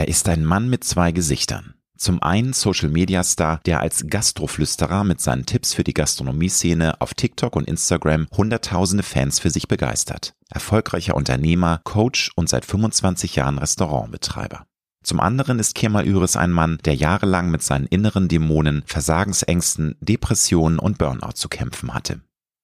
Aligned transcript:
Er 0.00 0.08
ist 0.08 0.30
ein 0.30 0.46
Mann 0.46 0.70
mit 0.70 0.82
zwei 0.82 1.12
Gesichtern. 1.12 1.74
Zum 1.98 2.22
einen 2.22 2.54
Social 2.54 2.88
Media 2.88 3.22
Star, 3.22 3.60
der 3.66 3.80
als 3.80 4.06
Gastroflüsterer 4.06 5.04
mit 5.04 5.20
seinen 5.20 5.44
Tipps 5.44 5.74
für 5.74 5.84
die 5.84 5.92
Gastronomie-Szene 5.92 7.02
auf 7.02 7.12
TikTok 7.12 7.54
und 7.54 7.68
Instagram 7.68 8.26
hunderttausende 8.34 9.02
Fans 9.02 9.40
für 9.40 9.50
sich 9.50 9.68
begeistert. 9.68 10.32
Erfolgreicher 10.48 11.14
Unternehmer, 11.16 11.82
Coach 11.84 12.30
und 12.34 12.48
seit 12.48 12.64
25 12.64 13.36
Jahren 13.36 13.58
Restaurantbetreiber. 13.58 14.64
Zum 15.04 15.20
anderen 15.20 15.58
ist 15.58 15.74
Kemal 15.74 16.06
Üres 16.06 16.34
ein 16.34 16.50
Mann, 16.50 16.78
der 16.86 16.94
jahrelang 16.94 17.50
mit 17.50 17.62
seinen 17.62 17.84
inneren 17.84 18.26
Dämonen, 18.28 18.82
Versagensängsten, 18.86 19.96
Depressionen 20.00 20.78
und 20.78 20.96
Burnout 20.96 21.34
zu 21.34 21.50
kämpfen 21.50 21.92
hatte. 21.92 22.22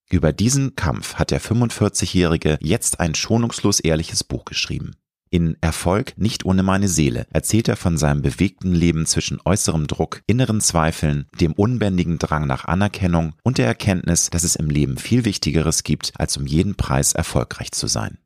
Über 0.08 0.32
diesen 0.32 0.74
Kampf 0.74 1.16
hat 1.16 1.32
der 1.32 1.42
45-Jährige 1.42 2.56
jetzt 2.62 2.98
ein 2.98 3.14
schonungslos 3.14 3.80
ehrliches 3.80 4.24
Buch 4.24 4.46
geschrieben. 4.46 4.92
In 5.30 5.56
Erfolg 5.60 6.16
nicht 6.16 6.44
ohne 6.44 6.62
meine 6.62 6.88
Seele 6.88 7.26
erzählt 7.30 7.68
er 7.68 7.76
von 7.76 7.98
seinem 7.98 8.22
bewegten 8.22 8.72
Leben 8.72 9.06
zwischen 9.06 9.40
äußerem 9.44 9.86
Druck, 9.88 10.22
inneren 10.26 10.60
Zweifeln, 10.60 11.26
dem 11.40 11.52
unbändigen 11.52 12.18
Drang 12.18 12.46
nach 12.46 12.64
Anerkennung 12.66 13.34
und 13.42 13.58
der 13.58 13.66
Erkenntnis, 13.66 14.30
dass 14.30 14.44
es 14.44 14.54
im 14.56 14.70
Leben 14.70 14.98
viel 14.98 15.24
Wichtigeres 15.24 15.82
gibt, 15.82 16.12
als 16.16 16.36
um 16.36 16.46
jeden 16.46 16.76
Preis 16.76 17.12
erfolgreich 17.12 17.72
zu 17.72 17.88
sein. 17.88 18.18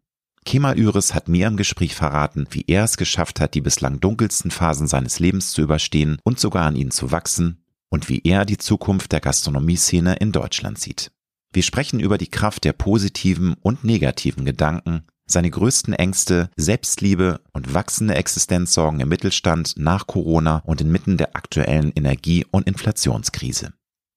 Kemal 0.45 0.79
Üres 0.79 1.15
hat 1.15 1.29
mir 1.29 1.47
im 1.47 1.57
Gespräch 1.57 1.95
verraten, 1.95 2.47
wie 2.51 2.65
er 2.67 2.85
es 2.85 2.97
geschafft 2.97 3.41
hat, 3.41 3.55
die 3.55 3.61
bislang 3.61 4.01
dunkelsten 4.01 4.51
Phasen 4.51 4.87
seines 4.87 5.19
Lebens 5.19 5.53
zu 5.53 5.63
überstehen 5.63 6.19
und 6.25 6.41
sogar 6.41 6.67
an 6.67 6.77
ihnen 6.77 6.91
zu 6.91 7.13
wachsen 7.13 7.63
und 7.89 8.09
wie 8.09 8.23
er 8.25 8.45
die 8.45 8.59
Zukunft 8.59 9.13
der 9.13 9.21
Gastronomieszene 9.21 10.17
in 10.17 10.33
Deutschland 10.33 10.79
sieht. 10.79 11.13
Wir 11.53 11.63
sprechen 11.63 12.01
über 12.01 12.17
die 12.17 12.31
Kraft 12.31 12.65
der 12.65 12.73
positiven 12.73 13.55
und 13.61 13.85
negativen 13.85 14.45
Gedanken, 14.45 15.05
seine 15.31 15.51
größten 15.51 15.95
Ängste, 15.95 16.51
Selbstliebe 16.57 17.41
und 17.53 17.75
wachsende 17.75 18.15
Existenzsorgen 18.15 19.01
im 19.01 19.09
Mittelstand 19.09 19.75
nach 19.77 20.07
Corona 20.07 20.63
und 20.65 20.81
inmitten 20.81 21.17
der 21.17 21.37
aktuellen 21.37 21.93
Energie- 21.95 22.47
und 22.51 22.67
Inflationskrise. 22.67 23.73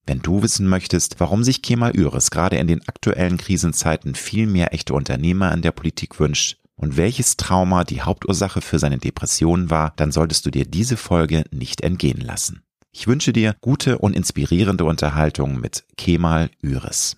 Wenn 0.05 0.21
du 0.21 0.43
wissen 0.43 0.67
möchtest, 0.67 1.19
warum 1.19 1.43
sich 1.43 1.61
Kemal 1.61 1.91
Üres 1.91 2.29
gerade 2.29 2.57
in 2.57 2.67
den 2.67 2.87
aktuellen 2.87 3.37
Krisenzeiten 3.37 4.15
viel 4.15 4.47
mehr 4.47 4.73
echte 4.73 4.93
Unternehmer 4.93 5.53
in 5.53 5.61
der 5.61 5.71
Politik 5.71 6.19
wünscht 6.19 6.57
und 6.75 6.97
welches 6.97 7.37
Trauma 7.37 7.83
die 7.85 8.01
Hauptursache 8.01 8.61
für 8.61 8.79
seine 8.79 8.97
Depression 8.97 9.69
war, 9.69 9.93
dann 9.95 10.11
solltest 10.11 10.45
du 10.45 10.51
dir 10.51 10.65
diese 10.65 10.97
Folge 10.97 11.45
nicht 11.51 11.81
entgehen 11.81 12.19
lassen. 12.19 12.63
Ich 12.91 13.07
wünsche 13.07 13.33
dir 13.33 13.55
gute 13.61 13.97
und 13.97 14.15
inspirierende 14.15 14.83
Unterhaltung 14.83 15.59
mit 15.59 15.85
Kemal 15.97 16.51
Üres. 16.61 17.17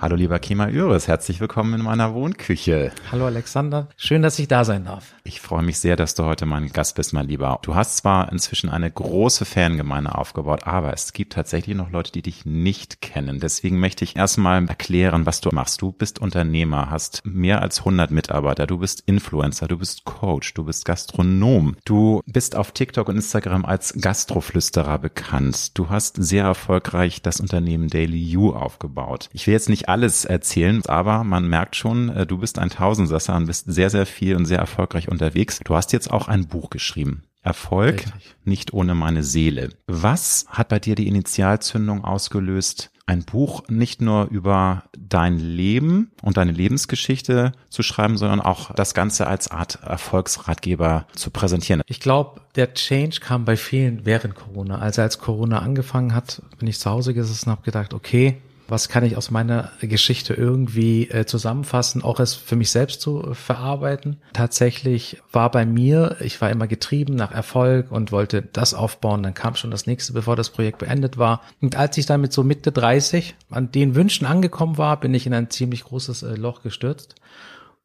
Hallo 0.00 0.16
lieber 0.16 0.38
Kemal 0.38 0.70
Üres, 0.70 1.08
herzlich 1.08 1.40
willkommen 1.40 1.74
in 1.74 1.82
meiner 1.82 2.14
Wohnküche. 2.14 2.90
Hallo 3.12 3.26
Alexander, 3.26 3.88
schön, 3.98 4.22
dass 4.22 4.38
ich 4.38 4.48
da 4.48 4.64
sein 4.64 4.86
darf. 4.86 5.12
Ich 5.24 5.42
freue 5.42 5.62
mich 5.62 5.78
sehr, 5.78 5.94
dass 5.94 6.14
du 6.14 6.24
heute 6.24 6.46
mein 6.46 6.72
Gast 6.72 6.96
bist, 6.96 7.12
mein 7.12 7.28
Lieber. 7.28 7.58
Du 7.60 7.74
hast 7.74 7.98
zwar 7.98 8.32
inzwischen 8.32 8.70
eine 8.70 8.90
große 8.90 9.44
Fangemeinde 9.44 10.14
aufgebaut, 10.14 10.66
aber 10.66 10.94
es 10.94 11.12
gibt 11.12 11.34
tatsächlich 11.34 11.76
noch 11.76 11.90
Leute, 11.90 12.12
die 12.12 12.22
dich 12.22 12.46
nicht 12.46 13.02
kennen. 13.02 13.40
Deswegen 13.40 13.78
möchte 13.78 14.04
ich 14.04 14.16
erstmal 14.16 14.66
erklären, 14.66 15.26
was 15.26 15.42
du 15.42 15.50
machst. 15.52 15.82
Du 15.82 15.92
bist 15.92 16.18
Unternehmer, 16.18 16.88
hast 16.88 17.20
mehr 17.26 17.60
als 17.60 17.80
100 17.80 18.10
Mitarbeiter, 18.10 18.66
du 18.66 18.78
bist 18.78 19.02
Influencer, 19.04 19.68
du 19.68 19.76
bist 19.76 20.06
Coach, 20.06 20.54
du 20.54 20.64
bist 20.64 20.86
Gastronom, 20.86 21.76
du 21.84 22.22
bist 22.24 22.56
auf 22.56 22.72
TikTok 22.72 23.10
und 23.10 23.16
Instagram 23.16 23.66
als 23.66 23.92
Gastroflüsterer 24.00 24.98
bekannt. 24.98 25.76
Du 25.76 25.90
hast 25.90 26.16
sehr 26.16 26.44
erfolgreich 26.44 27.20
das 27.20 27.38
Unternehmen 27.38 27.88
Daily 27.88 28.16
You 28.16 28.54
aufgebaut. 28.54 29.28
Ich 29.34 29.46
will 29.46 29.52
jetzt 29.52 29.68
nicht 29.68 29.89
alles 29.90 30.24
erzählen, 30.24 30.82
aber 30.86 31.24
man 31.24 31.46
merkt 31.46 31.76
schon, 31.76 32.08
äh, 32.10 32.26
du 32.26 32.38
bist 32.38 32.58
ein 32.58 32.70
Tausendsasser 32.70 33.36
und 33.36 33.46
bist 33.46 33.70
sehr, 33.70 33.90
sehr 33.90 34.06
viel 34.06 34.36
und 34.36 34.46
sehr 34.46 34.58
erfolgreich 34.58 35.08
unterwegs. 35.08 35.60
Du 35.64 35.74
hast 35.74 35.92
jetzt 35.92 36.10
auch 36.10 36.28
ein 36.28 36.46
Buch 36.46 36.70
geschrieben. 36.70 37.24
Erfolg 37.42 38.04
Richtig. 38.04 38.36
nicht 38.44 38.72
ohne 38.74 38.94
meine 38.94 39.22
Seele. 39.22 39.70
Was 39.86 40.44
hat 40.48 40.68
bei 40.68 40.78
dir 40.78 40.94
die 40.94 41.08
Initialzündung 41.08 42.04
ausgelöst, 42.04 42.90
ein 43.06 43.24
Buch 43.24 43.64
nicht 43.68 44.00
nur 44.00 44.28
über 44.28 44.84
dein 44.96 45.38
Leben 45.38 46.12
und 46.22 46.36
deine 46.36 46.52
Lebensgeschichte 46.52 47.52
zu 47.68 47.82
schreiben, 47.82 48.16
sondern 48.16 48.40
auch 48.40 48.72
das 48.74 48.94
Ganze 48.94 49.26
als 49.26 49.50
Art 49.50 49.80
Erfolgsratgeber 49.82 51.06
zu 51.16 51.30
präsentieren? 51.30 51.82
Ich 51.86 52.00
glaube, 52.00 52.42
der 52.54 52.74
Change 52.74 53.18
kam 53.20 53.44
bei 53.44 53.56
vielen 53.56 54.04
während 54.04 54.34
Corona. 54.34 54.78
Also 54.78 55.02
als 55.02 55.18
Corona 55.18 55.60
angefangen 55.60 56.14
hat, 56.14 56.42
bin 56.58 56.68
ich 56.68 56.78
zu 56.78 56.90
Hause 56.90 57.14
gesessen 57.14 57.48
und 57.48 57.56
habe 57.56 57.64
gedacht, 57.64 57.94
okay, 57.94 58.36
was 58.70 58.88
kann 58.88 59.04
ich 59.04 59.16
aus 59.16 59.30
meiner 59.30 59.72
Geschichte 59.80 60.34
irgendwie 60.34 61.08
äh, 61.10 61.26
zusammenfassen, 61.26 62.02
auch 62.02 62.20
es 62.20 62.34
für 62.34 62.56
mich 62.56 62.70
selbst 62.70 63.00
zu 63.00 63.34
verarbeiten. 63.34 64.20
Tatsächlich 64.32 65.20
war 65.32 65.50
bei 65.50 65.66
mir, 65.66 66.16
ich 66.20 66.40
war 66.40 66.50
immer 66.50 66.66
getrieben 66.66 67.16
nach 67.16 67.32
Erfolg 67.32 67.90
und 67.90 68.12
wollte 68.12 68.42
das 68.42 68.74
aufbauen, 68.74 69.22
dann 69.22 69.34
kam 69.34 69.56
schon 69.56 69.70
das 69.70 69.86
nächste, 69.86 70.12
bevor 70.12 70.36
das 70.36 70.50
Projekt 70.50 70.78
beendet 70.78 71.18
war. 71.18 71.42
Und 71.60 71.76
als 71.76 71.98
ich 71.98 72.06
dann 72.06 72.20
mit 72.20 72.32
so 72.32 72.44
Mitte 72.44 72.72
30 72.72 73.34
an 73.50 73.72
den 73.72 73.94
Wünschen 73.94 74.26
angekommen 74.26 74.78
war, 74.78 74.98
bin 75.00 75.14
ich 75.14 75.26
in 75.26 75.34
ein 75.34 75.50
ziemlich 75.50 75.84
großes 75.84 76.22
äh, 76.22 76.34
Loch 76.34 76.62
gestürzt 76.62 77.16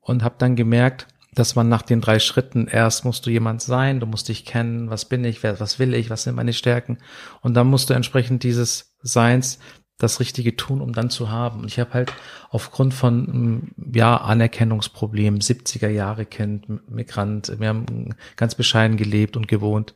und 0.01 0.23
habe 0.23 0.35
dann 0.37 0.55
gemerkt, 0.55 1.07
dass 1.33 1.55
man 1.55 1.67
nach 1.67 1.81
den 1.81 1.99
drei 1.99 2.19
Schritten 2.19 2.67
erst 2.67 3.03
musst 3.03 3.25
du 3.25 3.29
jemand 3.29 3.61
sein, 3.61 3.99
du 3.99 4.05
musst 4.05 4.29
dich 4.29 4.45
kennen, 4.45 4.89
was 4.89 5.05
bin 5.05 5.25
ich, 5.25 5.43
wer, 5.43 5.59
was 5.59 5.79
will 5.79 5.93
ich, 5.93 6.09
was 6.09 6.23
sind 6.23 6.35
meine 6.35 6.53
Stärken 6.53 6.97
und 7.41 7.55
dann 7.55 7.67
musst 7.67 7.89
du 7.89 7.93
entsprechend 7.93 8.43
dieses 8.43 8.95
Seins 9.01 9.59
das 9.97 10.19
Richtige 10.19 10.55
tun, 10.55 10.81
um 10.81 10.93
dann 10.93 11.09
zu 11.09 11.29
haben. 11.29 11.61
Und 11.61 11.67
ich 11.67 11.79
habe 11.79 11.93
halt 11.93 12.13
aufgrund 12.49 12.93
von 12.93 13.71
ja 13.93 14.17
Anerkennungsproblemen, 14.17 15.39
70er 15.39 15.89
Jahre 15.89 16.25
Kind, 16.25 16.89
Migrant, 16.89 17.59
wir 17.59 17.69
haben 17.69 18.15
ganz 18.35 18.55
bescheiden 18.55 18.97
gelebt 18.97 19.37
und 19.37 19.47
gewohnt, 19.47 19.93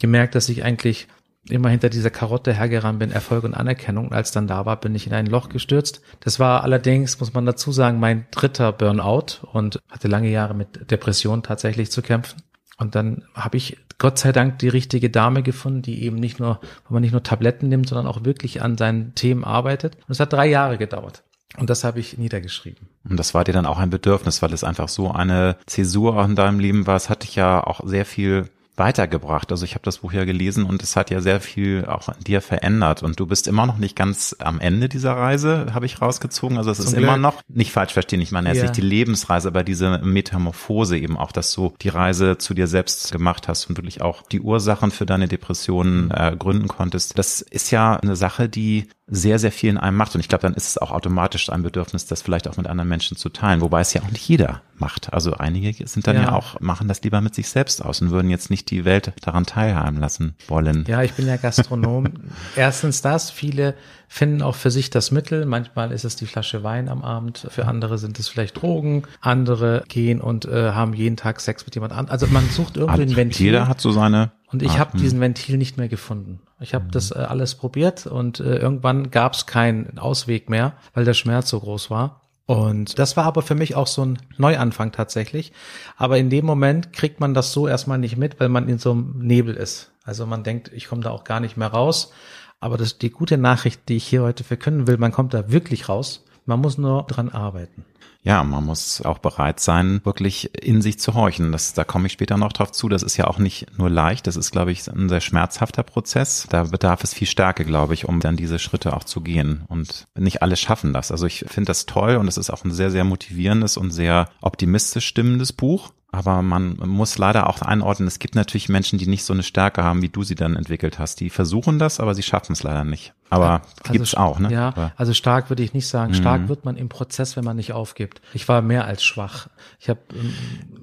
gemerkt, 0.00 0.34
dass 0.34 0.48
ich 0.48 0.64
eigentlich 0.64 1.08
immer 1.48 1.68
hinter 1.68 1.88
dieser 1.88 2.10
Karotte 2.10 2.52
hergerannt 2.52 2.98
bin, 2.98 3.12
Erfolg 3.12 3.44
und 3.44 3.54
Anerkennung. 3.54 4.08
Und 4.08 4.14
als 4.14 4.32
dann 4.32 4.46
da 4.46 4.66
war, 4.66 4.80
bin 4.80 4.94
ich 4.94 5.06
in 5.06 5.12
ein 5.12 5.26
Loch 5.26 5.48
gestürzt. 5.48 6.00
Das 6.20 6.40
war 6.40 6.64
allerdings, 6.64 7.20
muss 7.20 7.34
man 7.34 7.46
dazu 7.46 7.72
sagen, 7.72 8.00
mein 8.00 8.26
dritter 8.30 8.72
Burnout 8.72 9.46
und 9.52 9.78
hatte 9.88 10.08
lange 10.08 10.30
Jahre 10.30 10.54
mit 10.54 10.90
Depressionen 10.90 11.42
tatsächlich 11.42 11.90
zu 11.90 12.02
kämpfen. 12.02 12.42
Und 12.76 12.94
dann 12.94 13.24
habe 13.34 13.56
ich 13.56 13.78
Gott 13.98 14.18
sei 14.18 14.32
Dank 14.32 14.58
die 14.58 14.68
richtige 14.68 15.08
Dame 15.08 15.42
gefunden, 15.42 15.82
die 15.82 16.02
eben 16.02 16.16
nicht 16.16 16.38
nur, 16.38 16.60
wo 16.86 16.94
man 16.94 17.00
nicht 17.00 17.12
nur 17.12 17.22
Tabletten 17.22 17.68
nimmt, 17.68 17.88
sondern 17.88 18.06
auch 18.06 18.24
wirklich 18.24 18.62
an 18.62 18.76
seinen 18.76 19.14
Themen 19.14 19.44
arbeitet. 19.44 19.96
Und 19.96 20.10
es 20.10 20.20
hat 20.20 20.32
drei 20.32 20.46
Jahre 20.46 20.76
gedauert. 20.76 21.22
Und 21.56 21.70
das 21.70 21.84
habe 21.84 22.00
ich 22.00 22.18
niedergeschrieben. 22.18 22.88
Und 23.08 23.16
das 23.16 23.32
war 23.32 23.44
dir 23.44 23.52
dann 23.52 23.66
auch 23.66 23.78
ein 23.78 23.88
Bedürfnis, 23.88 24.42
weil 24.42 24.52
es 24.52 24.64
einfach 24.64 24.88
so 24.88 25.10
eine 25.10 25.56
Zäsur 25.66 26.22
in 26.22 26.36
deinem 26.36 26.60
Leben 26.60 26.86
war. 26.86 26.96
Es 26.96 27.08
hat 27.08 27.22
dich 27.22 27.34
ja 27.36 27.64
auch 27.64 27.80
sehr 27.84 28.04
viel 28.04 28.50
weitergebracht. 28.76 29.50
Also 29.50 29.64
ich 29.64 29.74
habe 29.74 29.84
das 29.84 29.98
Buch 29.98 30.12
ja 30.12 30.24
gelesen 30.24 30.64
und 30.64 30.82
es 30.82 30.96
hat 30.96 31.10
ja 31.10 31.20
sehr 31.20 31.40
viel 31.40 31.86
auch 31.86 32.08
an 32.08 32.16
dir 32.26 32.40
verändert 32.40 33.02
und 33.02 33.18
du 33.18 33.26
bist 33.26 33.48
immer 33.48 33.66
noch 33.66 33.78
nicht 33.78 33.96
ganz 33.96 34.36
am 34.38 34.60
Ende 34.60 34.88
dieser 34.88 35.16
Reise, 35.16 35.68
habe 35.72 35.86
ich 35.86 36.00
rausgezogen. 36.00 36.58
Also 36.58 36.70
es 36.70 36.78
Zum 36.78 36.86
ist 36.86 36.92
Glück. 36.92 37.04
immer 37.04 37.16
noch, 37.16 37.42
nicht 37.48 37.72
falsch 37.72 37.92
verstehen, 37.92 38.20
ich 38.20 38.32
meine 38.32 38.48
jetzt 38.48 38.58
ja. 38.58 38.64
nicht 38.64 38.76
die 38.76 38.82
Lebensreise, 38.82 39.48
aber 39.48 39.64
diese 39.64 39.98
Metamorphose 39.98 40.98
eben 40.98 41.16
auch, 41.16 41.32
dass 41.32 41.52
du 41.52 41.74
die 41.80 41.88
Reise 41.88 42.38
zu 42.38 42.54
dir 42.54 42.66
selbst 42.66 43.12
gemacht 43.12 43.48
hast 43.48 43.66
und 43.66 43.76
wirklich 43.78 44.02
auch 44.02 44.22
die 44.22 44.40
Ursachen 44.40 44.90
für 44.90 45.06
deine 45.06 45.28
Depressionen 45.28 46.10
äh, 46.10 46.34
gründen 46.38 46.68
konntest. 46.68 47.18
Das 47.18 47.40
ist 47.40 47.70
ja 47.70 47.96
eine 47.96 48.16
Sache, 48.16 48.48
die 48.48 48.88
sehr, 49.08 49.38
sehr 49.38 49.52
viel 49.52 49.70
in 49.70 49.78
einem 49.78 49.96
macht. 49.96 50.14
Und 50.14 50.20
ich 50.20 50.28
glaube, 50.28 50.42
dann 50.42 50.54
ist 50.54 50.68
es 50.68 50.78
auch 50.78 50.90
automatisch 50.90 51.48
ein 51.50 51.62
Bedürfnis, 51.62 52.06
das 52.06 52.22
vielleicht 52.22 52.48
auch 52.48 52.56
mit 52.56 52.66
anderen 52.66 52.88
Menschen 52.88 53.16
zu 53.16 53.28
teilen. 53.28 53.60
Wobei 53.60 53.80
es 53.80 53.92
ja 53.94 54.02
auch 54.02 54.10
nicht 54.10 54.28
jeder 54.28 54.62
macht. 54.78 55.12
Also 55.12 55.34
einige 55.34 55.86
sind 55.86 56.06
dann 56.08 56.16
ja, 56.16 56.22
ja 56.22 56.32
auch, 56.32 56.58
machen 56.60 56.88
das 56.88 57.02
lieber 57.02 57.20
mit 57.20 57.34
sich 57.34 57.48
selbst 57.48 57.84
aus 57.84 58.00
und 58.00 58.10
würden 58.10 58.30
jetzt 58.30 58.50
nicht 58.50 58.70
die 58.70 58.84
Welt 58.84 59.12
daran 59.22 59.46
teilhaben 59.46 60.00
lassen 60.00 60.34
wollen. 60.48 60.84
Ja, 60.88 61.02
ich 61.02 61.12
bin 61.12 61.26
ja 61.26 61.36
Gastronom. 61.36 62.08
Erstens 62.56 63.00
das, 63.00 63.30
viele 63.30 63.74
finden 64.08 64.42
auch 64.42 64.56
für 64.56 64.72
sich 64.72 64.90
das 64.90 65.12
Mittel. 65.12 65.46
Manchmal 65.46 65.92
ist 65.92 66.04
es 66.04 66.16
die 66.16 66.26
Flasche 66.26 66.64
Wein 66.64 66.88
am 66.88 67.02
Abend, 67.02 67.46
für 67.50 67.66
andere 67.66 67.98
sind 67.98 68.18
es 68.18 68.28
vielleicht 68.28 68.60
Drogen, 68.60 69.04
andere 69.20 69.84
gehen 69.88 70.20
und 70.20 70.46
äh, 70.46 70.72
haben 70.72 70.94
jeden 70.94 71.16
Tag 71.16 71.40
Sex 71.40 71.64
mit 71.64 71.74
jemand 71.74 71.92
anderem. 71.92 72.10
Also 72.10 72.26
man 72.26 72.48
sucht 72.48 72.76
irgendwie 72.76 73.02
ein 73.02 73.16
Ventil. 73.16 73.46
Jeder 73.46 73.68
hat 73.68 73.80
so 73.80 73.92
seine. 73.92 74.32
Und 74.52 74.62
ich 74.62 74.78
habe 74.78 74.96
diesen 74.96 75.20
Ventil 75.20 75.56
nicht 75.56 75.76
mehr 75.76 75.88
gefunden. 75.88 76.40
Ich 76.60 76.74
habe 76.74 76.86
mhm. 76.86 76.90
das 76.92 77.10
äh, 77.10 77.18
alles 77.18 77.56
probiert 77.56 78.06
und 78.06 78.40
äh, 78.40 78.56
irgendwann 78.56 79.10
gab 79.10 79.34
es 79.34 79.46
keinen 79.46 79.98
Ausweg 79.98 80.48
mehr, 80.48 80.74
weil 80.94 81.04
der 81.04 81.14
Schmerz 81.14 81.50
so 81.50 81.60
groß 81.60 81.90
war. 81.90 82.20
Und 82.46 83.00
das 83.00 83.16
war 83.16 83.24
aber 83.24 83.42
für 83.42 83.56
mich 83.56 83.74
auch 83.74 83.88
so 83.88 84.04
ein 84.04 84.18
Neuanfang 84.38 84.92
tatsächlich. 84.92 85.52
Aber 85.96 86.16
in 86.16 86.30
dem 86.30 86.46
Moment 86.46 86.92
kriegt 86.92 87.18
man 87.18 87.34
das 87.34 87.52
so 87.52 87.66
erstmal 87.66 87.98
nicht 87.98 88.16
mit, 88.16 88.38
weil 88.38 88.48
man 88.48 88.68
in 88.68 88.78
so 88.78 88.92
einem 88.92 89.18
Nebel 89.18 89.56
ist. 89.56 89.90
Also 90.04 90.26
man 90.26 90.44
denkt, 90.44 90.70
ich 90.72 90.86
komme 90.86 91.02
da 91.02 91.10
auch 91.10 91.24
gar 91.24 91.40
nicht 91.40 91.56
mehr 91.56 91.68
raus. 91.68 92.12
Aber 92.60 92.78
das 92.78 92.92
ist 92.92 93.02
die 93.02 93.10
gute 93.10 93.36
Nachricht, 93.36 93.88
die 93.88 93.96
ich 93.96 94.06
hier 94.06 94.22
heute 94.22 94.44
verkünden 94.44 94.86
will. 94.86 94.96
Man 94.96 95.10
kommt 95.10 95.34
da 95.34 95.50
wirklich 95.50 95.88
raus. 95.88 96.24
Man 96.46 96.60
muss 96.60 96.78
nur 96.78 97.02
dran 97.02 97.30
arbeiten. 97.30 97.84
Ja, 98.26 98.42
man 98.42 98.64
muss 98.64 99.02
auch 99.02 99.18
bereit 99.18 99.60
sein, 99.60 100.00
wirklich 100.02 100.52
in 100.60 100.82
sich 100.82 100.98
zu 100.98 101.14
horchen. 101.14 101.52
Das, 101.52 101.74
da 101.74 101.84
komme 101.84 102.06
ich 102.08 102.12
später 102.12 102.36
noch 102.36 102.52
drauf 102.52 102.72
zu. 102.72 102.88
Das 102.88 103.04
ist 103.04 103.16
ja 103.16 103.28
auch 103.28 103.38
nicht 103.38 103.78
nur 103.78 103.88
leicht. 103.88 104.26
Das 104.26 104.34
ist, 104.34 104.50
glaube 104.50 104.72
ich, 104.72 104.88
ein 104.88 105.08
sehr 105.08 105.20
schmerzhafter 105.20 105.84
Prozess. 105.84 106.44
Da 106.50 106.64
bedarf 106.64 107.04
es 107.04 107.14
viel 107.14 107.28
Stärke, 107.28 107.64
glaube 107.64 107.94
ich, 107.94 108.08
um 108.08 108.18
dann 108.18 108.34
diese 108.36 108.58
Schritte 108.58 108.96
auch 108.96 109.04
zu 109.04 109.20
gehen. 109.20 109.62
Und 109.68 110.08
nicht 110.16 110.42
alle 110.42 110.56
schaffen 110.56 110.92
das. 110.92 111.12
Also 111.12 111.24
ich 111.24 111.44
finde 111.46 111.68
das 111.68 111.86
toll 111.86 112.16
und 112.16 112.26
es 112.26 112.36
ist 112.36 112.50
auch 112.50 112.64
ein 112.64 112.72
sehr, 112.72 112.90
sehr 112.90 113.04
motivierendes 113.04 113.76
und 113.76 113.92
sehr 113.92 114.28
optimistisch 114.40 115.06
stimmendes 115.06 115.52
Buch. 115.52 115.92
Aber 116.12 116.40
man 116.40 116.76
muss 116.76 117.18
leider 117.18 117.48
auch 117.48 117.60
einordnen, 117.62 118.06
es 118.06 118.18
gibt 118.18 118.36
natürlich 118.36 118.68
Menschen, 118.68 118.98
die 118.98 119.06
nicht 119.06 119.24
so 119.24 119.32
eine 119.32 119.42
Stärke 119.42 119.82
haben, 119.82 120.02
wie 120.02 120.08
du 120.08 120.22
sie 120.22 120.34
dann 120.34 120.56
entwickelt 120.56 120.98
hast. 120.98 121.20
Die 121.20 121.30
versuchen 121.30 121.78
das, 121.78 122.00
aber 122.00 122.14
sie 122.14 122.22
schaffen 122.22 122.52
es 122.52 122.62
leider 122.62 122.84
nicht. 122.84 123.12
Aber 123.28 123.62
also, 123.82 123.92
gibt's 123.92 124.14
auch, 124.14 124.38
ne? 124.38 124.50
Ja, 124.52 124.68
aber. 124.68 124.92
also 124.96 125.12
stark 125.12 125.50
würde 125.50 125.62
ich 125.62 125.74
nicht 125.74 125.88
sagen. 125.88 126.14
Stark 126.14 126.42
mhm. 126.42 126.48
wird 126.48 126.64
man 126.64 126.76
im 126.76 126.88
Prozess, 126.88 127.36
wenn 127.36 127.44
man 127.44 127.56
nicht 127.56 127.72
aufgibt. 127.72 128.22
Ich 128.34 128.48
war 128.48 128.62
mehr 128.62 128.84
als 128.84 129.02
schwach. 129.02 129.48
Ich 129.80 129.88
habe 129.88 130.00
ähm, 130.14 130.32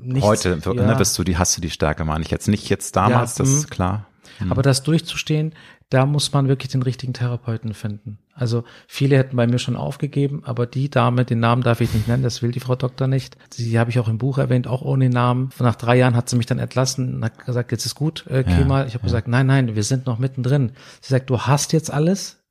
nichts, 0.03 0.27
Heute 0.27 0.57
ne, 0.57 0.75
ja. 0.75 0.85
ne, 0.85 0.95
bist 0.95 1.17
du 1.17 1.23
die, 1.23 1.37
hast 1.37 1.55
du 1.57 1.61
die 1.61 1.69
Stärke, 1.69 2.03
meine 2.03 2.23
ich 2.23 2.29
jetzt 2.29 2.47
nicht 2.47 2.69
jetzt 2.69 2.95
damals, 2.95 3.37
ja, 3.37 3.45
das 3.45 3.53
ist 3.53 3.71
klar. 3.71 4.05
Aber 4.49 4.61
das 4.61 4.83
durchzustehen, 4.83 5.53
da 5.93 6.07
muss 6.07 6.33
man 6.33 6.47
wirklich 6.47 6.71
den 6.71 6.81
richtigen 6.81 7.13
Therapeuten 7.13 7.75
finden. 7.75 8.17
Also 8.33 8.63
viele 8.87 9.15
hätten 9.17 9.35
bei 9.35 9.45
mir 9.45 9.59
schon 9.59 9.75
aufgegeben, 9.75 10.41
aber 10.43 10.65
die 10.65 10.89
Dame, 10.89 11.23
den 11.23 11.39
Namen 11.39 11.61
darf 11.61 11.81
ich 11.81 11.93
nicht 11.93 12.07
nennen, 12.07 12.23
das 12.23 12.41
will 12.41 12.51
die 12.51 12.59
Frau 12.59 12.75
Doktor 12.75 13.07
nicht. 13.07 13.37
Sie 13.51 13.77
habe 13.77 13.91
ich 13.91 13.99
auch 13.99 14.07
im 14.07 14.17
Buch 14.17 14.39
erwähnt, 14.39 14.67
auch 14.67 14.81
ohne 14.81 15.09
Namen. 15.09 15.51
Nach 15.59 15.75
drei 15.75 15.97
Jahren 15.97 16.15
hat 16.15 16.29
sie 16.29 16.35
mich 16.35 16.47
dann 16.47 16.57
entlassen 16.57 17.15
und 17.15 17.23
hat 17.23 17.45
gesagt, 17.45 17.71
jetzt 17.71 17.85
ist 17.85 17.93
gut, 17.93 18.25
äh, 18.27 18.43
Kemal. 18.43 18.81
Ja, 18.81 18.87
ich 18.87 18.93
habe 18.95 19.03
ja. 19.03 19.07
gesagt, 19.07 19.27
nein, 19.27 19.45
nein, 19.45 19.75
wir 19.75 19.83
sind 19.83 20.07
noch 20.07 20.17
mittendrin. 20.17 20.71
Sie 20.99 21.11
sagt, 21.11 21.29
du 21.29 21.41
hast 21.41 21.73
jetzt 21.73 21.93
alles, 21.93 22.42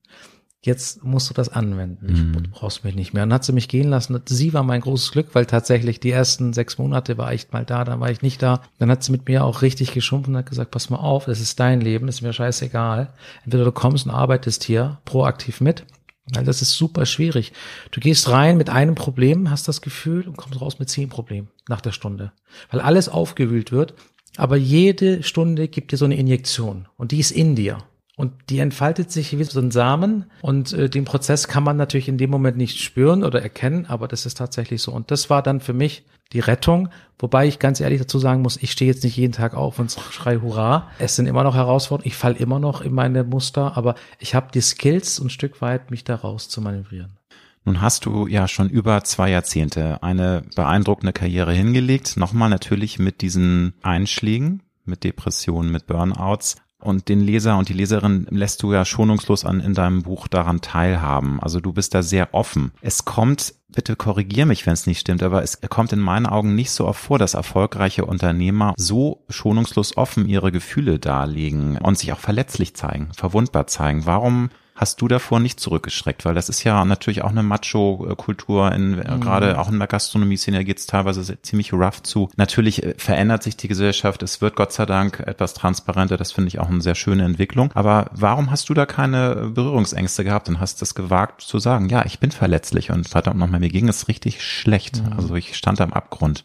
jetzt 0.64 1.02
musst 1.02 1.28
du 1.28 1.34
das 1.34 1.48
anwenden. 1.48 2.06
Mhm. 2.06 2.32
Du 2.32 2.50
brauchst 2.50 2.84
mich 2.84 2.94
nicht 2.94 3.12
mehr. 3.12 3.24
Und 3.24 3.30
dann 3.30 3.34
hat 3.34 3.44
sie 3.44 3.52
mich 3.52 3.68
gehen 3.68 3.88
lassen. 3.88 4.20
Sie 4.26 4.52
war 4.52 4.62
mein 4.62 4.80
großes 4.80 5.10
Glück, 5.10 5.34
weil 5.34 5.46
tatsächlich 5.46 6.00
die 6.00 6.10
ersten 6.10 6.52
sechs 6.52 6.78
Monate 6.78 7.18
war 7.18 7.34
ich 7.34 7.50
mal 7.50 7.64
da, 7.64 7.84
dann 7.84 8.00
war 8.00 8.10
ich 8.10 8.22
nicht 8.22 8.42
da. 8.42 8.62
Dann 8.78 8.90
hat 8.90 9.02
sie 9.02 9.12
mit 9.12 9.28
mir 9.28 9.44
auch 9.44 9.62
richtig 9.62 9.92
geschumpft 9.92 10.28
und 10.28 10.36
hat 10.36 10.48
gesagt, 10.48 10.70
pass 10.70 10.90
mal 10.90 10.98
auf, 10.98 11.24
das 11.24 11.40
ist 11.40 11.58
dein 11.58 11.80
Leben, 11.80 12.06
das 12.06 12.16
ist 12.16 12.22
mir 12.22 12.32
scheißegal. 12.32 13.12
Entweder 13.44 13.64
du 13.64 13.72
kommst 13.72 14.06
und 14.06 14.12
arbeitest 14.12 14.62
hier 14.64 15.00
proaktiv 15.04 15.60
mit. 15.60 15.84
Weil 16.32 16.44
das 16.44 16.62
ist 16.62 16.74
super 16.74 17.04
schwierig. 17.04 17.52
Du 17.90 17.98
gehst 17.98 18.28
rein 18.28 18.56
mit 18.56 18.70
einem 18.70 18.94
Problem, 18.94 19.50
hast 19.50 19.66
das 19.66 19.82
Gefühl 19.82 20.28
und 20.28 20.36
kommst 20.36 20.60
raus 20.60 20.78
mit 20.78 20.88
zehn 20.88 21.08
Problemen 21.08 21.48
nach 21.68 21.80
der 21.80 21.90
Stunde. 21.90 22.32
Weil 22.70 22.80
alles 22.80 23.08
aufgewühlt 23.08 23.72
wird. 23.72 23.94
Aber 24.36 24.56
jede 24.56 25.22
Stunde 25.24 25.68
gibt 25.68 25.92
dir 25.92 25.96
so 25.96 26.04
eine 26.04 26.16
Injektion 26.16 26.86
und 26.96 27.10
die 27.10 27.18
ist 27.18 27.32
in 27.32 27.56
dir. 27.56 27.78
Und 28.22 28.34
die 28.50 28.60
entfaltet 28.60 29.10
sich 29.10 29.36
wie 29.36 29.42
so 29.42 29.58
ein 29.58 29.72
Samen 29.72 30.26
und 30.42 30.72
äh, 30.74 30.88
den 30.88 31.04
Prozess 31.04 31.48
kann 31.48 31.64
man 31.64 31.76
natürlich 31.76 32.06
in 32.06 32.18
dem 32.18 32.30
Moment 32.30 32.56
nicht 32.56 32.78
spüren 32.78 33.24
oder 33.24 33.42
erkennen, 33.42 33.86
aber 33.86 34.06
das 34.06 34.26
ist 34.26 34.38
tatsächlich 34.38 34.80
so. 34.80 34.92
Und 34.92 35.10
das 35.10 35.28
war 35.28 35.42
dann 35.42 35.58
für 35.58 35.72
mich 35.72 36.04
die 36.32 36.38
Rettung, 36.38 36.90
wobei 37.18 37.48
ich 37.48 37.58
ganz 37.58 37.80
ehrlich 37.80 37.98
dazu 37.98 38.20
sagen 38.20 38.40
muss, 38.40 38.62
ich 38.62 38.70
stehe 38.70 38.88
jetzt 38.88 39.02
nicht 39.02 39.16
jeden 39.16 39.32
Tag 39.32 39.54
auf 39.54 39.80
und 39.80 39.90
schrei 39.90 40.36
Hurra. 40.36 40.88
Es 41.00 41.16
sind 41.16 41.26
immer 41.26 41.42
noch 41.42 41.56
Herausforderungen, 41.56 42.06
ich 42.06 42.14
falle 42.14 42.36
immer 42.36 42.60
noch 42.60 42.80
in 42.80 42.94
meine 42.94 43.24
Muster, 43.24 43.76
aber 43.76 43.96
ich 44.20 44.36
habe 44.36 44.52
die 44.54 44.60
Skills 44.60 45.18
ein 45.18 45.28
Stück 45.28 45.60
weit, 45.60 45.90
mich 45.90 46.04
da 46.04 46.14
raus 46.14 46.48
zu 46.48 46.60
manövrieren. 46.60 47.18
Nun 47.64 47.80
hast 47.80 48.06
du 48.06 48.28
ja 48.28 48.46
schon 48.46 48.68
über 48.68 49.02
zwei 49.02 49.30
Jahrzehnte 49.30 50.00
eine 50.04 50.44
beeindruckende 50.54 51.12
Karriere 51.12 51.52
hingelegt, 51.52 52.16
nochmal 52.16 52.50
natürlich 52.50 53.00
mit 53.00 53.20
diesen 53.20 53.74
Einschlägen, 53.82 54.62
mit 54.84 55.02
Depressionen, 55.02 55.72
mit 55.72 55.88
Burnouts. 55.88 56.54
Und 56.82 57.08
den 57.08 57.20
Leser 57.20 57.56
und 57.58 57.68
die 57.68 57.74
Leserin 57.74 58.26
lässt 58.30 58.62
du 58.62 58.72
ja 58.72 58.84
schonungslos 58.84 59.44
an 59.44 59.60
in 59.60 59.74
deinem 59.74 60.02
Buch 60.02 60.28
daran 60.28 60.60
teilhaben. 60.60 61.40
Also 61.40 61.60
du 61.60 61.72
bist 61.72 61.94
da 61.94 62.02
sehr 62.02 62.34
offen. 62.34 62.72
Es 62.80 63.04
kommt, 63.04 63.54
bitte 63.68 63.96
korrigier 63.96 64.46
mich, 64.46 64.66
wenn 64.66 64.72
es 64.72 64.86
nicht 64.86 65.00
stimmt, 65.00 65.22
aber 65.22 65.42
es 65.42 65.60
kommt 65.60 65.92
in 65.92 66.00
meinen 66.00 66.26
Augen 66.26 66.54
nicht 66.54 66.72
so 66.72 66.86
oft 66.86 67.00
vor, 67.00 67.18
dass 67.18 67.34
erfolgreiche 67.34 68.04
Unternehmer 68.04 68.74
so 68.76 69.24
schonungslos 69.28 69.96
offen 69.96 70.26
ihre 70.26 70.52
Gefühle 70.52 70.98
darlegen 70.98 71.78
und 71.78 71.98
sich 71.98 72.12
auch 72.12 72.18
verletzlich 72.18 72.74
zeigen, 72.74 73.10
verwundbar 73.14 73.66
zeigen. 73.68 74.04
Warum 74.04 74.50
hast 74.74 75.00
du 75.00 75.08
davor 75.08 75.40
nicht 75.40 75.60
zurückgeschreckt? 75.60 76.24
Weil 76.24 76.34
das 76.34 76.48
ist 76.48 76.64
ja 76.64 76.84
natürlich 76.84 77.22
auch 77.22 77.30
eine 77.30 77.42
Macho-Kultur, 77.42 78.72
in, 78.72 78.96
mhm. 78.96 79.20
gerade 79.20 79.58
auch 79.58 79.70
in 79.70 79.78
der 79.78 79.88
Gastronomie-Szene 79.88 80.64
geht 80.64 80.78
es 80.78 80.86
teilweise 80.86 81.40
ziemlich 81.42 81.72
rough 81.72 82.02
zu. 82.02 82.30
Natürlich 82.36 82.82
äh, 82.82 82.94
verändert 82.96 83.42
sich 83.42 83.56
die 83.56 83.68
Gesellschaft, 83.68 84.22
es 84.22 84.40
wird 84.40 84.56
Gott 84.56 84.72
sei 84.72 84.86
Dank 84.86 85.20
etwas 85.20 85.54
transparenter, 85.54 86.16
das 86.16 86.32
finde 86.32 86.48
ich 86.48 86.58
auch 86.58 86.68
eine 86.68 86.80
sehr 86.80 86.94
schöne 86.94 87.24
Entwicklung. 87.24 87.70
Aber 87.74 88.10
warum 88.12 88.50
hast 88.50 88.68
du 88.68 88.74
da 88.74 88.86
keine 88.86 89.50
Berührungsängste 89.54 90.24
gehabt 90.24 90.48
und 90.48 90.60
hast 90.60 90.82
das 90.82 90.94
gewagt 90.94 91.42
zu 91.42 91.58
sagen, 91.58 91.88
ja, 91.88 92.04
ich 92.04 92.18
bin 92.18 92.30
verletzlich 92.30 92.90
und 92.90 93.08
verdammt 93.08 93.38
nochmal, 93.38 93.60
mir 93.60 93.68
ging 93.68 93.88
es 93.88 94.08
richtig 94.08 94.42
schlecht. 94.42 95.02
Mhm. 95.02 95.12
Also 95.14 95.34
ich 95.34 95.56
stand 95.56 95.80
am 95.80 95.92
Abgrund. 95.92 96.44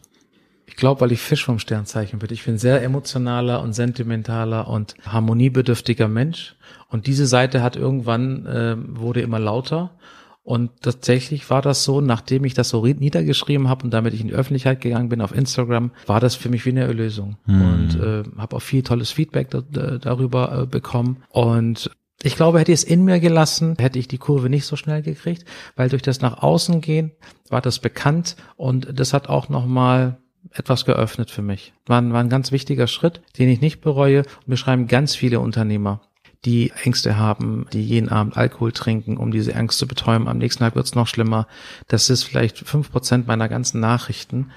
Ich 0.68 0.76
glaube, 0.76 1.00
weil 1.00 1.12
ich 1.12 1.20
Fisch 1.20 1.46
vom 1.46 1.58
Sternzeichen 1.58 2.18
bin. 2.18 2.30
Ich 2.30 2.44
bin 2.44 2.58
sehr 2.58 2.82
emotionaler 2.82 3.62
und 3.62 3.72
sentimentaler 3.72 4.68
und 4.68 4.94
harmoniebedürftiger 5.06 6.08
Mensch. 6.08 6.56
Und 6.88 7.06
diese 7.06 7.26
Seite 7.26 7.62
hat 7.62 7.76
irgendwann, 7.76 8.46
äh, 8.46 8.76
wurde 8.78 9.20
immer 9.20 9.38
lauter. 9.38 9.98
Und 10.42 10.80
tatsächlich 10.80 11.50
war 11.50 11.60
das 11.60 11.84
so, 11.84 12.00
nachdem 12.00 12.44
ich 12.44 12.54
das 12.54 12.70
so 12.70 12.86
niedergeschrieben 12.86 13.68
habe 13.68 13.84
und 13.84 13.90
damit 13.92 14.14
ich 14.14 14.22
in 14.22 14.28
die 14.28 14.34
Öffentlichkeit 14.34 14.80
gegangen 14.80 15.10
bin 15.10 15.20
auf 15.20 15.34
Instagram, 15.34 15.90
war 16.06 16.20
das 16.20 16.36
für 16.36 16.48
mich 16.48 16.64
wie 16.64 16.70
eine 16.70 16.84
Erlösung. 16.84 17.36
Hm. 17.44 17.62
Und 17.62 18.00
äh, 18.00 18.22
habe 18.38 18.56
auch 18.56 18.62
viel 18.62 18.82
tolles 18.82 19.10
Feedback 19.10 19.50
da, 19.50 19.60
darüber 19.60 20.62
äh, 20.62 20.66
bekommen. 20.66 21.18
Und 21.28 21.90
ich 22.22 22.34
glaube, 22.34 22.58
hätte 22.58 22.72
ich 22.72 22.78
es 22.78 22.84
in 22.84 23.04
mir 23.04 23.20
gelassen, 23.20 23.76
hätte 23.78 23.98
ich 23.98 24.08
die 24.08 24.18
Kurve 24.18 24.48
nicht 24.48 24.64
so 24.64 24.76
schnell 24.76 25.02
gekriegt, 25.02 25.44
weil 25.76 25.90
durch 25.90 26.02
das 26.02 26.20
nach 26.20 26.42
außen 26.42 26.80
gehen 26.80 27.12
war 27.50 27.60
das 27.60 27.78
bekannt 27.78 28.36
und 28.56 28.98
das 28.98 29.12
hat 29.12 29.28
auch 29.28 29.48
nochmal 29.50 30.18
etwas 30.52 30.84
geöffnet 30.84 31.30
für 31.30 31.42
mich. 31.42 31.74
War, 31.86 32.02
war 32.10 32.20
ein 32.20 32.28
ganz 32.28 32.52
wichtiger 32.52 32.86
Schritt, 32.86 33.20
den 33.38 33.48
ich 33.48 33.60
nicht 33.60 33.80
bereue. 33.80 34.20
Und 34.20 34.48
mir 34.48 34.56
schreiben 34.56 34.88
ganz 34.88 35.14
viele 35.14 35.40
Unternehmer, 35.40 36.00
die 36.44 36.72
Ängste 36.84 37.16
haben, 37.16 37.66
die 37.72 37.82
jeden 37.82 38.08
Abend 38.08 38.36
Alkohol 38.36 38.72
trinken, 38.72 39.16
um 39.16 39.30
diese 39.30 39.54
Angst 39.56 39.78
zu 39.78 39.88
betäuben. 39.88 40.28
Am 40.28 40.38
nächsten 40.38 40.62
Tag 40.62 40.76
wird 40.76 40.86
es 40.86 40.94
noch 40.94 41.08
schlimmer. 41.08 41.48
Das 41.88 42.10
ist 42.10 42.22
vielleicht 42.22 42.58
fünf 42.58 42.92
Prozent 42.92 43.26
meiner 43.26 43.48
ganzen 43.48 43.80
Nachrichten. 43.80 44.50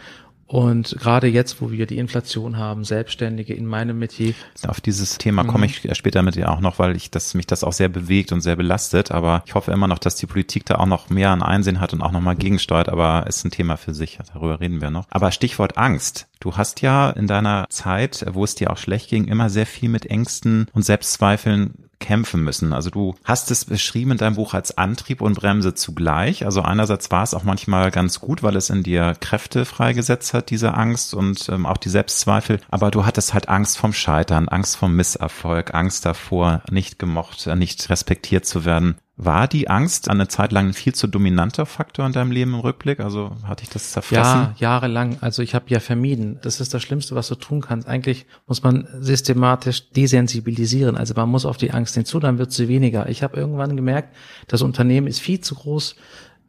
Und 0.51 0.97
gerade 0.99 1.27
jetzt, 1.27 1.61
wo 1.61 1.71
wir 1.71 1.85
die 1.85 1.97
Inflation 1.97 2.57
haben, 2.57 2.83
Selbstständige 2.83 3.53
in 3.53 3.65
meinem 3.65 3.99
Metier. 3.99 4.33
Auf 4.67 4.81
dieses 4.81 5.17
Thema 5.17 5.45
komme 5.45 5.65
mhm. 5.65 5.73
ich 5.85 5.97
später 5.97 6.23
mit 6.23 6.35
dir 6.35 6.51
auch 6.51 6.59
noch, 6.59 6.77
weil 6.77 6.97
ich 6.97 7.09
das, 7.09 7.33
mich 7.35 7.47
das 7.47 7.63
auch 7.63 7.71
sehr 7.71 7.87
bewegt 7.87 8.33
und 8.33 8.41
sehr 8.41 8.57
belastet. 8.57 9.11
Aber 9.11 9.43
ich 9.45 9.55
hoffe 9.55 9.71
immer 9.71 9.87
noch, 9.87 9.97
dass 9.97 10.17
die 10.17 10.25
Politik 10.25 10.65
da 10.65 10.75
auch 10.75 10.87
noch 10.87 11.09
mehr 11.09 11.29
an 11.29 11.41
Einsehen 11.41 11.79
hat 11.79 11.93
und 11.93 12.01
auch 12.01 12.11
nochmal 12.11 12.35
gegensteuert. 12.35 12.89
Aber 12.89 13.27
ist 13.27 13.45
ein 13.45 13.51
Thema 13.51 13.77
für 13.77 13.93
sich. 13.93 14.19
Darüber 14.33 14.59
reden 14.59 14.81
wir 14.81 14.91
noch. 14.91 15.05
Aber 15.09 15.31
Stichwort 15.31 15.77
Angst. 15.77 16.27
Du 16.41 16.57
hast 16.57 16.81
ja 16.81 17.11
in 17.11 17.27
deiner 17.27 17.67
Zeit, 17.69 18.25
wo 18.29 18.43
es 18.43 18.53
dir 18.53 18.71
auch 18.71 18.77
schlecht 18.77 19.09
ging, 19.09 19.29
immer 19.29 19.49
sehr 19.49 19.65
viel 19.65 19.87
mit 19.87 20.05
Ängsten 20.07 20.67
und 20.73 20.83
Selbstzweifeln 20.83 21.75
kämpfen 22.01 22.43
müssen. 22.43 22.73
Also 22.73 22.89
du 22.89 23.15
hast 23.23 23.49
es 23.51 23.63
beschrieben 23.63 24.11
in 24.11 24.17
deinem 24.17 24.35
Buch 24.35 24.53
als 24.53 24.77
Antrieb 24.77 25.21
und 25.21 25.35
Bremse 25.35 25.73
zugleich. 25.73 26.43
Also 26.43 26.61
einerseits 26.61 27.09
war 27.11 27.23
es 27.23 27.33
auch 27.33 27.43
manchmal 27.43 27.91
ganz 27.91 28.19
gut, 28.19 28.43
weil 28.43 28.57
es 28.57 28.69
in 28.69 28.83
dir 28.83 29.15
Kräfte 29.21 29.63
freigesetzt 29.63 30.33
hat, 30.33 30.49
diese 30.49 30.73
Angst 30.73 31.13
und 31.13 31.47
ähm, 31.47 31.65
auch 31.65 31.77
die 31.77 31.89
Selbstzweifel. 31.89 32.59
Aber 32.69 32.91
du 32.91 33.05
hattest 33.05 33.33
halt 33.33 33.47
Angst 33.47 33.77
vom 33.77 33.93
Scheitern, 33.93 34.49
Angst 34.49 34.75
vom 34.75 34.93
Misserfolg, 34.95 35.73
Angst 35.73 36.05
davor, 36.05 36.63
nicht 36.69 36.99
gemocht, 36.99 37.47
nicht 37.55 37.89
respektiert 37.89 38.45
zu 38.45 38.65
werden. 38.65 38.97
War 39.23 39.47
die 39.47 39.69
Angst 39.69 40.09
eine 40.09 40.27
Zeit 40.27 40.51
lang 40.51 40.69
ein 40.69 40.73
viel 40.73 40.95
zu 40.95 41.05
dominanter 41.05 41.67
Faktor 41.67 42.07
in 42.07 42.11
deinem 42.11 42.31
Leben 42.31 42.55
im 42.55 42.61
Rückblick? 42.61 42.99
Also 42.99 43.33
hatte 43.43 43.61
ich 43.61 43.69
das 43.69 43.91
zerfressen? 43.91 44.23
Ja, 44.23 44.55
jahrelang. 44.57 45.17
Also 45.21 45.43
ich 45.43 45.53
habe 45.53 45.65
ja 45.67 45.79
vermieden. 45.79 46.39
Das 46.41 46.59
ist 46.59 46.73
das 46.73 46.81
Schlimmste, 46.81 47.13
was 47.13 47.27
du 47.27 47.35
tun 47.35 47.61
kannst. 47.61 47.87
Eigentlich 47.87 48.25
muss 48.47 48.63
man 48.63 48.87
systematisch 48.99 49.91
desensibilisieren. 49.91 50.97
Also 50.97 51.13
man 51.13 51.29
muss 51.29 51.45
auf 51.45 51.57
die 51.57 51.69
Angst 51.69 51.93
hinzu, 51.93 52.19
dann 52.19 52.39
wird 52.39 52.51
sie 52.51 52.67
weniger. 52.67 53.09
Ich 53.09 53.21
habe 53.21 53.37
irgendwann 53.37 53.75
gemerkt, 53.77 54.15
das 54.47 54.63
Unternehmen 54.63 55.05
ist 55.05 55.19
viel 55.19 55.39
zu 55.39 55.53
groß 55.53 55.97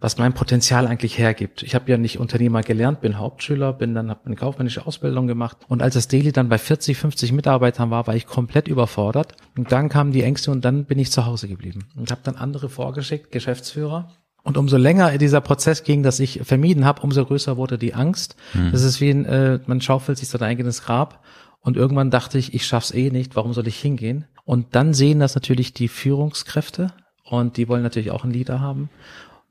was 0.03 0.19
mein 0.19 0.35
Potenzial 0.35 0.87
eigentlich 0.87 1.17
hergibt. 1.17 1.63
Ich 1.63 1.75
habe 1.75 1.91
ja 1.91 1.97
nicht 1.97 2.19
Unternehmer 2.19 2.63
gelernt, 2.63 3.01
bin 3.01 3.19
Hauptschüler, 3.19 3.73
bin 3.73 3.95
dann 3.95 4.11
habe 4.11 4.27
eine 4.27 4.35
kaufmännische 4.35 4.87
Ausbildung 4.87 5.29
gemacht 5.29 5.57
und 5.69 5.81
als 5.81 5.95
das 5.95 6.09
Daily 6.09 6.33
dann 6.33 6.49
bei 6.49 6.59
40, 6.59 6.99
50 6.99 7.33
Mitarbeitern 7.33 7.91
war, 7.91 8.07
war 8.07 8.17
ich 8.17 8.27
komplett 8.27 8.69
überfordert 8.69 9.35
und 9.57 9.71
dann 9.71 9.89
kamen 9.89 10.13
die 10.13 10.25
Ängste 10.25 10.51
und 10.51 10.65
dann 10.65 10.85
bin 10.85 10.99
ich 10.99 11.13
zu 11.13 11.25
Hause 11.25 11.47
geblieben 11.49 11.87
und 11.97 12.11
habe 12.11 12.21
dann 12.25 12.35
andere 12.35 12.69
vorgeschickt, 12.69 13.31
Geschäftsführer 13.31 14.09
und 14.43 14.57
umso 14.57 14.77
länger 14.77 15.17
dieser 15.19 15.41
Prozess 15.41 15.85
ging, 15.85 16.03
dass 16.03 16.19
ich 16.19 16.41
vermieden 16.43 16.85
habe, 16.85 17.03
umso 17.03 17.25
größer 17.25 17.57
wurde 17.57 17.79
die 17.79 17.95
Angst. 17.95 18.35
Mhm. 18.55 18.73
Das 18.73 18.83
ist 18.83 19.01
wie 19.01 19.11
ein, 19.11 19.25
äh, 19.25 19.61
man 19.67 19.81
schaufelt 19.81 20.19
sich 20.19 20.29
sein 20.29 20.43
eigenes 20.43 20.83
Grab. 20.83 21.23
Und 21.61 21.77
irgendwann 21.77 22.11
dachte 22.11 22.39
ich, 22.39 22.55
ich 22.55 22.67
schaff's 22.67 22.93
eh 22.93 23.11
nicht, 23.11 23.37
warum 23.37 23.53
soll 23.53 23.69
ich 23.69 23.79
hingehen? 23.79 24.25
Und 24.45 24.75
dann 24.75 24.95
sehen 24.95 25.21
das 25.21 25.37
natürlich 25.37 25.73
die 25.73 25.87
Führungskräfte 25.87 26.93
und 27.23 27.57
die 27.57 27.69
wollen 27.69 27.85
natürlich 27.85 28.11
auch 28.11 28.25
einen 28.25 28.33
Leader 28.33 28.61
haben. 28.61 28.91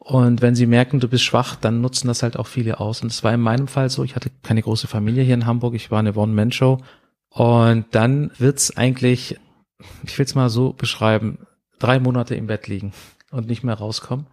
Und 0.03 0.41
wenn 0.41 0.55
sie 0.55 0.65
merken, 0.65 0.99
du 0.99 1.07
bist 1.07 1.23
schwach, 1.23 1.55
dann 1.55 1.79
nutzen 1.79 2.07
das 2.07 2.23
halt 2.23 2.35
auch 2.35 2.47
viele 2.47 2.79
aus. 2.79 3.03
Und 3.03 3.11
es 3.11 3.23
war 3.23 3.35
in 3.35 3.39
meinem 3.39 3.67
Fall 3.67 3.87
so, 3.91 4.03
ich 4.03 4.15
hatte 4.15 4.31
keine 4.41 4.63
große 4.63 4.87
Familie 4.87 5.23
hier 5.23 5.35
in 5.35 5.45
Hamburg, 5.45 5.75
ich 5.75 5.91
war 5.91 5.99
eine 5.99 6.15
One-Man-Show. 6.15 6.79
Und 7.29 7.85
dann 7.91 8.31
wird's 8.39 8.75
eigentlich, 8.75 9.39
ich 10.03 10.17
will's 10.17 10.33
mal 10.33 10.49
so 10.49 10.73
beschreiben, 10.73 11.45
drei 11.77 11.99
Monate 11.99 12.33
im 12.33 12.47
Bett 12.47 12.67
liegen 12.67 12.93
und 13.29 13.47
nicht 13.47 13.63
mehr 13.63 13.75
rauskommen. 13.75 14.25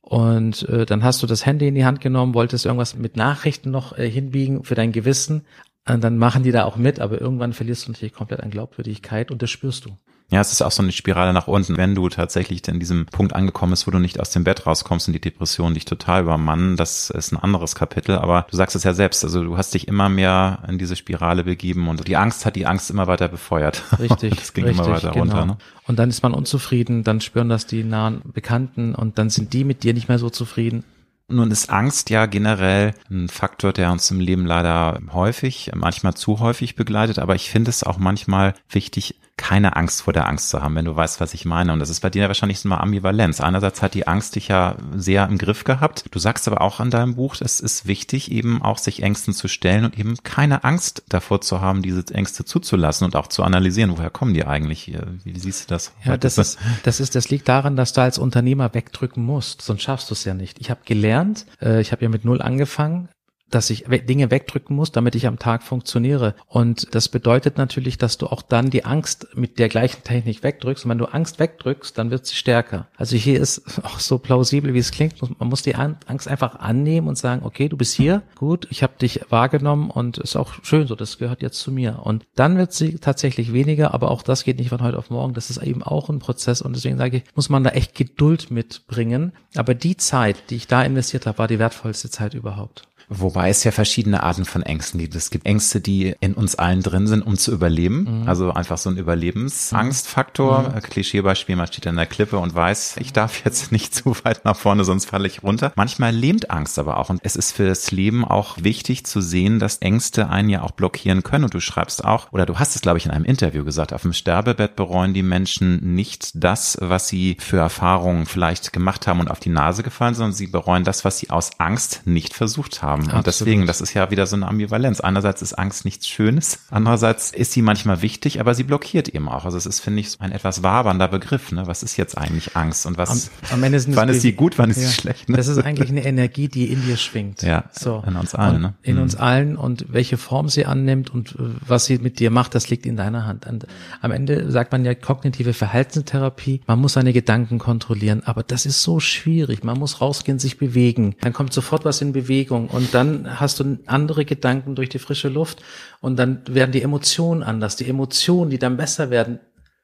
Und 0.00 0.68
äh, 0.68 0.84
dann 0.84 1.04
hast 1.04 1.22
du 1.22 1.28
das 1.28 1.46
Handy 1.46 1.68
in 1.68 1.76
die 1.76 1.84
Hand 1.84 2.00
genommen, 2.00 2.34
wolltest 2.34 2.66
irgendwas 2.66 2.96
mit 2.96 3.16
Nachrichten 3.16 3.70
noch 3.70 3.96
äh, 3.96 4.10
hinbiegen 4.10 4.64
für 4.64 4.74
dein 4.74 4.90
Gewissen. 4.90 5.44
Und 5.88 6.02
dann 6.02 6.18
machen 6.18 6.42
die 6.42 6.50
da 6.50 6.64
auch 6.64 6.76
mit, 6.76 6.98
aber 6.98 7.20
irgendwann 7.20 7.52
verlierst 7.52 7.86
du 7.86 7.92
natürlich 7.92 8.14
komplett 8.14 8.40
an 8.40 8.50
Glaubwürdigkeit 8.50 9.30
und 9.30 9.42
das 9.42 9.50
spürst 9.50 9.84
du. 9.84 9.90
Ja, 10.30 10.42
es 10.42 10.52
ist 10.52 10.60
auch 10.60 10.70
so 10.70 10.82
eine 10.82 10.92
Spirale 10.92 11.32
nach 11.32 11.48
unten. 11.48 11.78
Wenn 11.78 11.94
du 11.94 12.10
tatsächlich 12.10 12.66
in 12.68 12.78
diesem 12.78 13.06
Punkt 13.06 13.34
angekommen 13.34 13.70
bist, 13.70 13.86
wo 13.86 13.90
du 13.90 13.98
nicht 13.98 14.20
aus 14.20 14.28
dem 14.28 14.44
Bett 14.44 14.66
rauskommst 14.66 15.08
und 15.08 15.14
die 15.14 15.20
Depression 15.22 15.72
dich 15.72 15.86
total 15.86 16.22
übermannen, 16.22 16.76
das 16.76 17.08
ist 17.08 17.32
ein 17.32 17.38
anderes 17.38 17.74
Kapitel. 17.74 18.18
Aber 18.18 18.46
du 18.50 18.56
sagst 18.56 18.76
es 18.76 18.84
ja 18.84 18.92
selbst, 18.92 19.24
also 19.24 19.42
du 19.42 19.56
hast 19.56 19.72
dich 19.72 19.88
immer 19.88 20.10
mehr 20.10 20.58
in 20.68 20.76
diese 20.76 20.96
Spirale 20.96 21.44
begeben 21.44 21.88
und 21.88 22.06
die 22.06 22.16
Angst 22.16 22.44
hat 22.44 22.56
die 22.56 22.66
Angst 22.66 22.90
immer 22.90 23.06
weiter 23.06 23.28
befeuert. 23.28 23.82
Richtig. 23.98 24.34
das 24.38 24.52
ging 24.52 24.64
richtig, 24.64 24.84
immer 24.84 24.94
weiter 24.96 25.12
genau. 25.12 25.20
runter. 25.20 25.46
Ne? 25.46 25.56
Und 25.86 25.98
dann 25.98 26.10
ist 26.10 26.22
man 26.22 26.34
unzufrieden, 26.34 27.04
dann 27.04 27.22
spüren 27.22 27.48
das 27.48 27.66
die 27.66 27.82
nahen 27.82 28.20
Bekannten 28.30 28.94
und 28.94 29.16
dann 29.16 29.30
sind 29.30 29.54
die 29.54 29.64
mit 29.64 29.82
dir 29.82 29.94
nicht 29.94 30.08
mehr 30.08 30.18
so 30.18 30.28
zufrieden. 30.28 30.84
Nun 31.30 31.50
ist 31.50 31.68
Angst 31.68 32.08
ja 32.08 32.24
generell 32.24 32.94
ein 33.10 33.28
Faktor, 33.28 33.74
der 33.74 33.92
uns 33.92 34.10
im 34.10 34.18
Leben 34.18 34.46
leider 34.46 34.98
häufig, 35.12 35.70
manchmal 35.74 36.14
zu 36.14 36.40
häufig 36.40 36.74
begleitet, 36.74 37.18
aber 37.18 37.34
ich 37.34 37.50
finde 37.50 37.68
es 37.68 37.84
auch 37.84 37.98
manchmal 37.98 38.54
wichtig, 38.70 39.14
keine 39.38 39.76
Angst 39.76 40.02
vor 40.02 40.12
der 40.12 40.26
Angst 40.28 40.50
zu 40.50 40.60
haben, 40.60 40.74
wenn 40.74 40.84
du 40.84 40.94
weißt, 40.94 41.20
was 41.20 41.32
ich 41.32 41.46
meine. 41.46 41.72
Und 41.72 41.78
das 41.78 41.88
ist 41.88 42.00
bei 42.00 42.10
dir 42.10 42.22
ja 42.22 42.28
wahrscheinlich 42.28 42.58
so 42.58 42.68
eine 42.68 42.80
Ambivalenz. 42.80 43.40
Einerseits 43.40 43.80
hat 43.80 43.94
die 43.94 44.06
Angst 44.06 44.34
dich 44.34 44.48
ja 44.48 44.74
sehr 44.94 45.26
im 45.26 45.38
Griff 45.38 45.64
gehabt. 45.64 46.04
Du 46.10 46.18
sagst 46.18 46.46
aber 46.48 46.60
auch 46.60 46.80
in 46.80 46.90
deinem 46.90 47.14
Buch, 47.14 47.36
es 47.40 47.60
ist 47.60 47.86
wichtig, 47.86 48.30
eben 48.30 48.60
auch 48.60 48.76
sich 48.76 49.02
Ängsten 49.02 49.32
zu 49.32 49.48
stellen 49.48 49.86
und 49.86 49.98
eben 49.98 50.16
keine 50.24 50.64
Angst 50.64 51.04
davor 51.08 51.40
zu 51.40 51.60
haben, 51.60 51.82
diese 51.82 52.04
Ängste 52.12 52.44
zuzulassen 52.44 53.04
und 53.04 53.16
auch 53.16 53.28
zu 53.28 53.44
analysieren. 53.44 53.96
Woher 53.96 54.10
kommen 54.10 54.34
die 54.34 54.44
eigentlich? 54.44 54.92
Wie 55.24 55.38
siehst 55.38 55.64
du 55.64 55.74
das? 55.74 55.92
Ja, 56.04 56.16
das 56.16 56.36
ist, 56.36 56.58
das 56.82 57.00
ist, 57.00 57.14
das 57.14 57.30
liegt 57.30 57.48
daran, 57.48 57.76
dass 57.76 57.92
du 57.92 58.02
als 58.02 58.18
Unternehmer 58.18 58.74
wegdrücken 58.74 59.24
musst. 59.24 59.62
Sonst 59.62 59.82
schaffst 59.82 60.10
du 60.10 60.14
es 60.14 60.24
ja 60.24 60.34
nicht. 60.34 60.58
Ich 60.60 60.68
habe 60.68 60.80
gelernt, 60.84 61.17
äh, 61.60 61.80
ich 61.80 61.92
habe 61.92 62.02
ja 62.02 62.08
mit 62.08 62.24
Null 62.24 62.42
angefangen 62.42 63.08
dass 63.50 63.70
ich 63.70 63.84
Dinge 63.88 64.30
wegdrücken 64.30 64.76
muss, 64.76 64.92
damit 64.92 65.14
ich 65.14 65.26
am 65.26 65.38
Tag 65.38 65.62
funktioniere. 65.62 66.34
Und 66.46 66.94
das 66.94 67.08
bedeutet 67.08 67.58
natürlich, 67.58 67.98
dass 67.98 68.18
du 68.18 68.26
auch 68.26 68.42
dann 68.42 68.70
die 68.70 68.84
Angst 68.84 69.28
mit 69.34 69.58
der 69.58 69.68
gleichen 69.68 70.02
Technik 70.04 70.42
wegdrückst. 70.42 70.84
Und 70.84 70.90
wenn 70.90 70.98
du 70.98 71.06
Angst 71.06 71.38
wegdrückst, 71.38 71.96
dann 71.96 72.10
wird 72.10 72.26
sie 72.26 72.36
stärker. 72.36 72.88
Also 72.96 73.16
hier 73.16 73.40
ist 73.40 73.62
auch 73.84 74.00
so 74.00 74.18
plausibel, 74.18 74.74
wie 74.74 74.78
es 74.78 74.90
klingt. 74.90 75.20
Man 75.38 75.48
muss 75.48 75.62
die 75.62 75.74
Angst 75.74 76.28
einfach 76.28 76.56
annehmen 76.56 77.08
und 77.08 77.16
sagen, 77.16 77.44
okay, 77.44 77.68
du 77.68 77.76
bist 77.76 77.94
hier, 77.94 78.22
gut, 78.34 78.66
ich 78.70 78.82
habe 78.82 78.94
dich 79.00 79.20
wahrgenommen 79.30 79.90
und 79.90 80.18
ist 80.18 80.36
auch 80.36 80.54
schön 80.62 80.86
so, 80.86 80.94
das 80.94 81.18
gehört 81.18 81.42
jetzt 81.42 81.60
zu 81.60 81.72
mir. 81.72 82.00
Und 82.02 82.26
dann 82.34 82.58
wird 82.58 82.72
sie 82.72 82.98
tatsächlich 82.98 83.52
weniger, 83.52 83.94
aber 83.94 84.10
auch 84.10 84.22
das 84.22 84.44
geht 84.44 84.58
nicht 84.58 84.68
von 84.68 84.82
heute 84.82 84.98
auf 84.98 85.10
morgen. 85.10 85.34
Das 85.34 85.50
ist 85.50 85.62
eben 85.62 85.82
auch 85.82 86.08
ein 86.08 86.18
Prozess. 86.18 86.62
Und 86.62 86.76
deswegen 86.76 86.98
sage 86.98 87.18
ich, 87.18 87.24
muss 87.34 87.48
man 87.48 87.64
da 87.64 87.70
echt 87.70 87.94
Geduld 87.94 88.50
mitbringen. 88.50 89.32
Aber 89.56 89.74
die 89.74 89.96
Zeit, 89.96 90.50
die 90.50 90.56
ich 90.56 90.66
da 90.66 90.82
investiert 90.82 91.26
habe, 91.26 91.38
war 91.38 91.48
die 91.48 91.58
wertvollste 91.58 92.10
Zeit 92.10 92.34
überhaupt. 92.34 92.88
Wobei 93.10 93.48
es 93.48 93.64
ja 93.64 93.70
verschiedene 93.70 94.22
Arten 94.22 94.44
von 94.44 94.62
Ängsten 94.62 95.00
gibt. 95.00 95.14
Es 95.14 95.30
gibt 95.30 95.46
Ängste, 95.46 95.80
die 95.80 96.14
in 96.20 96.34
uns 96.34 96.56
allen 96.56 96.82
drin 96.82 97.06
sind, 97.06 97.22
um 97.22 97.38
zu 97.38 97.52
überleben. 97.52 98.22
Mhm. 98.22 98.28
Also 98.28 98.52
einfach 98.52 98.76
so 98.76 98.90
ein 98.90 98.98
Überlebensangstfaktor. 98.98 100.74
Mhm. 100.74 100.82
Klischeebeispiel, 100.82 101.56
man 101.56 101.66
steht 101.66 101.86
an 101.86 101.96
der 101.96 102.06
Klippe 102.06 102.38
und 102.38 102.54
weiß, 102.54 102.96
ich 102.98 103.12
darf 103.14 103.44
jetzt 103.44 103.72
nicht 103.72 103.94
zu 103.94 104.14
weit 104.24 104.44
nach 104.44 104.56
vorne, 104.56 104.84
sonst 104.84 105.06
falle 105.06 105.26
ich 105.26 105.42
runter. 105.42 105.72
Manchmal 105.74 106.14
lähmt 106.14 106.50
Angst 106.50 106.78
aber 106.78 106.98
auch. 106.98 107.08
Und 107.08 107.20
es 107.22 107.34
ist 107.34 107.52
für 107.52 107.66
das 107.66 107.90
Leben 107.90 108.24
auch 108.24 108.58
wichtig 108.60 109.06
zu 109.06 109.22
sehen, 109.22 109.58
dass 109.58 109.78
Ängste 109.78 110.28
einen 110.28 110.50
ja 110.50 110.62
auch 110.62 110.72
blockieren 110.72 111.22
können. 111.22 111.44
Und 111.44 111.54
du 111.54 111.60
schreibst 111.60 112.04
auch, 112.04 112.30
oder 112.32 112.44
du 112.44 112.58
hast 112.58 112.76
es, 112.76 112.82
glaube 112.82 112.98
ich, 112.98 113.06
in 113.06 113.10
einem 113.10 113.24
Interview 113.24 113.64
gesagt, 113.64 113.94
auf 113.94 114.02
dem 114.02 114.12
Sterbebett 114.12 114.76
bereuen 114.76 115.14
die 115.14 115.22
Menschen 115.22 115.94
nicht 115.94 116.30
das, 116.34 116.76
was 116.80 117.08
sie 117.08 117.38
für 117.40 117.58
Erfahrungen 117.58 118.26
vielleicht 118.26 118.72
gemacht 118.74 119.06
haben 119.06 119.20
und 119.20 119.30
auf 119.30 119.40
die 119.40 119.48
Nase 119.48 119.82
gefallen, 119.82 120.14
sondern 120.14 120.34
sie 120.34 120.46
bereuen 120.46 120.84
das, 120.84 121.06
was 121.06 121.18
sie 121.18 121.30
aus 121.30 121.52
Angst 121.58 122.02
nicht 122.04 122.34
versucht 122.34 122.82
haben 122.82 122.97
haben. 123.06 123.18
Und 123.18 123.26
deswegen, 123.26 123.66
das 123.66 123.80
ist 123.80 123.94
ja 123.94 124.10
wieder 124.10 124.26
so 124.26 124.36
eine 124.36 124.48
Ambivalenz. 124.48 125.00
Einerseits 125.00 125.42
ist 125.42 125.54
Angst 125.54 125.84
nichts 125.84 126.08
Schönes, 126.08 126.60
andererseits 126.70 127.30
ist 127.30 127.52
sie 127.52 127.62
manchmal 127.62 128.02
wichtig, 128.02 128.40
aber 128.40 128.54
sie 128.54 128.64
blockiert 128.64 129.08
eben 129.08 129.28
auch. 129.28 129.44
Also 129.44 129.56
es 129.56 129.66
ist, 129.66 129.80
finde 129.80 130.00
ich, 130.00 130.20
ein 130.20 130.32
etwas 130.32 130.62
wabernder 130.62 131.08
Begriff. 131.08 131.52
Ne? 131.52 131.66
Was 131.66 131.82
ist 131.82 131.96
jetzt 131.96 132.18
eigentlich 132.18 132.56
Angst 132.56 132.86
und 132.86 132.98
was? 132.98 133.30
Am, 133.50 133.58
am 133.58 133.62
Ende 133.62 133.80
sind 133.80 133.96
wann 133.96 134.08
ist 134.08 134.22
sie 134.22 134.32
gut, 134.32 134.58
wann 134.58 134.70
ist 134.70 134.80
ja, 134.80 134.88
sie 134.88 134.94
schlecht? 134.94 135.28
Ne? 135.28 135.36
Das 135.36 135.48
ist 135.48 135.58
eigentlich 135.58 135.90
eine 135.90 136.04
Energie, 136.04 136.48
die 136.48 136.72
in 136.72 136.84
dir 136.84 136.96
schwingt. 136.96 137.42
Ja, 137.42 137.64
so 137.72 138.02
in 138.06 138.16
uns 138.16 138.34
allen. 138.34 138.60
Ne? 138.60 138.74
In 138.82 138.96
mhm. 138.96 139.02
uns 139.02 139.16
allen 139.16 139.56
und 139.56 139.86
welche 139.88 140.16
Form 140.16 140.48
sie 140.48 140.66
annimmt 140.66 141.10
und 141.10 141.32
äh, 141.32 141.38
was 141.66 141.86
sie 141.86 141.98
mit 141.98 142.18
dir 142.18 142.30
macht, 142.30 142.54
das 142.54 142.70
liegt 142.70 142.86
in 142.86 142.96
deiner 142.96 143.26
Hand. 143.26 143.46
Und 143.46 143.66
am 144.00 144.10
Ende 144.10 144.50
sagt 144.50 144.72
man 144.72 144.84
ja 144.84 144.94
kognitive 144.94 145.52
Verhaltenstherapie. 145.52 146.62
Man 146.66 146.78
muss 146.80 146.94
seine 146.94 147.12
Gedanken 147.12 147.58
kontrollieren, 147.58 148.22
aber 148.24 148.42
das 148.42 148.66
ist 148.66 148.82
so 148.82 149.00
schwierig. 149.00 149.64
Man 149.64 149.78
muss 149.78 150.00
rausgehen, 150.00 150.38
sich 150.38 150.58
bewegen. 150.58 151.14
Dann 151.20 151.32
kommt 151.32 151.52
sofort 151.52 151.84
was 151.84 152.00
in 152.00 152.12
Bewegung 152.12 152.68
und 152.68 152.87
dann 152.94 153.40
hast 153.40 153.60
du 153.60 153.78
andere 153.86 154.24
Gedanken 154.24 154.74
durch 154.74 154.88
die 154.88 154.98
frische 154.98 155.28
Luft 155.28 155.62
und 156.00 156.16
dann 156.18 156.42
werden 156.48 156.72
die 156.72 156.82
Emotionen 156.82 157.42
anders. 157.42 157.76
Die 157.76 157.88
Emotionen, 157.88 158.50
die 158.50 158.58
dann 158.58 158.76
besser 158.76 159.10
werden, 159.10 159.40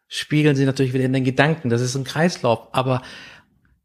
spiegeln 0.08 0.56
sie 0.56 0.66
natürlich 0.66 0.92
wieder 0.92 1.04
in 1.04 1.12
den 1.12 1.25
Gedanken. 1.25 1.70
Das 1.70 1.80
ist 1.80 1.94
ein 1.94 2.04
Kreislauf. 2.04 2.68
Aber 2.73 3.02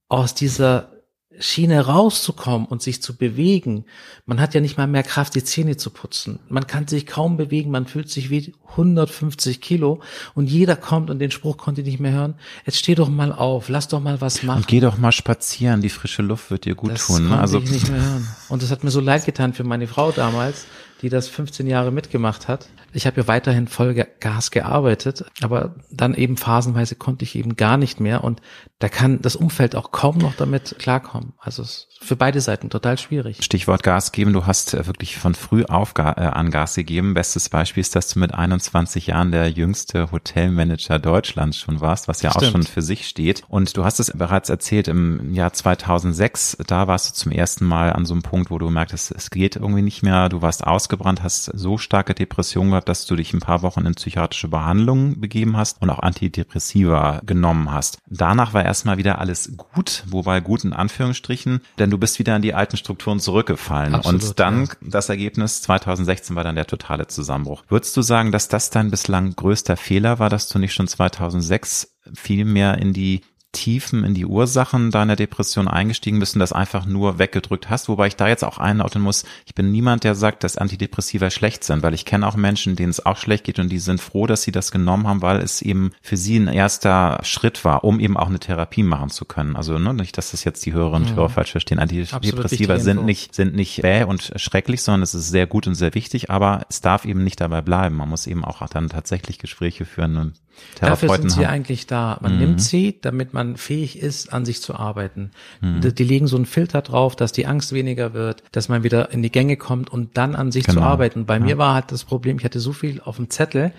aus 0.08 0.34
dieser 0.34 0.92
Schiene 1.40 1.86
rauszukommen 1.86 2.68
und 2.68 2.82
sich 2.82 3.02
zu 3.02 3.16
bewegen. 3.16 3.86
Man 4.26 4.42
hat 4.42 4.54
ja 4.54 4.62
nicht 4.62 4.78
mal 4.78 4.88
mehr 4.88 5.04
Kraft, 5.04 5.36
die 5.36 5.44
Zähne 5.44 5.78
zu 5.78 5.90
putzen. 5.90 6.40
Man 6.50 6.68
kann 6.68 6.88
sich 6.88 7.06
kaum 7.06 7.38
bewegen, 7.38 7.72
man 7.72 7.88
fühlt 7.88 8.10
sich 8.10 8.30
wie 8.30 8.54
150 8.72 9.62
Kilo 9.62 10.02
und 10.36 10.50
jeder 10.50 10.76
kommt 10.76 11.10
und 11.10 11.20
den 11.20 11.32
Spruch 11.32 11.58
konnte 11.58 11.82
ich 11.82 11.88
nicht 11.88 12.00
mehr 12.00 12.12
hören. 12.12 12.36
Jetzt 12.66 12.80
steh 12.80 12.94
doch 12.94 13.10
mal 13.10 13.32
auf, 13.32 13.70
lass 13.70 13.88
doch 13.88 14.02
mal 14.02 14.20
was 14.20 14.44
machen. 14.44 14.58
Und 14.58 14.68
geh 14.68 14.82
doch 14.82 14.98
mal 14.98 15.14
spazieren, 15.14 15.82
die 15.82 15.90
frische 15.90 16.22
Luft 16.22 16.52
wird 16.52 16.66
dir 16.66 16.76
gut 16.76 16.92
das 16.92 17.08
tun. 17.08 17.30
Ne? 17.30 17.40
Also 17.40 17.60
ich 17.60 17.72
nicht 17.72 17.90
mehr 17.90 18.02
hören. 18.02 18.28
Und 18.50 18.62
das 18.62 18.70
hat 18.70 18.84
mir 18.84 18.92
so 18.92 19.00
leid 19.00 19.26
getan 19.26 19.54
für 19.54 19.64
meine 19.64 19.88
Frau 19.88 20.12
damals, 20.12 20.66
die 21.02 21.10
das 21.10 21.30
15 21.30 21.68
Jahre 21.68 21.92
mitgemacht 21.92 22.50
hat. 22.50 22.68
Ich 22.94 23.06
habe 23.06 23.22
ja 23.22 23.28
weiterhin 23.28 23.68
voll 23.68 23.94
Gas 24.20 24.52
gearbeitet, 24.52 25.26
aber 25.42 25.76
dann 25.92 26.14
eben 26.14 26.38
phasenweise 26.38 26.96
konnte 26.96 27.24
ich 27.24 27.36
eben 27.36 27.56
gar 27.56 27.78
nicht 27.78 28.00
mehr 28.00 28.24
und 28.24 28.42
da 28.80 28.88
kann 28.88 29.22
das 29.22 29.36
Umfeld 29.36 29.76
auch 29.76 29.92
kaum 29.92 30.18
noch 30.18 30.36
damit 30.36 30.76
klarkommen. 30.80 31.34
Also 31.40 31.62
es 31.62 31.88
ist 31.90 31.90
für 32.02 32.16
beide 32.16 32.40
Seiten 32.40 32.70
total 32.70 32.98
schwierig. 32.98 33.44
Stichwort 33.44 33.84
Gas 33.84 34.14
geben, 34.14 34.32
du 34.32 34.46
hast 34.46 34.74
äh, 34.74 34.88
wirklich 34.88 35.18
von 35.18 35.36
früh 35.36 35.66
auf 35.66 35.94
äh, 35.98 36.02
an 36.02 36.50
Gas 36.50 36.76
gegeben. 36.76 37.14
Bestes 37.14 37.50
Beispiel 37.50 37.82
ist, 37.82 37.96
dass 37.96 38.08
du 38.08 38.20
mit 38.20 38.34
21 38.34 39.08
Jahren 39.08 39.32
der 39.32 39.50
jüngste 39.50 40.12
Hotelmanager 40.12 40.98
Deutschlands 40.98 41.58
schon 41.58 41.82
warst, 41.82 42.08
was 42.08 42.22
ja 42.22 42.32
Stimmt. 42.32 42.46
auch 42.46 42.52
schon 42.52 42.64
für 42.64 42.82
sich 42.82 43.08
steht. 43.08 43.44
Und 43.50 43.76
du 43.76 43.84
hast 43.84 44.00
es 44.00 44.12
bereits 44.16 44.50
erzählt, 44.50 44.88
im 44.88 45.34
Jahr 45.34 45.52
2006, 45.52 46.58
da 46.66 46.88
warst 46.88 47.10
du 47.10 47.14
zum 47.14 47.32
ersten 47.34 47.66
Mal 47.66 47.92
an 47.92 48.06
so 48.06 48.14
einem 48.14 48.24
Punkt, 48.24 48.50
wo 48.50 48.58
du 48.58 48.70
merktest, 48.70 49.12
es 49.12 49.30
geht 49.30 49.58
irgendwie 49.58 49.82
nicht 49.82 50.02
mehr, 50.02 50.30
du 50.30 50.42
warst 50.42 50.66
ausgebrannt, 50.66 51.22
hast 51.22 51.46
so 51.46 51.78
starke 51.78 52.14
Depressionen 52.14 52.72
gehabt, 52.80 52.90
dass 52.90 53.06
du 53.06 53.16
dich 53.16 53.34
ein 53.34 53.40
paar 53.40 53.62
Wochen 53.62 53.86
in 53.86 53.96
psychiatrische 53.96 54.48
Behandlung 54.48 55.20
begeben 55.20 55.58
hast 55.58 55.82
und 55.82 55.90
auch 55.90 56.00
Antidepressiva 56.00 57.22
genommen 57.26 57.72
hast. 57.72 58.00
Danach 58.08 58.54
war 58.54 58.64
erstmal 58.64 58.98
wieder 58.98 59.20
alles 59.20 59.56
gut, 59.58 60.04
wobei 60.08 60.40
gut 60.40 60.64
in 60.64 60.74
Anführungsstrichen, 60.74 61.62
denn 61.78 61.90
du 61.90 61.98
bist 61.98 62.20
wieder 62.20 62.36
in 62.36 62.42
die 62.42 62.54
alten 62.54 62.78
Strukturen 62.78 63.20
zurückgefallen. 63.20 63.96
Absolut, 63.96 64.24
und 64.24 64.40
dann 64.40 64.66
ja. 64.66 64.72
das 64.82 65.10
Ergebnis 65.10 65.62
2016 65.62 66.36
war 66.36 66.44
dann 66.44 66.56
der 66.56 66.68
totale 66.68 67.08
Zusammenbruch. 67.08 67.64
Würdest 67.68 67.96
du 67.98 68.02
sagen, 68.02 68.32
dass 68.32 68.48
das 68.48 68.70
dein 68.70 68.92
bislang 68.92 69.36
größter 69.36 69.78
Fehler 69.78 70.20
war, 70.20 70.30
dass 70.30 70.48
du 70.48 70.60
nicht 70.60 70.74
schon 70.74 70.88
2006 70.88 71.96
viel 72.14 72.46
mehr 72.46 72.78
in 72.78 72.94
die 72.94 73.22
Tiefen 73.52 74.04
in 74.04 74.14
die 74.14 74.26
Ursachen 74.26 74.92
deiner 74.92 75.16
Depression 75.16 75.68
eingestiegen 75.68 76.20
bist 76.20 76.36
und 76.36 76.40
das 76.40 76.54
einfach 76.54 76.86
nur 76.86 77.18
weggedrückt 77.18 77.70
hast, 77.70 77.90
wobei 77.90 78.08
ich 78.08 78.16
da 78.16 78.28
jetzt 78.28 78.44
auch 78.44 78.60
einordnen 78.60 79.04
muss, 79.04 79.26
ich 79.46 79.56
bin 79.56 79.72
niemand, 79.72 80.04
der 80.04 80.14
sagt, 80.14 80.44
dass 80.44 80.58
Antidepressiva 80.58 81.32
schlecht 81.32 81.64
sind, 81.64 81.82
weil 81.82 81.96
ich 81.96 82.06
kenne 82.06 82.28
auch 82.28 82.36
Menschen, 82.36 82.76
denen 82.76 82.92
es 82.92 83.06
auch 83.06 83.18
schlecht 83.18 83.46
geht 83.46 83.58
und 83.58 83.70
die 83.70 83.80
sind 83.80 84.02
froh, 84.02 84.28
dass 84.28 84.44
sie 84.44 84.52
das 84.52 84.72
genommen 84.72 85.08
haben, 85.08 85.24
weil 85.24 85.38
es 85.40 85.64
eben 85.64 85.92
für 86.02 86.16
sie 86.16 86.38
ein 86.38 86.48
erster 86.48 87.20
Schritt 87.24 87.66
war, 87.66 87.84
um 87.84 88.00
eben 88.00 88.18
auch 88.18 88.28
eine 88.28 88.40
Therapie 88.40 88.84
machen 88.84 89.10
zu 89.10 89.26
können. 89.26 89.56
Also 89.56 89.80
ne, 89.80 89.94
nicht, 89.96 90.18
dass 90.18 90.32
das 90.32 90.44
jetzt 90.44 90.66
die 90.66 90.74
Hörerinnen 90.74 91.10
und. 91.10 91.16
Hörer 91.16 91.30
falsch 91.30 91.52
verstehen. 91.52 91.80
Antidepressiva 91.80 92.80
sind 92.80 93.04
nicht, 93.06 93.34
sind 93.34 93.56
nicht 93.56 93.82
bäh 93.82 94.04
und 94.04 94.32
schrecklich, 94.36 94.84
sondern 94.84 95.02
es 95.02 95.14
ist 95.14 95.30
sehr 95.30 95.48
gut 95.48 95.66
und 95.68 95.76
sehr 95.76 95.96
wichtig, 95.96 96.30
aber 96.30 96.66
es 96.70 96.82
darf 96.82 97.06
eben 97.06 97.24
nicht 97.24 97.42
dabei 97.42 97.62
bleiben. 97.62 97.96
Man 97.96 98.10
muss 98.10 98.28
eben 98.28 98.46
auch 98.46 98.68
dann 98.68 98.90
tatsächlich 98.90 99.40
Gespräche 99.40 99.86
führen 99.86 100.18
und 100.18 100.34
Dafür 100.80 101.10
sind 101.16 101.32
sie 101.32 101.46
haben. 101.46 101.54
eigentlich 101.54 101.88
da. 101.88 102.18
Man 102.22 102.34
mhm. 102.34 102.40
nimmt 102.40 102.62
sie, 102.62 103.00
damit 103.02 103.34
man 103.34 103.58
fähig 103.58 104.00
ist, 104.00 104.32
an 104.32 104.46
sich 104.46 104.62
zu 104.62 104.76
arbeiten. 104.76 105.32
Mhm. 105.62 105.82
Die, 105.82 105.94
die, 105.94 106.04
legen 106.04 106.28
so 106.28 106.36
einen 106.36 106.46
Filter 106.46 106.82
drauf, 106.82 107.16
dass 107.16 107.32
die 107.32 107.46
Angst 107.48 107.74
weniger 107.74 108.14
wird, 108.14 108.44
dass 108.52 108.70
man 108.70 108.84
wieder 108.84 109.12
in 109.12 109.22
die 109.22 109.32
Gänge 109.32 109.58
kommt 109.58 109.90
und 109.90 110.18
dann 110.18 110.36
an 110.36 110.52
sich 110.52 110.66
genau. 110.66 110.82
zu 110.82 110.86
arbeiten. 110.86 111.26
Bei 111.26 111.36
ja. 111.36 111.40
mir 111.42 111.58
war 111.58 111.74
halt 111.74 111.92
das 111.92 112.04
Problem, 112.04 112.38
ich 112.38 112.46
hatte 112.46 112.60
so 112.60 112.74
viel 112.74 113.02
auf 113.02 113.18
dem 113.18 113.30
Zettel, 113.30 113.72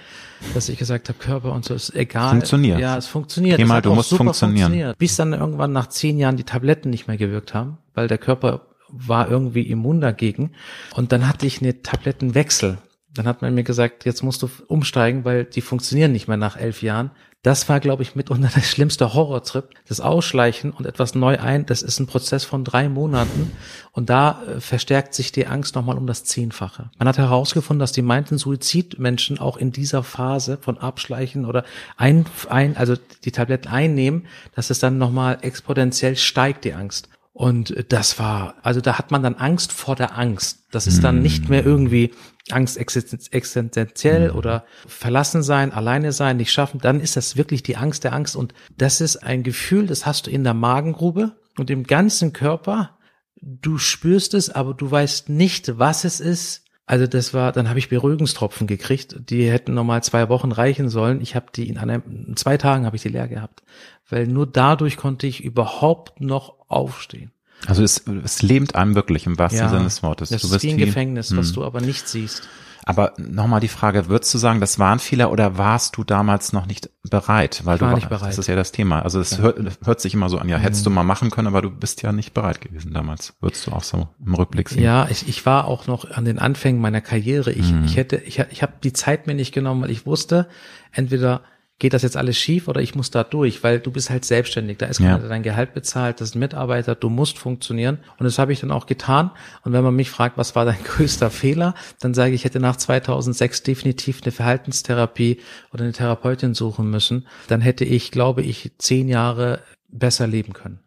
dass 0.55 0.69
ich 0.69 0.79
gesagt 0.79 1.09
habe, 1.09 1.19
Körper 1.19 1.53
und 1.53 1.65
so 1.65 1.75
ist 1.75 1.95
egal. 1.95 2.31
Funktioniert. 2.31 2.81
Ja, 2.81 2.97
es 2.97 3.07
funktioniert. 3.07 3.59
Geh 3.59 3.65
mal, 3.65 3.83
du 3.83 3.95
musst 3.95 4.15
funktionieren. 4.15 4.67
Funktioniert. 4.69 4.99
Bis 4.99 5.17
dann 5.17 5.33
irgendwann 5.33 5.73
nach 5.73 5.89
zehn 5.89 6.19
Jahren 6.19 6.37
die 6.37 6.45
Tabletten 6.45 6.91
nicht 6.91 7.09
mehr 7.09 7.17
gewirkt 7.17 7.55
haben, 7.55 7.79
weil 7.95 8.09
der 8.09 8.19
Körper 8.19 8.63
war 8.93 9.31
irgendwie 9.31 9.63
immun 9.63 10.01
dagegen. 10.01 10.53
Und 10.95 11.13
dann 11.13 11.29
hatte 11.29 11.47
ich 11.47 11.61
eine 11.61 11.83
Tablettenwechsel. 11.83 12.79
Dann 13.15 13.27
hat 13.27 13.43
man 13.43 13.55
mir 13.55 13.65
gesagt, 13.65 14.05
jetzt 14.05 14.23
musst 14.23 14.43
du 14.43 14.49
umsteigen, 14.69 15.25
weil 15.25 15.45
die 15.45 15.61
funktionieren 15.61 16.13
nicht 16.13 16.29
mehr 16.29 16.37
nach 16.37 16.57
elf 16.57 16.83
Jahren. 16.83 17.11
Das 17.43 17.71
war, 17.71 17.81
glaube 17.81 18.03
ich, 18.03 18.15
mitunter 18.15 18.49
der 18.55 18.61
schlimmste 18.61 19.15
Horrortrip. 19.15 19.71
Das 19.89 20.01
Ausschleichen 20.01 20.71
und 20.73 20.87
etwas 20.87 21.15
neu 21.15 21.39
ein, 21.39 21.67
das 21.67 21.83
ist 21.83 21.99
ein 21.99 22.07
Prozess 22.07 22.45
von 22.45 22.65
drei 22.65 22.89
Monaten. 22.89 23.53
Und 23.93 24.11
da 24.11 24.43
äh, 24.43 24.61
verstärkt 24.61 25.15
sich 25.15 25.33
die 25.33 25.47
Angst 25.47 25.75
nochmal 25.75 25.97
um 25.97 26.07
das 26.07 26.25
Zehnfache. 26.25 26.91
Man 26.99 27.09
hat 27.09 27.19
herausgefunden, 27.19 27.81
dass 27.81 27.93
die 27.93 28.03
meinten 28.03 28.39
Suizidmenschen 28.39 29.39
auch 29.39 29.57
in 29.57 29.73
dieser 29.73 30.03
Phase 30.03 30.59
von 30.61 30.79
Abschleichen 30.79 31.47
oder 31.47 31.65
ein, 31.97 32.27
ein 32.49 32.77
also 32.77 32.95
die 33.25 33.33
Tabletten 33.33 33.69
einnehmen, 33.69 34.27
dass 34.55 34.71
es 34.71 34.79
dann 34.79 34.99
nochmal 34.99 35.39
exponentiell 35.41 36.17
steigt, 36.17 36.65
die 36.65 36.75
Angst. 36.75 37.09
Und 37.33 37.87
das 37.89 38.19
war, 38.19 38.57
also 38.63 38.83
da 38.83 38.99
hat 38.99 39.13
man 39.13 39.23
dann 39.23 39.37
Angst 39.37 39.73
vor 39.73 39.97
der 39.97 40.19
Angst. 40.19 40.65
Das 40.73 40.87
ist 40.87 41.03
dann 41.03 41.23
nicht 41.23 41.49
mehr 41.49 41.65
irgendwie 41.65 42.13
Angst 42.53 42.77
existenziell 42.77 44.31
mhm. 44.31 44.37
oder 44.37 44.65
verlassen 44.87 45.43
sein, 45.43 45.73
alleine 45.73 46.13
sein, 46.13 46.37
nicht 46.37 46.53
schaffen. 46.53 46.81
Dann 46.81 47.01
ist 47.01 47.17
das 47.17 47.37
wirklich 47.37 47.63
die 47.63 47.77
Angst 47.77 48.05
der 48.05 48.13
Angst. 48.13 48.37
Und 48.37 48.55
das 48.77 49.01
ist 49.01 49.17
ein 49.17 49.43
Gefühl, 49.43 49.87
das 49.87 50.07
hast 50.07 50.27
du 50.27 50.31
in 50.31 50.45
der 50.45 50.55
Magengrube 50.55 51.37
und 51.59 51.71
im 51.71 51.85
ganzen 51.85 52.33
Körper. 52.33 52.99
Du 53.41 53.79
spürst 53.79 54.35
es, 54.35 54.51
aber 54.51 54.75
du 54.75 54.91
weißt 54.91 55.29
nicht, 55.29 55.79
was 55.79 56.05
es 56.05 56.21
ist. 56.21 56.65
Also 56.87 57.07
das 57.07 57.33
war, 57.33 57.53
dann 57.53 57.69
habe 57.69 57.79
ich 57.79 57.89
Beruhigungstropfen 57.89 58.67
gekriegt. 58.67 59.31
Die 59.31 59.49
hätten 59.49 59.75
normal 59.75 60.03
zwei 60.03 60.29
Wochen 60.29 60.51
reichen 60.51 60.89
sollen. 60.89 61.21
Ich 61.21 61.37
habe 61.37 61.47
die 61.55 61.69
in 61.69 61.79
einem, 61.79 62.03
in 62.27 62.37
zwei 62.37 62.57
Tagen 62.57 62.85
habe 62.85 62.97
ich 62.97 63.03
die 63.03 63.09
leer 63.09 63.29
gehabt, 63.29 63.63
weil 64.09 64.27
nur 64.27 64.47
dadurch 64.47 64.97
konnte 64.97 65.29
ich 65.29 65.45
überhaupt 65.45 66.21
noch 66.21 66.57
aufstehen. 66.69 67.31
Also 67.67 67.83
es, 67.83 68.05
es 68.25 68.43
lebt 68.43 68.75
einem 68.75 68.95
wirklich 68.95 69.27
im 69.27 69.39
wahrsten 69.39 69.61
ja, 69.61 69.69
Sinne 69.69 69.85
des 69.85 70.03
Wortes. 70.03 70.31
Das 70.31 70.43
du 70.43 70.55
ist 70.55 70.63
wie 70.63 70.71
ein 70.71 70.79
Gefängnis, 70.79 71.37
was 71.37 71.49
hm. 71.49 71.55
du 71.55 71.65
aber 71.65 71.81
nicht 71.81 72.09
siehst. 72.09 72.49
Aber 72.85 73.13
nochmal 73.19 73.61
die 73.61 73.69
Frage, 73.69 74.09
würdest 74.09 74.33
du 74.33 74.39
sagen, 74.39 74.61
das 74.61 74.79
war 74.79 74.93
ein 74.93 74.99
Fehler 74.99 75.31
oder 75.31 75.59
warst 75.59 75.97
du 75.97 76.05
damals 76.05 76.53
noch 76.53 76.67
nicht 76.67 76.91
bereit? 77.09 77.61
Weil 77.65 77.77
ich 77.77 77.83
war 77.83 77.91
du 77.91 77.97
nicht 77.97 78.09
bereit. 78.09 78.31
Das 78.31 78.39
ist 78.39 78.47
ja 78.47 78.57
das 78.57 78.73
Thema. 78.73 79.03
Also 79.03 79.21
es 79.21 79.33
ja. 79.33 79.39
hört, 79.39 79.59
hört, 79.85 80.01
sich 80.01 80.15
immer 80.15 80.29
so 80.31 80.39
an, 80.39 80.49
ja, 80.49 80.57
hättest 80.57 80.83
mhm. 80.83 80.85
du 80.85 80.91
mal 80.97 81.03
machen 81.05 81.31
können, 81.31 81.49
aber 81.49 81.63
du 81.63 81.71
bist 81.71 82.03
ja 82.03 82.13
nicht 82.13 82.33
bereit 82.33 82.61
gewesen 82.61 82.93
damals. 82.95 83.35
Würdest 83.41 83.67
du 83.67 83.73
auch 83.73 83.83
so 83.83 84.09
im 84.25 84.35
Rückblick 84.35 84.71
sehen? 84.71 84.83
Ja, 84.83 85.07
ich, 85.11 85.29
ich 85.29 85.45
war 85.45 85.67
auch 85.67 85.87
noch 85.87 86.11
an 86.11 86.25
den 86.25 86.39
Anfängen 86.39 86.81
meiner 86.81 87.03
Karriere. 87.03 87.53
Ich, 87.53 87.71
mhm. 87.71 87.85
ich 87.85 87.97
hätte, 87.97 88.17
ich, 88.17 88.39
ich 88.51 88.63
habe 88.63 88.73
die 88.83 88.93
Zeit 88.93 89.27
mir 89.27 89.35
nicht 89.35 89.53
genommen, 89.53 89.83
weil 89.83 89.91
ich 89.91 90.07
wusste, 90.07 90.49
entweder 90.91 91.43
geht 91.81 91.95
das 91.95 92.03
jetzt 92.03 92.17
alles 92.17 92.37
schief 92.37 92.69
oder 92.69 92.81
ich 92.81 92.95
muss 92.95 93.11
da 93.11 93.25
durch, 93.25 93.65
weil 93.65 93.81
du 93.81 93.91
bist 93.91 94.11
halt 94.11 94.25
selbstständig, 94.25 94.79
da 94.79 94.87
ist 94.87 95.01
ja. 95.01 95.17
keiner, 95.17 95.29
dein 95.29 95.43
Gehalt 95.43 95.73
bezahlt, 95.75 96.21
das 96.21 96.29
ist 96.29 96.35
ein 96.37 96.41
Mitarbeiter, 96.41 96.95
du 96.95 97.09
musst 97.09 97.39
funktionieren. 97.39 97.99
Und 98.19 98.25
das 98.25 98.39
habe 98.39 98.53
ich 98.53 98.61
dann 98.61 98.71
auch 98.71 98.87
getan. 98.87 99.31
Und 99.65 99.73
wenn 99.73 99.83
man 99.83 99.97
mich 99.97 100.11
fragt, 100.11 100.37
was 100.39 100.55
war 100.55 100.67
dein 100.67 100.81
größter 100.85 101.31
Fehler, 101.31 101.75
dann 101.99 102.15
sage 102.15 102.35
ich, 102.35 102.41
ich 102.41 102.45
hätte 102.45 102.61
nach 102.61 102.77
2006 102.77 103.63
definitiv 103.63 104.21
eine 104.23 104.31
Verhaltenstherapie 104.31 105.41
oder 105.73 105.85
eine 105.85 105.93
Therapeutin 105.93 106.55
suchen 106.55 106.91
müssen, 106.91 107.27
dann 107.49 107.61
hätte 107.61 107.85
ich, 107.85 108.11
glaube 108.11 108.43
ich, 108.43 108.73
zehn 108.79 109.09
Jahre 109.09 109.61
besser 109.89 110.27
leben 110.27 110.53
können. 110.53 110.81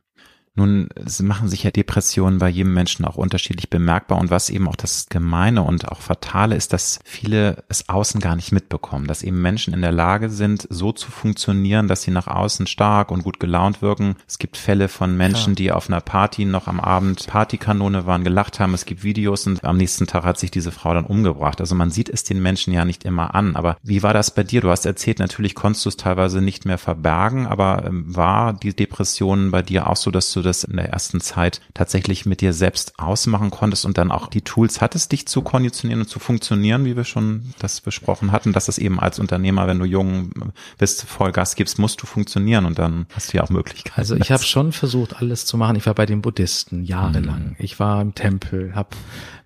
Nun 0.55 0.89
machen 1.21 1.49
sich 1.49 1.63
ja 1.63 1.71
Depressionen 1.71 2.37
bei 2.37 2.47
jedem 2.47 2.73
Menschen 2.73 3.05
auch 3.05 3.15
unterschiedlich 3.15 3.71
bemerkbar 3.71 4.19
und 4.19 4.29
was 4.29 4.51
eben 4.51 4.67
auch 4.67 4.75
das 4.75 5.07
Gemeine 5.09 5.63
und 5.63 5.89
auch 5.89 6.01
Fatale 6.01 6.55
ist, 6.55 6.73
dass 6.73 6.99
viele 7.03 7.63
es 7.69 7.89
außen 7.89 8.21
gar 8.21 8.35
nicht 8.35 8.51
mitbekommen, 8.51 9.07
dass 9.07 9.23
eben 9.23 9.41
Menschen 9.41 9.73
in 9.73 9.81
der 9.81 9.91
Lage 9.91 10.29
sind, 10.29 10.67
so 10.69 10.91
zu 10.91 11.09
funktionieren, 11.09 11.87
dass 11.87 12.03
sie 12.03 12.11
nach 12.11 12.27
außen 12.27 12.67
stark 12.67 13.09
und 13.09 13.23
gut 13.23 13.39
gelaunt 13.39 13.81
wirken. 13.81 14.15
Es 14.27 14.37
gibt 14.37 14.57
Fälle 14.57 14.89
von 14.89 15.17
Menschen, 15.17 15.53
ja. 15.53 15.55
die 15.55 15.71
auf 15.71 15.89
einer 15.89 16.01
Party 16.01 16.45
noch 16.45 16.67
am 16.67 16.79
Abend 16.79 17.25
Partykanone 17.25 18.05
waren, 18.05 18.23
gelacht 18.23 18.59
haben. 18.59 18.75
Es 18.75 18.85
gibt 18.85 19.03
Videos 19.03 19.47
und 19.47 19.63
am 19.63 19.77
nächsten 19.77 20.05
Tag 20.05 20.23
hat 20.23 20.37
sich 20.37 20.51
diese 20.51 20.71
Frau 20.71 20.93
dann 20.93 21.05
umgebracht. 21.05 21.61
Also 21.61 21.73
man 21.73 21.89
sieht 21.89 22.09
es 22.09 22.23
den 22.23 22.41
Menschen 22.41 22.73
ja 22.73 22.85
nicht 22.85 23.05
immer 23.05 23.33
an. 23.33 23.55
Aber 23.55 23.77
wie 23.81 24.03
war 24.03 24.13
das 24.13 24.29
bei 24.35 24.43
dir? 24.43 24.61
Du 24.61 24.69
hast 24.69 24.85
erzählt, 24.85 25.17
natürlich 25.17 25.55
konntest 25.55 25.85
du 25.85 25.89
es 25.89 25.97
teilweise 25.97 26.41
nicht 26.41 26.65
mehr 26.65 26.77
verbergen, 26.77 27.47
aber 27.47 27.85
ähm, 27.87 28.15
war 28.15 28.53
die 28.53 28.75
Depression 28.75 29.49
bei 29.49 29.63
dir 29.63 29.89
auch 29.89 29.95
so, 29.95 30.11
dass 30.11 30.31
du 30.31 30.42
das 30.43 30.63
in 30.63 30.75
der 30.75 30.89
ersten 30.89 31.21
Zeit 31.21 31.61
tatsächlich 31.73 32.25
mit 32.25 32.41
dir 32.41 32.53
selbst 32.53 32.99
ausmachen 32.99 33.49
konntest 33.49 33.85
und 33.85 33.97
dann 33.97 34.11
auch 34.11 34.27
die 34.27 34.41
Tools 34.41 34.81
hattest, 34.81 35.11
dich 35.11 35.27
zu 35.27 35.41
konditionieren 35.41 36.01
und 36.01 36.07
zu 36.07 36.19
funktionieren, 36.19 36.85
wie 36.85 36.95
wir 36.95 37.03
schon 37.03 37.53
das 37.59 37.81
besprochen 37.81 38.31
hatten, 38.31 38.53
dass 38.53 38.67
es 38.67 38.77
eben 38.77 38.99
als 38.99 39.19
Unternehmer, 39.19 39.67
wenn 39.67 39.79
du 39.79 39.85
jung 39.85 40.31
bist, 40.77 41.03
Vollgas 41.03 41.55
gibst, 41.55 41.79
musst 41.79 42.01
du 42.01 42.05
funktionieren 42.05 42.65
und 42.65 42.77
dann 42.77 43.07
hast 43.15 43.33
du 43.33 43.37
ja 43.37 43.43
auch 43.43 43.49
Möglichkeiten. 43.49 43.99
Also 43.99 44.15
ich 44.15 44.31
habe 44.31 44.43
schon 44.43 44.71
versucht, 44.71 45.15
alles 45.17 45.45
zu 45.45 45.57
machen. 45.57 45.75
Ich 45.75 45.85
war 45.85 45.95
bei 45.95 46.05
den 46.05 46.21
Buddhisten 46.21 46.83
jahrelang. 46.83 47.49
Mhm. 47.49 47.55
Ich 47.59 47.79
war 47.79 48.01
im 48.01 48.15
Tempel, 48.15 48.75
habe 48.75 48.89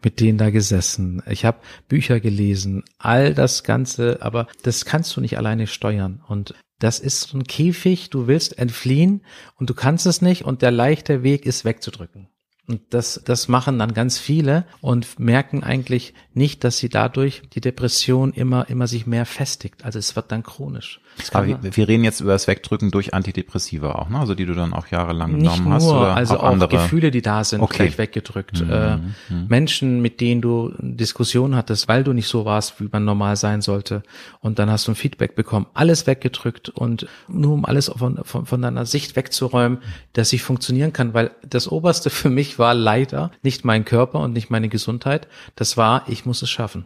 mit 0.03 0.19
denen 0.19 0.37
da 0.37 0.49
gesessen. 0.49 1.21
Ich 1.29 1.45
habe 1.45 1.59
Bücher 1.87 2.19
gelesen, 2.19 2.83
all 2.97 3.33
das 3.33 3.63
Ganze, 3.63 4.19
aber 4.21 4.47
das 4.63 4.85
kannst 4.85 5.15
du 5.15 5.21
nicht 5.21 5.37
alleine 5.37 5.67
steuern. 5.67 6.21
Und 6.27 6.53
das 6.79 6.99
ist 6.99 7.21
so 7.21 7.37
ein 7.37 7.43
Käfig, 7.43 8.09
du 8.09 8.27
willst 8.27 8.57
entfliehen 8.57 9.21
und 9.55 9.69
du 9.69 9.73
kannst 9.73 10.05
es 10.05 10.21
nicht 10.21 10.45
und 10.45 10.61
der 10.61 10.71
leichte 10.71 11.23
Weg 11.23 11.45
ist 11.45 11.65
wegzudrücken. 11.65 12.29
Und 12.67 12.81
das, 12.89 13.21
das 13.23 13.47
machen 13.47 13.79
dann 13.79 13.93
ganz 13.93 14.19
viele 14.19 14.65
und 14.81 15.19
merken 15.19 15.63
eigentlich 15.63 16.13
nicht, 16.33 16.65
dass 16.65 16.77
sie 16.77 16.89
dadurch 16.89 17.43
die 17.53 17.61
Depression 17.61 18.33
immer, 18.33 18.69
immer 18.69 18.87
sich 18.87 19.07
mehr 19.07 19.25
festigt. 19.25 19.85
Also 19.85 19.99
es 19.99 20.17
wird 20.17 20.33
dann 20.33 20.43
chronisch. 20.43 20.99
Aber 21.33 21.47
wir, 21.47 21.59
wir, 21.61 21.87
reden 21.87 22.03
jetzt 22.03 22.19
über 22.21 22.33
das 22.33 22.47
Wegdrücken 22.47 22.91
durch 22.91 23.13
Antidepressiva 23.13 23.93
auch, 23.93 24.09
ne? 24.09 24.19
Also 24.19 24.35
die 24.35 24.45
du 24.45 24.53
dann 24.53 24.73
auch 24.73 24.87
jahrelang 24.87 25.37
genommen 25.37 25.63
nur, 25.65 25.73
hast 25.73 25.87
oder 25.87 26.15
also 26.15 26.37
auch, 26.37 26.43
auch 26.43 26.51
andere 26.51 26.69
Gefühle, 26.69 27.11
die 27.11 27.21
da 27.21 27.43
sind, 27.43 27.61
okay. 27.61 27.77
gleich 27.77 27.97
weggedrückt. 27.97 28.61
Mhm. 28.61 28.71
Äh, 28.71 28.97
mhm. 28.97 29.47
Menschen, 29.47 30.01
mit 30.01 30.21
denen 30.21 30.41
du 30.41 30.73
Diskussionen 30.79 31.55
hattest, 31.55 31.87
weil 31.87 32.03
du 32.03 32.13
nicht 32.13 32.27
so 32.27 32.45
warst, 32.45 32.79
wie 32.79 32.89
man 32.91 33.05
normal 33.05 33.35
sein 33.35 33.61
sollte, 33.61 34.03
und 34.39 34.59
dann 34.59 34.69
hast 34.69 34.87
du 34.87 34.91
ein 34.91 34.95
Feedback 34.95 35.35
bekommen, 35.35 35.65
alles 35.73 36.07
weggedrückt 36.07 36.69
und 36.69 37.07
nur 37.27 37.53
um 37.53 37.65
alles 37.65 37.91
von, 37.95 38.19
von, 38.23 38.45
von 38.45 38.61
deiner 38.61 38.85
Sicht 38.85 39.15
wegzuräumen, 39.15 39.79
dass 40.13 40.33
ich 40.33 40.43
funktionieren 40.43 40.93
kann, 40.93 41.13
weil 41.13 41.31
das 41.47 41.67
Oberste 41.67 42.09
für 42.11 42.29
mich 42.29 42.59
war 42.59 42.73
leider 42.73 43.31
nicht 43.43 43.65
mein 43.65 43.85
Körper 43.85 44.19
und 44.19 44.33
nicht 44.33 44.49
meine 44.49 44.69
Gesundheit. 44.69 45.27
Das 45.55 45.77
war, 45.77 46.03
ich 46.07 46.25
muss 46.25 46.41
es 46.41 46.49
schaffen. 46.49 46.85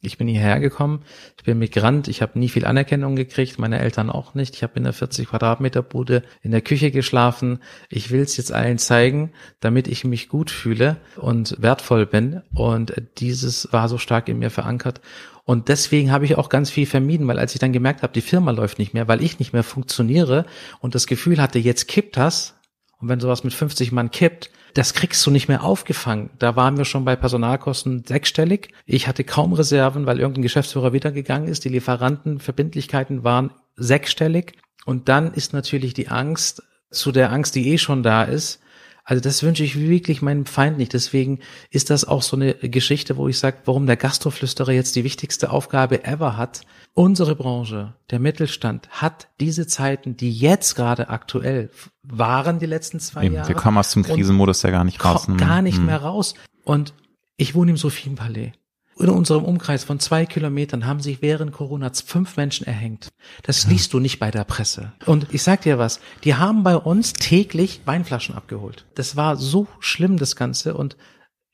Ich 0.00 0.16
bin 0.16 0.28
hierher 0.28 0.60
gekommen, 0.60 1.02
ich 1.36 1.42
bin 1.42 1.58
Migrant, 1.58 2.06
ich 2.06 2.22
habe 2.22 2.38
nie 2.38 2.48
viel 2.48 2.64
Anerkennung 2.64 3.16
gekriegt, 3.16 3.58
meine 3.58 3.80
Eltern 3.80 4.10
auch 4.10 4.34
nicht. 4.34 4.54
Ich 4.54 4.62
habe 4.62 4.74
in 4.76 4.84
der 4.84 4.92
40 4.92 5.28
Quadratmeter 5.28 5.82
Bude 5.82 6.22
in 6.40 6.52
der 6.52 6.60
Küche 6.60 6.92
geschlafen. 6.92 7.58
Ich 7.88 8.12
will 8.12 8.20
es 8.20 8.36
jetzt 8.36 8.52
allen 8.52 8.78
zeigen, 8.78 9.32
damit 9.58 9.88
ich 9.88 10.04
mich 10.04 10.28
gut 10.28 10.52
fühle 10.52 10.98
und 11.16 11.60
wertvoll 11.60 12.06
bin. 12.06 12.42
Und 12.54 12.94
dieses 13.18 13.72
war 13.72 13.88
so 13.88 13.98
stark 13.98 14.28
in 14.28 14.38
mir 14.38 14.50
verankert. 14.50 15.00
Und 15.44 15.68
deswegen 15.68 16.12
habe 16.12 16.26
ich 16.26 16.36
auch 16.38 16.48
ganz 16.48 16.70
viel 16.70 16.86
vermieden, 16.86 17.26
weil 17.26 17.40
als 17.40 17.54
ich 17.54 17.58
dann 17.58 17.72
gemerkt 17.72 18.02
habe, 18.02 18.12
die 18.12 18.20
Firma 18.20 18.52
läuft 18.52 18.78
nicht 18.78 18.94
mehr, 18.94 19.08
weil 19.08 19.22
ich 19.22 19.40
nicht 19.40 19.52
mehr 19.52 19.64
funktioniere 19.64 20.46
und 20.78 20.94
das 20.94 21.08
Gefühl 21.08 21.42
hatte, 21.42 21.58
jetzt 21.58 21.88
kippt 21.88 22.16
das. 22.16 22.54
Und 23.00 23.08
wenn 23.08 23.18
sowas 23.18 23.42
mit 23.42 23.54
50 23.54 23.90
Mann 23.90 24.10
kippt, 24.12 24.50
das 24.78 24.94
kriegst 24.94 25.26
du 25.26 25.32
nicht 25.32 25.48
mehr 25.48 25.64
aufgefangen. 25.64 26.30
Da 26.38 26.54
waren 26.54 26.78
wir 26.78 26.84
schon 26.84 27.04
bei 27.04 27.16
Personalkosten 27.16 28.04
sechsstellig. 28.06 28.68
Ich 28.86 29.08
hatte 29.08 29.24
kaum 29.24 29.52
Reserven, 29.52 30.06
weil 30.06 30.20
irgendein 30.20 30.42
Geschäftsführer 30.42 30.92
wiedergegangen 30.92 31.48
ist. 31.48 31.64
Die 31.64 31.68
Lieferantenverbindlichkeiten 31.68 33.24
waren 33.24 33.50
sechsstellig. 33.74 34.52
Und 34.86 35.08
dann 35.08 35.34
ist 35.34 35.52
natürlich 35.52 35.94
die 35.94 36.06
Angst 36.06 36.62
zu 36.92 37.10
der 37.10 37.32
Angst, 37.32 37.56
die 37.56 37.72
eh 37.72 37.78
schon 37.78 38.04
da 38.04 38.22
ist, 38.22 38.60
also 39.08 39.22
das 39.22 39.42
wünsche 39.42 39.64
ich 39.64 39.80
wirklich 39.80 40.20
meinem 40.20 40.44
Feind 40.44 40.76
nicht. 40.76 40.92
Deswegen 40.92 41.38
ist 41.70 41.88
das 41.88 42.04
auch 42.04 42.20
so 42.20 42.36
eine 42.36 42.52
Geschichte, 42.52 43.16
wo 43.16 43.26
ich 43.26 43.38
sage, 43.38 43.56
warum 43.64 43.86
der 43.86 43.96
Gastroflüsterer 43.96 44.72
jetzt 44.72 44.96
die 44.96 45.02
wichtigste 45.02 45.50
Aufgabe 45.50 46.04
ever 46.04 46.36
hat. 46.36 46.60
Unsere 46.92 47.34
Branche, 47.34 47.94
der 48.10 48.18
Mittelstand, 48.18 48.86
hat 48.90 49.28
diese 49.40 49.66
Zeiten, 49.66 50.18
die 50.18 50.30
jetzt 50.30 50.74
gerade 50.74 51.08
aktuell 51.08 51.70
waren, 52.02 52.58
die 52.58 52.66
letzten 52.66 53.00
zwei 53.00 53.24
Eben, 53.24 53.36
Jahre. 53.36 53.48
Wir 53.48 53.54
kommen 53.54 53.78
aus 53.78 53.92
dem 53.92 54.02
Krisenmodus 54.02 54.60
ja 54.60 54.70
gar 54.70 54.84
nicht 54.84 55.02
raus. 55.02 55.26
Gar 55.38 55.62
nicht 55.62 55.78
hm. 55.78 55.86
mehr 55.86 56.02
raus. 56.02 56.34
Und 56.64 56.92
ich 57.38 57.54
wohne 57.54 57.70
im 57.70 57.78
Sophienpalais 57.78 58.52
in 58.98 59.08
unserem 59.08 59.44
Umkreis 59.44 59.84
von 59.84 60.00
zwei 60.00 60.26
Kilometern 60.26 60.86
haben 60.86 61.00
sich 61.00 61.22
während 61.22 61.52
Corona 61.52 61.90
fünf 62.04 62.36
Menschen 62.36 62.66
erhängt. 62.66 63.08
Das 63.42 63.64
ja. 63.64 63.70
liest 63.70 63.92
du 63.92 64.00
nicht 64.00 64.18
bei 64.18 64.30
der 64.30 64.44
Presse. 64.44 64.92
Und 65.06 65.26
ich 65.32 65.42
sag 65.42 65.62
dir 65.62 65.78
was, 65.78 66.00
die 66.24 66.34
haben 66.34 66.62
bei 66.62 66.76
uns 66.76 67.12
täglich 67.12 67.80
Weinflaschen 67.84 68.34
abgeholt. 68.34 68.84
Das 68.94 69.16
war 69.16 69.36
so 69.36 69.66
schlimm, 69.80 70.16
das 70.16 70.36
Ganze. 70.36 70.74
Und 70.74 70.96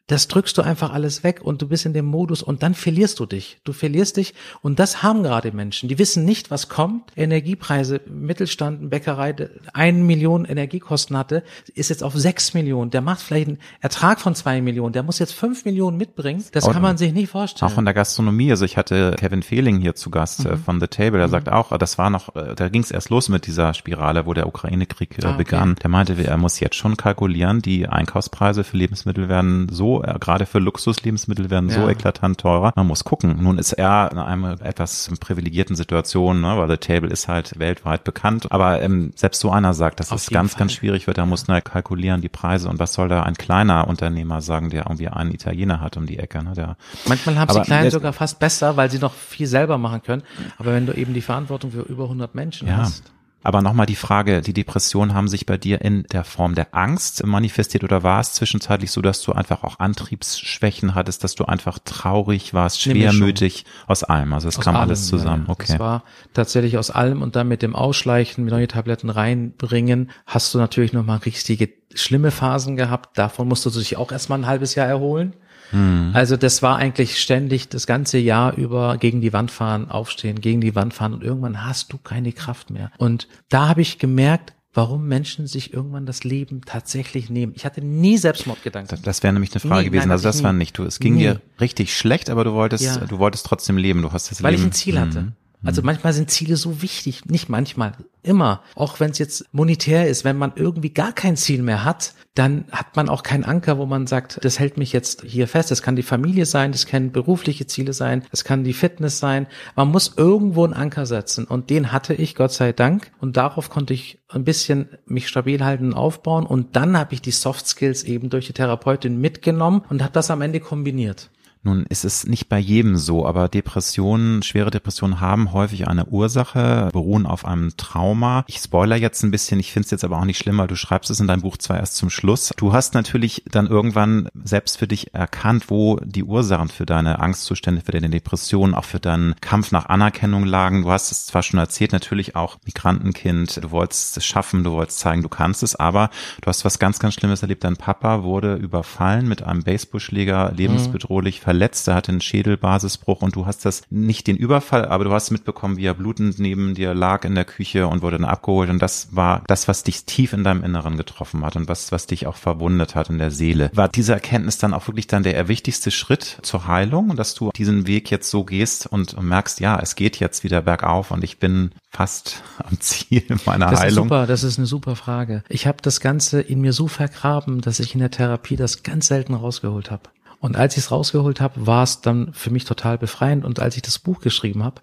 das 0.06 0.28
drückst 0.28 0.58
du 0.58 0.62
einfach 0.62 0.92
alles 0.92 1.24
weg 1.24 1.40
und 1.42 1.62
du 1.62 1.68
bist 1.68 1.86
in 1.86 1.94
dem 1.94 2.04
Modus 2.04 2.42
und 2.42 2.62
dann 2.62 2.74
verlierst 2.74 3.18
du 3.20 3.26
dich. 3.26 3.58
Du 3.64 3.72
verlierst 3.72 4.18
dich 4.18 4.34
und 4.60 4.78
das 4.78 5.02
haben 5.02 5.22
gerade 5.22 5.52
Menschen. 5.52 5.88
Die 5.88 5.98
wissen 5.98 6.26
nicht, 6.26 6.50
was 6.50 6.68
kommt. 6.68 7.10
Energiepreise, 7.16 8.02
Mittelstand, 8.06 8.90
Bäckerei, 8.90 9.34
eine 9.72 9.98
Million 9.98 10.44
Energiekosten 10.44 11.16
hatte, 11.16 11.42
ist 11.74 11.88
jetzt 11.88 12.02
auf 12.02 12.12
sechs 12.14 12.52
Millionen. 12.52 12.90
Der 12.90 13.00
macht 13.00 13.22
vielleicht 13.22 13.48
einen 13.48 13.58
Ertrag 13.80 14.20
von 14.20 14.34
zwei 14.34 14.60
Millionen. 14.60 14.92
Der 14.92 15.02
muss 15.02 15.18
jetzt 15.18 15.32
fünf 15.32 15.64
Millionen 15.64 15.96
mitbringen. 15.96 16.44
Das 16.52 16.70
kann 16.70 16.82
man 16.82 16.98
sich 16.98 17.14
nicht 17.14 17.30
vorstellen. 17.30 17.70
Auch 17.70 17.74
von 17.74 17.86
der 17.86 17.94
Gastronomie. 17.94 18.50
Also 18.50 18.66
ich 18.66 18.76
hatte 18.76 19.14
Kevin 19.18 19.42
Fehling 19.42 19.80
hier 19.80 19.94
zu 19.94 20.10
Gast 20.10 20.44
äh, 20.44 20.50
mhm. 20.50 20.58
von 20.58 20.80
The 20.80 20.88
Table. 20.88 21.18
Der 21.18 21.28
mhm. 21.28 21.32
sagt 21.32 21.48
auch, 21.48 21.76
das 21.78 21.96
war 21.96 22.10
noch, 22.10 22.36
äh, 22.36 22.54
da 22.54 22.68
ging 22.68 22.82
es 22.82 22.90
erst 22.90 23.08
los 23.08 23.30
mit 23.30 23.46
dieser 23.46 23.72
Spirale, 23.72 24.26
wo 24.26 24.34
der 24.34 24.46
Ukraine-Krieg 24.46 25.18
äh, 25.18 25.24
ah, 25.24 25.28
okay. 25.30 25.38
begann. 25.38 25.76
Der 25.76 25.88
meinte, 25.88 26.14
er 26.22 26.36
muss 26.36 26.60
jetzt 26.60 26.76
schon 26.76 26.98
kalkulieren, 26.98 27.62
die 27.62 27.88
Einkaufspreise 27.88 28.64
für 28.64 28.76
Lebensmittel 28.76 29.30
werden 29.30 29.68
so 29.70 29.93
äh, 30.02 30.18
gerade 30.18 30.46
für 30.46 30.58
Luxuslebensmittel 30.58 31.50
werden 31.50 31.68
ja. 31.68 31.76
so 31.76 31.88
eklatant 31.88 32.38
teurer. 32.38 32.72
Man 32.76 32.86
muss 32.86 33.04
gucken. 33.04 33.42
Nun 33.42 33.58
ist 33.58 33.72
er 33.72 34.10
in 34.12 34.18
einer 34.18 34.60
etwas 34.62 35.10
privilegierten 35.20 35.76
Situation, 35.76 36.40
ne, 36.40 36.56
weil 36.56 36.68
The 36.68 36.76
Table 36.76 37.10
ist 37.10 37.28
halt 37.28 37.58
weltweit 37.58 38.04
bekannt. 38.04 38.50
Aber 38.50 38.80
ähm, 38.82 39.12
selbst 39.14 39.40
so 39.40 39.50
einer 39.50 39.74
sagt, 39.74 40.00
dass 40.00 40.12
Auf 40.12 40.20
es 40.20 40.30
ganz, 40.30 40.52
Fall. 40.52 40.60
ganz 40.60 40.72
schwierig 40.72 41.06
wird. 41.06 41.18
Da 41.18 41.26
muss 41.26 41.48
man 41.48 41.62
kalkulieren 41.62 42.20
die 42.20 42.28
Preise. 42.28 42.68
Und 42.68 42.78
was 42.78 42.94
soll 42.94 43.08
da 43.08 43.22
ein 43.22 43.34
kleiner 43.34 43.88
Unternehmer 43.88 44.40
sagen, 44.40 44.70
der 44.70 44.86
irgendwie 44.86 45.08
einen 45.08 45.32
Italiener 45.32 45.80
hat 45.80 45.96
um 45.96 46.06
die 46.06 46.18
Ecke? 46.18 46.42
Ne, 46.42 46.54
der, 46.54 46.76
Manchmal 47.06 47.38
haben 47.38 47.52
sie 47.52 47.60
Kleinen 47.62 47.90
sogar 47.90 48.12
fast 48.12 48.38
besser, 48.38 48.76
weil 48.76 48.90
sie 48.90 48.98
noch 48.98 49.14
viel 49.14 49.46
selber 49.46 49.78
machen 49.78 50.02
können. 50.02 50.22
Aber 50.58 50.72
wenn 50.72 50.86
du 50.86 50.92
eben 50.92 51.14
die 51.14 51.22
Verantwortung 51.22 51.70
für 51.70 51.82
über 51.82 52.04
100 52.04 52.34
Menschen 52.34 52.68
ja. 52.68 52.78
hast. 52.78 53.14
Aber 53.44 53.60
nochmal 53.60 53.84
die 53.84 53.94
Frage, 53.94 54.40
die 54.40 54.54
Depressionen 54.54 55.14
haben 55.14 55.28
sich 55.28 55.44
bei 55.44 55.58
dir 55.58 55.82
in 55.82 56.04
der 56.04 56.24
Form 56.24 56.54
der 56.54 56.74
Angst 56.74 57.24
manifestiert 57.26 57.84
oder 57.84 58.02
war 58.02 58.18
es 58.20 58.32
zwischenzeitlich 58.32 58.90
so, 58.90 59.02
dass 59.02 59.22
du 59.22 59.32
einfach 59.32 59.62
auch 59.62 59.78
Antriebsschwächen 59.78 60.94
hattest, 60.94 61.22
dass 61.22 61.34
du 61.34 61.44
einfach 61.44 61.78
traurig 61.78 62.54
warst, 62.54 62.80
schwermütig, 62.80 63.66
aus 63.86 64.02
allem? 64.02 64.32
Also 64.32 64.48
es 64.48 64.58
kam 64.58 64.74
allem, 64.74 64.88
alles 64.88 65.06
zusammen. 65.06 65.44
Ja, 65.46 65.52
okay. 65.52 65.74
Es 65.74 65.78
war 65.78 66.04
tatsächlich 66.32 66.78
aus 66.78 66.90
allem 66.90 67.20
und 67.20 67.36
dann 67.36 67.46
mit 67.46 67.60
dem 67.60 67.76
Ausschleichen, 67.76 68.46
neue 68.46 68.66
Tabletten 68.66 69.10
reinbringen, 69.10 70.10
hast 70.24 70.54
du 70.54 70.58
natürlich 70.58 70.94
nochmal 70.94 71.18
richtige 71.18 71.68
schlimme 71.94 72.30
Phasen 72.30 72.76
gehabt. 72.76 73.18
Davon 73.18 73.46
musst 73.46 73.66
du 73.66 73.70
dich 73.70 73.98
auch 73.98 74.10
erstmal 74.10 74.38
ein 74.38 74.46
halbes 74.46 74.74
Jahr 74.74 74.86
erholen. 74.86 75.34
Mhm. 75.74 76.10
Also 76.12 76.36
das 76.36 76.62
war 76.62 76.76
eigentlich 76.76 77.20
ständig 77.20 77.68
das 77.68 77.86
ganze 77.86 78.18
Jahr 78.18 78.54
über 78.56 78.96
gegen 78.98 79.20
die 79.20 79.32
Wand 79.32 79.50
fahren, 79.50 79.90
aufstehen, 79.90 80.40
gegen 80.40 80.60
die 80.60 80.74
Wand 80.74 80.94
fahren 80.94 81.12
und 81.12 81.22
irgendwann 81.22 81.64
hast 81.66 81.92
du 81.92 81.98
keine 81.98 82.32
Kraft 82.32 82.70
mehr. 82.70 82.90
Und 82.98 83.28
da 83.48 83.68
habe 83.68 83.82
ich 83.82 83.98
gemerkt, 83.98 84.54
warum 84.74 85.06
Menschen 85.06 85.46
sich 85.46 85.72
irgendwann 85.72 86.04
das 86.04 86.24
Leben 86.24 86.62
tatsächlich 86.66 87.30
nehmen. 87.30 87.52
Ich 87.56 87.64
hatte 87.64 87.80
nie 87.80 88.18
Selbstmordgedanken. 88.18 88.88
Das, 88.90 89.02
das 89.02 89.22
wäre 89.22 89.32
nämlich 89.32 89.52
eine 89.52 89.60
Frage 89.60 89.82
nie, 89.82 89.86
gewesen. 89.86 90.08
Nein, 90.08 90.12
also 90.12 90.24
das 90.24 90.42
war 90.42 90.52
nicht 90.52 90.76
du. 90.76 90.84
Es 90.84 90.98
ging 90.98 91.14
nie. 91.14 91.22
dir 91.22 91.40
richtig 91.60 91.96
schlecht, 91.96 92.28
aber 92.28 92.44
du 92.44 92.52
wolltest, 92.52 92.84
ja. 92.84 92.98
du 92.98 93.18
wolltest 93.18 93.46
trotzdem 93.46 93.76
leben. 93.76 94.02
Du 94.02 94.12
hast 94.12 94.30
das 94.30 94.42
Weil 94.42 94.52
Leben. 94.52 94.62
Weil 94.62 94.68
ich 94.68 94.72
ein 94.72 94.76
Ziel 94.76 95.00
hatte. 95.00 95.20
Mhm. 95.22 95.32
Also 95.64 95.82
mhm. 95.82 95.86
manchmal 95.86 96.12
sind 96.12 96.30
Ziele 96.30 96.56
so 96.56 96.82
wichtig, 96.82 97.24
nicht 97.26 97.48
manchmal, 97.48 97.92
immer. 98.22 98.62
Auch 98.74 99.00
wenn 99.00 99.10
es 99.10 99.18
jetzt 99.18 99.46
monetär 99.52 100.08
ist, 100.08 100.24
wenn 100.24 100.36
man 100.36 100.52
irgendwie 100.56 100.90
gar 100.90 101.12
kein 101.12 101.36
Ziel 101.36 101.62
mehr 101.62 101.84
hat, 101.84 102.14
dann 102.34 102.64
hat 102.72 102.96
man 102.96 103.08
auch 103.08 103.22
keinen 103.22 103.44
Anker, 103.44 103.78
wo 103.78 103.86
man 103.86 104.06
sagt, 104.06 104.44
das 104.44 104.58
hält 104.58 104.76
mich 104.76 104.92
jetzt 104.92 105.22
hier 105.22 105.46
fest. 105.46 105.70
Das 105.70 105.82
kann 105.82 105.94
die 105.94 106.02
Familie 106.02 106.46
sein, 106.46 106.72
das 106.72 106.86
können 106.86 107.12
berufliche 107.12 107.66
Ziele 107.66 107.92
sein, 107.92 108.24
das 108.30 108.44
kann 108.44 108.64
die 108.64 108.72
Fitness 108.72 109.18
sein. 109.18 109.46
Man 109.76 109.88
muss 109.88 110.14
irgendwo 110.16 110.64
einen 110.64 110.74
Anker 110.74 111.06
setzen 111.06 111.44
und 111.44 111.70
den 111.70 111.92
hatte 111.92 112.14
ich, 112.14 112.34
Gott 112.34 112.52
sei 112.52 112.72
Dank. 112.72 113.12
Und 113.20 113.36
darauf 113.36 113.70
konnte 113.70 113.94
ich 113.94 114.18
ein 114.28 114.44
bisschen 114.44 114.88
mich 115.06 115.28
stabil 115.28 115.62
halten 115.64 115.92
und 115.92 115.94
aufbauen. 115.94 116.44
Und 116.46 116.76
dann 116.76 116.98
habe 116.98 117.14
ich 117.14 117.22
die 117.22 117.30
Soft 117.30 117.66
Skills 117.66 118.02
eben 118.02 118.30
durch 118.30 118.46
die 118.46 118.52
Therapeutin 118.52 119.20
mitgenommen 119.20 119.82
und 119.88 120.02
habe 120.02 120.12
das 120.12 120.30
am 120.30 120.42
Ende 120.42 120.60
kombiniert. 120.60 121.30
Nun 121.64 121.86
ist 121.88 122.04
es 122.04 122.26
nicht 122.26 122.50
bei 122.50 122.58
jedem 122.58 122.98
so, 122.98 123.26
aber 123.26 123.48
Depressionen, 123.48 124.42
schwere 124.42 124.70
Depressionen 124.70 125.20
haben 125.20 125.54
häufig 125.54 125.88
eine 125.88 126.04
Ursache, 126.04 126.90
beruhen 126.92 127.24
auf 127.24 127.46
einem 127.46 127.74
Trauma. 127.78 128.44
Ich 128.46 128.58
spoiler 128.58 128.96
jetzt 128.96 129.22
ein 129.22 129.30
bisschen, 129.30 129.58
ich 129.60 129.72
finde 129.72 129.86
es 129.86 129.90
jetzt 129.90 130.04
aber 130.04 130.18
auch 130.18 130.26
nicht 130.26 130.36
schlimmer. 130.36 130.66
Du 130.66 130.76
schreibst 130.76 131.10
es 131.10 131.20
in 131.20 131.26
deinem 131.26 131.40
Buch 131.40 131.56
zwar 131.56 131.78
erst 131.78 131.96
zum 131.96 132.10
Schluss. 132.10 132.52
Du 132.58 132.74
hast 132.74 132.92
natürlich 132.92 133.44
dann 133.50 133.66
irgendwann 133.66 134.28
selbst 134.44 134.76
für 134.76 134.86
dich 134.86 135.14
erkannt, 135.14 135.70
wo 135.70 135.96
die 136.04 136.22
Ursachen 136.22 136.68
für 136.68 136.84
deine 136.84 137.20
Angstzustände, 137.20 137.80
für 137.80 137.92
deine 137.92 138.10
Depressionen, 138.10 138.74
auch 138.74 138.84
für 138.84 139.00
deinen 139.00 139.34
Kampf 139.40 139.72
nach 139.72 139.86
Anerkennung 139.86 140.44
lagen. 140.44 140.82
Du 140.82 140.90
hast 140.90 141.12
es 141.12 141.24
zwar 141.24 141.42
schon 141.42 141.58
erzählt, 141.58 141.92
natürlich 141.92 142.36
auch 142.36 142.58
Migrantenkind, 142.66 143.64
du 143.64 143.70
wolltest 143.70 144.18
es 144.18 144.26
schaffen, 144.26 144.64
du 144.64 144.72
wolltest 144.72 144.98
zeigen, 144.98 145.22
du 145.22 145.30
kannst 145.30 145.62
es, 145.62 145.74
aber 145.76 146.10
du 146.42 146.48
hast 146.48 146.66
was 146.66 146.78
ganz, 146.78 146.98
ganz 146.98 147.14
Schlimmes 147.14 147.40
erlebt. 147.40 147.64
Dein 147.64 147.78
Papa 147.78 148.22
wurde 148.22 148.56
überfallen 148.56 149.26
mit 149.26 149.42
einem 149.42 149.62
Baseballschläger, 149.62 150.52
lebensbedrohlich 150.54 151.40
mhm 151.40 151.53
verletzt, 151.54 151.86
er 151.86 151.94
hatte 151.94 152.10
einen 152.10 152.20
Schädelbasisbruch 152.20 153.22
und 153.22 153.36
du 153.36 153.46
hast 153.46 153.64
das 153.64 153.82
nicht 153.88 154.26
den 154.26 154.36
Überfall, 154.36 154.86
aber 154.86 155.04
du 155.04 155.12
hast 155.12 155.30
mitbekommen, 155.30 155.76
wie 155.76 155.84
er 155.84 155.94
blutend 155.94 156.40
neben 156.40 156.74
dir 156.74 156.94
lag 156.94 157.24
in 157.24 157.36
der 157.36 157.44
Küche 157.44 157.86
und 157.86 158.02
wurde 158.02 158.18
dann 158.18 158.28
abgeholt 158.28 158.70
und 158.70 158.82
das 158.82 159.14
war 159.14 159.44
das, 159.46 159.68
was 159.68 159.84
dich 159.84 160.04
tief 160.04 160.32
in 160.32 160.42
deinem 160.42 160.64
Inneren 160.64 160.96
getroffen 160.96 161.44
hat 161.44 161.54
und 161.54 161.68
was, 161.68 161.92
was 161.92 162.08
dich 162.08 162.26
auch 162.26 162.34
verwundet 162.34 162.96
hat 162.96 163.08
in 163.08 163.18
der 163.18 163.30
Seele. 163.30 163.70
War 163.72 163.88
diese 163.88 164.14
Erkenntnis 164.14 164.58
dann 164.58 164.74
auch 164.74 164.88
wirklich 164.88 165.06
dann 165.06 165.22
der 165.22 165.46
wichtigste 165.46 165.92
Schritt 165.92 166.38
zur 166.42 166.66
Heilung, 166.66 167.14
dass 167.14 167.34
du 167.34 167.50
diesen 167.54 167.86
Weg 167.86 168.10
jetzt 168.10 168.30
so 168.30 168.42
gehst 168.42 168.88
und 168.88 169.20
merkst, 169.22 169.60
ja, 169.60 169.78
es 169.78 169.94
geht 169.94 170.18
jetzt 170.18 170.42
wieder 170.42 170.60
bergauf 170.60 171.12
und 171.12 171.22
ich 171.22 171.38
bin 171.38 171.70
fast 171.88 172.42
am 172.64 172.80
Ziel 172.80 173.22
meiner 173.46 173.70
das 173.70 173.78
Heilung? 173.78 174.06
Ist 174.06 174.10
super, 174.10 174.26
das 174.26 174.42
ist 174.42 174.58
eine 174.58 174.66
super 174.66 174.96
Frage. 174.96 175.44
Ich 175.48 175.68
habe 175.68 175.78
das 175.82 176.00
Ganze 176.00 176.40
in 176.40 176.60
mir 176.60 176.72
so 176.72 176.88
vergraben, 176.88 177.60
dass 177.60 177.78
ich 177.78 177.94
in 177.94 178.00
der 178.00 178.10
Therapie 178.10 178.56
das 178.56 178.82
ganz 178.82 179.06
selten 179.06 179.34
rausgeholt 179.34 179.92
habe. 179.92 180.10
Und 180.44 180.56
als 180.56 180.76
ich 180.76 180.84
es 180.84 180.90
rausgeholt 180.90 181.40
habe, 181.40 181.66
war 181.66 181.84
es 181.84 182.02
dann 182.02 182.34
für 182.34 182.50
mich 182.50 182.66
total 182.66 182.98
befreiend. 182.98 183.46
Und 183.46 183.60
als 183.60 183.76
ich 183.76 183.82
das 183.82 183.98
Buch 183.98 184.20
geschrieben 184.20 184.62
habe, 184.62 184.82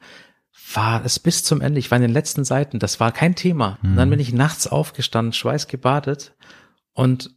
war 0.74 1.06
es 1.06 1.20
bis 1.20 1.44
zum 1.44 1.62
Ende. 1.62 1.78
Ich 1.78 1.92
war 1.92 1.98
in 1.98 2.02
den 2.02 2.12
letzten 2.12 2.44
Seiten. 2.44 2.80
Das 2.80 3.00
war 3.00 3.12
kein 3.12 3.36
Thema. 3.36 3.78
Mhm. 3.84 3.92
Und 3.92 3.96
dann 3.98 4.08
mhm. 4.08 4.14
bin 4.14 4.20
ich 4.22 4.34
nachts 4.34 4.66
aufgestanden, 4.66 5.34
schweißgebadet. 5.34 6.34
Und 6.94 7.36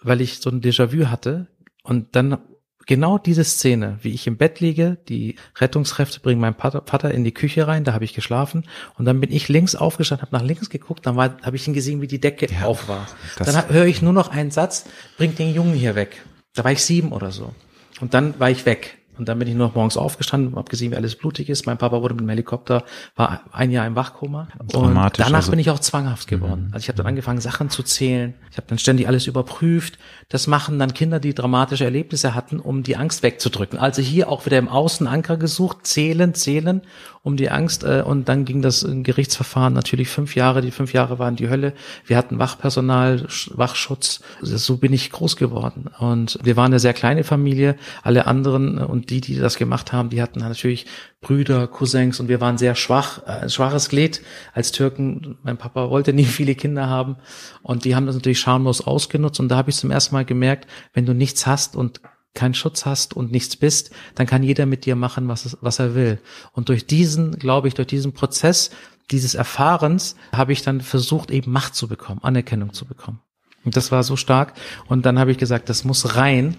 weil 0.00 0.22
ich 0.22 0.38
so 0.38 0.48
ein 0.48 0.62
Déjà-vu 0.62 1.10
hatte. 1.10 1.48
Und 1.82 2.16
dann 2.16 2.38
genau 2.86 3.18
diese 3.18 3.44
Szene, 3.44 3.98
wie 4.00 4.14
ich 4.14 4.26
im 4.26 4.38
Bett 4.38 4.60
liege, 4.60 4.96
die 5.10 5.36
Rettungskräfte 5.58 6.20
bringen 6.20 6.40
meinen 6.40 6.56
Vater 6.56 7.10
in 7.10 7.22
die 7.22 7.34
Küche 7.34 7.66
rein, 7.66 7.84
da 7.84 7.92
habe 7.92 8.06
ich 8.06 8.14
geschlafen 8.14 8.64
und 8.96 9.04
dann 9.04 9.20
bin 9.20 9.30
ich 9.30 9.50
links 9.50 9.74
aufgestanden, 9.74 10.26
habe 10.26 10.34
nach 10.34 10.44
links 10.44 10.70
geguckt, 10.70 11.04
dann 11.04 11.16
habe 11.16 11.54
ich 11.54 11.68
ihn 11.68 11.74
gesehen, 11.74 12.00
wie 12.00 12.08
die 12.08 12.20
Decke 12.20 12.46
ja, 12.50 12.64
auf 12.64 12.88
war. 12.88 13.06
Dann 13.36 13.68
höre 13.68 13.84
ich 13.84 14.00
nur 14.00 14.14
noch 14.14 14.30
einen 14.30 14.50
Satz, 14.50 14.86
bringt 15.18 15.38
den 15.38 15.54
Jungen 15.54 15.74
hier 15.74 15.94
weg. 15.94 16.24
Da 16.54 16.64
war 16.64 16.72
ich 16.72 16.84
sieben 16.84 17.12
oder 17.12 17.30
so. 17.30 17.54
Und 18.00 18.14
dann 18.14 18.38
war 18.38 18.50
ich 18.50 18.66
weg. 18.66 18.98
Und 19.18 19.28
dann 19.28 19.38
bin 19.38 19.46
ich 19.46 19.54
nur 19.54 19.68
noch 19.68 19.74
morgens 19.74 19.98
aufgestanden, 19.98 20.56
habe 20.56 20.70
gesehen, 20.70 20.92
wie 20.92 20.96
alles 20.96 21.16
blutig 21.16 21.50
ist. 21.50 21.66
Mein 21.66 21.76
Papa 21.76 22.00
wurde 22.00 22.14
mit 22.14 22.22
dem 22.22 22.30
Helikopter, 22.30 22.82
war 23.14 23.42
ein 23.52 23.70
Jahr 23.70 23.86
im 23.86 23.94
Wachkoma. 23.94 24.48
Und 24.58 24.94
danach 24.94 25.18
also. 25.18 25.50
bin 25.50 25.60
ich 25.60 25.68
auch 25.68 25.80
zwanghaft 25.80 26.28
geworden. 26.28 26.68
Mhm. 26.68 26.74
Also 26.74 26.84
ich 26.84 26.88
habe 26.88 26.96
dann 26.96 27.06
angefangen, 27.06 27.40
Sachen 27.40 27.68
zu 27.68 27.82
zählen. 27.82 28.34
Ich 28.50 28.56
habe 28.56 28.66
dann 28.68 28.78
ständig 28.78 29.06
alles 29.06 29.26
überprüft. 29.26 29.98
Das 30.30 30.46
machen 30.46 30.78
dann 30.78 30.94
Kinder, 30.94 31.20
die 31.20 31.34
dramatische 31.34 31.84
Erlebnisse 31.84 32.34
hatten, 32.34 32.58
um 32.58 32.82
die 32.82 32.96
Angst 32.96 33.22
wegzudrücken. 33.22 33.78
Also 33.78 34.00
hier 34.00 34.30
auch 34.30 34.46
wieder 34.46 34.56
im 34.56 34.68
Außen 34.68 35.06
Anker 35.06 35.36
gesucht, 35.36 35.86
zählen, 35.86 36.32
zählen 36.32 36.80
um 37.24 37.36
die 37.36 37.50
Angst 37.50 37.84
äh, 37.84 38.02
und 38.04 38.28
dann 38.28 38.44
ging 38.44 38.62
das 38.62 38.86
Gerichtsverfahren 38.88 39.72
natürlich 39.72 40.08
fünf 40.08 40.34
Jahre. 40.34 40.60
Die 40.60 40.72
fünf 40.72 40.92
Jahre 40.92 41.20
waren 41.20 41.36
die 41.36 41.48
Hölle. 41.48 41.72
Wir 42.04 42.16
hatten 42.16 42.40
Wachpersonal, 42.40 43.26
Wachschutz. 43.54 44.22
So 44.40 44.76
bin 44.76 44.92
ich 44.92 45.10
groß 45.10 45.36
geworden 45.36 45.88
und 45.98 46.38
wir 46.42 46.56
waren 46.56 46.66
eine 46.66 46.80
sehr 46.80 46.94
kleine 46.94 47.22
Familie. 47.22 47.76
Alle 48.02 48.26
anderen 48.26 48.78
äh, 48.78 48.82
und 48.82 49.10
die, 49.10 49.20
die 49.20 49.36
das 49.36 49.56
gemacht 49.56 49.92
haben, 49.92 50.10
die 50.10 50.20
hatten 50.20 50.40
natürlich 50.40 50.86
Brüder, 51.20 51.68
Cousins 51.68 52.18
und 52.18 52.28
wir 52.28 52.40
waren 52.40 52.58
sehr 52.58 52.74
schwach, 52.74 53.24
äh, 53.26 53.48
schwaches 53.48 53.88
Glied 53.88 54.20
als 54.52 54.72
Türken. 54.72 55.38
Mein 55.44 55.56
Papa 55.56 55.90
wollte 55.90 56.12
nie 56.12 56.24
viele 56.26 56.56
Kinder 56.56 56.88
haben 56.88 57.16
und 57.62 57.84
die 57.84 57.94
haben 57.94 58.06
das 58.06 58.16
natürlich 58.16 58.40
schamlos 58.40 58.80
ausgenutzt 58.80 59.38
und 59.38 59.48
da 59.48 59.56
habe 59.56 59.70
ich 59.70 59.76
zum 59.76 59.92
ersten 59.92 60.16
Mal 60.16 60.24
gemerkt, 60.24 60.68
wenn 60.92 61.06
du 61.06 61.14
nichts 61.14 61.46
hast 61.46 61.76
und 61.76 62.00
keinen 62.34 62.54
Schutz 62.54 62.86
hast 62.86 63.14
und 63.14 63.30
nichts 63.30 63.56
bist, 63.56 63.90
dann 64.14 64.26
kann 64.26 64.42
jeder 64.42 64.66
mit 64.66 64.86
dir 64.86 64.96
machen, 64.96 65.28
was, 65.28 65.56
was 65.60 65.78
er 65.78 65.94
will. 65.94 66.18
Und 66.52 66.68
durch 66.68 66.86
diesen, 66.86 67.38
glaube 67.38 67.68
ich, 67.68 67.74
durch 67.74 67.88
diesen 67.88 68.12
Prozess 68.12 68.70
dieses 69.10 69.34
Erfahrens 69.34 70.16
habe 70.32 70.52
ich 70.52 70.62
dann 70.62 70.80
versucht, 70.80 71.30
eben 71.30 71.52
Macht 71.52 71.74
zu 71.74 71.88
bekommen, 71.88 72.20
Anerkennung 72.22 72.72
zu 72.72 72.86
bekommen. 72.86 73.20
Und 73.64 73.76
das 73.76 73.92
war 73.92 74.02
so 74.02 74.16
stark. 74.16 74.54
Und 74.86 75.06
dann 75.06 75.18
habe 75.18 75.30
ich 75.30 75.38
gesagt, 75.38 75.68
das 75.68 75.84
muss 75.84 76.16
rein. 76.16 76.56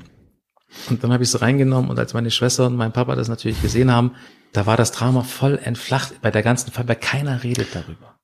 Und 0.89 1.03
dann 1.03 1.11
habe 1.11 1.23
ich 1.23 1.29
es 1.29 1.41
reingenommen 1.41 1.89
und 1.91 1.99
als 1.99 2.13
meine 2.13 2.31
Schwester 2.31 2.65
und 2.65 2.75
mein 2.75 2.93
Papa 2.93 3.15
das 3.15 3.27
natürlich 3.27 3.61
gesehen 3.61 3.91
haben, 3.91 4.11
da 4.53 4.65
war 4.65 4.77
das 4.77 4.91
Drama 4.91 5.21
voll 5.21 5.59
entflacht 5.61 6.21
bei 6.21 6.31
der 6.31 6.41
ganzen 6.41 6.71
Fall, 6.71 6.87
weil 6.87 6.95
keiner 6.95 7.43
redet 7.43 7.75
darüber. 7.75 8.15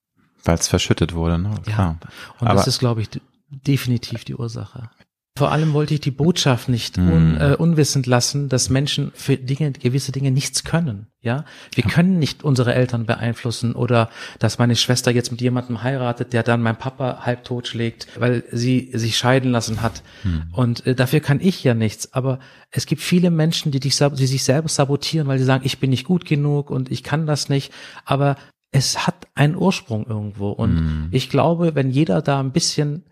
Weil 0.43 0.55
es 0.55 0.67
verschüttet 0.67 1.13
wurde, 1.13 1.38
ne? 1.38 1.55
Klar. 1.63 1.99
Ja. 2.01 2.09
Und 2.39 2.47
Aber 2.47 2.57
das 2.57 2.67
ist, 2.67 2.79
glaube 2.79 3.01
ich, 3.01 3.09
definitiv 3.49 4.23
die 4.25 4.35
Ursache. 4.35 4.89
Vor 5.37 5.51
allem 5.53 5.71
wollte 5.71 5.93
ich 5.93 6.01
die 6.01 6.11
Botschaft 6.11 6.67
nicht 6.67 6.97
un, 6.97 7.37
äh, 7.37 7.55
unwissend 7.57 8.07
lassen, 8.07 8.49
dass 8.49 8.69
Menschen 8.69 9.11
für 9.15 9.37
Dinge, 9.37 9.71
gewisse 9.71 10.11
Dinge 10.11 10.31
nichts 10.31 10.65
können. 10.65 11.07
Ja, 11.21 11.45
wir 11.73 11.85
können 11.85 12.19
nicht 12.19 12.43
unsere 12.43 12.73
Eltern 12.73 13.05
beeinflussen 13.05 13.73
oder 13.73 14.09
dass 14.39 14.57
meine 14.57 14.75
Schwester 14.75 15.11
jetzt 15.11 15.31
mit 15.31 15.39
jemandem 15.39 15.81
heiratet, 15.81 16.33
der 16.33 16.43
dann 16.43 16.61
mein 16.61 16.77
Papa 16.77 17.25
halb 17.25 17.45
tot 17.45 17.67
schlägt, 17.67 18.07
weil 18.19 18.43
sie 18.51 18.91
sich 18.93 19.17
scheiden 19.17 19.51
lassen 19.51 19.81
hat. 19.81 20.03
Mhm. 20.25 20.43
Und 20.51 20.85
äh, 20.85 20.93
dafür 20.95 21.21
kann 21.21 21.39
ich 21.39 21.63
ja 21.63 21.73
nichts. 21.73 22.13
Aber 22.13 22.39
es 22.71 22.85
gibt 22.85 23.01
viele 23.01 23.31
Menschen, 23.31 23.71
die, 23.71 23.79
dich, 23.79 23.97
die 23.97 24.27
sich 24.27 24.43
selber 24.43 24.67
sabotieren, 24.67 25.27
weil 25.27 25.39
sie 25.39 25.45
sagen, 25.45 25.65
ich 25.65 25.79
bin 25.79 25.89
nicht 25.89 26.05
gut 26.05 26.25
genug 26.25 26.69
und 26.69 26.91
ich 26.91 27.03
kann 27.03 27.25
das 27.25 27.47
nicht. 27.47 27.71
Aber 28.03 28.35
es 28.71 29.07
hat 29.07 29.27
einen 29.35 29.55
Ursprung 29.55 30.05
irgendwo. 30.05 30.51
Und 30.51 30.75
mhm. 30.75 31.07
ich 31.11 31.29
glaube, 31.29 31.75
wenn 31.75 31.91
jeder 31.91 32.21
da 32.21 32.39
ein 32.39 32.51
bisschen 32.51 33.03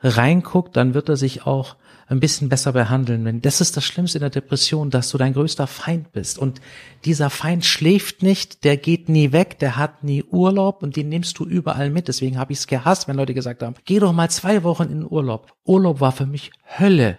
reinguckt, 0.00 0.76
dann 0.76 0.94
wird 0.94 1.08
er 1.08 1.16
sich 1.16 1.46
auch 1.46 1.76
ein 2.08 2.20
bisschen 2.20 2.48
besser 2.48 2.72
behandeln. 2.72 3.24
Denn 3.24 3.40
das 3.40 3.60
ist 3.60 3.76
das 3.76 3.84
Schlimmste 3.84 4.18
in 4.18 4.22
der 4.22 4.30
Depression, 4.30 4.90
dass 4.90 5.10
du 5.10 5.18
dein 5.18 5.32
größter 5.32 5.66
Feind 5.66 6.12
bist. 6.12 6.38
Und 6.38 6.60
dieser 7.04 7.30
Feind 7.30 7.64
schläft 7.64 8.22
nicht, 8.22 8.64
der 8.64 8.76
geht 8.76 9.08
nie 9.08 9.32
weg, 9.32 9.58
der 9.58 9.76
hat 9.76 10.04
nie 10.04 10.22
Urlaub 10.22 10.82
und 10.82 10.96
den 10.96 11.08
nimmst 11.08 11.38
du 11.38 11.44
überall 11.44 11.90
mit. 11.90 12.08
Deswegen 12.08 12.38
habe 12.38 12.52
ich 12.52 12.60
es 12.60 12.66
gehasst, 12.66 13.08
wenn 13.08 13.16
Leute 13.16 13.34
gesagt 13.34 13.62
haben, 13.62 13.74
geh 13.84 13.98
doch 13.98 14.12
mal 14.12 14.30
zwei 14.30 14.62
Wochen 14.62 14.84
in 14.84 15.10
Urlaub. 15.10 15.52
Urlaub 15.64 16.00
war 16.00 16.12
für 16.12 16.26
mich 16.26 16.52
Hölle. 16.78 17.18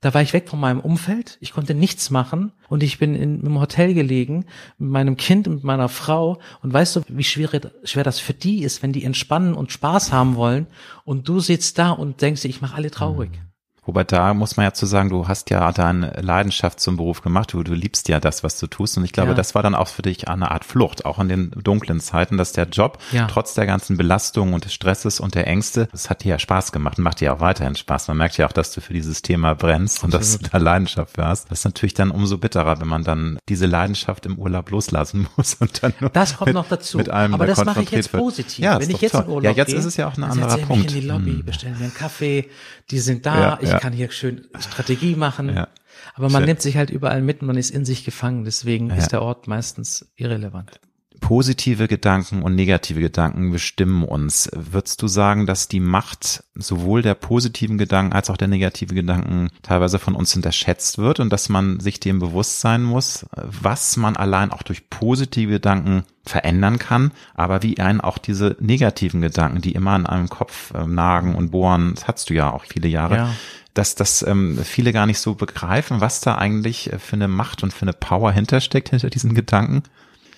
Da 0.00 0.14
war 0.14 0.22
ich 0.22 0.32
weg 0.32 0.48
von 0.48 0.60
meinem 0.60 0.80
Umfeld, 0.80 1.38
ich 1.40 1.52
konnte 1.52 1.74
nichts 1.74 2.10
machen 2.10 2.52
und 2.68 2.82
ich 2.82 2.98
bin 2.98 3.14
in, 3.14 3.40
im 3.40 3.58
Hotel 3.58 3.94
gelegen 3.94 4.44
mit 4.78 4.90
meinem 4.90 5.16
Kind 5.16 5.48
und 5.48 5.54
mit 5.54 5.64
meiner 5.64 5.88
Frau 5.88 6.38
und 6.62 6.72
weißt 6.72 6.96
du, 6.96 7.02
wie 7.08 7.24
schwer, 7.24 7.48
schwer 7.84 8.04
das 8.04 8.20
für 8.20 8.34
die 8.34 8.62
ist, 8.62 8.82
wenn 8.82 8.92
die 8.92 9.04
entspannen 9.04 9.54
und 9.54 9.72
Spaß 9.72 10.12
haben 10.12 10.36
wollen 10.36 10.66
und 11.04 11.28
du 11.28 11.40
sitzt 11.40 11.78
da 11.78 11.90
und 11.90 12.20
denkst, 12.20 12.44
ich 12.44 12.60
mache 12.60 12.76
alle 12.76 12.90
traurig. 12.90 13.30
Mhm. 13.30 13.45
Wobei 13.86 14.02
da 14.04 14.34
muss 14.34 14.56
man 14.56 14.64
ja 14.64 14.72
zu 14.72 14.84
sagen, 14.84 15.10
du 15.10 15.28
hast 15.28 15.48
ja 15.50 15.70
deine 15.70 16.12
Leidenschaft 16.20 16.80
zum 16.80 16.96
Beruf 16.96 17.22
gemacht, 17.22 17.52
du, 17.52 17.62
du 17.62 17.72
liebst 17.72 18.08
ja 18.08 18.18
das, 18.18 18.42
was 18.42 18.58
du 18.58 18.66
tust. 18.66 18.98
Und 18.98 19.04
ich 19.04 19.12
glaube, 19.12 19.30
ja. 19.30 19.34
das 19.34 19.54
war 19.54 19.62
dann 19.62 19.76
auch 19.76 19.88
für 19.88 20.02
dich 20.02 20.28
eine 20.28 20.50
Art 20.50 20.64
Flucht, 20.64 21.04
auch 21.04 21.20
in 21.20 21.28
den 21.28 21.50
dunklen 21.52 22.00
Zeiten, 22.00 22.36
dass 22.36 22.52
der 22.52 22.66
Job 22.66 22.98
ja. 23.12 23.26
trotz 23.26 23.54
der 23.54 23.66
ganzen 23.66 23.96
Belastung 23.96 24.52
und 24.52 24.64
des 24.64 24.74
Stresses 24.74 25.20
und 25.20 25.36
der 25.36 25.46
Ängste, 25.46 25.88
das 25.92 26.10
hat 26.10 26.24
dir 26.24 26.30
ja 26.30 26.38
Spaß 26.38 26.72
gemacht 26.72 26.98
und 26.98 27.04
macht 27.04 27.20
dir 27.20 27.32
auch 27.32 27.40
weiterhin 27.40 27.76
Spaß. 27.76 28.08
Man 28.08 28.16
merkt 28.16 28.36
ja 28.38 28.46
auch, 28.46 28.52
dass 28.52 28.72
du 28.72 28.80
für 28.80 28.92
dieses 28.92 29.22
Thema 29.22 29.54
brennst 29.54 30.02
Absolut. 30.02 30.14
und 30.14 30.20
dass 30.20 30.38
du 30.38 30.48
da 30.50 30.58
Leidenschaft 30.58 31.14
für 31.14 31.24
hast. 31.24 31.50
Das 31.50 31.60
ist 31.60 31.64
natürlich 31.64 31.94
dann 31.94 32.10
umso 32.10 32.38
bitterer, 32.38 32.80
wenn 32.80 32.88
man 32.88 33.04
dann 33.04 33.38
diese 33.48 33.66
Leidenschaft 33.66 34.26
im 34.26 34.36
Urlaub 34.36 34.70
loslassen 34.70 35.28
muss 35.36 35.54
und 35.54 35.82
dann 35.82 35.94
nur 36.00 36.10
Das 36.10 36.36
kommt 36.36 36.48
mit, 36.48 36.54
noch 36.54 36.68
dazu. 36.68 36.98
Mit 36.98 37.08
allem 37.08 37.34
Aber 37.34 37.46
das 37.46 37.64
mache 37.64 37.82
ich 37.82 37.90
jetzt 37.90 38.10
positiv. 38.10 38.58
Ja, 38.58 38.80
wenn 38.80 38.90
ich 38.90 39.00
jetzt 39.00 39.12
toll. 39.12 39.22
in 39.22 39.28
Urlaub 39.28 39.44
Ja, 39.44 39.50
jetzt 39.52 39.68
gehe, 39.68 39.78
ist 39.78 39.84
es 39.84 39.96
ja 39.96 40.08
auch 40.08 40.16
ein 40.16 40.24
anderer 40.24 40.58
Punkt. 40.58 40.92
in 40.92 41.00
die 41.00 41.06
Lobby, 41.06 41.30
hm. 41.30 41.44
bestellen 41.44 41.78
wir 41.78 41.84
einen 41.84 41.94
Kaffee, 41.94 42.50
die 42.90 42.98
sind 42.98 43.26
da, 43.26 43.40
ja, 43.40 43.58
ich 43.60 43.75
kann 43.78 43.92
hier 43.92 44.10
schön 44.10 44.46
Strategie 44.58 45.16
machen. 45.16 45.54
Ja. 45.54 45.68
Aber 46.14 46.28
man 46.30 46.42
Schön. 46.42 46.48
nimmt 46.48 46.62
sich 46.62 46.76
halt 46.76 46.90
überall 46.90 47.22
mit 47.22 47.40
und 47.40 47.46
man 47.46 47.56
ist 47.56 47.70
in 47.70 47.84
sich 47.84 48.04
gefangen. 48.04 48.44
Deswegen 48.44 48.88
ja. 48.88 48.96
ist 48.96 49.12
der 49.12 49.22
Ort 49.22 49.46
meistens 49.46 50.06
irrelevant. 50.16 50.80
Positive 51.20 51.88
Gedanken 51.88 52.42
und 52.42 52.54
negative 52.54 53.00
Gedanken 53.00 53.50
bestimmen 53.50 54.04
uns. 54.04 54.50
Würdest 54.54 55.00
du 55.00 55.08
sagen, 55.08 55.46
dass 55.46 55.66
die 55.66 55.80
Macht 55.80 56.44
sowohl 56.54 57.00
der 57.00 57.14
positiven 57.14 57.78
Gedanken 57.78 58.12
als 58.12 58.28
auch 58.28 58.36
der 58.36 58.48
negative 58.48 58.94
Gedanken 58.94 59.48
teilweise 59.62 59.98
von 59.98 60.14
uns 60.14 60.36
unterschätzt 60.36 60.98
wird 60.98 61.18
und 61.18 61.32
dass 61.32 61.48
man 61.48 61.80
sich 61.80 62.00
dem 62.00 62.18
bewusst 62.18 62.60
sein 62.60 62.82
muss, 62.82 63.26
was 63.32 63.96
man 63.96 64.16
allein 64.16 64.52
auch 64.52 64.62
durch 64.62 64.90
positive 64.90 65.52
Gedanken 65.52 66.04
verändern 66.24 66.78
kann, 66.78 67.12
aber 67.34 67.62
wie 67.62 67.78
einen 67.80 68.02
auch 68.02 68.18
diese 68.18 68.56
negativen 68.60 69.22
Gedanken, 69.22 69.62
die 69.62 69.72
immer 69.72 69.92
an 69.92 70.06
einem 70.06 70.28
Kopf 70.28 70.74
äh, 70.74 70.86
nagen 70.86 71.34
und 71.34 71.50
bohren, 71.50 71.94
das 71.94 72.08
hattest 72.08 72.30
du 72.30 72.34
ja 72.34 72.52
auch 72.52 72.64
viele 72.64 72.88
Jahre, 72.88 73.16
ja 73.16 73.34
dass 73.78 73.94
das 73.94 74.22
ähm, 74.22 74.58
viele 74.64 74.92
gar 74.92 75.06
nicht 75.06 75.18
so 75.18 75.34
begreifen, 75.34 76.00
was 76.00 76.20
da 76.20 76.36
eigentlich 76.36 76.92
äh, 76.92 76.98
für 76.98 77.16
eine 77.16 77.28
Macht 77.28 77.62
und 77.62 77.72
für 77.72 77.82
eine 77.82 77.92
Power 77.92 78.32
hintersteckt, 78.32 78.90
hinter 78.90 79.10
diesen 79.10 79.34
Gedanken. 79.34 79.82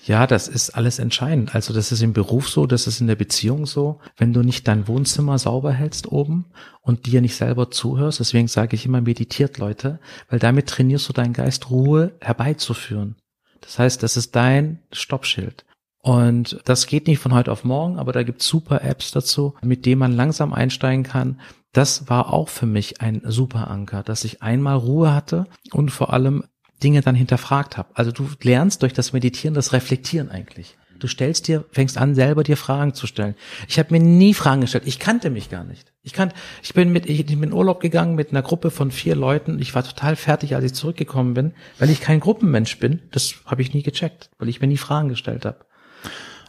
Ja, 0.05 0.25
das 0.25 0.47
ist 0.47 0.71
alles 0.71 0.97
entscheidend. 0.97 1.53
Also 1.53 1.73
das 1.73 1.91
ist 1.91 2.01
im 2.01 2.13
Beruf 2.13 2.49
so, 2.49 2.65
das 2.65 2.87
ist 2.87 2.99
in 2.99 3.07
der 3.07 3.15
Beziehung 3.15 3.65
so. 3.65 3.99
Wenn 4.17 4.33
du 4.33 4.41
nicht 4.41 4.67
dein 4.67 4.87
Wohnzimmer 4.87 5.37
sauber 5.37 5.71
hältst 5.71 6.11
oben 6.11 6.45
und 6.81 7.05
dir 7.05 7.21
nicht 7.21 7.35
selber 7.35 7.69
zuhörst, 7.69 8.19
deswegen 8.19 8.47
sage 8.47 8.75
ich 8.75 8.85
immer, 8.85 9.01
meditiert 9.01 9.57
Leute, 9.57 9.99
weil 10.29 10.39
damit 10.39 10.67
trainierst 10.67 11.07
du 11.09 11.13
deinen 11.13 11.33
Geist, 11.33 11.69
Ruhe 11.69 12.13
herbeizuführen. 12.21 13.17
Das 13.61 13.77
heißt, 13.77 14.01
das 14.01 14.17
ist 14.17 14.35
dein 14.35 14.79
Stoppschild. 14.91 15.65
Und 16.01 16.61
das 16.65 16.87
geht 16.87 17.07
nicht 17.07 17.19
von 17.19 17.33
heute 17.33 17.51
auf 17.51 17.65
morgen, 17.65 17.99
aber 17.99 18.13
da 18.13 18.23
gibt's 18.23 18.47
super 18.47 18.83
Apps 18.83 19.11
dazu, 19.11 19.53
mit 19.61 19.85
denen 19.85 19.99
man 19.99 20.13
langsam 20.13 20.53
einsteigen 20.53 21.03
kann. 21.03 21.39
Das 21.71 22.09
war 22.09 22.33
auch 22.33 22.49
für 22.49 22.65
mich 22.65 23.01
ein 23.01 23.21
super 23.25 23.69
Anker, 23.69 24.03
dass 24.03 24.23
ich 24.23 24.41
einmal 24.41 24.77
Ruhe 24.77 25.13
hatte 25.13 25.45
und 25.71 25.91
vor 25.91 26.13
allem 26.13 26.43
Dinge 26.81 27.01
dann 27.01 27.15
hinterfragt 27.15 27.77
habe. 27.77 27.89
Also 27.93 28.11
du 28.11 28.29
lernst 28.41 28.81
durch 28.81 28.93
das 28.93 29.13
Meditieren 29.13 29.53
das 29.53 29.73
Reflektieren 29.73 30.29
eigentlich. 30.29 30.77
Du 30.97 31.07
stellst 31.07 31.47
dir, 31.47 31.63
fängst 31.71 31.97
an, 31.97 32.13
selber 32.13 32.43
dir 32.43 32.57
Fragen 32.57 32.93
zu 32.93 33.07
stellen. 33.07 33.35
Ich 33.67 33.79
habe 33.79 33.93
mir 33.93 34.01
nie 34.01 34.33
Fragen 34.33 34.61
gestellt. 34.61 34.83
Ich 34.85 34.99
kannte 34.99 35.29
mich 35.29 35.49
gar 35.49 35.63
nicht. 35.63 35.93
Ich 36.01 36.11
kann, 36.11 36.33
ich 36.61 36.73
bin 36.73 36.91
mit, 36.91 37.05
ich 37.07 37.25
bin 37.25 37.41
in 37.41 37.53
Urlaub 37.53 37.79
gegangen 37.79 38.15
mit 38.15 38.31
einer 38.31 38.41
Gruppe 38.41 38.69
von 38.69 38.91
vier 38.91 39.15
Leuten. 39.15 39.59
Ich 39.59 39.73
war 39.75 39.83
total 39.83 40.17
fertig, 40.17 40.55
als 40.55 40.65
ich 40.65 40.73
zurückgekommen 40.73 41.33
bin, 41.33 41.53
weil 41.77 41.89
ich 41.89 42.01
kein 42.01 42.19
Gruppenmensch 42.19 42.79
bin. 42.79 43.01
Das 43.11 43.35
habe 43.45 43.61
ich 43.61 43.73
nie 43.73 43.83
gecheckt, 43.83 44.29
weil 44.39 44.49
ich 44.49 44.59
mir 44.59 44.67
nie 44.67 44.77
Fragen 44.77 45.07
gestellt 45.07 45.45
habe. 45.45 45.65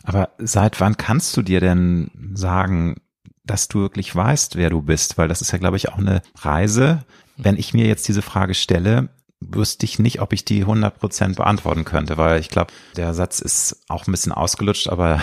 Aber 0.02 0.30
seit 0.38 0.80
wann 0.80 0.96
kannst 0.96 1.36
du 1.36 1.42
dir 1.42 1.60
denn 1.60 2.10
sagen, 2.34 2.96
dass 3.50 3.66
du 3.66 3.80
wirklich 3.80 4.14
weißt, 4.14 4.54
wer 4.54 4.70
du 4.70 4.80
bist? 4.80 5.18
Weil 5.18 5.28
das 5.28 5.40
ist 5.40 5.50
ja, 5.50 5.58
glaube 5.58 5.76
ich, 5.76 5.88
auch 5.88 5.98
eine 5.98 6.22
Reise. 6.38 7.04
Wenn 7.36 7.56
ich 7.56 7.74
mir 7.74 7.86
jetzt 7.86 8.06
diese 8.06 8.22
Frage 8.22 8.54
stelle, 8.54 9.08
wüsste 9.40 9.86
ich 9.86 9.98
nicht, 9.98 10.20
ob 10.20 10.32
ich 10.32 10.44
die 10.44 10.66
100% 10.66 11.36
beantworten 11.36 11.84
könnte, 11.84 12.18
weil 12.18 12.40
ich 12.40 12.50
glaube, 12.50 12.72
der 12.96 13.14
Satz 13.14 13.40
ist 13.40 13.84
auch 13.88 14.06
ein 14.06 14.10
bisschen 14.10 14.32
ausgelutscht, 14.32 14.88
aber 14.88 15.20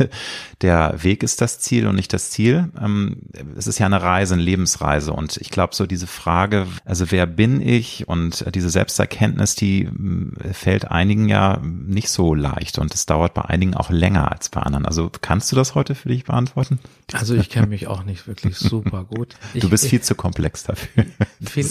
der 0.62 1.02
Weg 1.02 1.22
ist 1.22 1.40
das 1.40 1.60
Ziel 1.60 1.86
und 1.86 1.94
nicht 1.94 2.12
das 2.12 2.30
Ziel. 2.30 2.70
Ähm, 2.80 3.18
es 3.56 3.68
ist 3.68 3.78
ja 3.78 3.86
eine 3.86 4.02
Reise, 4.02 4.34
eine 4.34 4.42
Lebensreise 4.42 5.12
und 5.12 5.36
ich 5.36 5.50
glaube, 5.50 5.76
so 5.76 5.86
diese 5.86 6.08
Frage, 6.08 6.66
also 6.84 7.10
wer 7.12 7.26
bin 7.26 7.60
ich 7.60 8.08
und 8.08 8.44
diese 8.52 8.68
Selbsterkenntnis, 8.68 9.54
die 9.54 9.84
äh, 9.84 10.52
fällt 10.52 10.90
einigen 10.90 11.28
ja 11.28 11.58
nicht 11.62 12.08
so 12.08 12.34
leicht 12.34 12.78
und 12.78 12.92
es 12.94 13.06
dauert 13.06 13.32
bei 13.32 13.42
einigen 13.42 13.74
auch 13.74 13.90
länger 13.90 14.32
als 14.32 14.48
bei 14.48 14.60
anderen. 14.60 14.86
Also 14.86 15.10
kannst 15.20 15.52
du 15.52 15.56
das 15.56 15.76
heute 15.76 15.94
für 15.94 16.08
dich 16.08 16.24
beantworten? 16.24 16.80
Also 17.12 17.36
ich 17.36 17.48
kenne 17.48 17.68
mich 17.68 17.86
auch 17.86 18.04
nicht 18.04 18.26
wirklich 18.26 18.56
super 18.56 19.04
gut. 19.04 19.36
Ich, 19.54 19.60
du 19.60 19.70
bist 19.70 19.86
viel 19.86 20.00
ich, 20.00 20.04
zu 20.04 20.16
komplex 20.16 20.64
dafür. 20.64 21.04
Viel, 21.44 21.64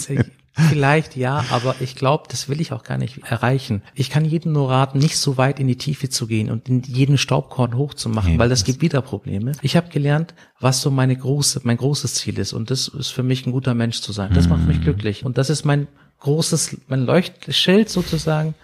Vielleicht 0.54 1.16
ja, 1.16 1.44
aber 1.50 1.76
ich 1.80 1.96
glaube, 1.96 2.24
das 2.28 2.48
will 2.48 2.60
ich 2.60 2.72
auch 2.72 2.82
gar 2.82 2.98
nicht 2.98 3.18
erreichen. 3.24 3.82
Ich 3.94 4.10
kann 4.10 4.26
jedem 4.26 4.52
nur 4.52 4.70
raten, 4.70 4.98
nicht 4.98 5.16
so 5.16 5.38
weit 5.38 5.58
in 5.58 5.66
die 5.66 5.76
Tiefe 5.76 6.10
zu 6.10 6.26
gehen 6.26 6.50
und 6.50 6.68
in 6.68 6.82
jeden 6.82 7.16
Staubkorn 7.16 7.74
hochzumachen, 7.74 8.34
nee, 8.34 8.38
weil 8.38 8.50
das, 8.50 8.60
das 8.60 8.66
gibt 8.66 8.82
wieder 8.82 9.00
Probleme. 9.00 9.52
Ich 9.62 9.76
habe 9.76 9.88
gelernt, 9.88 10.34
was 10.60 10.82
so 10.82 10.90
meine 10.90 11.16
große, 11.16 11.62
mein 11.64 11.78
großes 11.78 12.14
Ziel 12.16 12.38
ist 12.38 12.52
und 12.52 12.70
das 12.70 12.88
ist 12.88 13.08
für 13.08 13.22
mich 13.22 13.46
ein 13.46 13.52
guter 13.52 13.72
Mensch 13.72 14.02
zu 14.02 14.12
sein. 14.12 14.34
Das 14.34 14.44
mhm. 14.44 14.50
macht 14.50 14.66
mich 14.66 14.78
mhm. 14.78 14.82
glücklich 14.82 15.24
und 15.24 15.38
das 15.38 15.48
ist 15.48 15.64
mein 15.64 15.88
großes, 16.20 16.76
mein 16.86 17.06
Leuchtschild 17.06 17.88
sozusagen 17.88 18.54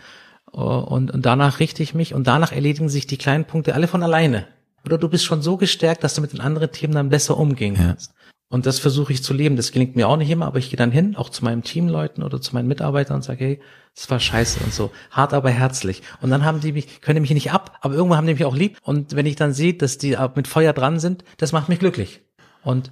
und, 0.53 1.11
und 1.11 1.25
danach 1.25 1.59
richte 1.59 1.83
ich 1.83 1.95
mich 1.95 2.13
und 2.13 2.27
danach 2.27 2.53
erledigen 2.53 2.91
sich 2.91 3.07
die 3.07 3.17
kleinen 3.17 3.47
Punkte 3.47 3.75
alle 3.75 3.89
von 3.89 4.03
alleine. 4.03 4.47
Oder 4.85 4.99
du 4.99 5.09
bist 5.09 5.25
schon 5.25 5.43
so 5.43 5.57
gestärkt, 5.57 6.05
dass 6.05 6.15
du 6.15 6.21
mit 6.21 6.33
den 6.33 6.41
anderen 6.41 6.71
Themen 6.71 6.95
dann 6.95 7.09
besser 7.09 7.37
umgehen 7.37 7.75
kannst. 7.75 8.11
Ja. 8.11 8.28
Und 8.51 8.65
das 8.65 8.79
versuche 8.79 9.13
ich 9.13 9.23
zu 9.23 9.35
leben. 9.35 9.57
Das 9.57 9.73
gelingt 9.73 9.95
mir 9.95 10.09
auch 10.09 10.17
nicht 10.17 10.31
immer, 10.31 10.47
aber 10.47 10.59
ich 10.59 10.71
gehe 10.71 10.79
dann 10.79 10.91
hin, 10.91 11.17
auch 11.17 11.29
zu 11.29 11.45
meinen 11.45 11.63
Teamleuten 11.63 12.23
oder 12.23 12.41
zu 12.41 12.55
meinen 12.55 12.67
Mitarbeitern 12.67 13.17
und 13.17 13.23
sage, 13.23 13.45
hey, 13.45 13.61
das 13.95 14.11
war 14.11 14.21
scheiße 14.21 14.61
und 14.65 14.73
so. 14.73 14.91
Hart, 15.11 15.35
aber 15.35 15.51
herzlich. 15.51 16.03
Und 16.23 16.31
dann 16.31 16.45
haben 16.45 16.61
die 16.61 16.73
mich, 16.73 17.01
können 17.03 17.17
die 17.17 17.21
mich 17.21 17.35
nicht 17.35 17.53
ab, 17.53 17.79
aber 17.83 17.95
irgendwann 17.95 18.19
haben 18.19 18.27
die 18.27 18.35
mich 18.35 18.45
auch 18.45 18.57
lieb. 18.57 18.79
Und 18.83 19.15
wenn 19.15 19.27
ich 19.27 19.37
dann 19.37 19.53
sehe, 19.53 19.75
dass 19.75 19.99
die 19.99 20.17
mit 20.35 20.49
Feuer 20.49 20.73
dran 20.73 20.99
sind, 20.99 21.25
das 21.37 21.53
macht 21.53 21.69
mich 21.69 21.79
glücklich. 21.79 22.23
Und 22.63 22.91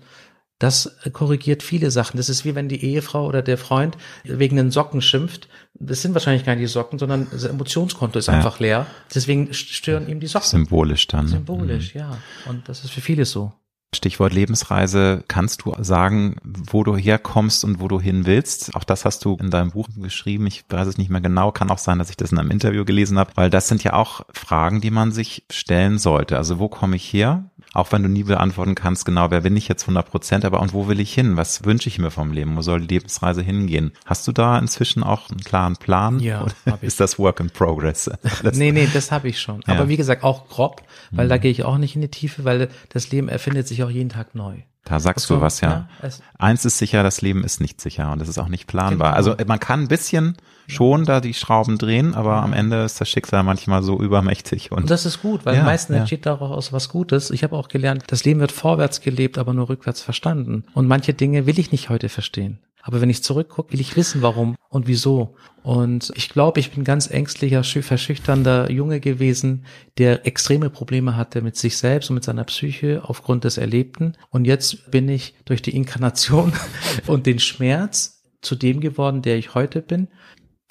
das 0.58 0.96
korrigiert 1.12 1.62
viele 1.62 1.90
Sachen. 1.90 2.16
Das 2.16 2.28
ist 2.28 2.44
wie 2.44 2.54
wenn 2.54 2.68
die 2.68 2.82
Ehefrau 2.82 3.26
oder 3.26 3.42
der 3.42 3.58
Freund 3.58 3.96
wegen 4.24 4.56
den 4.56 4.70
Socken 4.70 5.02
schimpft. 5.02 5.48
Das 5.74 6.02
sind 6.02 6.14
wahrscheinlich 6.14 6.44
gar 6.44 6.54
nicht 6.54 6.62
die 6.62 6.72
Socken, 6.72 6.98
sondern 6.98 7.28
das 7.30 7.44
Emotionskonto 7.44 8.18
ist 8.18 8.28
ja. 8.28 8.34
einfach 8.34 8.58
leer. 8.58 8.86
Deswegen 9.14 9.52
stören 9.52 10.08
ihm 10.08 10.20
die 10.20 10.26
Socken. 10.26 10.48
Symbolisch 10.48 11.06
dann. 11.08 11.28
Symbolisch, 11.28 11.94
mhm. 11.94 12.00
ja. 12.00 12.18
Und 12.48 12.68
das 12.68 12.84
ist 12.84 12.90
für 12.90 13.02
viele 13.02 13.26
so. 13.26 13.52
Stichwort 13.94 14.33
Lebensreise. 14.33 15.25
Kannst 15.29 15.64
du 15.64 15.75
sagen, 15.79 16.37
wo 16.44 16.85
du 16.85 16.96
herkommst 16.96 17.64
und 17.64 17.81
wo 17.81 17.88
du 17.88 18.01
hin 18.01 18.27
willst? 18.27 18.75
Auch 18.75 18.85
das 18.85 19.05
hast 19.05 19.25
du 19.25 19.37
in 19.40 19.51
deinem 19.51 19.70
Buch 19.70 19.88
geschrieben. 19.96 20.46
Ich 20.46 20.64
weiß 20.68 20.87
es 20.87 20.99
nicht 20.99 21.11
mehr 21.11 21.20
genau. 21.20 21.53
Kann 21.53 21.70
auch 21.70 21.79
sein, 21.79 21.99
dass 21.99 22.11
ich 22.11 22.16
das 22.16 22.33
in 22.33 22.38
einem 22.38 22.51
Interview 22.51 22.85
gelesen 22.85 23.18
habe, 23.18 23.33
weil 23.35 23.51
das 23.51 23.68
sind 23.68 23.83
ja 23.85 23.94
auch 23.94 24.22
Fragen, 24.33 24.81
die 24.81 24.90
man 24.90 25.12
sich 25.12 25.44
stellen 25.51 25.99
sollte. 25.99 26.37
Also 26.37 26.59
wo 26.59 26.68
komme 26.68 26.96
ich 26.96 27.12
her? 27.12 27.51
Auch 27.76 27.92
wenn 27.92 28.02
du 28.02 28.08
nie 28.08 28.24
beantworten 28.24 28.74
kannst, 28.74 29.04
genau, 29.04 29.30
wer 29.30 29.42
bin 29.42 29.56
ich 29.56 29.68
jetzt 29.68 29.82
100 29.82 30.10
Prozent, 30.10 30.44
aber 30.44 30.60
und 30.60 30.72
wo 30.72 30.88
will 30.88 30.98
ich 30.98 31.12
hin? 31.12 31.36
Was 31.36 31.64
wünsche 31.64 31.88
ich 31.88 31.98
mir 31.98 32.10
vom 32.10 32.32
Leben? 32.32 32.56
Wo 32.56 32.62
soll 32.62 32.80
die 32.80 32.94
Lebensreise 32.94 33.42
hingehen? 33.42 33.92
Hast 34.06 34.26
du 34.26 34.32
da 34.32 34.58
inzwischen 34.58 35.02
auch 35.02 35.30
einen 35.30 35.40
klaren 35.40 35.76
Plan? 35.76 36.18
Ja, 36.20 36.42
Oder 36.42 36.78
ist 36.80 37.00
das 37.00 37.18
Work 37.18 37.40
in 37.40 37.50
Progress? 37.50 38.10
nee, 38.54 38.72
nee, 38.72 38.88
das 38.92 39.12
habe 39.12 39.28
ich 39.28 39.40
schon. 39.40 39.60
Ja. 39.66 39.74
Aber 39.74 39.88
wie 39.88 39.96
gesagt, 39.96 40.24
auch 40.24 40.48
grob, 40.48 40.82
weil 41.10 41.26
mhm. 41.26 41.30
da 41.30 41.38
gehe 41.38 41.50
ich 41.50 41.64
auch 41.64 41.76
nicht 41.76 41.94
in 41.94 42.00
die 42.00 42.10
Tiefe, 42.10 42.44
weil 42.44 42.68
das 42.88 43.10
Leben 43.10 43.28
erfindet 43.28 43.68
sich 43.68 43.82
auch 43.84 43.90
jeden 43.90 44.08
Tag 44.08 44.34
neu. 44.34 44.56
Da 44.84 45.00
sagst 45.00 45.26
so, 45.26 45.36
du 45.36 45.40
was, 45.42 45.60
ja. 45.60 45.88
ja 46.02 46.08
Eins 46.38 46.64
ist 46.64 46.78
sicher, 46.78 47.02
das 47.02 47.20
Leben 47.20 47.44
ist 47.44 47.60
nicht 47.60 47.80
sicher 47.80 48.10
und 48.12 48.22
es 48.22 48.28
ist 48.28 48.38
auch 48.38 48.48
nicht 48.48 48.66
planbar. 48.68 49.08
Genau. 49.08 49.16
Also 49.16 49.44
man 49.46 49.60
kann 49.60 49.82
ein 49.82 49.88
bisschen 49.88 50.36
schon 50.66 51.05
da 51.05 51.20
die 51.20 51.35
Schrauben 51.35 51.79
drehen, 51.79 52.14
aber 52.14 52.42
am 52.42 52.52
Ende 52.52 52.85
ist 52.85 53.00
das 53.00 53.09
Schicksal 53.09 53.42
manchmal 53.42 53.83
so 53.83 54.00
übermächtig. 54.00 54.72
Und, 54.72 54.83
und 54.83 54.90
das 54.90 55.07
ist 55.07 55.22
gut, 55.22 55.44
weil 55.44 55.57
ja, 55.57 55.64
meistens 55.64 55.96
entsteht 55.96 56.26
daraus 56.26 56.72
was 56.72 56.88
Gutes. 56.88 57.31
Ich 57.31 57.44
habe 57.44 57.57
auch 57.57 57.68
gelernt, 57.68 58.05
das 58.09 58.24
Leben 58.24 58.40
wird 58.40 58.52
vorwärts 58.52 59.00
gelebt, 59.00 59.38
aber 59.38 59.52
nur 59.52 59.68
rückwärts 59.68 60.00
verstanden. 60.00 60.64
Und 60.74 60.87
manche 60.87 61.14
Dinge 61.14 61.46
will 61.46 61.59
ich 61.59 61.72
nicht 61.72 61.88
heute 61.88 62.09
verstehen. 62.09 62.59
Aber 62.87 63.00
wenn 63.00 63.11
ich 63.11 63.24
zurückgucke, 63.24 63.72
will 63.72 63.81
ich 63.81 63.96
wissen, 63.96 64.22
warum 64.22 64.55
und 64.68 64.87
wieso. 64.87 65.35
Und 65.64 66.12
ich 66.14 66.29
glaube, 66.29 66.61
ich 66.61 66.70
bin 66.70 66.85
ganz 66.85 67.11
ängstlicher, 67.11 67.64
verschüchternder 67.64 68.70
Junge 68.70 69.00
gewesen, 69.00 69.64
der 69.98 70.24
extreme 70.24 70.70
Probleme 70.70 71.16
hatte 71.16 71.42
mit 71.42 71.57
sich 71.57 71.79
selbst 71.79 72.11
und 72.11 72.14
mit 72.14 72.22
seiner 72.22 72.44
Psyche 72.44 73.02
aufgrund 73.05 73.42
des 73.42 73.59
Erlebten. 73.59 74.12
Und 74.31 74.44
jetzt 74.44 74.88
bin 74.92 75.09
ich 75.09 75.35
durch 75.46 75.62
die 75.62 75.74
Inkarnation 75.74 76.52
und 77.09 77.26
den 77.26 77.40
Schmerz 77.40 78.22
zu 78.40 78.55
dem 78.55 78.79
geworden, 78.79 79.20
der 79.20 79.37
ich 79.37 79.55
heute 79.55 79.83
bin, 79.83 80.07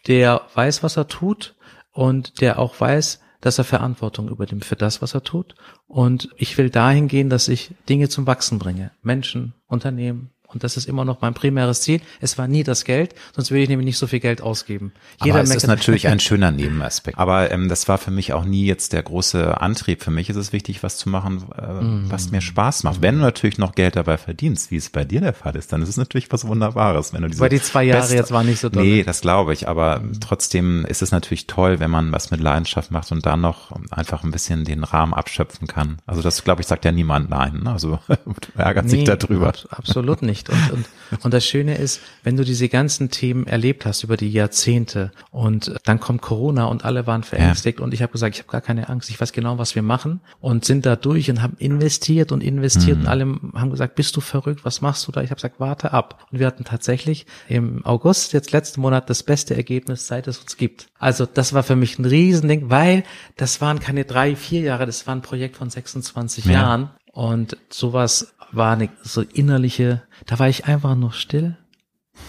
der 0.07 0.41
weiß, 0.53 0.83
was 0.83 0.97
er 0.97 1.07
tut 1.07 1.55
und 1.91 2.41
der 2.41 2.59
auch 2.59 2.79
weiß, 2.79 3.21
dass 3.41 3.57
er 3.57 3.63
Verantwortung 3.63 4.29
übernimmt 4.29 4.65
für 4.65 4.75
das, 4.75 5.01
was 5.01 5.13
er 5.13 5.23
tut. 5.23 5.55
Und 5.87 6.29
ich 6.35 6.57
will 6.57 6.69
dahin 6.69 7.07
gehen, 7.07 7.29
dass 7.29 7.47
ich 7.47 7.75
Dinge 7.87 8.09
zum 8.09 8.25
Wachsen 8.25 8.57
bringe. 8.59 8.91
Menschen, 9.01 9.53
Unternehmen, 9.67 10.31
und 10.47 10.63
das 10.63 10.77
ist 10.77 10.87
immer 10.87 11.05
noch 11.05 11.21
mein 11.21 11.33
primäres 11.33 11.81
Ziel. 11.81 12.01
Es 12.21 12.37
war 12.37 12.47
nie 12.47 12.63
das 12.63 12.85
Geld, 12.85 13.15
sonst 13.35 13.51
würde 13.51 13.63
ich 13.63 13.69
nämlich 13.69 13.85
nicht 13.85 13.97
so 13.97 14.07
viel 14.07 14.19
Geld 14.19 14.41
ausgeben. 14.41 14.93
Jeder 15.23 15.35
Aber 15.35 15.43
es 15.43 15.55
ist 15.55 15.67
natürlich 15.67 16.07
ein 16.07 16.19
schöner 16.19 16.51
Nebenaspekt. 16.51 17.17
Aber 17.17 17.51
ähm, 17.51 17.69
das 17.69 17.87
war 17.87 17.97
für 17.97 18.11
mich 18.11 18.33
auch 18.33 18.45
nie 18.45 18.65
jetzt 18.65 18.93
der 18.93 19.03
große 19.03 19.59
Antrieb. 19.59 20.03
Für 20.03 20.11
mich 20.11 20.29
ist 20.29 20.35
es 20.35 20.53
wichtig, 20.53 20.83
was 20.83 20.97
zu 20.97 21.09
machen, 21.09 21.45
äh, 21.57 21.83
mm. 21.83 22.05
was 22.09 22.31
mir 22.31 22.41
Spaß 22.41 22.83
macht. 22.83 23.01
Wenn 23.01 23.15
du 23.15 23.21
natürlich 23.21 23.57
noch 23.57 23.75
Geld 23.75 23.95
dabei 23.95 24.17
verdienst, 24.17 24.71
wie 24.71 24.77
es 24.77 24.89
bei 24.89 25.03
dir 25.03 25.21
der 25.21 25.33
Fall 25.33 25.55
ist, 25.55 25.73
dann 25.73 25.81
ist 25.81 25.89
es 25.89 25.97
natürlich 25.97 26.31
was 26.31 26.47
Wunderbares. 26.47 27.13
Wenn 27.13 27.23
du 27.23 27.27
diese 27.27 27.41
Weil 27.41 27.49
die 27.49 27.61
zwei 27.61 27.83
Jahre 27.83 28.01
Best 28.01 28.13
jetzt 28.13 28.31
waren 28.31 28.45
nicht 28.45 28.59
so 28.59 28.69
toll. 28.69 28.83
Nee, 28.83 29.03
das 29.03 29.21
glaube 29.21 29.53
ich. 29.53 29.67
Aber 29.67 29.99
mm. 29.99 30.19
trotzdem 30.21 30.85
ist 30.85 31.01
es 31.01 31.11
natürlich 31.11 31.47
toll, 31.47 31.79
wenn 31.79 31.91
man 31.91 32.11
was 32.11 32.31
mit 32.31 32.39
Leidenschaft 32.39 32.91
macht 32.91 33.11
und 33.11 33.25
dann 33.25 33.41
noch 33.41 33.71
einfach 33.91 34.23
ein 34.23 34.31
bisschen 34.31 34.63
den 34.63 34.83
Rahmen 34.83 35.13
abschöpfen 35.13 35.67
kann. 35.67 35.97
Also 36.05 36.21
das, 36.21 36.43
glaube 36.43 36.61
ich, 36.61 36.67
sagt 36.67 36.85
ja 36.85 36.91
niemand 36.91 37.29
nein. 37.29 37.61
Ne? 37.63 37.71
Also 37.71 37.99
ärgert 38.55 38.85
nee, 38.85 38.91
sich 38.91 39.03
darüber. 39.03 39.53
Absolut 39.69 40.21
nicht 40.21 40.44
nicht. 40.53 40.71
Und, 40.71 40.85
und, 41.11 41.25
und 41.25 41.33
das 41.33 41.45
Schöne 41.45 41.75
ist, 41.75 42.01
wenn 42.23 42.37
du 42.37 42.43
diese 42.43 42.69
ganzen 42.69 43.09
Themen 43.09 43.47
erlebt 43.47 43.85
hast 43.85 44.03
über 44.03 44.17
die 44.17 44.31
Jahrzehnte 44.31 45.11
und 45.31 45.75
dann 45.83 45.99
kommt 45.99 46.21
Corona 46.21 46.65
und 46.65 46.85
alle 46.85 47.07
waren 47.07 47.23
verängstigt 47.23 47.79
ja. 47.79 47.85
und 47.85 47.93
ich 47.93 48.01
habe 48.01 48.11
gesagt, 48.11 48.35
ich 48.35 48.41
habe 48.41 48.51
gar 48.51 48.61
keine 48.61 48.89
Angst, 48.89 49.09
ich 49.09 49.19
weiß 49.19 49.31
genau, 49.31 49.57
was 49.57 49.75
wir 49.75 49.81
machen 49.81 50.21
und 50.39 50.65
sind 50.65 50.85
da 50.85 50.95
durch 50.95 51.29
und 51.29 51.41
haben 51.41 51.57
investiert 51.57 52.31
und 52.31 52.41
investiert 52.41 52.97
mhm. 52.97 53.03
und 53.03 53.07
alle 53.07 53.39
haben 53.55 53.71
gesagt, 53.71 53.95
bist 53.95 54.15
du 54.15 54.21
verrückt, 54.21 54.65
was 54.65 54.81
machst 54.81 55.07
du 55.07 55.11
da? 55.11 55.21
Ich 55.21 55.29
habe 55.29 55.35
gesagt, 55.35 55.59
warte 55.59 55.93
ab. 55.93 56.27
Und 56.31 56.39
wir 56.39 56.47
hatten 56.47 56.63
tatsächlich 56.63 57.25
im 57.47 57.85
August, 57.85 58.33
jetzt 58.33 58.51
letzten 58.51 58.81
Monat, 58.81 59.09
das 59.09 59.23
beste 59.23 59.55
Ergebnis, 59.55 60.07
seit 60.07 60.27
es 60.27 60.39
uns 60.39 60.57
gibt. 60.57 60.87
Also 60.99 61.25
das 61.25 61.53
war 61.53 61.63
für 61.63 61.75
mich 61.75 61.99
ein 61.99 62.05
Riesending, 62.05 62.69
weil 62.69 63.03
das 63.37 63.61
waren 63.61 63.79
keine 63.79 64.05
drei, 64.05 64.35
vier 64.35 64.61
Jahre, 64.61 64.85
das 64.85 65.05
war 65.07 65.15
ein 65.15 65.21
Projekt 65.21 65.57
von 65.57 65.69
26 65.69 66.45
ja. 66.45 66.51
Jahren. 66.51 66.89
Und 67.11 67.55
sowas 67.69 68.34
war 68.55 68.73
eine 68.73 68.89
so 69.03 69.21
innerliche, 69.21 70.03
da 70.25 70.39
war 70.39 70.49
ich 70.49 70.65
einfach 70.65 70.95
nur 70.95 71.13
still, 71.13 71.57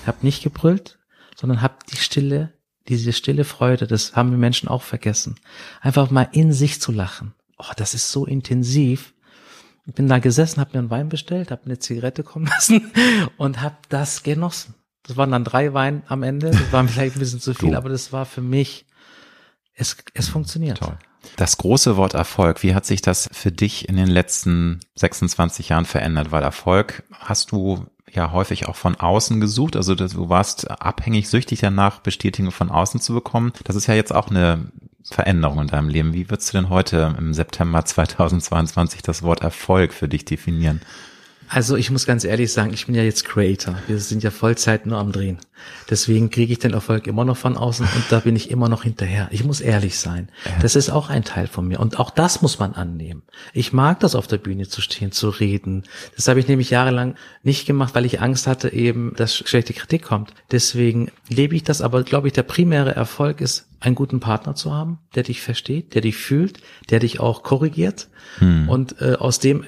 hab 0.07 0.23
nicht 0.23 0.43
gebrüllt, 0.43 0.99
sondern 1.35 1.63
hab 1.63 1.87
die 1.87 1.97
Stille, 1.97 2.53
diese 2.89 3.13
stille 3.13 3.45
Freude, 3.45 3.87
das 3.87 4.17
haben 4.17 4.31
wir 4.31 4.39
Menschen 4.39 4.69
auch 4.69 4.83
vergessen, 4.83 5.37
einfach 5.81 6.11
mal 6.11 6.29
in 6.33 6.53
sich 6.53 6.81
zu 6.81 6.93
lachen. 6.93 7.35
Oh, 7.59 7.73
das 7.77 7.95
ist 7.95 8.13
so 8.13 8.27
intensiv. 8.27 9.15
Ich 9.87 9.95
bin 9.95 10.09
da 10.09 10.19
gesessen, 10.19 10.61
hab 10.61 10.75
mir 10.75 10.81
einen 10.81 10.91
Wein 10.91 11.09
bestellt, 11.09 11.51
hab 11.51 11.65
eine 11.65 11.79
Zigarette 11.79 12.23
kommen 12.23 12.47
lassen 12.51 12.93
und 13.37 13.63
hab 13.63 13.89
das 13.89 14.23
genossen. 14.23 14.75
Das 15.03 15.17
waren 15.17 15.31
dann 15.31 15.45
drei 15.45 15.73
Wein 15.73 16.03
am 16.09 16.23
Ende, 16.23 16.51
das 16.51 16.73
war 16.73 16.87
vielleicht 16.89 17.17
ein 17.17 17.21
bisschen 17.21 17.41
zu 17.41 17.55
viel, 17.55 17.75
aber 17.75 17.89
das 17.89 18.13
war 18.13 18.27
für 18.27 18.41
mich, 18.43 18.87
es, 19.75 19.97
es 20.15 20.29
funktioniert. 20.29 20.79
Toll. 20.79 20.99
Das 21.37 21.59
große 21.59 21.97
Wort 21.97 22.15
Erfolg, 22.15 22.63
wie 22.63 22.75
hat 22.75 22.87
sich 22.87 23.03
das 23.03 23.29
für 23.33 23.53
dich 23.53 23.89
in 23.89 23.97
den 23.97 24.09
letzten 24.09 24.81
26 24.95 25.71
Jahren 25.71 25.85
verändert? 25.85 26.31
Weil 26.31 26.43
Erfolg 26.43 27.03
hast 27.13 27.53
du 27.53 27.87
ja 28.13 28.33
häufig 28.33 28.69
auch 28.69 28.77
von 28.77 28.97
außen 28.97 29.41
gesucht. 29.41 29.77
Also 29.77 29.95
du 29.95 30.29
warst 30.29 30.71
abhängig, 30.71 31.29
süchtig 31.29 31.61
danach, 31.61 32.01
Bestätigung 32.01 32.53
von 32.53 32.71
außen 32.71 33.01
zu 33.01 33.13
bekommen. 33.15 33.53
Das 33.65 33.77
ist 33.77 33.87
ja 33.87 33.95
jetzt 33.95 34.15
auch 34.15 34.31
eine 34.31 34.71
Veränderung 35.05 35.61
in 35.61 35.69
deinem 35.69 35.89
Leben. 35.89 36.15
Wie 36.15 36.31
würdest 36.31 36.53
du 36.53 36.59
denn 36.59 36.69
heute 36.69 37.15
im 37.19 37.35
September 37.35 37.85
2022 37.85 39.03
das 39.03 39.23
Wort 39.23 39.43
Erfolg 39.43 39.93
für 39.93 40.09
dich 40.09 40.25
definieren? 40.25 40.81
Also 41.49 41.77
ich 41.77 41.91
muss 41.91 42.07
ganz 42.07 42.25
ehrlich 42.25 42.53
sagen, 42.53 42.73
ich 42.73 42.87
bin 42.87 42.95
ja 42.95 43.03
jetzt 43.03 43.25
Creator. 43.25 43.77
Wir 43.87 43.99
sind 43.99 44.23
ja 44.23 44.31
Vollzeit 44.31 44.87
nur 44.87 44.99
am 44.99 45.13
Drehen. 45.13 45.39
Deswegen 45.89 46.31
kriege 46.31 46.53
ich 46.53 46.59
den 46.59 46.73
Erfolg 46.73 47.07
immer 47.07 47.25
noch 47.25 47.37
von 47.37 47.57
außen 47.57 47.87
und 47.87 48.05
da 48.11 48.21
bin 48.21 48.37
ich 48.37 48.51
immer 48.51 48.69
noch 48.69 48.83
hinterher. 48.83 49.29
Ich 49.31 49.45
muss 49.45 49.61
ehrlich 49.61 49.99
sein. 49.99 50.29
Das 50.61 50.77
ist 50.77 50.91
auch 50.91 51.09
ein 51.09 51.25
Teil 51.25 51.47
von 51.47 51.67
mir. 51.67 51.81
Und 51.81 51.99
auch 51.99 52.11
das 52.11 52.43
muss 52.43 52.59
man 52.59 52.75
annehmen. 52.75 53.23
Ich 53.53 53.73
mag 53.73 54.01
das 54.01 54.15
auf 54.15 54.27
der 54.27 54.39
Bühne 54.39 54.69
zu 54.69 54.81
stehen, 54.81 55.13
zu 55.13 55.29
reden. 55.29 55.85
Das 56.15 56.29
habe 56.29 56.41
ich 56.41 56.49
nämlich 56.49 56.71
jahrelang 56.71 57.15
nicht 57.43 57.67
gemacht, 57.67 57.95
weil 57.95 58.05
ich 58.05 58.21
Angst 58.21 58.47
hatte 58.47 58.73
eben, 58.73 59.15
dass 59.17 59.37
schlechte 59.37 59.73
Kritik 59.73 60.03
kommt. 60.03 60.35
Deswegen 60.51 61.11
lebe 61.29 61.55
ich 61.55 61.65
das. 61.65 61.81
Aber 61.81 62.03
glaube 62.03 62.29
ich, 62.29 62.35
der 62.35 62.43
primäre 62.43 62.95
Erfolg 62.95 63.41
ist, 63.41 63.69
einen 63.81 63.95
guten 63.95 64.21
Partner 64.21 64.55
zu 64.55 64.73
haben, 64.73 64.99
der 65.15 65.23
dich 65.23 65.41
versteht, 65.43 65.95
der 65.95 66.03
dich 66.03 66.17
fühlt, 66.17 66.61
der 66.91 66.99
dich 66.99 67.21
auch 67.21 67.43
korrigiert. 67.43 68.09
Hm. 68.39 68.69
Und 68.69 69.01
äh, 69.01 69.15
aus 69.15 69.39
dem 69.39 69.65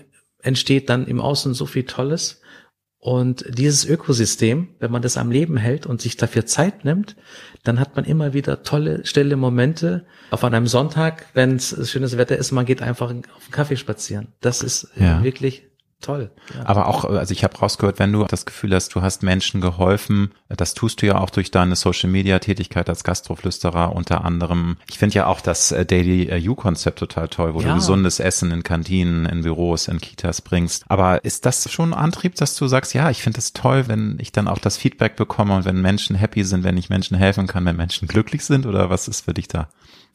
entsteht 0.49 0.89
dann 0.89 1.07
im 1.07 1.21
Außen 1.21 1.53
so 1.53 1.67
viel 1.67 1.85
Tolles. 1.85 2.41
Und 3.01 3.45
dieses 3.47 3.85
Ökosystem, 3.85 4.71
wenn 4.81 4.91
man 4.91 5.03
das 5.03 5.17
am 5.17 5.31
Leben 5.31 5.57
hält 5.57 5.87
und 5.87 6.01
sich 6.01 6.17
dafür 6.17 6.47
Zeit 6.47 6.85
nimmt, 6.85 7.15
dann 7.63 7.79
hat 7.79 7.95
man 7.95 8.05
immer 8.05 8.33
wieder 8.33 8.65
tolle, 8.65 9.07
stille 9.07 9.37
Momente. 9.37 10.07
Auf 10.31 10.43
einem 10.43 10.67
Sonntag, 10.67 11.27
wenn 11.35 11.57
es 11.57 11.91
schönes 11.91 12.17
Wetter 12.17 12.37
ist, 12.37 12.51
man 12.51 12.67
geht 12.67 12.83
einfach 12.83 13.07
auf 13.07 13.13
einen 13.13 13.53
Kaffee 13.53 13.77
spazieren. 13.77 14.33
Das 14.41 14.63
ist 14.63 14.89
ja. 14.97 15.23
wirklich 15.23 15.68
toll. 16.01 16.31
Ja. 16.55 16.67
Aber 16.67 16.87
auch, 16.87 17.05
also 17.05 17.33
ich 17.33 17.45
habe 17.45 17.57
rausgehört, 17.59 17.99
wenn 17.99 18.13
du 18.13 18.25
das 18.25 18.47
Gefühl 18.47 18.75
hast, 18.75 18.95
du 18.95 19.03
hast 19.03 19.23
Menschen 19.23 19.61
geholfen, 19.61 20.33
das 20.49 20.75
tust 20.75 21.03
du 21.03 21.07
ja 21.07 21.19
auch 21.19 21.31
durch 21.31 21.51
deine 21.51 21.77
Social 21.77 22.09
Media 22.09 22.39
Tätigkeit 22.39 22.89
als 22.89 23.05
Gastroflüsterer 23.05 23.95
unter 23.95 24.25
anderem. 24.25 24.77
Ich 24.89 24.99
finde 24.99 25.17
ja 25.17 25.27
auch 25.27 25.41
das 25.41 25.73
äh, 25.73 25.85
Daily 25.85 26.35
You 26.37 26.55
Konzept 26.55 27.01
total 27.01 27.29
toll, 27.29 27.55
wo 27.55 27.61
ja. 27.61 27.69
du 27.69 27.75
gesundes 27.75 28.21
Essen 28.21 28.51
in 28.51 28.63
Kantinen, 28.63 29.27
in 29.27 29.43
Büros, 29.43 29.89
in 29.89 30.01
Kitas 30.01 30.41
bringst. 30.41 30.85
Aber 30.89 31.25
ist 31.25 31.47
das 31.47 31.71
schon 31.71 31.93
ein 31.93 31.99
Antrieb, 31.99 32.37
dass 32.37 32.55
du 32.55 32.67
sagst, 32.69 32.95
ja, 32.95 33.11
ich 33.11 33.23
finde 33.23 33.39
es 33.39 33.53
toll, 33.53 33.89
wenn 33.89 34.19
ich 34.21 34.33
dann 34.33 34.49
auch 34.49 34.59
das 34.59 34.77
Feedback 34.77 35.17
bekomme 35.17 35.57
und 35.57 35.65
wenn 35.65 35.81
Menschen 35.81 36.17
happy 36.17 36.45
sind, 36.45 36.65
wenn 36.65 36.77
ich 36.77 36.91
Menschen 36.91 37.17
helfen 37.17 37.47
kann, 37.47 37.65
wenn 37.65 37.77
Menschen 37.77 38.09
glücklich 38.09 38.45
sind 38.45 38.67
oder 38.67 38.91
was 38.91 39.09
ist 39.09 39.25
für 39.25 39.35
dich 39.35 39.49
da? 39.49 39.69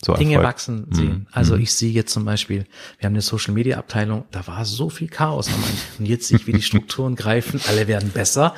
So 0.03 0.13
Dinge 0.13 0.33
Erfolg. 0.33 0.49
wachsen 0.49 0.85
mhm. 0.89 0.95
sehen. 0.95 1.27
Also 1.31 1.55
mhm. 1.55 1.61
ich 1.61 1.73
sehe 1.73 1.91
jetzt 1.91 2.13
zum 2.13 2.25
Beispiel, 2.25 2.65
wir 2.99 3.05
haben 3.05 3.13
eine 3.13 3.21
Social 3.21 3.53
Media 3.53 3.77
Abteilung, 3.77 4.25
da 4.31 4.45
war 4.47 4.65
so 4.65 4.89
viel 4.89 5.07
Chaos 5.07 5.47
am 5.47 5.55
Anfang. 5.55 5.77
Und 5.99 6.05
jetzt 6.05 6.27
sehe 6.27 6.37
ich, 6.37 6.47
wie 6.47 6.53
die 6.53 6.61
Strukturen 6.61 7.15
greifen, 7.15 7.59
alle 7.67 7.87
werden 7.87 8.09
besser. 8.09 8.55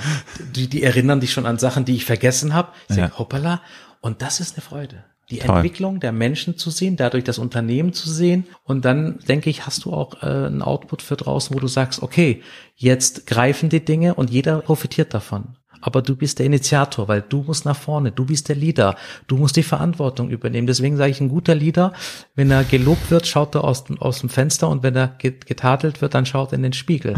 Die, 0.55 0.67
die 0.67 0.83
erinnern 0.83 1.19
dich 1.19 1.31
schon 1.31 1.45
an 1.45 1.57
Sachen, 1.57 1.85
die 1.85 1.95
ich 1.95 2.05
vergessen 2.05 2.53
habe. 2.53 2.69
Ich 2.89 2.95
ja. 2.95 3.03
sage, 3.03 3.19
hoppala. 3.19 3.61
Und 4.01 4.21
das 4.21 4.39
ist 4.39 4.55
eine 4.55 4.61
Freude. 4.61 5.03
Die 5.31 5.39
Toll. 5.39 5.55
Entwicklung 5.55 5.99
der 5.99 6.11
Menschen 6.11 6.57
zu 6.57 6.69
sehen, 6.69 6.97
dadurch 6.97 7.23
das 7.23 7.39
Unternehmen 7.39 7.93
zu 7.93 8.09
sehen. 8.09 8.45
Und 8.63 8.85
dann, 8.85 9.17
denke 9.27 9.49
ich, 9.49 9.65
hast 9.65 9.85
du 9.85 9.93
auch 9.93 10.21
äh, 10.21 10.27
einen 10.27 10.61
Output 10.61 11.01
für 11.01 11.15
draußen, 11.15 11.55
wo 11.55 11.59
du 11.59 11.67
sagst, 11.67 12.03
okay, 12.03 12.43
jetzt 12.75 13.25
greifen 13.25 13.69
die 13.69 13.83
Dinge 13.83 14.13
und 14.13 14.29
jeder 14.29 14.59
profitiert 14.59 15.13
davon 15.15 15.55
aber 15.81 16.01
du 16.01 16.15
bist 16.15 16.39
der 16.39 16.45
Initiator, 16.45 17.07
weil 17.07 17.21
du 17.21 17.43
musst 17.43 17.65
nach 17.65 17.75
vorne, 17.75 18.11
du 18.11 18.25
bist 18.25 18.49
der 18.49 18.55
Leader, 18.55 18.95
du 19.27 19.37
musst 19.37 19.55
die 19.55 19.63
Verantwortung 19.63 20.29
übernehmen. 20.29 20.67
Deswegen 20.67 20.97
sage 20.97 21.11
ich, 21.11 21.21
ein 21.21 21.29
guter 21.29 21.55
Leader, 21.55 21.93
wenn 22.35 22.51
er 22.51 22.63
gelobt 22.63 23.11
wird, 23.11 23.27
schaut 23.27 23.55
er 23.55 23.63
aus, 23.63 23.85
aus 23.99 24.19
dem 24.19 24.29
Fenster 24.29 24.69
und 24.69 24.83
wenn 24.83 24.95
er 24.95 25.15
getadelt 25.19 26.01
wird, 26.01 26.13
dann 26.13 26.25
schaut 26.25 26.51
er 26.51 26.57
in 26.57 26.63
den 26.63 26.73
Spiegel. 26.73 27.15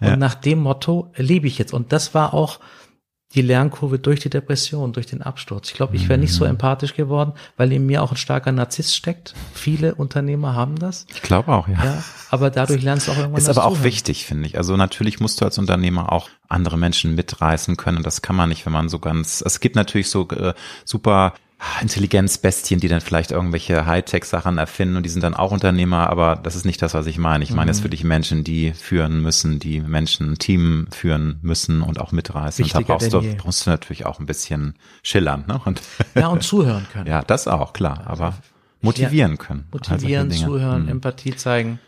Ja. 0.00 0.12
Und 0.12 0.18
nach 0.18 0.34
dem 0.34 0.60
Motto 0.60 1.12
lebe 1.16 1.46
ich 1.46 1.58
jetzt. 1.58 1.72
Und 1.72 1.92
das 1.92 2.14
war 2.14 2.34
auch 2.34 2.60
die 3.34 3.42
Lernkurve 3.42 3.98
durch 3.98 4.20
die 4.20 4.30
Depression, 4.30 4.92
durch 4.92 5.06
den 5.06 5.22
Absturz. 5.22 5.68
Ich 5.68 5.74
glaube, 5.74 5.94
ich 5.94 6.08
wäre 6.08 6.18
nicht 6.18 6.32
so 6.32 6.44
mhm. 6.44 6.50
empathisch 6.50 6.94
geworden, 6.94 7.32
weil 7.56 7.72
in 7.72 7.86
mir 7.86 8.02
auch 8.02 8.10
ein 8.10 8.16
starker 8.16 8.50
Narzisst 8.50 8.96
steckt. 8.96 9.34
Viele 9.54 9.94
Unternehmer 9.94 10.54
haben 10.54 10.76
das. 10.76 11.06
Ich 11.14 11.22
glaube 11.22 11.52
auch, 11.52 11.68
ja. 11.68 11.84
ja. 11.84 12.04
Aber 12.30 12.50
dadurch 12.50 12.82
lernst 12.82 13.06
du 13.06 13.12
auch 13.12 13.18
irgendwann. 13.18 13.40
Ist 13.40 13.48
aber 13.48 13.66
auch 13.66 13.84
wichtig, 13.84 14.26
finde 14.26 14.46
ich. 14.46 14.56
Also 14.56 14.76
natürlich 14.76 15.20
musst 15.20 15.40
du 15.40 15.44
als 15.44 15.58
Unternehmer 15.58 16.12
auch 16.12 16.28
andere 16.48 16.76
Menschen 16.76 17.14
mitreißen 17.14 17.76
können. 17.76 18.02
Das 18.02 18.22
kann 18.22 18.34
man 18.34 18.48
nicht, 18.48 18.66
wenn 18.66 18.72
man 18.72 18.88
so 18.88 18.98
ganz. 18.98 19.42
Es 19.46 19.60
gibt 19.60 19.76
natürlich 19.76 20.10
so 20.10 20.28
äh, 20.30 20.54
super 20.84 21.34
Intelligenzbestien, 21.80 22.80
die 22.80 22.88
dann 22.88 23.02
vielleicht 23.02 23.32
irgendwelche 23.32 23.84
Hightech-Sachen 23.84 24.56
erfinden 24.56 24.96
und 24.96 25.04
die 25.04 25.10
sind 25.10 25.22
dann 25.22 25.34
auch 25.34 25.52
Unternehmer, 25.52 26.08
aber 26.08 26.36
das 26.36 26.56
ist 26.56 26.64
nicht 26.64 26.80
das, 26.80 26.94
was 26.94 27.06
ich 27.06 27.18
meine. 27.18 27.44
Ich 27.44 27.50
meine 27.50 27.70
mhm. 27.70 27.76
jetzt 27.76 27.84
wirklich 27.84 28.02
Menschen, 28.02 28.44
die 28.44 28.72
führen 28.72 29.20
müssen, 29.22 29.58
die 29.58 29.80
Menschen 29.80 30.32
ein 30.32 30.38
Team 30.38 30.88
führen 30.90 31.38
müssen 31.42 31.82
und 31.82 32.00
auch 32.00 32.12
mitreißen. 32.12 32.64
Wichtiger 32.64 32.78
und 32.78 32.88
da 32.88 32.94
brauchst 32.94 33.12
du, 33.12 33.36
brauchst 33.36 33.66
du 33.66 33.70
natürlich 33.70 34.06
auch 34.06 34.20
ein 34.20 34.26
bisschen 34.26 34.74
schillern. 35.02 35.44
Ne? 35.46 35.60
Und 35.64 35.82
ja, 36.14 36.28
und 36.28 36.42
zuhören 36.42 36.86
können. 36.92 37.06
Ja, 37.10 37.22
das 37.22 37.48
auch, 37.48 37.72
klar, 37.72 38.04
aber 38.06 38.34
motivieren 38.82 39.36
können. 39.36 39.66
Motivieren, 39.72 40.30
zuhören, 40.30 40.84
mhm. 40.84 40.88
Empathie 40.88 41.34
zeigen. 41.34 41.80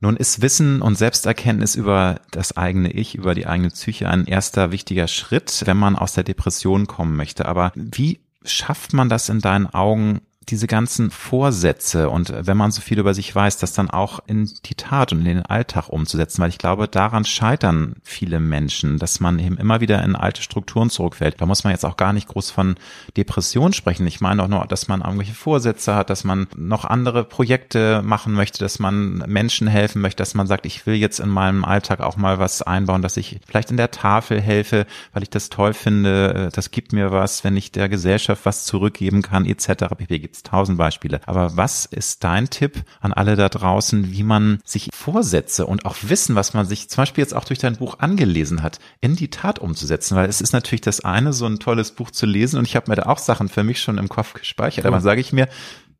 Nun 0.00 0.16
ist 0.16 0.42
Wissen 0.42 0.80
und 0.80 0.96
Selbsterkenntnis 0.96 1.74
über 1.74 2.20
das 2.30 2.56
eigene 2.56 2.92
Ich, 2.92 3.14
über 3.14 3.34
die 3.34 3.46
eigene 3.46 3.70
Psyche 3.70 4.08
ein 4.08 4.26
erster 4.26 4.70
wichtiger 4.70 5.08
Schritt, 5.08 5.62
wenn 5.64 5.76
man 5.76 5.96
aus 5.96 6.12
der 6.12 6.24
Depression 6.24 6.86
kommen 6.86 7.16
möchte. 7.16 7.46
Aber 7.46 7.72
wie 7.74 8.20
schafft 8.44 8.92
man 8.92 9.08
das 9.08 9.28
in 9.28 9.40
deinen 9.40 9.66
Augen, 9.66 10.20
diese 10.50 10.66
ganzen 10.66 11.10
Vorsätze 11.10 12.10
und 12.10 12.32
wenn 12.34 12.56
man 12.56 12.70
so 12.70 12.80
viel 12.80 12.98
über 12.98 13.14
sich 13.14 13.34
weiß, 13.34 13.58
das 13.58 13.72
dann 13.72 13.90
auch 13.90 14.20
in 14.26 14.50
die 14.64 14.74
Tat 14.74 15.12
und 15.12 15.20
in 15.20 15.24
den 15.24 15.46
Alltag 15.46 15.88
umzusetzen, 15.88 16.42
weil 16.42 16.48
ich 16.48 16.58
glaube, 16.58 16.88
daran 16.88 17.24
scheitern 17.24 17.96
viele 18.02 18.40
Menschen, 18.40 18.98
dass 18.98 19.20
man 19.20 19.38
eben 19.38 19.56
immer 19.56 19.80
wieder 19.80 20.02
in 20.02 20.16
alte 20.16 20.42
Strukturen 20.42 20.90
zurückfällt. 20.90 21.40
Da 21.40 21.46
muss 21.46 21.64
man 21.64 21.72
jetzt 21.72 21.84
auch 21.84 21.96
gar 21.96 22.12
nicht 22.12 22.28
groß 22.28 22.50
von 22.50 22.76
Depression 23.16 23.72
sprechen. 23.72 24.06
Ich 24.06 24.20
meine 24.20 24.42
auch 24.42 24.48
nur, 24.48 24.66
dass 24.66 24.88
man 24.88 25.00
irgendwelche 25.00 25.34
Vorsätze 25.34 25.94
hat, 25.94 26.10
dass 26.10 26.24
man 26.24 26.46
noch 26.56 26.84
andere 26.84 27.24
Projekte 27.24 28.02
machen 28.02 28.32
möchte, 28.32 28.58
dass 28.58 28.78
man 28.78 29.18
Menschen 29.26 29.68
helfen 29.68 30.00
möchte, 30.02 30.22
dass 30.22 30.34
man 30.34 30.46
sagt, 30.46 30.66
ich 30.66 30.86
will 30.86 30.94
jetzt 30.94 31.20
in 31.20 31.28
meinem 31.28 31.64
Alltag 31.64 32.00
auch 32.00 32.16
mal 32.16 32.38
was 32.38 32.62
einbauen, 32.62 33.02
dass 33.02 33.16
ich 33.16 33.40
vielleicht 33.46 33.70
in 33.70 33.76
der 33.76 33.90
Tafel 33.90 34.40
helfe, 34.40 34.86
weil 35.12 35.22
ich 35.22 35.30
das 35.30 35.50
toll 35.50 35.74
finde, 35.74 36.50
das 36.52 36.70
gibt 36.70 36.92
mir 36.92 37.12
was, 37.12 37.44
wenn 37.44 37.56
ich 37.56 37.72
der 37.72 37.88
Gesellschaft 37.88 38.44
was 38.44 38.64
zurückgeben 38.64 39.22
kann, 39.22 39.44
etc. 39.46 39.86
pp 39.96 40.18
tausend 40.42 40.78
Beispiele. 40.78 41.20
Aber 41.26 41.56
was 41.56 41.86
ist 41.86 42.24
dein 42.24 42.50
Tipp 42.50 42.84
an 43.00 43.12
alle 43.12 43.36
da 43.36 43.48
draußen, 43.48 44.12
wie 44.12 44.22
man 44.22 44.60
sich 44.64 44.90
Vorsätze 44.94 45.66
und 45.66 45.84
auch 45.84 45.96
Wissen, 46.02 46.34
was 46.34 46.54
man 46.54 46.66
sich 46.66 46.88
zum 46.88 47.02
Beispiel 47.02 47.22
jetzt 47.22 47.34
auch 47.34 47.44
durch 47.44 47.58
dein 47.58 47.76
Buch 47.76 47.98
angelesen 47.98 48.62
hat, 48.62 48.78
in 49.00 49.16
die 49.16 49.30
Tat 49.30 49.58
umzusetzen? 49.58 50.16
Weil 50.16 50.28
es 50.28 50.40
ist 50.40 50.52
natürlich 50.52 50.80
das 50.80 51.00
eine, 51.00 51.32
so 51.32 51.46
ein 51.46 51.58
tolles 51.58 51.92
Buch 51.92 52.10
zu 52.10 52.26
lesen 52.26 52.58
und 52.58 52.66
ich 52.66 52.76
habe 52.76 52.90
mir 52.90 52.96
da 52.96 53.06
auch 53.06 53.18
Sachen 53.18 53.48
für 53.48 53.64
mich 53.64 53.80
schon 53.80 53.98
im 53.98 54.08
Kopf 54.08 54.34
gespeichert. 54.34 54.86
Aber 54.86 55.00
sage 55.00 55.20
ich 55.20 55.32
mir, 55.32 55.48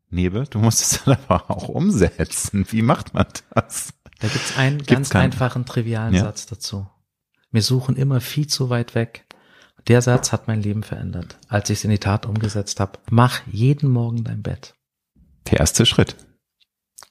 Nebe, 0.09 0.45
du 0.49 0.59
musst 0.59 0.81
es 0.81 1.03
dann 1.05 1.17
aber 1.27 1.49
auch 1.49 1.69
umsetzen. 1.69 2.65
Wie 2.69 2.81
macht 2.81 3.13
man 3.13 3.27
das? 3.53 3.93
Da 4.19 4.27
gibt's 4.27 4.57
einen 4.57 4.77
gibt's 4.79 4.93
ganz 4.93 5.09
keinen? 5.09 5.31
einfachen, 5.31 5.65
trivialen 5.65 6.13
ja. 6.13 6.23
Satz 6.23 6.45
dazu. 6.45 6.87
Wir 7.51 7.61
suchen 7.61 7.95
immer 7.95 8.21
viel 8.21 8.47
zu 8.47 8.69
weit 8.69 8.95
weg. 8.95 9.25
Der 9.87 10.01
Satz 10.01 10.31
hat 10.31 10.47
mein 10.47 10.61
Leben 10.61 10.83
verändert, 10.83 11.37
als 11.47 11.69
ich 11.69 11.79
es 11.79 11.83
in 11.83 11.89
die 11.91 11.99
Tat 11.99 12.25
umgesetzt 12.25 12.79
habe. 12.79 12.99
Mach 13.09 13.41
jeden 13.51 13.89
Morgen 13.89 14.23
dein 14.23 14.41
Bett. 14.41 14.75
Der 15.49 15.59
erste 15.59 15.85
Schritt. 15.85 16.15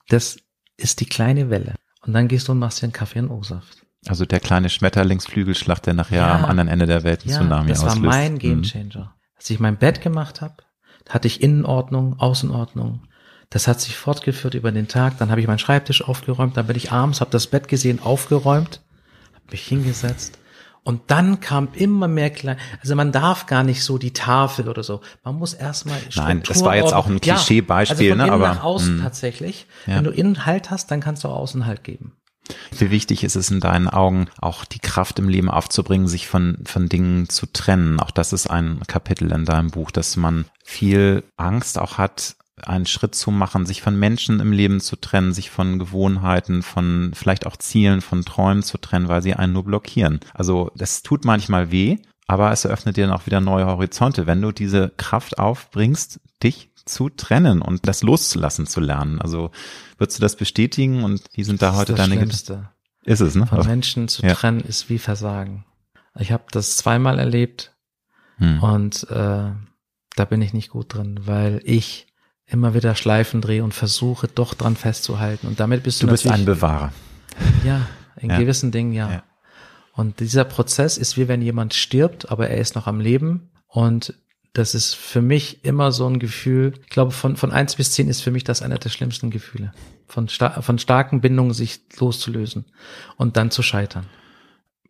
Das 0.08 0.38
ist 0.76 1.00
die 1.00 1.06
kleine 1.06 1.50
Welle. 1.50 1.74
Und 2.02 2.12
dann 2.12 2.28
gehst 2.28 2.48
du 2.48 2.52
und 2.52 2.58
machst 2.58 2.80
dir 2.80 2.84
einen 2.84 2.92
Kaffee 2.92 3.18
in 3.18 3.30
O-Saft. 3.30 3.84
Also 4.06 4.24
der 4.24 4.40
kleine 4.40 4.70
Schmetterlingsflügelschlag, 4.70 5.82
der 5.82 5.94
nachher 5.94 6.18
ja, 6.18 6.36
am 6.36 6.44
anderen 6.44 6.68
Ende 6.68 6.86
der 6.86 7.02
Welt 7.02 7.24
ein 7.24 7.30
ja, 7.30 7.38
Tsunami 7.38 7.68
das 7.70 7.80
auslöst. 7.80 7.96
Das 7.96 8.02
war 8.02 8.10
mein 8.10 8.34
mhm. 8.34 8.38
Gamechanger. 8.38 9.00
Mhm. 9.00 9.10
Als 9.36 9.50
ich 9.50 9.60
mein 9.60 9.76
Bett 9.76 10.00
gemacht 10.00 10.40
habe, 10.40 10.54
hatte 11.08 11.26
ich 11.26 11.42
Innenordnung, 11.42 12.18
Außenordnung. 12.18 13.02
Das 13.50 13.66
hat 13.66 13.80
sich 13.80 13.96
fortgeführt 13.96 14.54
über 14.54 14.72
den 14.72 14.88
Tag. 14.88 15.18
Dann 15.18 15.30
habe 15.30 15.40
ich 15.40 15.46
meinen 15.46 15.58
Schreibtisch 15.58 16.02
aufgeräumt. 16.02 16.56
Dann 16.56 16.66
bin 16.66 16.76
ich 16.76 16.92
abends, 16.92 17.20
habe 17.20 17.30
das 17.30 17.46
Bett 17.46 17.66
gesehen, 17.66 18.00
aufgeräumt, 18.00 18.82
habe 19.34 19.46
mich 19.50 19.66
hingesetzt 19.66 20.38
und 20.88 21.02
dann 21.08 21.40
kam 21.40 21.68
immer 21.74 22.08
mehr 22.08 22.30
klein. 22.30 22.56
Also 22.80 22.94
man 22.94 23.12
darf 23.12 23.44
gar 23.44 23.62
nicht 23.62 23.84
so 23.84 23.98
die 23.98 24.14
Tafel 24.14 24.70
oder 24.70 24.82
so. 24.82 25.02
Man 25.22 25.34
muss 25.34 25.52
erstmal. 25.52 25.98
Nein, 26.16 26.42
das 26.48 26.64
war 26.64 26.76
jetzt 26.76 26.94
auch 26.94 27.06
ein 27.06 27.20
Klischeebeispiel, 27.20 28.06
ja, 28.06 28.14
also 28.14 28.24
ne? 28.24 28.32
Aber 28.32 28.48
nach 28.48 28.64
außen 28.64 28.96
mh. 28.96 29.02
tatsächlich. 29.02 29.66
Ja. 29.86 29.96
Wenn 29.96 30.04
du 30.04 30.10
innen 30.12 30.46
Halt 30.46 30.70
hast, 30.70 30.90
dann 30.90 31.00
kannst 31.00 31.24
du 31.24 31.28
auch 31.28 31.36
außen 31.36 31.66
Halt 31.66 31.84
geben. 31.84 32.16
Wie 32.70 32.90
wichtig 32.90 33.22
ist 33.22 33.36
es 33.36 33.50
in 33.50 33.60
deinen 33.60 33.86
Augen, 33.86 34.28
auch 34.40 34.64
die 34.64 34.78
Kraft 34.78 35.18
im 35.18 35.28
Leben 35.28 35.50
aufzubringen, 35.50 36.08
sich 36.08 36.26
von, 36.26 36.56
von 36.64 36.88
Dingen 36.88 37.28
zu 37.28 37.44
trennen? 37.44 38.00
Auch 38.00 38.10
das 38.10 38.32
ist 38.32 38.48
ein 38.48 38.80
Kapitel 38.86 39.30
in 39.30 39.44
deinem 39.44 39.70
Buch, 39.70 39.90
dass 39.90 40.16
man 40.16 40.46
viel 40.64 41.22
Angst 41.36 41.78
auch 41.78 41.98
hat, 41.98 42.36
einen 42.66 42.86
Schritt 42.86 43.14
zu 43.14 43.30
machen, 43.30 43.66
sich 43.66 43.82
von 43.82 43.98
Menschen 43.98 44.40
im 44.40 44.52
Leben 44.52 44.80
zu 44.80 44.96
trennen, 44.96 45.32
sich 45.32 45.50
von 45.50 45.78
Gewohnheiten, 45.78 46.62
von 46.62 47.12
vielleicht 47.14 47.46
auch 47.46 47.56
Zielen, 47.56 48.00
von 48.00 48.24
Träumen 48.24 48.62
zu 48.62 48.78
trennen, 48.78 49.08
weil 49.08 49.22
sie 49.22 49.34
einen 49.34 49.52
nur 49.52 49.64
blockieren. 49.64 50.20
Also 50.34 50.70
das 50.74 51.02
tut 51.02 51.24
manchmal 51.24 51.70
weh, 51.70 51.98
aber 52.26 52.52
es 52.52 52.64
eröffnet 52.64 52.96
dir 52.96 53.06
dann 53.06 53.16
auch 53.16 53.26
wieder 53.26 53.40
neue 53.40 53.66
Horizonte, 53.66 54.26
wenn 54.26 54.42
du 54.42 54.52
diese 54.52 54.92
Kraft 54.96 55.38
aufbringst, 55.38 56.20
dich 56.42 56.70
zu 56.84 57.08
trennen 57.08 57.62
und 57.62 57.86
das 57.86 58.02
loszulassen 58.02 58.66
zu 58.66 58.80
lernen. 58.80 59.20
Also 59.20 59.50
würdest 59.98 60.18
du 60.18 60.22
das 60.22 60.36
bestätigen 60.36 61.04
und 61.04 61.22
wie 61.34 61.44
sind 61.44 61.62
da 61.62 61.74
heute 61.74 61.94
deine 61.94 62.14
Schlimmste. 62.14 62.70
Ist 63.04 63.20
es, 63.20 63.34
ne? 63.34 63.46
Von 63.46 63.66
Menschen 63.66 64.08
zu 64.08 64.22
ja. 64.22 64.34
trennen 64.34 64.60
ist 64.60 64.90
wie 64.90 64.98
Versagen. 64.98 65.64
Ich 66.18 66.32
habe 66.32 66.44
das 66.50 66.76
zweimal 66.76 67.18
erlebt 67.18 67.74
hm. 68.36 68.62
und 68.62 69.04
äh, 69.10 69.50
da 70.16 70.24
bin 70.28 70.42
ich 70.42 70.52
nicht 70.52 70.70
gut 70.70 70.94
drin, 70.94 71.20
weil 71.24 71.60
ich 71.64 72.07
immer 72.48 72.74
wieder 72.74 72.94
Schleifen 72.94 73.40
drehe 73.40 73.62
und 73.62 73.74
versuche 73.74 74.28
doch 74.28 74.54
dran 74.54 74.76
festzuhalten. 74.76 75.46
Und 75.46 75.60
damit 75.60 75.82
bist 75.82 76.02
du, 76.02 76.06
du 76.06 76.12
bist 76.12 76.26
ein 76.28 76.44
Bewahrer. 76.44 76.92
Ja, 77.64 77.86
in 78.16 78.30
ja. 78.30 78.38
gewissen 78.38 78.72
Dingen 78.72 78.92
ja. 78.92 79.10
ja. 79.10 79.22
Und 79.92 80.20
dieser 80.20 80.44
Prozess 80.44 80.96
ist 80.96 81.16
wie 81.16 81.28
wenn 81.28 81.42
jemand 81.42 81.74
stirbt, 81.74 82.30
aber 82.30 82.48
er 82.48 82.58
ist 82.58 82.74
noch 82.74 82.86
am 82.86 83.00
Leben. 83.00 83.50
Und 83.66 84.14
das 84.52 84.74
ist 84.74 84.94
für 84.94 85.20
mich 85.20 85.64
immer 85.64 85.92
so 85.92 86.06
ein 86.06 86.18
Gefühl. 86.18 86.74
Ich 86.82 86.88
glaube, 86.88 87.10
von, 87.12 87.36
von 87.36 87.52
eins 87.52 87.76
bis 87.76 87.92
zehn 87.92 88.08
ist 88.08 88.20
für 88.22 88.30
mich 88.30 88.44
das 88.44 88.62
einer 88.62 88.78
der 88.78 88.90
schlimmsten 88.90 89.30
Gefühle. 89.30 89.72
Von, 90.06 90.28
star 90.28 90.62
von 90.62 90.78
starken 90.78 91.20
Bindungen 91.20 91.52
sich 91.52 91.80
loszulösen 91.98 92.64
und 93.16 93.36
dann 93.36 93.50
zu 93.50 93.62
scheitern. 93.62 94.06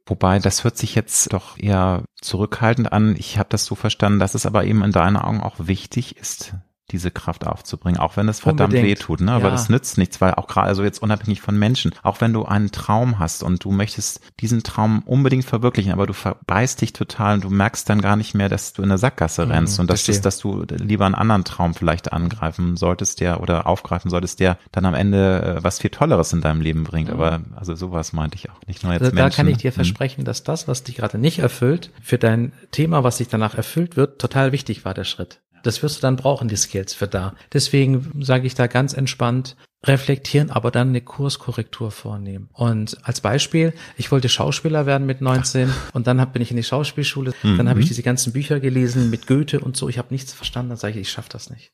Wobei, 0.06 0.38
das 0.38 0.64
hört 0.64 0.78
sich 0.78 0.94
jetzt 0.94 1.32
doch 1.32 1.58
eher 1.58 2.04
zurückhaltend 2.20 2.92
an. 2.92 3.14
Ich 3.18 3.38
habe 3.38 3.50
das 3.50 3.66
so 3.66 3.74
verstanden, 3.74 4.18
dass 4.18 4.34
es 4.34 4.46
aber 4.46 4.64
eben 4.64 4.82
in 4.82 4.92
deinen 4.92 5.16
Augen 5.16 5.40
auch 5.40 5.56
wichtig 5.58 6.16
ist, 6.16 6.54
diese 6.90 7.10
Kraft 7.10 7.46
aufzubringen, 7.46 8.00
auch 8.00 8.16
wenn 8.16 8.28
es 8.28 8.40
verdammt 8.40 8.74
Unbedingt. 8.74 8.98
weh 8.98 9.02
tut, 9.02 9.20
ne? 9.20 9.32
Aber 9.32 9.46
ja. 9.46 9.50
das 9.50 9.68
nützt 9.68 9.98
nichts, 9.98 10.20
weil 10.20 10.34
auch 10.34 10.46
gerade, 10.46 10.68
also 10.68 10.84
jetzt 10.84 11.02
unabhängig 11.02 11.40
von 11.40 11.58
Menschen, 11.58 11.92
auch 12.02 12.20
wenn 12.20 12.32
du 12.32 12.44
einen 12.44 12.70
Traum 12.70 13.18
hast 13.18 13.42
und 13.42 13.64
du 13.64 13.70
möchtest 13.70 14.20
diesen 14.40 14.62
Traum 14.62 15.02
unbedingt 15.04 15.44
verwirklichen, 15.44 15.92
aber 15.92 16.06
du 16.06 16.12
verbeißt 16.12 16.80
dich 16.80 16.92
total 16.92 17.34
und 17.34 17.44
du 17.44 17.50
merkst 17.50 17.88
dann 17.88 18.00
gar 18.00 18.16
nicht 18.16 18.34
mehr, 18.34 18.48
dass 18.48 18.72
du 18.72 18.82
in 18.82 18.88
der 18.88 18.98
Sackgasse 18.98 19.44
mhm, 19.44 19.52
rennst 19.52 19.80
und 19.80 19.90
das 19.90 20.00
verstehe. 20.00 20.14
ist, 20.14 20.24
dass 20.24 20.38
du 20.38 20.64
lieber 20.68 21.06
einen 21.06 21.14
anderen 21.14 21.44
Traum 21.44 21.74
vielleicht 21.74 22.12
angreifen 22.12 22.76
solltest, 22.76 23.20
der 23.20 23.42
oder 23.42 23.66
aufgreifen 23.66 24.10
solltest, 24.10 24.40
der 24.40 24.58
dann 24.72 24.86
am 24.86 24.94
Ende 24.94 25.58
äh, 25.58 25.64
was 25.64 25.78
viel 25.80 25.90
Tolleres 25.90 26.32
in 26.32 26.40
deinem 26.40 26.60
Leben 26.60 26.84
bringt. 26.84 27.08
Mhm. 27.08 27.14
Aber 27.14 27.40
also 27.54 27.74
sowas 27.74 28.12
meinte 28.12 28.36
ich 28.36 28.50
auch, 28.50 28.60
nicht 28.66 28.82
nur 28.82 28.92
jetzt 28.92 29.02
also 29.02 29.14
Menschen. 29.14 29.30
Da 29.30 29.36
kann 29.36 29.48
ich 29.48 29.58
dir 29.58 29.70
mhm. 29.70 29.74
versprechen, 29.74 30.24
dass 30.24 30.42
das, 30.42 30.68
was 30.68 30.84
dich 30.84 30.96
gerade 30.96 31.18
nicht 31.18 31.40
erfüllt, 31.40 31.90
für 32.00 32.18
dein 32.18 32.52
Thema, 32.70 33.04
was 33.04 33.18
dich 33.18 33.28
danach 33.28 33.54
erfüllt 33.54 33.96
wird, 33.96 34.20
total 34.20 34.52
wichtig 34.52 34.84
war 34.84 34.94
der 34.94 35.04
Schritt. 35.04 35.40
Das 35.62 35.82
wirst 35.82 35.98
du 35.98 36.00
dann 36.00 36.16
brauchen, 36.16 36.48
die 36.48 36.56
Skills 36.56 36.94
für 36.94 37.08
da. 37.08 37.34
Deswegen 37.52 38.22
sage 38.22 38.46
ich 38.46 38.54
da 38.54 38.66
ganz 38.66 38.92
entspannt, 38.94 39.56
reflektieren, 39.86 40.50
aber 40.50 40.72
dann 40.72 40.88
eine 40.88 41.00
Kurskorrektur 41.00 41.92
vornehmen. 41.92 42.48
Und 42.52 42.98
als 43.04 43.20
Beispiel, 43.20 43.72
ich 43.96 44.10
wollte 44.10 44.28
Schauspieler 44.28 44.86
werden 44.86 45.06
mit 45.06 45.20
19 45.20 45.72
und 45.92 46.08
dann 46.08 46.20
hab, 46.20 46.32
bin 46.32 46.42
ich 46.42 46.50
in 46.50 46.56
die 46.56 46.64
Schauspielschule, 46.64 47.32
mhm. 47.44 47.58
dann 47.58 47.68
habe 47.68 47.78
ich 47.78 47.86
diese 47.86 48.02
ganzen 48.02 48.32
Bücher 48.32 48.58
gelesen 48.58 49.08
mit 49.08 49.28
Goethe 49.28 49.60
und 49.60 49.76
so, 49.76 49.88
ich 49.88 49.98
habe 49.98 50.08
nichts 50.10 50.32
verstanden, 50.32 50.70
dann 50.70 50.78
sage 50.78 50.94
ich, 50.94 51.02
ich 51.02 51.10
schaffe 51.12 51.28
das 51.30 51.48
nicht. 51.48 51.70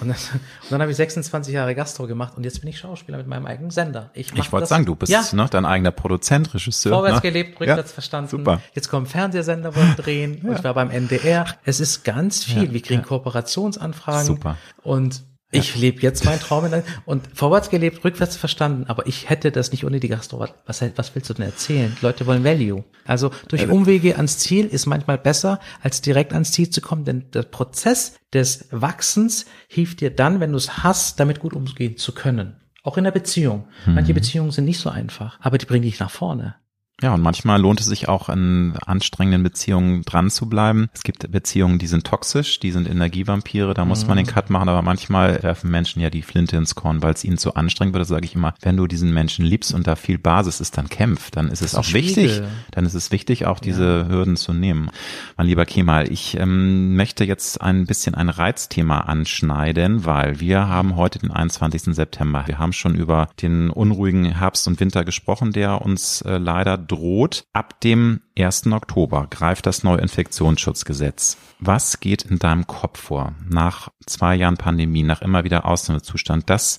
Und 0.00 0.08
dann, 0.08 0.16
und 0.62 0.70
dann 0.70 0.82
habe 0.82 0.90
ich 0.90 0.98
26 0.98 1.54
Jahre 1.54 1.74
Gastro 1.74 2.06
gemacht 2.06 2.36
und 2.36 2.44
jetzt 2.44 2.60
bin 2.60 2.68
ich 2.68 2.78
Schauspieler 2.78 3.16
mit 3.16 3.26
meinem 3.26 3.46
eigenen 3.46 3.70
Sender. 3.70 4.10
Ich, 4.12 4.34
ich 4.34 4.52
wollte 4.52 4.66
sagen, 4.66 4.84
du 4.84 4.94
bist 4.94 5.10
ja. 5.10 5.24
ne, 5.32 5.46
dein 5.50 5.64
eigener 5.64 5.92
Produzent, 5.92 6.52
Regisseur. 6.52 6.92
Vorwärts 6.92 7.22
ne? 7.22 7.30
gelebt, 7.30 7.58
rückwärts 7.58 7.90
ja. 7.90 7.94
verstanden. 7.94 8.28
Super. 8.28 8.60
Jetzt 8.74 8.90
kommen 8.90 9.06
Fernsehsender 9.06 9.74
wollen 9.74 9.94
drehen. 9.96 10.42
ja. 10.44 10.56
Ich 10.56 10.64
war 10.64 10.74
beim 10.74 10.90
NDR. 10.90 11.46
Es 11.64 11.80
ist 11.80 12.04
ganz 12.04 12.44
viel. 12.44 12.72
Wir 12.72 12.82
kriegen 12.82 13.02
Kooperationsanfragen. 13.02 14.26
Super. 14.26 14.58
Und 14.82 15.24
ich 15.52 15.76
lebe 15.76 16.00
jetzt 16.02 16.24
meinen 16.24 16.40
Traum 16.40 16.66
in, 16.66 16.82
und 17.04 17.28
vorwärts 17.32 17.70
gelebt, 17.70 18.04
rückwärts 18.04 18.36
verstanden, 18.36 18.84
aber 18.88 19.06
ich 19.06 19.30
hätte 19.30 19.52
das 19.52 19.70
nicht 19.70 19.84
ohne 19.84 20.00
die 20.00 20.08
Gastro. 20.08 20.46
Was, 20.66 20.84
was 20.96 21.14
willst 21.14 21.30
du 21.30 21.34
denn 21.34 21.46
erzählen? 21.46 21.96
Die 22.00 22.04
Leute 22.04 22.26
wollen 22.26 22.44
Value. 22.44 22.84
Also 23.04 23.30
durch 23.48 23.68
Umwege 23.68 24.16
ans 24.16 24.38
Ziel 24.38 24.66
ist 24.66 24.86
manchmal 24.86 25.18
besser, 25.18 25.60
als 25.80 26.00
direkt 26.00 26.32
ans 26.32 26.52
Ziel 26.52 26.70
zu 26.70 26.80
kommen, 26.80 27.04
denn 27.04 27.30
der 27.30 27.42
Prozess 27.42 28.16
des 28.32 28.66
Wachsens 28.70 29.46
hilft 29.68 30.00
dir 30.00 30.10
dann, 30.10 30.40
wenn 30.40 30.50
du 30.50 30.58
es 30.58 30.82
hast, 30.82 31.20
damit 31.20 31.38
gut 31.38 31.54
umgehen 31.54 31.96
zu 31.96 32.12
können. 32.12 32.56
Auch 32.82 32.96
in 32.98 33.04
der 33.04 33.12
Beziehung. 33.12 33.68
Manche 33.86 34.12
mhm. 34.12 34.16
Beziehungen 34.16 34.50
sind 34.50 34.64
nicht 34.64 34.78
so 34.80 34.90
einfach, 34.90 35.38
aber 35.40 35.58
die 35.58 35.66
bringen 35.66 35.82
dich 35.82 35.98
nach 35.98 36.10
vorne. 36.10 36.56
Ja, 37.02 37.12
und 37.12 37.20
manchmal 37.20 37.60
lohnt 37.60 37.80
es 37.80 37.86
sich 37.86 38.08
auch 38.08 38.30
in 38.30 38.72
anstrengenden 38.86 39.42
Beziehungen 39.42 40.02
dran 40.06 40.30
zu 40.30 40.48
bleiben. 40.48 40.88
Es 40.94 41.02
gibt 41.02 41.30
Beziehungen, 41.30 41.78
die 41.78 41.88
sind 41.88 42.06
toxisch, 42.06 42.58
die 42.58 42.72
sind 42.72 42.88
Energievampire, 42.88 43.74
da 43.74 43.84
muss 43.84 44.02
mhm. 44.02 44.08
man 44.08 44.16
den 44.16 44.26
Cut 44.26 44.48
machen, 44.48 44.70
aber 44.70 44.80
manchmal 44.80 45.42
werfen 45.42 45.70
Menschen 45.70 46.00
ja 46.00 46.08
die 46.08 46.22
Flinte 46.22 46.56
ins 46.56 46.74
Korn, 46.74 47.02
weil 47.02 47.12
es 47.12 47.22
ihnen 47.22 47.36
zu 47.36 47.54
anstrengend 47.54 47.94
wird. 47.94 48.00
Da 48.00 48.08
sage 48.08 48.24
ich 48.24 48.34
immer, 48.34 48.54
wenn 48.62 48.78
du 48.78 48.86
diesen 48.86 49.12
Menschen 49.12 49.44
liebst 49.44 49.74
und 49.74 49.86
da 49.86 49.94
viel 49.94 50.16
Basis 50.16 50.62
ist, 50.62 50.78
dann 50.78 50.88
kämpf. 50.88 51.30
Dann 51.30 51.48
ist 51.48 51.60
es 51.60 51.74
auch 51.74 51.92
wichtig, 51.92 52.40
dann 52.70 52.86
ist 52.86 52.94
es 52.94 53.12
wichtig, 53.12 53.44
auch 53.44 53.60
diese 53.60 54.06
ja. 54.06 54.08
Hürden 54.08 54.36
zu 54.36 54.54
nehmen. 54.54 54.90
Mein 55.36 55.48
lieber 55.48 55.66
Kemal, 55.66 56.10
ich 56.10 56.38
ähm, 56.38 56.96
möchte 56.96 57.24
jetzt 57.24 57.60
ein 57.60 57.84
bisschen 57.84 58.14
ein 58.14 58.30
Reizthema 58.30 59.00
anschneiden, 59.00 60.06
weil 60.06 60.40
wir 60.40 60.66
haben 60.66 60.96
heute 60.96 61.18
den 61.18 61.30
21. 61.30 61.94
September. 61.94 62.44
Wir 62.46 62.58
haben 62.58 62.72
schon 62.72 62.94
über 62.94 63.28
den 63.42 63.68
unruhigen 63.68 64.24
Herbst 64.24 64.66
und 64.66 64.80
Winter 64.80 65.04
gesprochen, 65.04 65.52
der 65.52 65.82
uns 65.82 66.22
äh, 66.22 66.38
leider 66.38 66.85
droht. 66.86 67.44
Ab 67.52 67.80
dem 67.80 68.20
1. 68.38 68.66
Oktober 68.68 69.26
greift 69.30 69.66
das 69.66 69.82
neue 69.82 70.00
Infektionsschutzgesetz. 70.00 71.36
Was 71.58 72.00
geht 72.00 72.22
in 72.22 72.38
deinem 72.38 72.66
Kopf 72.66 73.00
vor 73.00 73.34
nach 73.48 73.88
zwei 74.06 74.34
Jahren 74.34 74.56
Pandemie, 74.56 75.02
nach 75.02 75.22
immer 75.22 75.44
wieder 75.44 75.64
Ausnahmezustand, 75.64 76.50
dass 76.50 76.78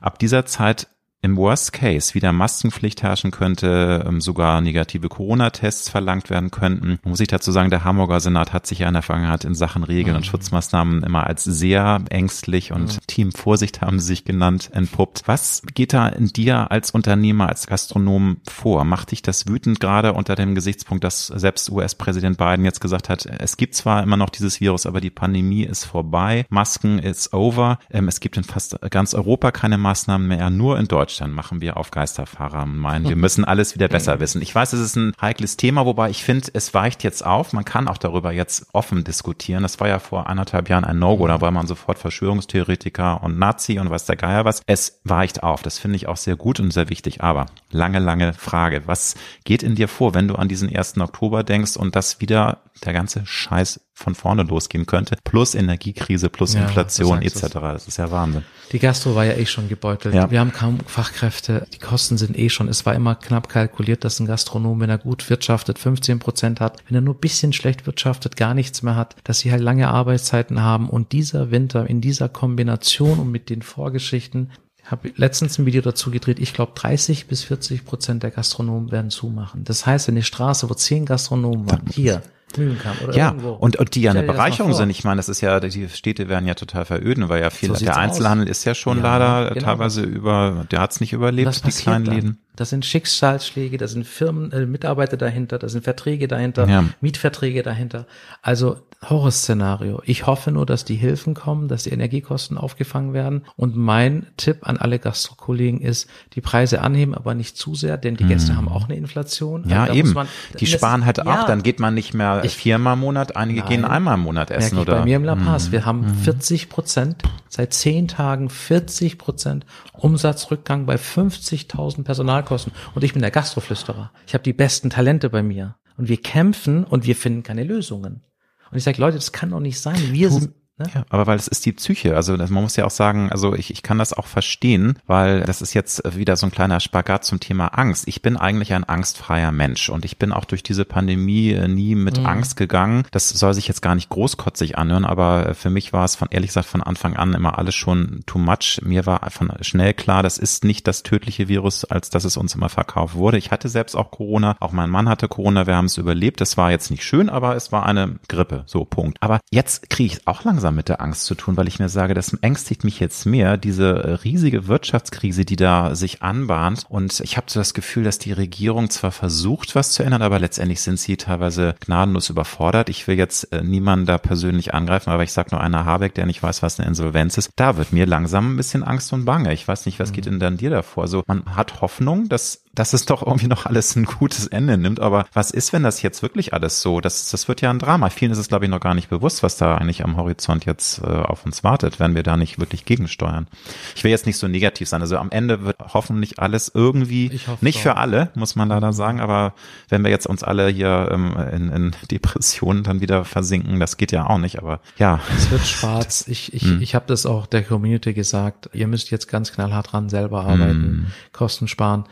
ab 0.00 0.18
dieser 0.18 0.46
Zeit 0.46 0.88
im 1.22 1.36
Worst 1.36 1.72
Case 1.72 2.14
wieder 2.14 2.32
Maskenpflicht 2.32 3.02
herrschen 3.02 3.30
könnte, 3.30 4.04
ähm, 4.06 4.20
sogar 4.20 4.60
negative 4.60 5.08
Corona-Tests 5.08 5.88
verlangt 5.88 6.30
werden 6.30 6.50
könnten, 6.50 6.98
muss 7.04 7.20
ich 7.20 7.28
dazu 7.28 7.52
sagen, 7.52 7.70
der 7.70 7.84
Hamburger 7.84 8.18
Senat 8.18 8.52
hat 8.52 8.66
sich 8.66 8.80
ja 8.80 8.88
in 8.88 8.94
der 8.94 9.02
Vergangenheit 9.02 9.44
in 9.44 9.54
Sachen 9.54 9.84
Regeln 9.84 10.14
mhm. 10.14 10.18
und 10.18 10.26
Schutzmaßnahmen 10.26 11.04
immer 11.04 11.24
als 11.26 11.44
sehr 11.44 12.00
ängstlich 12.10 12.72
und 12.72 12.96
mhm. 12.96 13.06
Team 13.06 13.32
Vorsicht 13.32 13.80
haben 13.80 14.00
sie 14.00 14.06
sich 14.06 14.24
genannt, 14.24 14.70
entpuppt. 14.72 15.22
Was 15.26 15.62
geht 15.74 15.92
da 15.92 16.08
in 16.08 16.26
dir 16.26 16.72
als 16.72 16.90
Unternehmer, 16.90 17.48
als 17.48 17.68
Gastronom 17.68 18.38
vor? 18.48 18.84
Macht 18.84 19.12
dich 19.12 19.22
das 19.22 19.46
wütend 19.46 19.78
gerade 19.78 20.14
unter 20.14 20.34
dem 20.34 20.56
Gesichtspunkt, 20.56 21.04
dass 21.04 21.28
selbst 21.28 21.70
US-Präsident 21.70 22.36
Biden 22.36 22.64
jetzt 22.64 22.80
gesagt 22.80 23.08
hat, 23.08 23.26
es 23.26 23.56
gibt 23.56 23.76
zwar 23.76 24.02
immer 24.02 24.16
noch 24.16 24.30
dieses 24.30 24.60
Virus, 24.60 24.86
aber 24.86 25.00
die 25.00 25.10
Pandemie 25.10 25.62
ist 25.62 25.84
vorbei, 25.84 26.46
Masken 26.48 26.98
ist 26.98 27.32
over, 27.32 27.78
ähm, 27.92 28.08
es 28.08 28.18
gibt 28.18 28.36
in 28.36 28.44
fast 28.44 28.76
ganz 28.90 29.14
Europa 29.14 29.52
keine 29.52 29.78
Maßnahmen 29.78 30.26
mehr, 30.26 30.50
nur 30.50 30.80
in 30.80 30.88
Deutschland 30.88 31.11
machen 31.20 31.60
wir 31.60 31.76
auf 31.76 31.90
Geisterfahrer 31.90 32.66
meinen, 32.66 33.08
wir 33.08 33.16
müssen 33.16 33.44
alles 33.44 33.74
wieder 33.74 33.88
besser 33.88 34.20
wissen. 34.20 34.42
Ich 34.42 34.54
weiß, 34.54 34.72
es 34.72 34.80
ist 34.80 34.96
ein 34.96 35.12
heikles 35.20 35.56
Thema, 35.56 35.86
wobei 35.86 36.10
ich 36.10 36.24
finde, 36.24 36.48
es 36.52 36.74
weicht 36.74 37.02
jetzt 37.02 37.24
auf, 37.24 37.52
man 37.52 37.64
kann 37.64 37.88
auch 37.88 37.98
darüber 37.98 38.32
jetzt 38.32 38.66
offen 38.72 39.04
diskutieren. 39.04 39.62
Das 39.62 39.80
war 39.80 39.88
ja 39.88 39.98
vor 39.98 40.28
anderthalb 40.28 40.68
Jahren 40.68 40.84
ein 40.84 40.98
No-Go, 40.98 41.26
da 41.26 41.40
war 41.40 41.50
man 41.50 41.66
sofort 41.66 41.98
Verschwörungstheoretiker 41.98 43.22
und 43.22 43.38
Nazi 43.38 43.78
und 43.78 43.90
was 43.90 44.06
der 44.06 44.16
Geier 44.16 44.44
was. 44.44 44.62
Es 44.66 45.00
weicht 45.04 45.42
auf, 45.42 45.62
das 45.62 45.78
finde 45.78 45.96
ich 45.96 46.08
auch 46.08 46.16
sehr 46.16 46.36
gut 46.36 46.60
und 46.60 46.72
sehr 46.72 46.88
wichtig, 46.88 47.22
aber 47.22 47.46
lange, 47.70 47.98
lange 47.98 48.32
Frage. 48.32 48.82
Was 48.86 49.14
geht 49.44 49.62
in 49.62 49.74
dir 49.74 49.88
vor, 49.88 50.14
wenn 50.14 50.28
du 50.28 50.36
an 50.36 50.48
diesen 50.48 50.74
1. 50.74 50.98
Oktober 50.98 51.44
denkst 51.44 51.76
und 51.76 51.96
das 51.96 52.20
wieder 52.20 52.58
der 52.84 52.92
ganze 52.92 53.24
Scheiß 53.24 53.80
von 54.02 54.14
vorne 54.14 54.42
losgehen 54.42 54.86
könnte. 54.86 55.16
Plus 55.24 55.54
Energiekrise, 55.54 56.28
plus 56.28 56.54
ja, 56.54 56.62
Inflation 56.62 57.22
etc. 57.22 57.40
Das 57.52 57.88
ist 57.88 57.96
ja 57.96 58.10
Wahnsinn. 58.10 58.44
Die 58.72 58.78
Gastro 58.78 59.14
war 59.14 59.24
ja 59.24 59.34
eh 59.34 59.46
schon 59.46 59.68
gebeutelt. 59.68 60.14
Ja. 60.14 60.30
Wir 60.30 60.40
haben 60.40 60.52
kaum 60.52 60.80
Fachkräfte. 60.86 61.66
Die 61.74 61.78
Kosten 61.78 62.16
sind 62.16 62.38
eh 62.38 62.48
schon. 62.48 62.68
Es 62.68 62.86
war 62.86 62.94
immer 62.94 63.14
knapp 63.14 63.48
kalkuliert, 63.48 64.04
dass 64.04 64.18
ein 64.18 64.26
Gastronom, 64.26 64.80
wenn 64.80 64.90
er 64.90 64.98
gut 64.98 65.28
wirtschaftet, 65.28 65.78
15 65.78 66.18
Prozent 66.18 66.60
hat. 66.60 66.82
Wenn 66.88 66.96
er 66.96 67.00
nur 67.00 67.14
bisschen 67.14 67.52
schlecht 67.52 67.86
wirtschaftet, 67.86 68.36
gar 68.36 68.54
nichts 68.54 68.82
mehr 68.82 68.96
hat. 68.96 69.16
Dass 69.24 69.40
sie 69.40 69.52
halt 69.52 69.62
lange 69.62 69.88
Arbeitszeiten 69.88 70.62
haben. 70.62 70.88
Und 70.88 71.12
dieser 71.12 71.50
Winter 71.50 71.86
in 71.86 72.00
dieser 72.00 72.28
Kombination 72.28 73.18
und 73.18 73.30
mit 73.30 73.50
den 73.50 73.62
Vorgeschichten, 73.62 74.50
habe 74.84 75.12
letztens 75.16 75.58
ein 75.58 75.66
Video 75.66 75.80
dazu 75.80 76.10
gedreht. 76.10 76.40
Ich 76.40 76.54
glaube, 76.54 76.72
30 76.74 77.26
bis 77.26 77.44
40 77.44 77.84
Prozent 77.84 78.22
der 78.22 78.30
Gastronomen 78.30 78.90
werden 78.90 79.10
zumachen. 79.10 79.64
Das 79.64 79.86
heißt, 79.86 80.08
wenn 80.08 80.16
die 80.16 80.22
Straße, 80.22 80.68
wo 80.68 80.74
zehn 80.74 81.06
Gastronomen 81.06 81.70
waren, 81.70 81.86
hier, 81.90 82.22
Mühlenkamp 82.58 83.02
oder 83.02 83.14
ja, 83.14 83.28
irgendwo. 83.28 83.52
Und, 83.52 83.76
und 83.76 83.94
die 83.94 84.02
ja 84.02 84.10
eine 84.10 84.22
Bereicherung 84.22 84.72
sind. 84.72 84.90
Ich 84.90 85.04
meine, 85.04 85.16
das 85.16 85.28
ist 85.28 85.40
ja, 85.40 85.60
die 85.60 85.88
Städte 85.88 86.28
werden 86.28 86.46
ja 86.46 86.54
total 86.54 86.84
veröden, 86.84 87.28
weil 87.28 87.40
ja 87.40 87.50
viel, 87.50 87.74
so 87.74 87.84
der 87.84 87.96
Einzelhandel 87.96 88.46
aus. 88.46 88.50
ist 88.50 88.64
ja 88.64 88.74
schon 88.74 88.98
ja, 88.98 89.18
leider 89.18 89.54
genau. 89.54 89.66
teilweise 89.66 90.02
über, 90.02 90.66
der 90.70 90.80
hat's 90.80 91.00
nicht 91.00 91.12
überlebt, 91.12 91.66
die 91.66 91.70
kleinen 91.70 92.04
dann. 92.04 92.14
Läden. 92.14 92.38
Da 92.56 92.64
sind 92.64 92.84
Schicksalsschläge, 92.84 93.78
da 93.78 93.88
sind 93.88 94.06
Firmen, 94.06 94.52
äh, 94.52 94.66
Mitarbeiter 94.66 95.16
dahinter, 95.16 95.58
da 95.58 95.68
sind 95.68 95.84
Verträge 95.84 96.28
dahinter, 96.28 96.68
ja. 96.68 96.84
Mietverträge 97.00 97.62
dahinter. 97.62 98.06
Also 98.42 98.76
Horrorszenario. 99.08 100.00
Ich 100.04 100.26
hoffe 100.26 100.52
nur, 100.52 100.64
dass 100.64 100.84
die 100.84 100.94
Hilfen 100.94 101.34
kommen, 101.34 101.66
dass 101.66 101.84
die 101.84 101.90
Energiekosten 101.90 102.56
aufgefangen 102.56 103.12
werden. 103.14 103.42
Und 103.56 103.74
mein 103.74 104.26
Tipp 104.36 104.58
an 104.62 104.76
alle 104.76 105.00
Gastrokollegen 105.00 105.80
ist, 105.80 106.08
die 106.34 106.40
Preise 106.40 106.82
anheben, 106.82 107.14
aber 107.14 107.34
nicht 107.34 107.56
zu 107.56 107.74
sehr, 107.74 107.96
denn 107.98 108.16
die 108.16 108.26
Gäste 108.26 108.50
hm. 108.50 108.58
haben 108.58 108.68
auch 108.68 108.84
eine 108.84 108.96
Inflation. 108.96 109.68
Ja, 109.68 109.84
also 109.84 109.94
eben. 109.94 110.12
Man, 110.12 110.28
die 110.60 110.66
sparen 110.66 111.04
halt 111.04 111.18
ja, 111.18 111.24
auch, 111.24 111.46
dann 111.46 111.64
geht 111.64 111.80
man 111.80 111.94
nicht 111.94 112.14
mehr 112.14 112.42
ich, 112.44 112.54
viermal 112.54 112.94
im 112.94 113.00
Monat, 113.00 113.34
einige 113.34 113.60
nein, 113.60 113.68
gehen 113.68 113.84
einmal 113.84 114.14
im 114.14 114.20
Monat 114.20 114.52
essen 114.52 114.78
oder. 114.78 114.98
Bei 114.98 115.04
mir 115.04 115.16
im 115.16 115.24
La 115.24 115.34
Paz. 115.34 115.66
Hm. 115.66 115.72
Wir 115.72 115.84
haben 115.84 116.14
40 116.22 116.62
hm. 116.62 116.68
Prozent, 116.68 117.22
seit 117.48 117.74
zehn 117.74 118.06
Tagen 118.06 118.50
40 118.50 119.18
Prozent 119.18 119.66
Umsatzrückgang 119.94 120.86
bei 120.86 120.94
50.000 120.94 122.04
Personalkosten. 122.42 122.72
Und 122.94 123.04
ich 123.04 123.12
bin 123.12 123.22
der 123.22 123.30
Gastroflüsterer. 123.30 124.12
Ich 124.26 124.34
habe 124.34 124.44
die 124.44 124.52
besten 124.52 124.90
Talente 124.90 125.30
bei 125.30 125.42
mir. 125.42 125.76
Und 125.96 126.08
wir 126.08 126.20
kämpfen 126.20 126.84
und 126.84 127.06
wir 127.06 127.16
finden 127.16 127.42
keine 127.42 127.64
Lösungen. 127.64 128.22
Und 128.70 128.78
ich 128.78 128.84
sage, 128.84 129.00
Leute, 129.00 129.16
das 129.16 129.32
kann 129.32 129.50
doch 129.50 129.60
nicht 129.60 129.80
sein. 129.80 129.98
Wir 130.12 130.30
sind 130.30 130.52
Ne? 130.78 130.86
Ja, 130.94 131.04
aber 131.10 131.26
weil 131.26 131.38
es 131.38 131.48
ist 131.48 131.66
die 131.66 131.72
Psyche. 131.72 132.16
Also 132.16 132.36
man 132.36 132.50
muss 132.50 132.76
ja 132.76 132.84
auch 132.86 132.90
sagen, 132.90 133.30
also 133.30 133.54
ich, 133.54 133.70
ich 133.70 133.82
kann 133.82 133.98
das 133.98 134.12
auch 134.12 134.26
verstehen, 134.26 134.98
weil 135.06 135.42
das 135.42 135.60
ist 135.60 135.74
jetzt 135.74 136.02
wieder 136.16 136.36
so 136.36 136.46
ein 136.46 136.52
kleiner 136.52 136.80
Spagat 136.80 137.24
zum 137.24 137.40
Thema 137.40 137.68
Angst. 137.68 138.08
Ich 138.08 138.22
bin 138.22 138.36
eigentlich 138.36 138.72
ein 138.72 138.84
angstfreier 138.84 139.52
Mensch 139.52 139.90
und 139.90 140.04
ich 140.04 140.18
bin 140.18 140.32
auch 140.32 140.44
durch 140.44 140.62
diese 140.62 140.84
Pandemie 140.84 141.52
äh, 141.52 141.68
nie 141.68 141.94
mit 141.94 142.18
mhm. 142.18 142.26
Angst 142.26 142.56
gegangen. 142.56 143.04
Das 143.10 143.28
soll 143.28 143.54
sich 143.54 143.68
jetzt 143.68 143.82
gar 143.82 143.94
nicht 143.94 144.08
großkotzig 144.08 144.78
anhören, 144.78 145.04
aber 145.04 145.54
für 145.54 145.70
mich 145.70 145.92
war 145.92 146.04
es 146.04 146.16
von 146.16 146.28
ehrlich 146.30 146.48
gesagt 146.48 146.68
von 146.68 146.82
Anfang 146.82 147.16
an 147.16 147.34
immer 147.34 147.58
alles 147.58 147.74
schon 147.74 148.22
too 148.26 148.38
much. 148.38 148.80
Mir 148.82 149.04
war 149.04 149.30
von 149.30 149.52
schnell 149.60 149.92
klar, 149.92 150.22
das 150.22 150.38
ist 150.38 150.64
nicht 150.64 150.86
das 150.86 151.02
tödliche 151.02 151.48
Virus, 151.48 151.84
als 151.84 152.08
dass 152.10 152.24
es 152.24 152.36
uns 152.36 152.54
immer 152.54 152.68
verkauft 152.68 153.14
wurde. 153.14 153.36
Ich 153.36 153.50
hatte 153.50 153.68
selbst 153.68 153.94
auch 153.94 154.10
Corona, 154.10 154.56
auch 154.60 154.72
mein 154.72 154.90
Mann 154.90 155.08
hatte 155.08 155.28
Corona, 155.28 155.66
wir 155.66 155.76
haben 155.76 155.86
es 155.86 155.98
überlebt. 155.98 156.40
Das 156.40 156.56
war 156.56 156.70
jetzt 156.70 156.90
nicht 156.90 157.04
schön, 157.04 157.28
aber 157.28 157.56
es 157.56 157.72
war 157.72 157.84
eine 157.84 158.18
Grippe, 158.28 158.64
so 158.66 158.84
Punkt. 158.84 159.18
Aber 159.20 159.40
jetzt 159.50 159.90
kriege 159.90 160.14
ich 160.14 160.26
auch 160.26 160.44
langsam 160.44 160.61
mit 160.70 160.88
der 160.88 161.00
Angst 161.00 161.24
zu 161.24 161.34
tun, 161.34 161.56
weil 161.56 161.68
ich 161.68 161.78
mir 161.78 161.88
sage, 161.88 162.14
das 162.14 162.34
ängstigt 162.34 162.84
mich 162.84 163.00
jetzt 163.00 163.26
mehr, 163.26 163.56
diese 163.56 163.88
äh, 163.88 164.12
riesige 164.14 164.68
Wirtschaftskrise, 164.68 165.44
die 165.44 165.56
da 165.56 165.94
sich 165.94 166.22
anbahnt. 166.22 166.84
Und 166.88 167.20
ich 167.20 167.36
habe 167.36 167.46
so 167.50 167.60
das 167.60 167.74
Gefühl, 167.74 168.04
dass 168.04 168.18
die 168.18 168.32
Regierung 168.32 168.90
zwar 168.90 169.12
versucht, 169.12 169.74
was 169.74 169.92
zu 169.92 170.02
ändern, 170.02 170.22
aber 170.22 170.38
letztendlich 170.38 170.80
sind 170.80 170.98
sie 170.98 171.16
teilweise 171.16 171.74
gnadenlos 171.80 172.30
überfordert. 172.30 172.88
Ich 172.88 173.08
will 173.08 173.16
jetzt 173.16 173.52
äh, 173.52 173.62
niemanden 173.62 174.06
da 174.06 174.18
persönlich 174.18 174.74
angreifen, 174.74 175.10
aber 175.10 175.24
ich 175.24 175.32
sage 175.32 175.48
nur 175.52 175.60
einer 175.60 175.84
Habeck, 175.84 176.14
der 176.14 176.26
nicht 176.26 176.42
weiß, 176.42 176.62
was 176.62 176.78
eine 176.78 176.88
Insolvenz 176.88 177.38
ist. 177.38 177.50
Da 177.56 177.76
wird 177.76 177.92
mir 177.92 178.06
langsam 178.06 178.54
ein 178.54 178.56
bisschen 178.56 178.84
Angst 178.84 179.12
und 179.12 179.24
Bange. 179.24 179.52
Ich 179.52 179.66
weiß 179.66 179.86
nicht, 179.86 179.98
was 179.98 180.12
geht 180.12 180.26
mhm. 180.26 180.30
denn 180.30 180.40
dann 180.40 180.56
dir 180.58 180.70
davor? 180.70 181.08
So, 181.08 181.22
man 181.26 181.56
hat 181.56 181.80
Hoffnung, 181.80 182.28
dass 182.28 182.61
dass 182.74 182.94
es 182.94 183.04
doch 183.04 183.22
irgendwie 183.26 183.48
noch 183.48 183.66
alles 183.66 183.94
ein 183.96 184.04
gutes 184.04 184.46
Ende 184.46 184.78
nimmt. 184.78 185.00
Aber 185.00 185.26
was 185.32 185.50
ist, 185.50 185.72
wenn 185.72 185.82
das 185.82 186.00
jetzt 186.02 186.22
wirklich 186.22 186.54
alles 186.54 186.80
so? 186.80 187.00
Das, 187.00 187.30
das 187.30 187.48
wird 187.48 187.60
ja 187.60 187.70
ein 187.70 187.78
Drama. 187.78 188.08
Vielen 188.08 188.32
ist 188.32 188.38
es, 188.38 188.48
glaube 188.48 188.64
ich, 188.64 188.70
noch 188.70 188.80
gar 188.80 188.94
nicht 188.94 189.10
bewusst, 189.10 189.42
was 189.42 189.56
da 189.56 189.76
eigentlich 189.76 190.04
am 190.04 190.16
Horizont 190.16 190.64
jetzt 190.64 191.00
äh, 191.02 191.06
auf 191.06 191.44
uns 191.44 191.62
wartet, 191.64 192.00
wenn 192.00 192.14
wir 192.14 192.22
da 192.22 192.36
nicht 192.36 192.58
wirklich 192.58 192.84
gegensteuern. 192.84 193.46
Ich 193.94 194.04
will 194.04 194.10
jetzt 194.10 194.26
nicht 194.26 194.38
so 194.38 194.48
negativ 194.48 194.88
sein. 194.88 195.02
Also 195.02 195.18
am 195.18 195.30
Ende 195.30 195.64
wird 195.64 195.76
hoffentlich 195.92 196.38
alles 196.38 196.70
irgendwie, 196.74 197.40
nicht 197.60 197.80
für 197.80 197.96
alle, 197.96 198.30
muss 198.34 198.56
man 198.56 198.68
leider 198.68 198.92
sagen, 198.92 199.20
aber 199.20 199.54
wenn 199.88 200.02
wir 200.02 200.10
jetzt 200.10 200.26
uns 200.26 200.42
alle 200.42 200.68
hier 200.68 201.08
ähm, 201.12 201.36
in, 201.52 201.68
in 201.68 201.96
Depressionen 202.10 202.84
dann 202.84 203.00
wieder 203.00 203.24
versinken, 203.24 203.80
das 203.80 203.98
geht 203.98 204.12
ja 204.12 204.26
auch 204.26 204.38
nicht. 204.38 204.58
Aber 204.58 204.80
ja. 204.96 205.20
Es 205.36 205.50
wird 205.50 205.66
schwarz. 205.66 206.24
Ich, 206.26 206.54
ich, 206.54 206.62
hm. 206.62 206.80
ich 206.80 206.94
habe 206.94 207.04
das 207.06 207.26
auch 207.26 207.46
der 207.46 207.62
Community 207.62 208.14
gesagt. 208.14 208.70
Ihr 208.72 208.86
müsst 208.86 209.10
jetzt 209.10 209.28
ganz 209.28 209.52
knallhart 209.52 209.92
dran 209.92 210.08
selber 210.08 210.44
arbeiten, 210.44 210.82
hm. 210.82 211.06
Kosten 211.32 211.68
sparen 211.68 212.04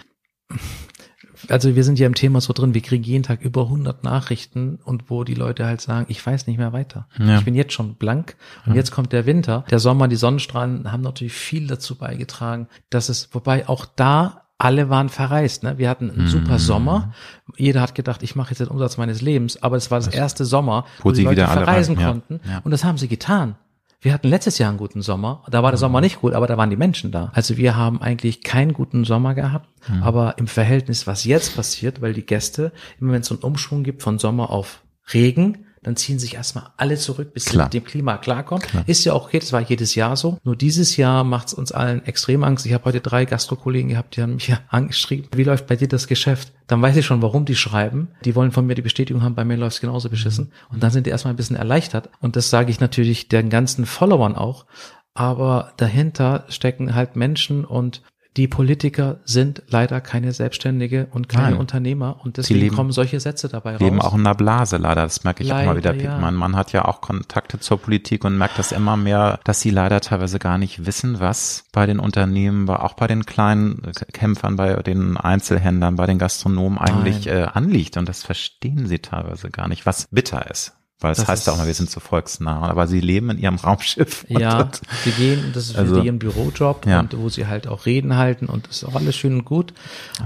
also 1.49 1.75
wir 1.75 1.85
sind 1.85 1.99
ja 1.99 2.07
im 2.07 2.15
Thema 2.15 2.41
so 2.41 2.53
drin, 2.53 2.75
wir 2.75 2.81
kriegen 2.81 3.05
jeden 3.05 3.23
Tag 3.23 3.41
über 3.43 3.63
100 3.63 4.05
Nachrichten 4.05 4.79
und 4.85 5.11
wo 5.11 5.25
die 5.25 5.35
Leute 5.35 5.67
halt 5.67 5.81
sagen, 5.81 6.07
ich 6.09 6.25
weiß 6.25 6.47
nicht 6.47 6.59
mehr 6.59 6.73
weiter. 6.73 7.07
Ja. 7.19 7.39
Ich 7.39 7.45
bin 7.45 7.55
jetzt 7.55 7.73
schon 7.73 7.95
blank 7.95 8.37
und 8.67 8.73
ja. 8.73 8.79
jetzt 8.79 8.91
kommt 8.91 9.13
der 9.13 9.27
Winter. 9.27 9.65
Der 9.71 9.79
Sommer, 9.79 10.09
die 10.09 10.17
Sonnenstrahlen 10.17 10.93
haben 10.93 11.03
natürlich 11.03 11.33
viel 11.33 11.67
dazu 11.67 11.97
beigetragen, 11.97 12.69
dass 12.91 13.09
es, 13.09 13.31
wobei 13.33 13.69
auch 13.69 13.87
da 13.87 14.43
alle 14.59 14.91
waren 14.91 15.09
verreist. 15.09 15.63
Ne? 15.63 15.79
Wir 15.79 15.89
hatten 15.89 16.11
einen 16.11 16.29
super 16.29 16.55
mhm. 16.55 16.59
Sommer. 16.59 17.15
Jeder 17.57 17.81
hat 17.81 17.95
gedacht, 17.95 18.23
ich 18.23 18.37
mache 18.37 18.51
jetzt 18.51 18.59
den 18.59 18.69
Umsatz 18.69 18.99
meines 18.99 19.23
Lebens. 19.23 19.63
Aber 19.63 19.77
es 19.77 19.91
war 19.91 19.99
das 19.99 20.09
erste 20.09 20.45
Sommer, 20.45 20.85
wo, 20.99 21.09
wo 21.09 21.13
die 21.13 21.23
Leute 21.23 21.47
verreisen 21.47 21.97
konnten. 21.97 22.41
Ja. 22.47 22.61
Und 22.63 22.71
das 22.71 22.85
haben 22.85 22.99
sie 22.99 23.09
getan. 23.09 23.57
Wir 24.03 24.15
hatten 24.15 24.29
letztes 24.29 24.57
Jahr 24.57 24.71
einen 24.71 24.79
guten 24.79 25.03
Sommer. 25.03 25.45
Da 25.51 25.63
war 25.63 25.73
der 25.73 25.79
Sommer 25.79 26.01
nicht 26.01 26.21
gut, 26.23 26.33
aber 26.33 26.47
da 26.47 26.57
waren 26.57 26.71
die 26.71 26.77
Menschen 26.77 27.13
da. 27.13 27.31
Also 27.35 27.59
wir 27.59 27.77
haben 27.77 28.01
eigentlich 28.01 28.43
keinen 28.43 28.73
guten 28.73 29.05
Sommer 29.05 29.35
gehabt. 29.35 29.69
Mhm. 29.89 30.03
Aber 30.03 30.39
im 30.39 30.47
Verhältnis, 30.47 31.07
was 31.07 31.25
jetzt 31.25 31.55
passiert, 31.55 32.01
weil 32.01 32.15
die 32.15 32.25
Gäste, 32.25 32.73
immer 32.99 33.13
wenn 33.13 33.21
es 33.21 33.27
so 33.27 33.35
einen 33.35 33.43
Umschwung 33.43 33.83
gibt 33.83 34.03
von 34.03 34.19
Sommer 34.19 34.51
auf 34.51 34.83
Regen, 35.13 35.67
dann 35.83 35.97
ziehen 35.97 36.19
sich 36.19 36.35
erstmal 36.35 36.67
alle 36.77 36.97
zurück, 36.97 37.33
bis 37.33 37.47
Klar. 37.47 37.71
sie 37.73 37.79
mit 37.79 37.87
dem 37.87 37.91
Klima 37.91 38.19
klarkommen. 38.19 38.63
Klar. 38.63 38.85
Ist 38.87 39.05
ja 39.05 39.15
auch 39.15 39.27
okay, 39.27 39.39
das 39.39 39.53
war 39.53 39.63
jedes 39.63 39.95
Jahr 39.95 40.15
so. 40.15 40.39
Nur 40.45 40.55
dieses 40.55 40.99
Jahr 40.99 41.25
macht 41.25 41.49
es 41.49 41.55
uns 41.55 41.73
allen 41.73 42.05
extrem 42.05 42.45
Angst. 42.45 42.67
Ich 42.67 42.75
habe 42.75 42.85
heute 42.85 43.01
drei 43.01 43.25
Gastrokollegen 43.25 43.89
gehabt, 43.89 44.17
die 44.17 44.23
haben 44.23 44.35
mich 44.35 44.49
ja 44.49 44.61
angeschrieben, 44.69 45.29
wie 45.35 45.45
läuft 45.45 45.67
bei 45.67 45.77
dir 45.77 45.89
das 45.89 46.07
Geschäft? 46.07 46.53
Dann 46.67 46.83
weiß 46.83 46.97
ich 46.97 47.07
schon, 47.07 47.23
warum 47.23 47.47
die 47.47 47.57
schreiben. 47.57 48.09
Die 48.25 48.35
wollen 48.35 48.53
von 48.53 48.67
mir 48.67 48.75
die 48.75 48.83
Bestätigung 48.83 49.23
haben, 49.23 49.35
bei 49.35 49.45
mir 49.45 49.57
läuft 49.57 49.77
es 49.77 49.81
genauso 49.81 50.11
beschissen. 50.11 50.53
Und 50.69 50.83
dann 50.83 50.91
sind 50.91 51.07
die 51.07 51.11
erstmal 51.11 51.33
ein 51.33 51.39
bisschen 51.39 51.57
erleichtert. 51.57 52.11
Und 52.21 52.37
das 52.37 52.51
sage 52.51 52.71
ich 52.71 52.81
natürlich 52.81 53.29
den 53.29 53.49
ganzen 53.49 53.87
Followern 53.87 54.37
auch. 54.37 54.67
Aber 55.15 55.73
dahinter 55.79 56.45
stecken 56.49 56.95
halt 56.95 57.17
Menschen 57.17 57.65
und 57.65 58.03
die 58.41 58.49
Politiker 58.49 59.21
sind 59.27 59.63
leider 59.69 60.01
keine 60.01 60.33
Selbstständige 60.33 61.09
und 61.11 61.29
keine 61.29 61.51
Nein. 61.51 61.59
Unternehmer 61.59 62.21
und 62.25 62.39
deswegen 62.39 62.61
leben, 62.61 62.75
kommen 62.75 62.91
solche 62.91 63.21
Sätze 63.21 63.51
dabei 63.51 63.73
raus. 63.73 63.81
leben 63.81 64.01
auch 64.01 64.15
in 64.15 64.21
einer 64.21 64.35
Blase 64.35 64.79
leider, 64.79 65.03
das 65.03 65.25
merke 65.25 65.43
ich 65.43 65.51
leider, 65.51 65.61
auch 65.61 65.75
mal 65.75 65.77
wieder. 65.77 65.95
Ja. 65.95 66.17
Mein 66.17 66.35
Mann 66.35 66.57
hat 66.57 66.73
ja 66.73 66.87
auch 66.87 67.03
Kontakte 67.03 67.61
zur 67.61 67.77
Politik 67.77 68.25
und 68.25 68.39
merkt 68.39 68.59
das 68.59 68.73
immer 68.73 68.97
mehr, 68.97 69.41
dass 69.45 69.61
sie 69.61 69.69
leider 69.69 70.01
teilweise 70.01 70.39
gar 70.39 70.57
nicht 70.57 70.87
wissen, 70.87 71.21
was 71.21 71.65
bei 71.71 71.85
den 71.85 71.99
Unternehmen, 71.99 72.67
auch 72.71 72.95
bei 72.95 73.07
den 73.09 73.27
kleinen 73.27 73.83
Kämpfern, 74.15 74.57
bei 74.57 74.77
den 74.77 75.19
Einzelhändlern, 75.19 75.97
bei 75.97 76.07
den 76.07 76.19
Gastronomen 76.19 76.79
eigentlich 76.79 77.27
äh, 77.27 77.43
anliegt 77.53 77.99
und 77.99 78.09
das 78.09 78.23
verstehen 78.23 78.87
sie 78.87 79.01
teilweise 79.01 79.51
gar 79.51 79.69
nicht, 79.69 79.85
was 79.85 80.09
bitter 80.11 80.51
ist 80.51 80.80
Weil 81.01 81.13
es 81.13 81.19
das 81.19 81.29
heißt 81.29 81.47
ja 81.47 81.55
auch 81.55 81.57
mal, 81.57 81.67
wir 81.67 81.75
sind 81.75 81.91
so 81.91 81.99
volksnah, 81.99 82.69
aber 82.69 82.87
sie 82.87 83.01
leben 83.01 83.31
in 83.31 83.39
ihrem 83.39 83.57
Raumschiff. 83.57 84.27
Ja, 84.29 84.71
sie 85.03 85.13
gehen, 85.13 85.51
das 85.55 85.71
ist 85.71 85.77
also, 85.77 85.97
für 85.97 86.05
ihren 86.05 86.19
Bürojob 86.19 86.85
ja. 86.87 87.01
und 87.01 87.17
wo 87.17 87.29
sie 87.31 87.47
halt 87.47 87.67
auch 87.67 87.87
Reden 87.87 88.17
halten 88.17 88.47
und 88.47 88.69
das 88.69 88.83
ist 88.83 88.85
auch 88.85 88.95
alles 88.95 89.17
schön 89.17 89.35
und 89.35 89.45
gut. 89.45 89.73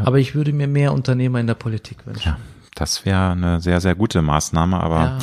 Aber 0.02 0.18
ich 0.18 0.34
würde 0.34 0.52
mir 0.52 0.66
mehr 0.66 0.92
Unternehmer 0.92 1.38
in 1.38 1.46
der 1.46 1.54
Politik 1.54 2.06
wünschen. 2.06 2.28
Ja, 2.28 2.38
das 2.74 3.04
wäre 3.04 3.30
eine 3.30 3.60
sehr, 3.60 3.80
sehr 3.80 3.94
gute 3.94 4.20
Maßnahme, 4.20 4.80
aber 4.80 5.00
ja. 5.00 5.18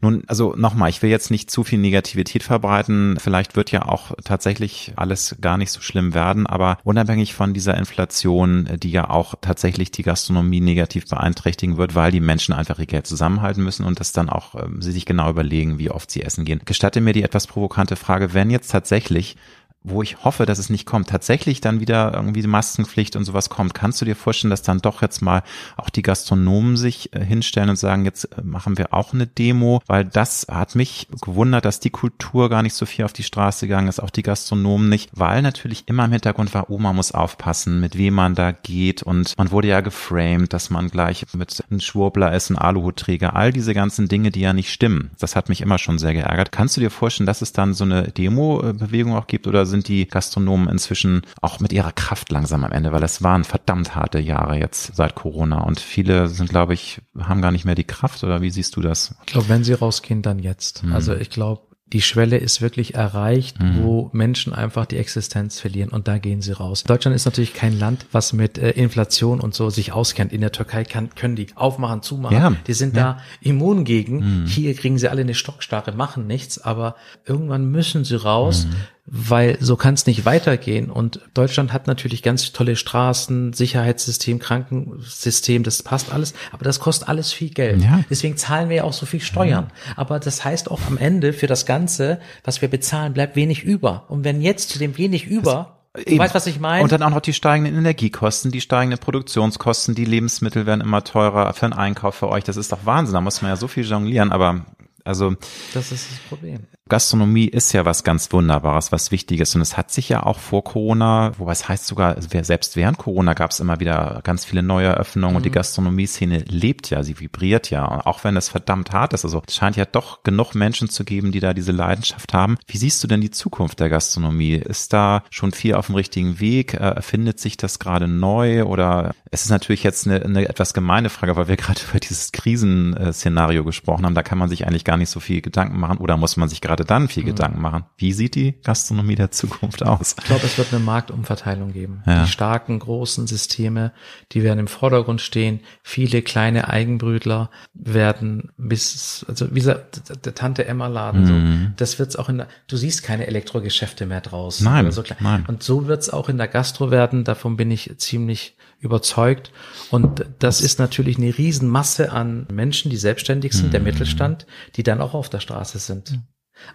Nun, 0.00 0.22
also 0.28 0.54
nochmal, 0.56 0.90
ich 0.90 1.02
will 1.02 1.10
jetzt 1.10 1.32
nicht 1.32 1.50
zu 1.50 1.64
viel 1.64 1.80
Negativität 1.80 2.44
verbreiten. 2.44 3.18
Vielleicht 3.20 3.56
wird 3.56 3.72
ja 3.72 3.86
auch 3.86 4.12
tatsächlich 4.22 4.92
alles 4.94 5.36
gar 5.40 5.58
nicht 5.58 5.72
so 5.72 5.80
schlimm 5.80 6.14
werden, 6.14 6.46
aber 6.46 6.78
unabhängig 6.84 7.34
von 7.34 7.52
dieser 7.52 7.76
Inflation, 7.76 8.68
die 8.80 8.92
ja 8.92 9.10
auch 9.10 9.34
tatsächlich 9.40 9.90
die 9.90 10.04
Gastronomie 10.04 10.60
negativ 10.60 11.08
beeinträchtigen 11.08 11.78
wird, 11.78 11.96
weil 11.96 12.12
die 12.12 12.20
Menschen 12.20 12.54
einfach 12.54 12.78
ihr 12.78 12.86
Geld 12.86 13.08
zusammenhalten 13.08 13.64
müssen 13.64 13.84
und 13.84 13.98
das 13.98 14.12
dann 14.12 14.28
auch 14.30 14.54
ähm, 14.54 14.80
sie 14.82 14.92
sich 14.92 15.04
genau 15.04 15.30
überlegen, 15.30 15.78
wie 15.78 15.90
oft 15.90 16.12
sie 16.12 16.22
essen 16.22 16.44
gehen. 16.44 16.60
Gestatte 16.64 17.00
mir 17.00 17.12
die 17.12 17.24
etwas 17.24 17.48
provokante 17.48 17.96
Frage, 17.96 18.34
wenn 18.34 18.50
jetzt 18.50 18.70
tatsächlich 18.70 19.36
wo 19.84 20.02
ich 20.02 20.24
hoffe, 20.24 20.44
dass 20.44 20.58
es 20.58 20.70
nicht 20.70 20.86
kommt, 20.86 21.08
tatsächlich 21.08 21.60
dann 21.60 21.80
wieder 21.80 22.12
irgendwie 22.14 22.42
die 22.42 22.48
Maskenpflicht 22.48 23.16
und 23.16 23.24
sowas 23.24 23.48
kommt, 23.48 23.74
kannst 23.74 24.00
du 24.00 24.04
dir 24.04 24.16
vorstellen, 24.16 24.50
dass 24.50 24.62
dann 24.62 24.80
doch 24.80 25.02
jetzt 25.02 25.22
mal 25.22 25.42
auch 25.76 25.88
die 25.88 26.02
Gastronomen 26.02 26.76
sich 26.76 27.14
äh, 27.14 27.24
hinstellen 27.24 27.70
und 27.70 27.76
sagen, 27.76 28.04
jetzt 28.04 28.24
äh, 28.24 28.42
machen 28.42 28.76
wir 28.76 28.92
auch 28.92 29.14
eine 29.14 29.26
Demo, 29.26 29.80
weil 29.86 30.04
das 30.04 30.46
hat 30.50 30.74
mich 30.74 31.08
gewundert, 31.20 31.64
dass 31.64 31.80
die 31.80 31.90
Kultur 31.90 32.50
gar 32.50 32.62
nicht 32.62 32.74
so 32.74 32.86
viel 32.86 33.04
auf 33.04 33.12
die 33.12 33.22
Straße 33.22 33.66
gegangen 33.66 33.88
ist, 33.88 34.00
auch 34.00 34.10
die 34.10 34.22
Gastronomen 34.22 34.88
nicht, 34.88 35.10
weil 35.14 35.42
natürlich 35.42 35.84
immer 35.86 36.04
im 36.04 36.12
Hintergrund 36.12 36.54
war, 36.54 36.66
man 36.68 36.96
muss 36.96 37.12
aufpassen, 37.12 37.80
mit 37.80 37.96
wem 37.96 38.14
man 38.14 38.34
da 38.34 38.52
geht 38.52 39.02
und 39.02 39.36
man 39.36 39.50
wurde 39.50 39.68
ja 39.68 39.80
geframed, 39.80 40.52
dass 40.52 40.70
man 40.70 40.88
gleich 40.88 41.26
mit 41.34 41.64
einem 41.70 41.80
Schwurbler 41.80 42.32
ist, 42.34 42.50
ein 42.50 42.58
Aluhutträger, 42.58 43.34
all 43.34 43.52
diese 43.52 43.74
ganzen 43.74 44.08
Dinge, 44.08 44.30
die 44.30 44.40
ja 44.40 44.52
nicht 44.52 44.72
stimmen. 44.72 45.10
Das 45.18 45.36
hat 45.36 45.48
mich 45.48 45.60
immer 45.60 45.78
schon 45.78 45.98
sehr 45.98 46.14
geärgert. 46.14 46.52
Kannst 46.52 46.76
du 46.76 46.80
dir 46.80 46.90
vorstellen, 46.90 47.26
dass 47.26 47.42
es 47.42 47.52
dann 47.52 47.74
so 47.74 47.84
eine 47.84 48.08
Demo-Bewegung 48.08 49.16
auch 49.16 49.26
gibt 49.26 49.46
oder 49.46 49.66
sind 49.66 49.77
sind 49.78 49.88
die 49.88 50.06
Gastronomen 50.06 50.68
inzwischen 50.68 51.22
auch 51.40 51.60
mit 51.60 51.72
ihrer 51.72 51.92
Kraft 51.92 52.30
langsam 52.30 52.64
am 52.64 52.72
Ende, 52.72 52.92
weil 52.92 53.02
es 53.02 53.22
waren 53.22 53.44
verdammt 53.44 53.94
harte 53.94 54.18
Jahre 54.18 54.58
jetzt 54.58 54.96
seit 54.96 55.14
Corona 55.14 55.60
und 55.60 55.78
viele 55.78 56.28
sind, 56.28 56.50
glaube 56.50 56.74
ich, 56.74 57.00
haben 57.18 57.42
gar 57.42 57.52
nicht 57.52 57.64
mehr 57.64 57.76
die 57.76 57.84
Kraft 57.84 58.24
oder 58.24 58.42
wie 58.42 58.50
siehst 58.50 58.74
du 58.76 58.80
das? 58.80 59.14
Ich 59.26 59.32
glaube, 59.32 59.48
wenn 59.48 59.64
sie 59.64 59.74
rausgehen, 59.74 60.22
dann 60.22 60.40
jetzt. 60.40 60.82
Mhm. 60.82 60.92
Also 60.92 61.14
ich 61.14 61.30
glaube, 61.30 61.62
die 61.92 62.02
Schwelle 62.02 62.36
ist 62.36 62.60
wirklich 62.60 62.96
erreicht, 62.96 63.62
mhm. 63.62 63.82
wo 63.82 64.10
Menschen 64.12 64.52
einfach 64.52 64.84
die 64.84 64.98
Existenz 64.98 65.58
verlieren 65.58 65.88
und 65.88 66.06
da 66.06 66.18
gehen 66.18 66.42
sie 66.42 66.52
raus. 66.52 66.84
Deutschland 66.84 67.14
ist 67.14 67.24
natürlich 67.24 67.54
kein 67.54 67.78
Land, 67.78 68.04
was 68.12 68.34
mit 68.34 68.58
äh, 68.58 68.72
Inflation 68.72 69.40
und 69.40 69.54
so 69.54 69.70
sich 69.70 69.92
auskennt. 69.92 70.32
In 70.32 70.42
der 70.42 70.52
Türkei 70.52 70.84
kann, 70.84 71.14
können 71.14 71.34
die 71.34 71.46
aufmachen, 71.54 72.02
zumachen. 72.02 72.36
Ja. 72.36 72.52
Die 72.66 72.74
sind 72.74 72.94
ja. 72.94 73.14
da 73.14 73.22
immun 73.40 73.84
gegen. 73.84 74.42
Mhm. 74.42 74.46
Hier 74.46 74.74
kriegen 74.74 74.98
sie 74.98 75.08
alle 75.08 75.22
eine 75.22 75.34
Stockstarre, 75.34 75.92
machen 75.92 76.26
nichts, 76.26 76.58
aber 76.58 76.96
irgendwann 77.24 77.70
müssen 77.70 78.04
sie 78.04 78.16
raus. 78.16 78.66
Mhm 78.66 78.76
weil 79.10 79.56
so 79.60 79.76
kann 79.76 79.94
es 79.94 80.06
nicht 80.06 80.24
weitergehen. 80.24 80.90
Und 80.90 81.20
Deutschland 81.34 81.72
hat 81.72 81.86
natürlich 81.86 82.22
ganz 82.22 82.52
tolle 82.52 82.76
Straßen, 82.76 83.52
Sicherheitssystem, 83.52 84.38
Krankensystem, 84.38 85.62
das 85.62 85.82
passt 85.82 86.12
alles, 86.12 86.34
aber 86.52 86.64
das 86.64 86.80
kostet 86.80 87.08
alles 87.08 87.32
viel 87.32 87.50
Geld. 87.50 87.82
Ja. 87.82 88.00
Deswegen 88.10 88.36
zahlen 88.36 88.68
wir 88.68 88.76
ja 88.76 88.84
auch 88.84 88.92
so 88.92 89.06
viel 89.06 89.20
Steuern. 89.20 89.70
Aber 89.96 90.20
das 90.20 90.44
heißt 90.44 90.70
auch 90.70 90.80
am 90.86 90.98
Ende 90.98 91.32
für 91.32 91.46
das 91.46 91.66
Ganze, 91.66 92.20
was 92.44 92.60
wir 92.60 92.68
bezahlen, 92.68 93.14
bleibt 93.14 93.36
wenig 93.36 93.62
über. 93.64 94.04
Und 94.08 94.24
wenn 94.24 94.40
jetzt 94.40 94.70
zu 94.70 94.78
dem 94.78 94.96
wenig 94.98 95.26
über 95.26 95.74
Du 96.06 96.18
weißt, 96.18 96.34
was 96.34 96.46
ich 96.46 96.60
meine? 96.60 96.84
Und 96.84 96.92
dann 96.92 97.02
auch 97.02 97.10
noch 97.10 97.20
die 97.20 97.32
steigenden 97.32 97.76
Energiekosten, 97.76 98.52
die 98.52 98.60
steigenden 98.60 99.00
Produktionskosten, 99.00 99.94
die 99.94 100.04
Lebensmittel 100.04 100.66
werden 100.66 100.80
immer 100.80 101.02
teurer 101.02 101.52
für 101.54 101.66
einen 101.66 101.72
Einkauf 101.72 102.14
für 102.14 102.28
euch. 102.28 102.44
Das 102.44 102.56
ist 102.56 102.70
doch 102.70 102.84
Wahnsinn. 102.84 103.14
Da 103.14 103.20
muss 103.20 103.42
man 103.42 103.50
ja 103.50 103.56
so 103.56 103.66
viel 103.66 103.84
jonglieren, 103.84 104.30
aber 104.30 104.66
also. 105.04 105.34
Das 105.74 105.90
ist 105.90 106.10
das 106.10 106.18
Problem. 106.28 106.66
Gastronomie 106.88 107.46
ist 107.46 107.72
ja 107.72 107.84
was 107.84 108.04
ganz 108.04 108.32
Wunderbares, 108.32 108.92
was 108.92 109.10
Wichtiges. 109.10 109.54
Und 109.54 109.60
es 109.60 109.76
hat 109.76 109.90
sich 109.90 110.08
ja 110.08 110.22
auch 110.22 110.38
vor 110.38 110.64
Corona, 110.64 111.32
wobei 111.38 111.52
es 111.52 111.68
heißt 111.68 111.86
sogar, 111.86 112.16
selbst 112.20 112.76
während 112.76 112.98
Corona 112.98 113.34
gab 113.34 113.50
es 113.50 113.60
immer 113.60 113.80
wieder 113.80 114.20
ganz 114.24 114.44
viele 114.44 114.62
neue 114.62 114.88
Eröffnungen 114.88 115.32
mhm. 115.32 115.36
und 115.36 115.44
die 115.44 115.50
mhm. 115.50 115.54
Gastronomie-Szene 115.54 116.44
lebt 116.48 116.90
ja, 116.90 117.02
sie 117.02 117.18
vibriert 117.20 117.70
ja. 117.70 118.04
auch 118.06 118.24
wenn 118.24 118.36
es 118.36 118.48
verdammt 118.48 118.92
hart 118.92 119.12
ist. 119.12 119.24
Also 119.24 119.42
es 119.46 119.54
scheint 119.54 119.76
ja 119.76 119.84
doch 119.84 120.22
genug 120.22 120.54
Menschen 120.54 120.88
zu 120.88 121.04
geben, 121.04 121.32
die 121.32 121.40
da 121.40 121.54
diese 121.54 121.72
Leidenschaft 121.72 122.32
haben. 122.32 122.56
Wie 122.66 122.78
siehst 122.78 123.02
du 123.02 123.08
denn 123.08 123.20
die 123.20 123.30
Zukunft 123.30 123.80
der 123.80 123.88
Gastronomie? 123.88 124.54
Ist 124.54 124.92
da 124.92 125.22
schon 125.30 125.52
viel 125.52 125.74
auf 125.74 125.86
dem 125.86 125.94
richtigen 125.94 126.40
Weg? 126.40 126.74
Äh, 126.74 126.78
erfindet 126.78 127.40
sich 127.40 127.56
das 127.56 127.78
gerade 127.78 128.08
neu? 128.08 128.64
Oder 128.64 129.14
es 129.30 129.42
ist 129.42 129.50
natürlich 129.50 129.82
jetzt 129.82 130.06
eine, 130.06 130.22
eine 130.22 130.48
etwas 130.48 130.74
gemeine 130.74 131.10
Frage, 131.10 131.36
weil 131.36 131.48
wir 131.48 131.56
gerade 131.58 131.80
über 131.88 132.00
dieses 132.00 132.32
Krisenszenario 132.32 133.64
gesprochen 133.64 134.04
haben. 134.04 134.14
Da 134.14 134.22
kann 134.22 134.38
man 134.38 134.48
sich 134.48 134.66
eigentlich 134.66 134.84
gar 134.84 134.96
nicht 134.96 135.10
so 135.10 135.20
viel 135.20 135.40
Gedanken 135.40 135.78
machen 135.78 135.98
oder 135.98 136.16
muss 136.16 136.36
man 136.36 136.48
sich 136.48 136.60
gerade 136.60 136.77
gerade 136.78 136.86
dann 136.86 137.08
viel 137.08 137.24
mhm. 137.24 137.28
Gedanken 137.28 137.60
machen. 137.60 137.84
Wie 137.96 138.12
sieht 138.12 138.34
die 138.34 138.60
Gastronomie 138.62 139.14
der 139.14 139.30
Zukunft 139.30 139.82
aus? 139.82 140.14
Ich 140.18 140.24
glaube, 140.24 140.46
es 140.46 140.58
wird 140.58 140.72
eine 140.72 140.82
Marktumverteilung 140.82 141.72
geben. 141.72 142.02
Ja. 142.06 142.24
Die 142.24 142.30
starken, 142.30 142.78
großen 142.78 143.26
Systeme, 143.26 143.92
die 144.32 144.42
werden 144.42 144.58
im 144.60 144.68
Vordergrund 144.68 145.20
stehen. 145.20 145.60
Viele 145.82 146.22
kleine 146.22 146.68
Eigenbrütler 146.68 147.50
werden 147.74 148.52
bis, 148.56 149.24
also 149.28 149.50
wie 149.50 149.60
gesagt, 149.60 150.24
der 150.24 150.34
Tante 150.34 150.66
Emma 150.66 150.86
Laden, 150.86 151.22
mhm. 151.22 151.64
so, 151.64 151.72
das 151.76 151.98
wird's 151.98 152.16
auch 152.16 152.28
in 152.28 152.38
der, 152.38 152.48
du 152.68 152.76
siehst 152.76 153.02
keine 153.02 153.26
Elektrogeschäfte 153.26 154.06
mehr 154.06 154.20
draußen. 154.20 154.64
Nein, 154.64 154.90
so 154.90 155.02
nein. 155.20 155.44
Und 155.46 155.62
so 155.62 155.86
wird's 155.86 156.10
auch 156.10 156.28
in 156.28 156.38
der 156.38 156.48
Gastro 156.48 156.90
werden. 156.90 157.24
Davon 157.24 157.56
bin 157.56 157.70
ich 157.70 157.92
ziemlich 157.98 158.56
überzeugt. 158.80 159.50
Und 159.90 160.24
das 160.38 160.60
ist 160.60 160.78
natürlich 160.78 161.18
eine 161.18 161.36
Riesenmasse 161.36 162.12
an 162.12 162.46
Menschen, 162.52 162.90
die 162.90 162.96
selbstständig 162.96 163.52
sind, 163.52 163.68
mhm. 163.68 163.72
der 163.72 163.80
Mittelstand, 163.80 164.46
die 164.76 164.84
dann 164.84 165.00
auch 165.00 165.14
auf 165.14 165.28
der 165.28 165.40
Straße 165.40 165.78
sind. 165.78 166.20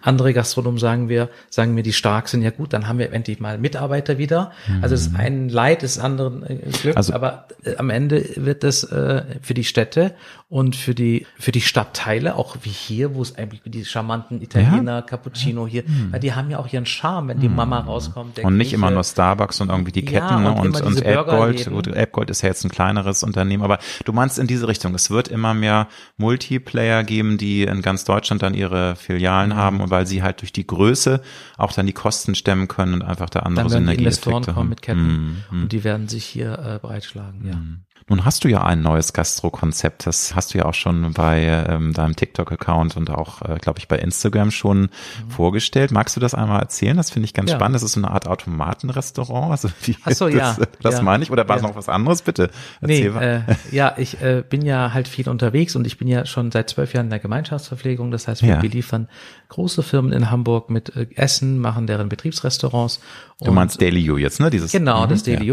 Andere 0.02 0.34
Gastronomen 0.34 0.78
sagen 0.78 1.08
wir, 1.08 1.28
sagen 1.50 1.74
mir, 1.74 1.82
die 1.82 1.92
stark 1.92 2.28
sind, 2.28 2.42
ja 2.42 2.50
gut, 2.50 2.72
dann 2.72 2.88
haben 2.88 2.98
wir 2.98 3.12
endlich 3.12 3.40
mal 3.40 3.58
Mitarbeiter 3.58 4.18
wieder. 4.18 4.52
Mhm. 4.66 4.82
Also 4.82 4.94
es 4.94 5.06
ist 5.06 5.16
ein 5.16 5.48
Leid, 5.48 5.82
das 5.82 5.98
andere 5.98 6.48
äh, 6.48 6.70
Glück, 6.70 6.96
also, 6.96 7.12
aber 7.14 7.48
äh, 7.64 7.76
am 7.76 7.90
Ende 7.90 8.28
wird 8.36 8.64
das 8.64 8.84
äh, 8.84 9.22
für 9.42 9.54
die 9.54 9.64
Städte 9.64 10.14
und 10.48 10.76
für 10.76 10.94
die 10.94 11.26
für 11.38 11.52
die 11.52 11.60
Stadtteile, 11.60 12.36
auch 12.36 12.58
wie 12.62 12.70
hier, 12.70 13.14
wo 13.14 13.22
es 13.22 13.36
eigentlich 13.36 13.62
die 13.64 13.84
charmanten 13.84 14.40
Italiener, 14.40 14.96
ja. 14.96 15.02
Cappuccino 15.02 15.66
hier, 15.66 15.82
mhm. 15.86 16.12
weil 16.12 16.20
die 16.20 16.32
haben 16.32 16.50
ja 16.50 16.58
auch 16.58 16.72
ihren 16.72 16.86
Charme, 16.86 17.28
wenn 17.28 17.40
die 17.40 17.48
mhm. 17.48 17.56
Mama 17.56 17.80
rauskommt. 17.80 18.38
und 18.38 18.56
nicht 18.56 18.68
Grieche. 18.68 18.76
immer 18.76 18.90
nur 18.90 19.04
Starbucks 19.04 19.60
und 19.60 19.70
irgendwie 19.70 19.92
die 19.92 20.04
Ketten 20.04 20.44
ja, 20.44 20.50
und, 20.50 20.72
ne? 20.72 20.82
und, 20.82 20.82
und 20.82 21.02
Elbgold. 21.02 21.66
Elbgold 21.88 22.30
ist 22.30 22.42
ja 22.42 22.48
jetzt 22.48 22.64
ein 22.64 22.70
kleineres 22.70 23.22
Unternehmen, 23.22 23.62
aber 23.62 23.78
du 24.04 24.12
meinst 24.12 24.38
in 24.38 24.46
diese 24.46 24.68
Richtung. 24.68 24.94
Es 24.94 25.10
wird 25.10 25.28
immer 25.28 25.54
mehr 25.54 25.88
Multiplayer 26.16 27.02
geben, 27.04 27.38
die 27.38 27.64
in 27.64 27.82
ganz 27.82 28.04
Deutschland 28.04 28.42
dann 28.42 28.54
ihre 28.54 28.96
Filialen 28.96 29.50
mhm. 29.50 29.56
haben 29.56 29.73
haben 29.74 29.82
und 29.82 29.90
weil 29.90 30.06
sie 30.06 30.22
halt 30.22 30.40
durch 30.40 30.52
die 30.52 30.66
Größe 30.66 31.20
auch 31.56 31.72
dann 31.72 31.86
die 31.86 31.92
Kosten 31.92 32.34
stemmen 32.34 32.68
können 32.68 32.94
und 32.94 33.02
einfach 33.02 33.30
da 33.30 33.40
andere 33.40 33.70
werden 33.70 33.86
die 33.86 33.96
Investoren 33.96 34.44
kommen 34.44 34.68
mit 34.68 34.82
Ketten 34.82 35.44
mm, 35.50 35.56
mm. 35.56 35.62
und 35.62 35.72
die 35.72 35.84
werden 35.84 36.08
sich 36.08 36.24
hier 36.24 36.58
äh, 36.58 36.78
breitschlagen, 36.78 37.46
ja. 37.46 37.54
Mm. 37.54 37.84
Nun 38.06 38.26
hast 38.26 38.44
du 38.44 38.48
ja 38.48 38.62
ein 38.62 38.82
neues 38.82 39.14
Gastro-Konzept. 39.14 40.06
Das 40.06 40.34
hast 40.34 40.52
du 40.52 40.58
ja 40.58 40.66
auch 40.66 40.74
schon 40.74 41.14
bei 41.14 41.42
ähm, 41.68 41.94
deinem 41.94 42.14
TikTok-Account 42.14 42.98
und 42.98 43.08
auch, 43.08 43.40
äh, 43.40 43.56
glaube 43.56 43.78
ich, 43.78 43.88
bei 43.88 43.98
Instagram 43.98 44.50
schon 44.50 44.82
mhm. 44.82 44.88
vorgestellt. 45.30 45.90
Magst 45.90 46.14
du 46.14 46.20
das 46.20 46.34
einmal 46.34 46.60
erzählen? 46.60 46.98
Das 46.98 47.10
finde 47.10 47.24
ich 47.24 47.32
ganz 47.32 47.50
ja. 47.50 47.56
spannend. 47.56 47.76
Das 47.76 47.82
ist 47.82 47.92
so 47.92 48.00
eine 48.00 48.10
Art 48.10 48.28
Automatenrestaurant. 48.28 49.52
Also 49.52 49.70
wie 49.84 49.96
Ach 50.04 50.12
so, 50.12 50.28
das, 50.28 50.58
ja. 50.58 50.66
Das 50.82 50.96
ja. 50.96 51.02
meine 51.02 51.22
ich. 51.22 51.30
Oder 51.30 51.48
war 51.48 51.56
es 51.56 51.62
ja. 51.62 51.68
noch 51.68 51.76
was 51.76 51.88
anderes? 51.88 52.20
Bitte 52.20 52.50
erzähl 52.82 53.10
nee, 53.10 53.24
äh, 53.24 53.40
ja, 53.70 53.94
ich 53.96 54.20
äh, 54.20 54.44
bin 54.46 54.62
ja 54.62 54.92
halt 54.92 55.08
viel 55.08 55.28
unterwegs 55.30 55.74
und 55.74 55.86
ich 55.86 55.96
bin 55.96 56.06
ja 56.06 56.26
schon 56.26 56.52
seit 56.52 56.68
zwölf 56.68 56.92
Jahren 56.92 57.06
in 57.06 57.10
der 57.10 57.20
Gemeinschaftsverpflegung. 57.20 58.10
Das 58.10 58.28
heißt, 58.28 58.42
wir 58.42 58.50
ja. 58.50 58.60
beliefern 58.60 59.08
große 59.48 59.82
Firmen 59.82 60.12
in 60.12 60.30
Hamburg 60.30 60.68
mit 60.68 60.94
äh, 60.94 61.06
Essen, 61.14 61.58
machen 61.58 61.86
deren 61.86 62.10
Betriebsrestaurants. 62.10 63.00
Du 63.40 63.52
meinst 63.52 63.80
Daily 63.80 64.10
U 64.10 64.16
jetzt, 64.16 64.40
ne? 64.40 64.50
Dieses, 64.50 64.72
genau, 64.72 65.04
mhm, 65.04 65.08
das 65.08 65.22
Daily 65.22 65.50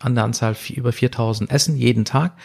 An 0.00 0.14
der 0.14 0.24
Anzahl 0.24 0.56
über 0.74 0.92
4000 0.92 1.50
Essen 1.50 1.76
jeden 1.76 2.04
Tag. 2.04 2.36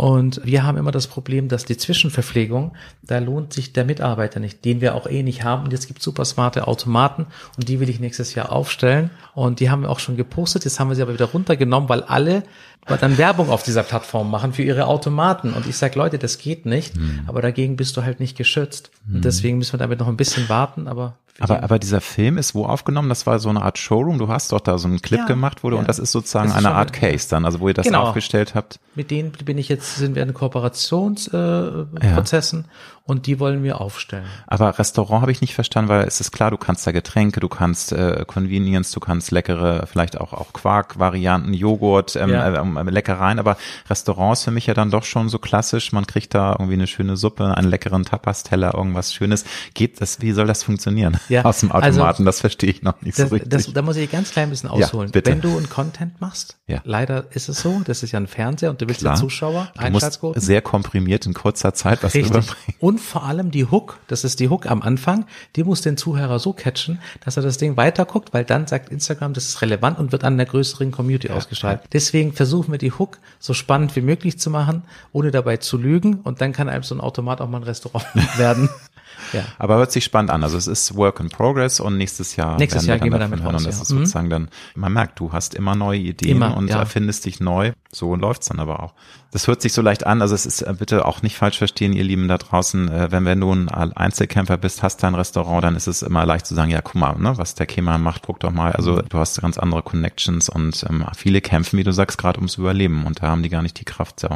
Und 0.00 0.40
wir 0.44 0.62
haben 0.62 0.78
immer 0.78 0.92
das 0.92 1.08
Problem, 1.08 1.48
dass 1.48 1.66
die 1.66 1.76
Zwischenverpflegung, 1.76 2.74
da 3.02 3.18
lohnt 3.18 3.52
sich 3.52 3.74
der 3.74 3.84
Mitarbeiter 3.84 4.40
nicht, 4.40 4.64
den 4.64 4.80
wir 4.80 4.94
auch 4.94 5.06
eh 5.06 5.22
nicht 5.22 5.44
haben. 5.44 5.64
Und 5.64 5.72
jetzt 5.72 5.88
gibt 5.88 6.00
super 6.00 6.24
smarte 6.24 6.66
Automaten 6.66 7.26
und 7.58 7.68
die 7.68 7.80
will 7.80 7.90
ich 7.90 8.00
nächstes 8.00 8.34
Jahr 8.34 8.50
aufstellen. 8.50 9.10
Und 9.34 9.60
die 9.60 9.68
haben 9.68 9.82
wir 9.82 9.90
auch 9.90 9.98
schon 9.98 10.16
gepostet. 10.16 10.64
Jetzt 10.64 10.80
haben 10.80 10.88
wir 10.88 10.94
sie 10.94 11.02
aber 11.02 11.12
wieder 11.12 11.26
runtergenommen, 11.26 11.90
weil 11.90 12.02
alle 12.02 12.44
dann 12.86 13.18
Werbung 13.18 13.50
auf 13.50 13.62
dieser 13.62 13.82
Plattform 13.82 14.30
machen 14.30 14.52
für 14.52 14.62
ihre 14.62 14.86
Automaten. 14.86 15.52
Und 15.52 15.66
ich 15.66 15.76
sage, 15.76 15.98
Leute, 15.98 16.18
das 16.18 16.38
geht 16.38 16.66
nicht. 16.66 16.96
Hm. 16.96 17.20
Aber 17.26 17.42
dagegen 17.42 17.76
bist 17.76 17.96
du 17.96 18.02
halt 18.02 18.20
nicht 18.20 18.36
geschützt. 18.36 18.90
Hm. 19.06 19.16
Und 19.16 19.24
deswegen 19.24 19.58
müssen 19.58 19.74
wir 19.74 19.78
damit 19.78 20.00
noch 20.00 20.08
ein 20.08 20.16
bisschen 20.16 20.48
warten. 20.48 20.88
Aber 20.88 21.14
aber, 21.40 21.62
aber 21.62 21.78
dieser 21.78 22.00
Film 22.02 22.36
ist 22.36 22.54
wo 22.54 22.66
aufgenommen? 22.66 23.08
Das 23.08 23.26
war 23.26 23.38
so 23.38 23.48
eine 23.48 23.62
Art 23.62 23.78
Showroom. 23.78 24.18
Du 24.18 24.28
hast 24.28 24.52
doch 24.52 24.60
da 24.60 24.76
so 24.76 24.86
einen 24.86 25.00
Clip 25.00 25.20
ja, 25.20 25.26
gemacht, 25.26 25.64
wo 25.64 25.70
du, 25.70 25.76
ja. 25.76 25.80
und 25.80 25.88
das 25.88 25.98
ist 25.98 26.12
sozusagen 26.12 26.50
ist 26.50 26.54
eine 26.54 26.72
Art 26.72 26.92
Case 26.92 27.30
dann, 27.30 27.46
also 27.46 27.60
wo 27.60 27.68
ihr 27.68 27.74
das 27.74 27.86
genau. 27.86 28.02
aufgestellt 28.02 28.54
habt. 28.54 28.78
Mit 28.94 29.10
denen 29.10 29.32
bin 29.32 29.56
ich 29.56 29.70
jetzt, 29.70 29.96
sind 29.96 30.16
wir 30.16 30.22
in 30.22 30.34
Kooperationsprozessen. 30.34 32.60
Äh, 32.60 32.62
ja. 32.62 32.68
Und 33.10 33.26
die 33.26 33.40
wollen 33.40 33.62
wir 33.64 33.80
aufstellen. 33.80 34.24
Aber 34.46 34.78
Restaurant 34.78 35.22
habe 35.22 35.32
ich 35.32 35.40
nicht 35.40 35.54
verstanden, 35.54 35.88
weil 35.88 36.04
es 36.06 36.20
ist 36.20 36.30
klar, 36.30 36.50
du 36.50 36.56
kannst 36.56 36.86
da 36.86 36.92
Getränke, 36.92 37.40
du 37.40 37.48
kannst 37.48 37.92
äh, 37.92 38.24
Convenience, 38.26 38.92
du 38.92 39.00
kannst 39.00 39.30
leckere, 39.32 39.86
vielleicht 39.86 40.20
auch 40.20 40.32
auch 40.32 40.52
Quark-Varianten, 40.52 41.52
Joghurt, 41.54 42.16
ähm, 42.16 42.30
Ja. 42.30 42.48
äh, 42.48 42.58
ähm, 42.60 42.78
Leckereien, 42.88 43.38
aber 43.38 43.56
Restaurant 43.88 44.34
ist 44.38 44.44
für 44.44 44.50
mich 44.50 44.66
ja 44.66 44.74
dann 44.74 44.90
doch 44.90 45.04
schon 45.04 45.28
so 45.28 45.38
klassisch. 45.38 45.92
Man 45.92 46.06
kriegt 46.06 46.34
da 46.34 46.52
irgendwie 46.52 46.74
eine 46.74 46.86
schöne 46.86 47.16
Suppe, 47.16 47.56
einen 47.56 47.68
leckeren 47.68 48.04
Tapas-Teller, 48.04 48.74
irgendwas 48.74 49.12
Schönes. 49.12 49.44
Geht 49.74 50.00
das? 50.00 50.20
Wie 50.20 50.32
soll 50.32 50.46
das 50.46 50.62
funktionieren? 50.62 51.18
Ja, 51.28 51.44
Aus 51.50 51.60
dem 51.60 51.72
also- 51.72 52.00
Automaten, 52.00 52.24
das 52.24 52.40
verstehe 52.40 52.70
ich 52.70 52.82
noch 52.82 53.00
nicht 53.02 53.18
Das, 53.18 53.28
so 53.28 53.34
richtig. 53.34 53.50
das, 53.50 53.72
da 53.72 53.82
muss 53.82 53.96
ich 53.96 54.10
ganz 54.10 54.30
klein 54.30 54.44
ein 54.48 54.50
bisschen 54.50 54.70
Ja, 54.78 54.86
ausholen. 54.86 55.10
bitte. 55.10 55.30
Wenn 55.30 55.40
du 55.40 55.56
einen 55.56 55.68
Content 55.68 56.20
machst, 56.20 56.58
Ja. 56.66 56.80
leider 56.84 57.24
ist 57.34 57.48
es 57.48 57.60
so, 57.60 57.80
das 57.84 58.02
ist 58.02 58.12
ja 58.12 58.20
ein 58.20 58.26
Fernseher 58.26 58.70
und 58.70 58.80
du 58.80 58.86
willst 58.88 59.00
Klar. 59.00 59.14
ja 59.14 59.20
Zuschauer, 59.20 59.72
Einschaltquoten. 59.76 60.40
sehr 60.40 60.62
komprimiert 60.62 61.26
in 61.26 61.34
kurzer 61.34 61.74
Zeit 61.74 62.02
was 62.02 62.14
Richtig. 62.14 62.30
rüberbringen. 62.30 62.74
Und 62.78 62.99
vor 63.00 63.24
allem 63.24 63.50
die 63.50 63.64
Hook, 63.64 63.98
das 64.06 64.24
ist 64.24 64.40
die 64.40 64.48
Hook 64.48 64.70
am 64.70 64.82
Anfang, 64.82 65.26
die 65.56 65.64
muss 65.64 65.80
den 65.80 65.96
Zuhörer 65.96 66.38
so 66.38 66.52
catchen, 66.52 67.00
dass 67.24 67.36
er 67.36 67.42
das 67.42 67.58
Ding 67.58 67.76
weiterguckt, 67.76 68.32
weil 68.32 68.44
dann 68.44 68.66
sagt 68.66 68.90
Instagram, 68.90 69.32
das 69.32 69.46
ist 69.46 69.62
relevant 69.62 69.98
und 69.98 70.12
wird 70.12 70.24
an 70.24 70.36
der 70.36 70.46
größeren 70.46 70.92
Community 70.92 71.30
ausgestrahlt. 71.30 71.80
Deswegen 71.92 72.32
versuchen 72.32 72.72
wir 72.72 72.78
die 72.78 72.92
Hook 72.92 73.18
so 73.38 73.54
spannend 73.54 73.96
wie 73.96 74.02
möglich 74.02 74.38
zu 74.38 74.50
machen, 74.50 74.82
ohne 75.12 75.30
dabei 75.30 75.56
zu 75.56 75.78
lügen 75.78 76.20
und 76.22 76.40
dann 76.40 76.52
kann 76.52 76.68
einem 76.68 76.82
so 76.82 76.94
ein 76.94 77.00
Automat 77.00 77.40
auch 77.40 77.48
mal 77.48 77.58
ein 77.58 77.64
Restaurant 77.64 78.06
werden. 78.36 78.68
Ja. 79.32 79.44
Aber 79.58 79.76
hört 79.76 79.92
sich 79.92 80.04
spannend 80.04 80.30
an. 80.30 80.42
Also 80.42 80.56
es 80.56 80.66
ist 80.66 80.96
Work 80.96 81.20
in 81.20 81.28
Progress 81.28 81.80
und 81.80 81.96
nächstes 81.96 82.36
Jahr 82.36 82.58
Nächstes 82.58 82.86
werden 82.86 82.88
Jahr 82.88 82.96
wir 82.98 83.02
gehen 83.02 83.12
wir 83.12 83.18
dann 83.18 83.30
damit 83.30 83.44
hören. 83.44 83.54
raus, 83.54 83.64
Und 83.64 83.68
das 83.68 83.76
ja. 83.76 83.82
ist 83.82 83.88
sozusagen 83.88 84.30
dann, 84.30 84.48
man 84.74 84.92
merkt, 84.92 85.20
du 85.20 85.32
hast 85.32 85.54
immer 85.54 85.74
neue 85.74 85.98
Ideen 85.98 86.36
Immer, 86.36 86.56
und 86.56 86.68
ja. 86.68 86.78
erfindest 86.78 87.26
dich 87.26 87.40
neu. 87.40 87.72
So 87.92 88.14
läuft's 88.14 88.48
dann 88.48 88.60
aber 88.60 88.82
auch. 88.84 88.94
Das 89.32 89.46
hört 89.48 89.62
sich 89.62 89.72
so 89.72 89.82
leicht 89.82 90.06
an. 90.06 90.22
Also 90.22 90.34
es 90.34 90.46
ist 90.46 90.62
äh, 90.62 90.74
bitte 90.78 91.04
auch 91.06 91.22
nicht 91.22 91.36
falsch 91.36 91.58
verstehen, 91.58 91.92
ihr 91.92 92.04
Lieben 92.04 92.28
da 92.28 92.38
draußen. 92.38 92.88
Äh, 92.88 93.10
Wenn, 93.10 93.24
wenn 93.24 93.40
du 93.40 93.52
ein 93.52 93.68
Einzelkämpfer 93.68 94.56
bist, 94.56 94.82
hast 94.82 95.02
dein 95.02 95.14
Restaurant, 95.14 95.64
dann 95.64 95.76
ist 95.76 95.86
es 95.88 96.02
immer 96.02 96.24
leicht 96.26 96.46
zu 96.46 96.54
sagen, 96.54 96.70
ja, 96.70 96.80
guck 96.82 96.94
mal, 96.96 97.16
ne, 97.18 97.36
was 97.36 97.54
der 97.56 97.66
Kemal 97.66 97.98
macht, 97.98 98.22
guck 98.26 98.38
doch 98.40 98.50
mal. 98.52 98.72
Also 98.72 99.02
du 99.02 99.18
hast 99.18 99.40
ganz 99.40 99.58
andere 99.58 99.82
Connections 99.82 100.48
und 100.48 100.84
ähm, 100.88 101.04
viele 101.16 101.40
kämpfen, 101.40 101.78
wie 101.78 101.84
du 101.84 101.92
sagst, 101.92 102.18
gerade 102.18 102.38
ums 102.38 102.56
Überleben 102.56 103.06
und 103.06 103.22
da 103.22 103.28
haben 103.28 103.42
die 103.42 103.48
gar 103.48 103.62
nicht 103.62 103.78
die 103.80 103.84
Kraft. 103.84 104.20
So, 104.20 104.28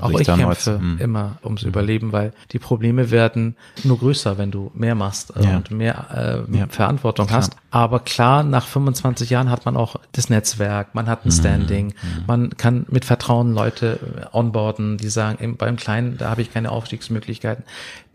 Auch 0.00 0.10
ich 0.18 0.26
kämpfe 0.26 0.56
zu- 0.58 0.78
hm. 0.78 0.98
immer 0.98 1.38
ums 1.44 1.62
Überleben, 1.64 2.12
weil 2.12 2.32
die 2.52 2.58
Probleme 2.60 3.10
werden 3.10 3.56
nur 3.84 3.98
größer, 3.98 4.38
wenn 4.38 4.50
du 4.52 4.70
mehr 4.74 4.94
machst 4.94 5.36
äh, 5.36 5.44
Ja. 5.44 5.56
und 5.56 5.70
mehr 5.72 6.44
äh, 6.50 6.56
Ja. 6.58 6.66
Verantwortung 6.68 7.26
Klar. 7.26 7.38
hast. 7.38 7.56
Aber 7.72 8.00
klar, 8.00 8.42
nach 8.42 8.66
25 8.66 9.30
Jahren 9.30 9.50
hat 9.50 9.64
man 9.64 9.76
auch 9.76 9.96
das 10.12 10.28
Netzwerk, 10.28 10.94
man 10.94 11.04
Mhm. 11.06 11.08
hat 11.10 11.24
ein 11.26 11.30
Standing, 11.32 11.94
man 12.26 12.50
kann 12.56 12.84
mit 12.88 12.99
Vertrauen 13.04 13.52
Leute 13.52 13.98
äh, 14.32 14.36
onboarden, 14.36 14.96
die 14.96 15.08
sagen, 15.08 15.38
im, 15.42 15.56
beim 15.56 15.76
Kleinen, 15.76 16.18
da 16.18 16.30
habe 16.30 16.42
ich 16.42 16.52
keine 16.52 16.70
Aufstiegsmöglichkeiten. 16.70 17.64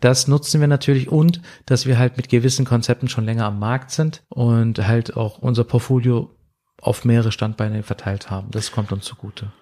Das 0.00 0.28
nutzen 0.28 0.60
wir 0.60 0.68
natürlich 0.68 1.08
und, 1.10 1.40
dass 1.64 1.86
wir 1.86 1.98
halt 1.98 2.16
mit 2.16 2.28
gewissen 2.28 2.64
Konzepten 2.64 3.08
schon 3.08 3.24
länger 3.24 3.46
am 3.46 3.58
Markt 3.58 3.90
sind 3.90 4.22
und 4.28 4.86
halt 4.86 5.16
auch 5.16 5.38
unser 5.38 5.64
Portfolio 5.64 6.30
auf 6.80 7.04
mehrere 7.04 7.32
Standbeine 7.32 7.82
verteilt 7.82 8.30
haben. 8.30 8.50
Das 8.50 8.70
kommt 8.70 8.92
uns 8.92 9.04
zugute. 9.04 9.52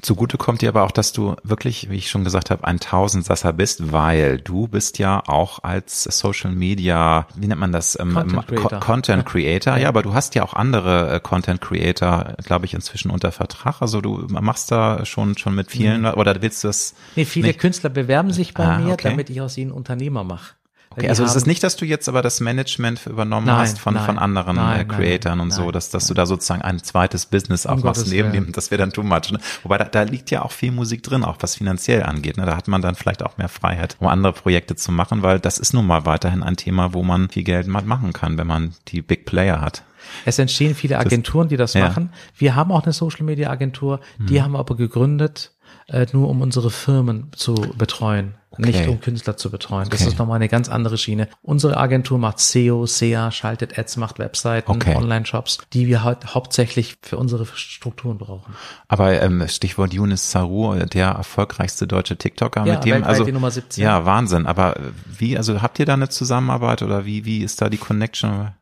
Zugute 0.00 0.36
kommt 0.36 0.62
dir 0.62 0.70
aber 0.70 0.82
auch, 0.82 0.90
dass 0.90 1.12
du 1.12 1.36
wirklich, 1.44 1.88
wie 1.90 1.96
ich 1.96 2.10
schon 2.10 2.24
gesagt 2.24 2.50
habe, 2.50 2.64
ein 2.64 2.80
Tausendsasser 2.80 3.52
bist, 3.52 3.92
weil 3.92 4.38
du 4.40 4.66
bist 4.66 4.98
ja 4.98 5.22
auch 5.28 5.62
als 5.62 6.02
Social 6.04 6.50
Media, 6.50 7.28
wie 7.36 7.46
nennt 7.46 7.60
man 7.60 7.70
das? 7.70 7.96
Ähm, 8.00 8.14
Content 8.14 8.46
Creator. 8.48 8.80
Co- 8.80 8.86
Content 8.86 9.26
Creator. 9.26 9.76
Ja, 9.76 9.88
aber 9.88 10.02
du 10.02 10.12
hast 10.14 10.34
ja 10.34 10.42
auch 10.42 10.54
andere 10.54 11.12
äh, 11.14 11.20
Content 11.20 11.60
Creator, 11.60 12.34
glaube 12.44 12.66
ich, 12.66 12.74
inzwischen 12.74 13.10
unter 13.12 13.30
Vertrag. 13.30 13.80
Also 13.80 14.00
du 14.00 14.26
machst 14.28 14.72
da 14.72 15.04
schon 15.04 15.36
schon 15.38 15.54
mit 15.54 15.70
vielen 15.70 16.04
oder 16.06 16.40
willst 16.42 16.64
du 16.64 16.68
das? 16.68 16.94
Nee, 17.14 17.24
viele 17.24 17.48
Nicht- 17.48 17.60
Künstler 17.60 17.90
bewerben 17.90 18.32
sich 18.32 18.54
bei 18.54 18.64
Ah, 18.66 18.78
mir, 18.78 18.94
okay. 18.94 19.10
damit 19.10 19.30
ich 19.30 19.40
aus 19.40 19.56
ihnen 19.56 19.70
Unternehmer 19.70 20.24
mache. 20.24 20.54
Okay, 20.96 21.08
also 21.08 21.24
es 21.24 21.34
ist 21.34 21.46
nicht, 21.46 21.62
dass 21.62 21.76
du 21.76 21.84
jetzt 21.84 22.08
aber 22.08 22.22
das 22.22 22.40
Management 22.40 23.06
übernommen 23.06 23.46
Nein, 23.46 23.56
hast 23.56 23.78
von, 23.78 23.94
nein, 23.94 24.04
von 24.04 24.18
anderen 24.18 24.56
nein, 24.56 24.80
äh, 24.80 24.84
nein, 24.84 24.88
Creatoren 24.88 25.40
und 25.40 25.52
so, 25.52 25.70
dass, 25.70 25.90
dass 25.90 26.06
du 26.06 26.14
da 26.14 26.26
sozusagen 26.26 26.62
ein 26.62 26.82
zweites 26.82 27.26
Business 27.26 27.66
aufmachst 27.66 28.08
neben 28.08 28.32
dem, 28.32 28.52
das 28.52 28.70
wäre 28.70 28.80
dann 28.80 28.92
too 28.92 29.02
much. 29.02 29.32
Ne? 29.32 29.38
Wobei 29.62 29.78
da, 29.78 29.84
da 29.84 30.02
liegt 30.02 30.30
ja 30.30 30.42
auch 30.42 30.52
viel 30.52 30.72
Musik 30.72 31.02
drin, 31.02 31.24
auch 31.24 31.36
was 31.40 31.56
finanziell 31.56 32.02
angeht. 32.02 32.36
Ne? 32.36 32.46
Da 32.46 32.56
hat 32.56 32.68
man 32.68 32.82
dann 32.82 32.94
vielleicht 32.94 33.22
auch 33.22 33.38
mehr 33.38 33.48
Freiheit, 33.48 33.96
um 34.00 34.08
andere 34.08 34.32
Projekte 34.32 34.76
zu 34.76 34.92
machen, 34.92 35.22
weil 35.22 35.40
das 35.40 35.58
ist 35.58 35.72
nun 35.72 35.86
mal 35.86 36.04
weiterhin 36.06 36.42
ein 36.42 36.56
Thema, 36.56 36.92
wo 36.92 37.02
man 37.02 37.28
viel 37.30 37.44
Geld 37.44 37.66
machen 37.66 38.12
kann, 38.12 38.38
wenn 38.38 38.46
man 38.46 38.74
die 38.88 39.02
Big 39.02 39.24
Player 39.24 39.60
hat. 39.60 39.84
Es 40.24 40.38
entstehen 40.38 40.74
viele 40.74 40.98
Agenturen, 40.98 41.48
die 41.48 41.56
das 41.56 41.74
ja. 41.74 41.86
machen. 41.86 42.10
Wir 42.36 42.54
haben 42.54 42.72
auch 42.72 42.82
eine 42.84 42.92
Social 42.92 43.24
Media 43.24 43.50
Agentur, 43.50 44.00
die 44.18 44.42
haben 44.42 44.52
wir 44.52 44.58
aber 44.58 44.76
gegründet, 44.76 45.52
äh, 45.88 46.06
nur 46.12 46.28
um 46.28 46.40
unsere 46.40 46.70
Firmen 46.70 47.30
zu 47.34 47.54
betreuen, 47.54 48.34
nicht 48.58 48.86
um 48.88 49.00
Künstler 49.00 49.36
zu 49.36 49.50
betreuen. 49.50 49.88
Das 49.90 50.00
Okay. 50.00 50.10
ist 50.10 50.18
nochmal 50.18 50.36
eine 50.36 50.48
ganz 50.48 50.68
andere 50.68 50.98
Schiene. 50.98 51.28
Unsere 51.42 51.76
Agentur 51.76 52.18
macht 52.18 52.38
SEO, 52.40 52.86
SEA, 52.86 53.30
schaltet 53.30 53.78
Ads, 53.78 53.96
macht 53.96 54.18
Webseiten, 54.18 54.70
Okay. 54.70 54.96
Online-Shops, 54.96 55.58
die 55.72 55.86
wir 55.86 56.02
halt 56.04 56.34
hauptsächlich 56.34 56.96
für 57.02 57.16
unsere 57.16 57.46
Strukturen 57.46 58.18
brauchen. 58.18 58.54
Aber 58.88 59.20
ähm, 59.22 59.46
Stichwort 59.48 59.92
Yunus 59.94 60.30
Saru, 60.30 60.74
der 60.74 61.08
erfolgreichste 61.08 61.86
deutsche 61.86 62.16
TikToker, 62.16 62.66
Ja, 62.66 62.74
mit 62.74 62.84
dem, 62.84 63.04
also 63.04 63.24
die 63.24 63.32
Nummer 63.32 63.50
17. 63.50 63.82
ja, 63.82 64.04
Wahnsinn. 64.04 64.46
Aber 64.46 64.76
äh, 64.76 64.80
wie, 65.18 65.36
also 65.36 65.62
habt 65.62 65.78
ihr 65.78 65.86
da 65.86 65.94
eine 65.94 66.08
Zusammenarbeit 66.08 66.82
oder 66.82 67.04
wie, 67.04 67.24
wie 67.24 67.42
ist 67.42 67.60
da 67.62 67.68
die 67.68 67.78
Connection? 67.78 68.52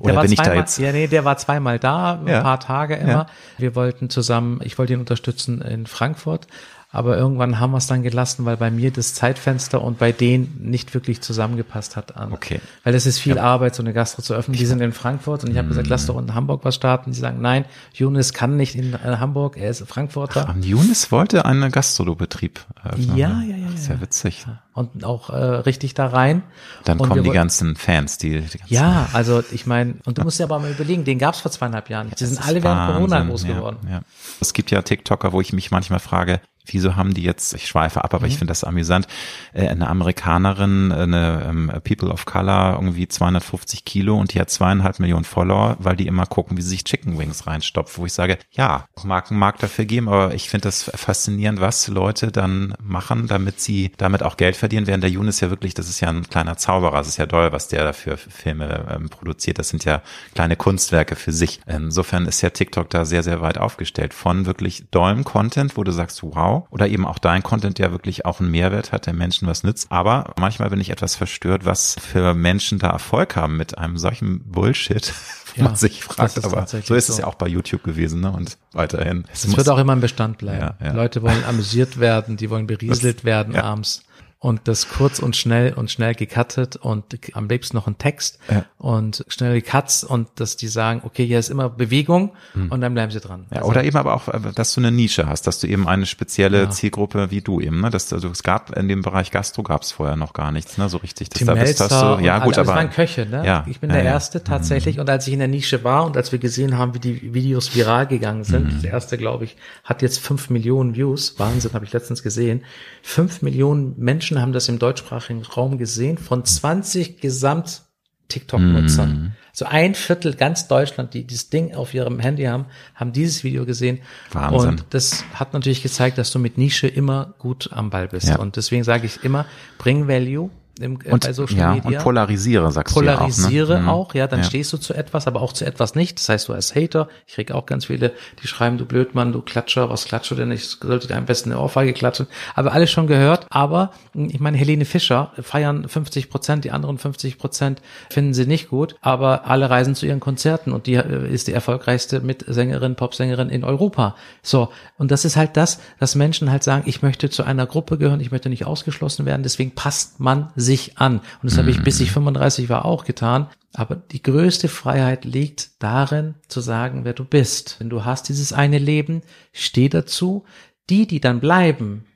Oder 0.00 0.08
Der 0.12 0.16
war 0.16 0.22
bin 0.22 0.32
ich 0.32 0.38
da 0.38 0.44
zweimal, 0.44 0.58
jetzt? 0.60 0.78
Ja, 0.78 0.92
nee, 0.92 1.06
der 1.06 1.24
war 1.24 1.38
zweimal 1.38 1.78
da, 1.78 2.14
ein 2.20 2.26
Ja. 2.26 2.42
paar 2.42 2.60
Tage 2.60 2.94
immer. 2.96 3.10
Ja. 3.10 3.26
Wir 3.56 3.74
wollten 3.74 4.10
zusammen, 4.10 4.60
ich 4.62 4.78
wollte 4.78 4.92
ihn 4.92 5.00
unterstützen 5.00 5.62
in 5.62 5.86
Frankfurt, 5.86 6.46
aber 6.90 7.18
irgendwann 7.18 7.60
haben 7.60 7.72
wir 7.72 7.78
es 7.78 7.86
dann 7.86 8.02
gelassen, 8.02 8.46
weil 8.46 8.56
bei 8.56 8.70
mir 8.70 8.90
das 8.90 9.12
Zeitfenster 9.12 9.82
und 9.82 9.98
bei 9.98 10.10
denen 10.10 10.58
nicht 10.62 10.94
wirklich 10.94 11.20
zusammengepasst 11.20 11.96
hat 11.96 12.16
an. 12.16 12.32
Okay. 12.32 12.62
Weil 12.82 12.94
es 12.94 13.04
ist 13.04 13.18
viel 13.18 13.38
Arbeit, 13.38 13.74
so 13.74 13.82
eine 13.82 13.92
Gastro 13.92 14.22
zu 14.22 14.32
öffnen. 14.32 14.56
Die 14.56 14.64
sind 14.64 14.80
in 14.80 14.92
Frankfurt 14.92 15.44
und 15.44 15.50
ich 15.50 15.58
habe 15.58 15.68
gesagt, 15.68 15.86
lass 15.88 16.06
doch 16.06 16.18
in 16.18 16.34
Hamburg 16.34 16.64
was 16.64 16.74
starten. 16.74 17.12
Die 17.12 17.18
sagen, 17.18 17.42
nein, 17.42 17.66
Jonas 17.92 18.32
kann 18.32 18.56
nicht 18.56 18.74
in 18.74 18.94
äh, 18.94 19.16
Hamburg, 19.18 19.58
er 19.58 19.68
ist 19.68 19.86
Frankfurter. 19.86 20.48
Und 20.48 20.64
Yunus 20.64 21.12
wollte 21.12 21.44
einen 21.44 21.70
Gastrobetrieb 21.70 22.64
eröffnen. 22.82 23.18
Ja, 23.18 23.28
ne? 23.34 23.46
ja, 23.50 23.56
ja, 23.56 23.74
ist 23.74 23.88
ja. 23.88 23.94
ja 23.96 24.00
witzig. 24.00 24.46
Und 24.72 25.04
auch 25.04 25.28
äh, 25.28 25.36
richtig 25.36 25.92
da 25.92 26.06
rein. 26.06 26.42
Dann 26.84 26.98
und 27.00 27.08
kommen 27.10 27.22
die 27.22 27.30
ganzen 27.30 27.76
Fans, 27.76 28.16
die, 28.16 28.40
die 28.40 28.58
ganzen 28.58 28.72
Ja, 28.72 29.08
also 29.12 29.42
ich 29.50 29.66
meine, 29.66 29.96
und 30.06 30.16
du 30.16 30.22
musst 30.22 30.38
ja 30.38 30.46
aber 30.46 30.58
mal 30.58 30.70
überlegen, 30.70 31.04
den 31.04 31.18
gab's 31.18 31.40
vor 31.40 31.50
zweieinhalb 31.50 31.90
Jahren. 31.90 32.10
Die 32.18 32.24
sind 32.24 32.46
alle 32.46 32.62
während 32.62 32.94
Corona 32.94 33.24
groß 33.24 33.44
ja, 33.44 33.54
geworden. 33.54 33.76
Ja. 33.90 34.00
Es 34.40 34.54
gibt 34.54 34.70
ja 34.70 34.80
TikToker, 34.80 35.32
wo 35.32 35.42
ich 35.42 35.52
mich 35.52 35.70
manchmal 35.70 35.98
frage, 35.98 36.40
wieso 36.72 36.96
haben 36.96 37.14
die 37.14 37.22
jetzt, 37.22 37.54
ich 37.54 37.66
schweife 37.68 38.04
ab, 38.04 38.14
aber 38.14 38.26
Mhm. 38.26 38.32
ich 38.32 38.38
finde 38.38 38.50
das 38.52 38.64
amüsant, 38.64 39.06
äh, 39.52 39.68
eine 39.68 39.88
Amerikanerin, 39.88 40.92
eine 40.92 41.44
ähm, 41.48 41.72
People 41.84 42.10
of 42.10 42.24
Color, 42.26 42.74
irgendwie 42.80 43.08
250 43.08 43.84
Kilo 43.84 44.16
und 44.18 44.34
die 44.34 44.40
hat 44.40 44.50
zweieinhalb 44.50 44.98
Millionen 45.00 45.24
Follower, 45.24 45.76
weil 45.78 45.96
die 45.96 46.06
immer 46.06 46.26
gucken, 46.26 46.56
wie 46.56 46.62
sie 46.62 46.70
sich 46.70 46.84
Chicken 46.84 47.18
Wings 47.18 47.46
reinstopft, 47.46 47.98
wo 47.98 48.06
ich 48.06 48.12
sage, 48.12 48.38
ja, 48.52 48.86
mag 49.04 49.30
einen 49.30 49.40
Markt 49.40 49.62
dafür 49.62 49.84
geben, 49.84 50.08
aber 50.08 50.34
ich 50.34 50.48
finde 50.50 50.68
das 50.68 50.90
faszinierend, 50.94 51.60
was 51.60 51.88
Leute 51.88 52.32
dann 52.32 52.74
machen, 52.82 53.26
damit 53.26 53.60
sie 53.60 53.92
damit 53.96 54.22
auch 54.22 54.36
Geld 54.36 54.56
verdienen, 54.56 54.86
während 54.86 55.02
der 55.02 55.10
Yunus 55.10 55.40
ja 55.40 55.50
wirklich, 55.50 55.74
das 55.74 55.88
ist 55.88 56.00
ja 56.00 56.08
ein 56.08 56.28
kleiner 56.28 56.56
Zauberer, 56.56 57.00
es 57.00 57.08
ist 57.08 57.16
ja 57.16 57.26
doll, 57.26 57.52
was 57.52 57.68
der 57.68 57.84
dafür 57.84 58.16
für 58.16 58.30
Filme 58.30 58.86
ähm, 58.90 59.08
produziert, 59.08 59.58
das 59.58 59.68
sind 59.68 59.84
ja 59.84 60.02
kleine 60.34 60.56
Kunstwerke 60.56 61.16
für 61.16 61.32
sich. 61.32 61.60
Insofern 61.66 62.26
ist 62.26 62.40
ja 62.42 62.50
TikTok 62.50 62.90
da 62.90 63.04
sehr, 63.04 63.22
sehr 63.22 63.40
weit 63.40 63.58
aufgestellt 63.58 64.14
von 64.14 64.46
wirklich 64.46 64.84
dollem 64.90 65.24
Content, 65.24 65.76
wo 65.76 65.84
du 65.84 65.92
sagst, 65.92 66.22
wow, 66.22 66.57
oder 66.70 66.88
eben 66.88 67.06
auch 67.06 67.18
dein 67.18 67.42
Content, 67.42 67.78
der 67.78 67.92
wirklich 67.92 68.24
auch 68.26 68.40
einen 68.40 68.50
Mehrwert 68.50 68.92
hat, 68.92 69.06
der 69.06 69.14
Menschen 69.14 69.46
was 69.48 69.62
nützt. 69.62 69.90
Aber 69.90 70.32
manchmal 70.38 70.70
bin 70.70 70.80
ich 70.80 70.90
etwas 70.90 71.14
verstört, 71.16 71.64
was 71.64 71.96
für 72.00 72.34
Menschen 72.34 72.78
da 72.78 72.90
Erfolg 72.90 73.36
haben 73.36 73.56
mit 73.56 73.78
einem 73.78 73.96
solchen 73.98 74.40
Bullshit, 74.44 75.12
Ja, 75.56 75.64
man 75.64 75.76
sich 75.76 76.04
fragt. 76.04 76.44
Aber 76.44 76.66
so 76.66 76.94
ist 76.94 77.08
es 77.08 77.16
so. 77.16 77.22
ja 77.22 77.26
auch 77.26 77.34
bei 77.34 77.48
YouTube 77.48 77.82
gewesen 77.82 78.20
ne? 78.20 78.30
und 78.30 78.58
weiterhin. 78.72 79.24
Es 79.32 79.56
wird 79.56 79.68
auch 79.68 79.78
immer 79.78 79.92
ein 79.94 80.00
Bestand 80.00 80.38
bleiben. 80.38 80.60
Ja, 80.60 80.86
ja. 80.86 80.92
Leute 80.92 81.22
wollen 81.22 81.42
amüsiert 81.44 81.98
werden, 81.98 82.36
die 82.36 82.48
wollen 82.50 82.66
berieselt 82.66 83.18
Das- 83.18 83.24
werden 83.24 83.56
abends. 83.56 84.02
Und 84.40 84.68
das 84.68 84.88
kurz 84.88 85.18
und 85.18 85.34
schnell 85.34 85.72
und 85.72 85.90
schnell 85.90 86.14
gecuttet 86.14 86.76
und 86.76 87.04
am 87.32 87.48
liebsten 87.48 87.76
noch 87.76 87.88
ein 87.88 87.98
Text 87.98 88.38
Ja. 88.48 88.64
und 88.76 89.24
schnelle 89.26 89.60
Cuts 89.62 90.04
und 90.04 90.28
dass 90.36 90.56
die 90.56 90.68
sagen, 90.68 91.00
okay, 91.04 91.26
hier 91.26 91.40
ist 91.40 91.48
immer 91.50 91.68
Bewegung 91.68 92.30
und 92.70 92.80
dann 92.80 92.94
bleiben 92.94 93.10
sie 93.10 93.18
dran. 93.18 93.46
Ja, 93.50 93.58
Also, 93.62 93.70
oder 93.70 93.82
eben 93.82 93.96
aber 93.96 94.14
auch, 94.14 94.28
äh, 94.28 94.38
dass 94.54 94.72
du 94.74 94.80
eine 94.80 94.92
Nische 94.92 95.26
hast, 95.26 95.48
dass 95.48 95.58
du 95.58 95.66
eben 95.66 95.88
eine 95.88 96.06
spezielle 96.06 96.62
Ja. 96.62 96.70
Zielgruppe 96.70 97.32
wie 97.32 97.40
du 97.40 97.60
eben, 97.60 97.80
ne? 97.80 97.90
Dass 97.90 98.12
also 98.12 98.28
es 98.28 98.44
gab 98.44 98.76
in 98.76 98.86
dem 98.88 99.02
Bereich 99.02 99.32
Gastro 99.32 99.64
gab 99.64 99.82
es 99.82 99.90
vorher 99.90 100.14
noch 100.14 100.34
gar 100.34 100.52
nichts, 100.52 100.78
ne? 100.78 100.88
So 100.88 100.98
richtig. 100.98 101.30
Das 101.30 101.38
Tim 101.38 101.48
da 101.48 101.54
bist, 101.54 101.80
hast 101.80 101.90
du, 101.90 102.24
ja 102.24 102.34
alle, 102.36 102.44
gut, 102.44 102.58
also 102.58 102.70
aber 102.70 102.78
es 102.80 102.84
waren 102.86 102.90
Köche, 102.94 103.26
ne? 103.26 103.44
Ja, 103.44 103.64
ich 103.68 103.80
bin 103.80 103.90
der. 103.90 104.04
Erste 104.04 104.44
tatsächlich. 104.44 105.00
Und 105.00 105.10
als 105.10 105.26
ich 105.26 105.32
in 105.32 105.40
der 105.40 105.48
Nische 105.48 105.82
war 105.82 106.06
und 106.06 106.16
als 106.16 106.30
wir 106.30 106.38
gesehen 106.38 106.78
haben, 106.78 106.94
wie 106.94 107.00
die 107.00 107.34
Videos 107.34 107.74
viral 107.74 108.06
gegangen 108.06 108.44
sind, 108.44 108.72
Mhm. 108.72 108.82
der 108.82 108.92
erste, 108.92 109.18
glaube 109.18 109.46
ich, 109.46 109.56
hat 109.82 110.00
jetzt 110.00 110.20
fünf 110.20 110.48
Millionen 110.48 110.94
Views. 110.94 111.34
Wahnsinn, 111.38 111.72
habe 111.72 111.84
ich 111.84 111.92
letztens 111.92 112.22
gesehen. 112.22 112.62
Fünf 113.02 113.42
Millionen 113.42 113.94
Menschen 113.98 114.27
haben 114.36 114.52
das 114.52 114.68
im 114.68 114.78
deutschsprachigen 114.78 115.42
Raum 115.42 115.78
gesehen 115.78 116.18
von 116.18 116.44
20 116.44 117.20
Gesamt 117.20 117.82
TikTok-Nutzern. 118.28 119.10
Mhm. 119.10 119.32
So 119.52 119.64
ein 119.64 119.94
Viertel 119.94 120.34
ganz 120.34 120.68
Deutschland, 120.68 121.14
die 121.14 121.26
dieses 121.26 121.50
Ding 121.50 121.74
auf 121.74 121.94
ihrem 121.94 122.20
Handy 122.20 122.44
haben, 122.44 122.66
haben 122.94 123.12
dieses 123.12 123.42
Video 123.42 123.64
gesehen. 123.64 124.00
Wahnsinn. 124.30 124.70
Und 124.70 124.84
das 124.90 125.24
hat 125.34 125.54
natürlich 125.54 125.82
gezeigt, 125.82 126.18
dass 126.18 126.30
du 126.30 126.38
mit 126.38 126.58
Nische 126.58 126.86
immer 126.86 127.34
gut 127.38 127.70
am 127.72 127.90
Ball 127.90 128.08
bist. 128.08 128.28
Ja. 128.28 128.38
Und 128.38 128.56
deswegen 128.56 128.84
sage 128.84 129.06
ich 129.06 129.24
immer, 129.24 129.46
bring 129.78 130.06
Value. 130.06 130.50
Im, 130.80 130.98
äh, 131.04 131.10
und, 131.10 131.24
bei 131.24 131.32
Social 131.32 131.58
ja, 131.58 131.74
Media. 131.74 131.98
Und 131.98 132.04
polarisiere, 132.04 132.70
sagst 132.72 132.94
polarisiere 132.94 133.66
du 133.66 133.72
ja 133.72 133.78
auch. 133.80 133.82
Ne? 133.82 133.92
auch, 133.92 134.14
ja, 134.14 134.26
dann 134.26 134.40
ja. 134.40 134.44
stehst 134.44 134.72
du 134.72 134.78
zu 134.78 134.94
etwas, 134.94 135.26
aber 135.26 135.42
auch 135.42 135.52
zu 135.52 135.64
etwas 135.64 135.94
nicht. 135.94 136.18
Das 136.18 136.28
heißt, 136.28 136.48
du 136.48 136.52
als 136.52 136.74
Hater, 136.74 137.08
ich 137.26 137.34
krieg 137.34 137.52
auch 137.52 137.66
ganz 137.66 137.86
viele, 137.86 138.12
die 138.42 138.46
schreiben, 138.46 138.78
du 138.78 138.84
Blödmann, 138.84 139.32
du 139.32 139.42
Klatscher, 139.42 139.90
was 139.90 140.04
klatscht 140.04 140.30
du 140.30 140.34
denn? 140.34 140.50
Ich 140.50 140.68
sollte 140.68 141.08
dir 141.08 141.16
am 141.16 141.26
besten 141.26 141.52
eine 141.52 141.60
Ohrfeige 141.60 141.92
klatschen. 141.92 142.26
Aber 142.54 142.72
alles 142.72 142.90
schon 142.90 143.06
gehört. 143.06 143.46
Aber 143.50 143.92
ich 144.14 144.40
meine, 144.40 144.56
Helene 144.56 144.84
Fischer 144.84 145.32
feiern 145.40 145.88
50 145.88 146.30
Prozent, 146.30 146.64
die 146.64 146.70
anderen 146.70 146.98
50 146.98 147.38
Prozent 147.38 147.82
finden 148.10 148.34
sie 148.34 148.46
nicht 148.46 148.68
gut, 148.68 148.96
aber 149.00 149.46
alle 149.46 149.70
reisen 149.70 149.94
zu 149.94 150.06
ihren 150.06 150.20
Konzerten 150.20 150.72
und 150.72 150.86
die 150.86 150.94
äh, 150.94 151.28
ist 151.32 151.48
die 151.48 151.52
erfolgreichste 151.52 152.20
Mitsängerin, 152.20 152.96
Popsängerin 152.96 153.48
in 153.48 153.64
Europa. 153.64 154.14
So, 154.42 154.70
und 154.96 155.10
das 155.10 155.24
ist 155.24 155.36
halt 155.36 155.56
das, 155.56 155.80
dass 155.98 156.14
Menschen 156.14 156.50
halt 156.50 156.62
sagen, 156.62 156.84
ich 156.86 157.02
möchte 157.02 157.30
zu 157.30 157.44
einer 157.44 157.66
Gruppe 157.66 157.98
gehören, 157.98 158.20
ich 158.20 158.30
möchte 158.30 158.48
nicht 158.48 158.66
ausgeschlossen 158.66 159.26
werden, 159.26 159.42
deswegen 159.42 159.72
passt 159.72 160.20
man 160.20 160.50
sich 160.56 160.67
an. 160.96 161.18
Und 161.18 161.24
das 161.44 161.54
mhm. 161.54 161.58
habe 161.58 161.70
ich 161.70 161.82
bis 161.82 162.00
ich 162.00 162.10
35 162.12 162.68
war 162.68 162.84
auch 162.84 163.04
getan. 163.04 163.48
Aber 163.74 163.96
die 163.96 164.22
größte 164.22 164.68
Freiheit 164.68 165.24
liegt 165.24 165.82
darin, 165.82 166.34
zu 166.48 166.60
sagen, 166.60 167.04
wer 167.04 167.12
du 167.12 167.24
bist. 167.24 167.76
Wenn 167.78 167.90
du 167.90 168.04
hast 168.04 168.28
dieses 168.28 168.52
eine 168.52 168.78
Leben, 168.78 169.22
steh 169.52 169.88
dazu. 169.88 170.44
Die, 170.90 171.06
die 171.06 171.20
dann 171.20 171.40
bleiben, 171.40 172.06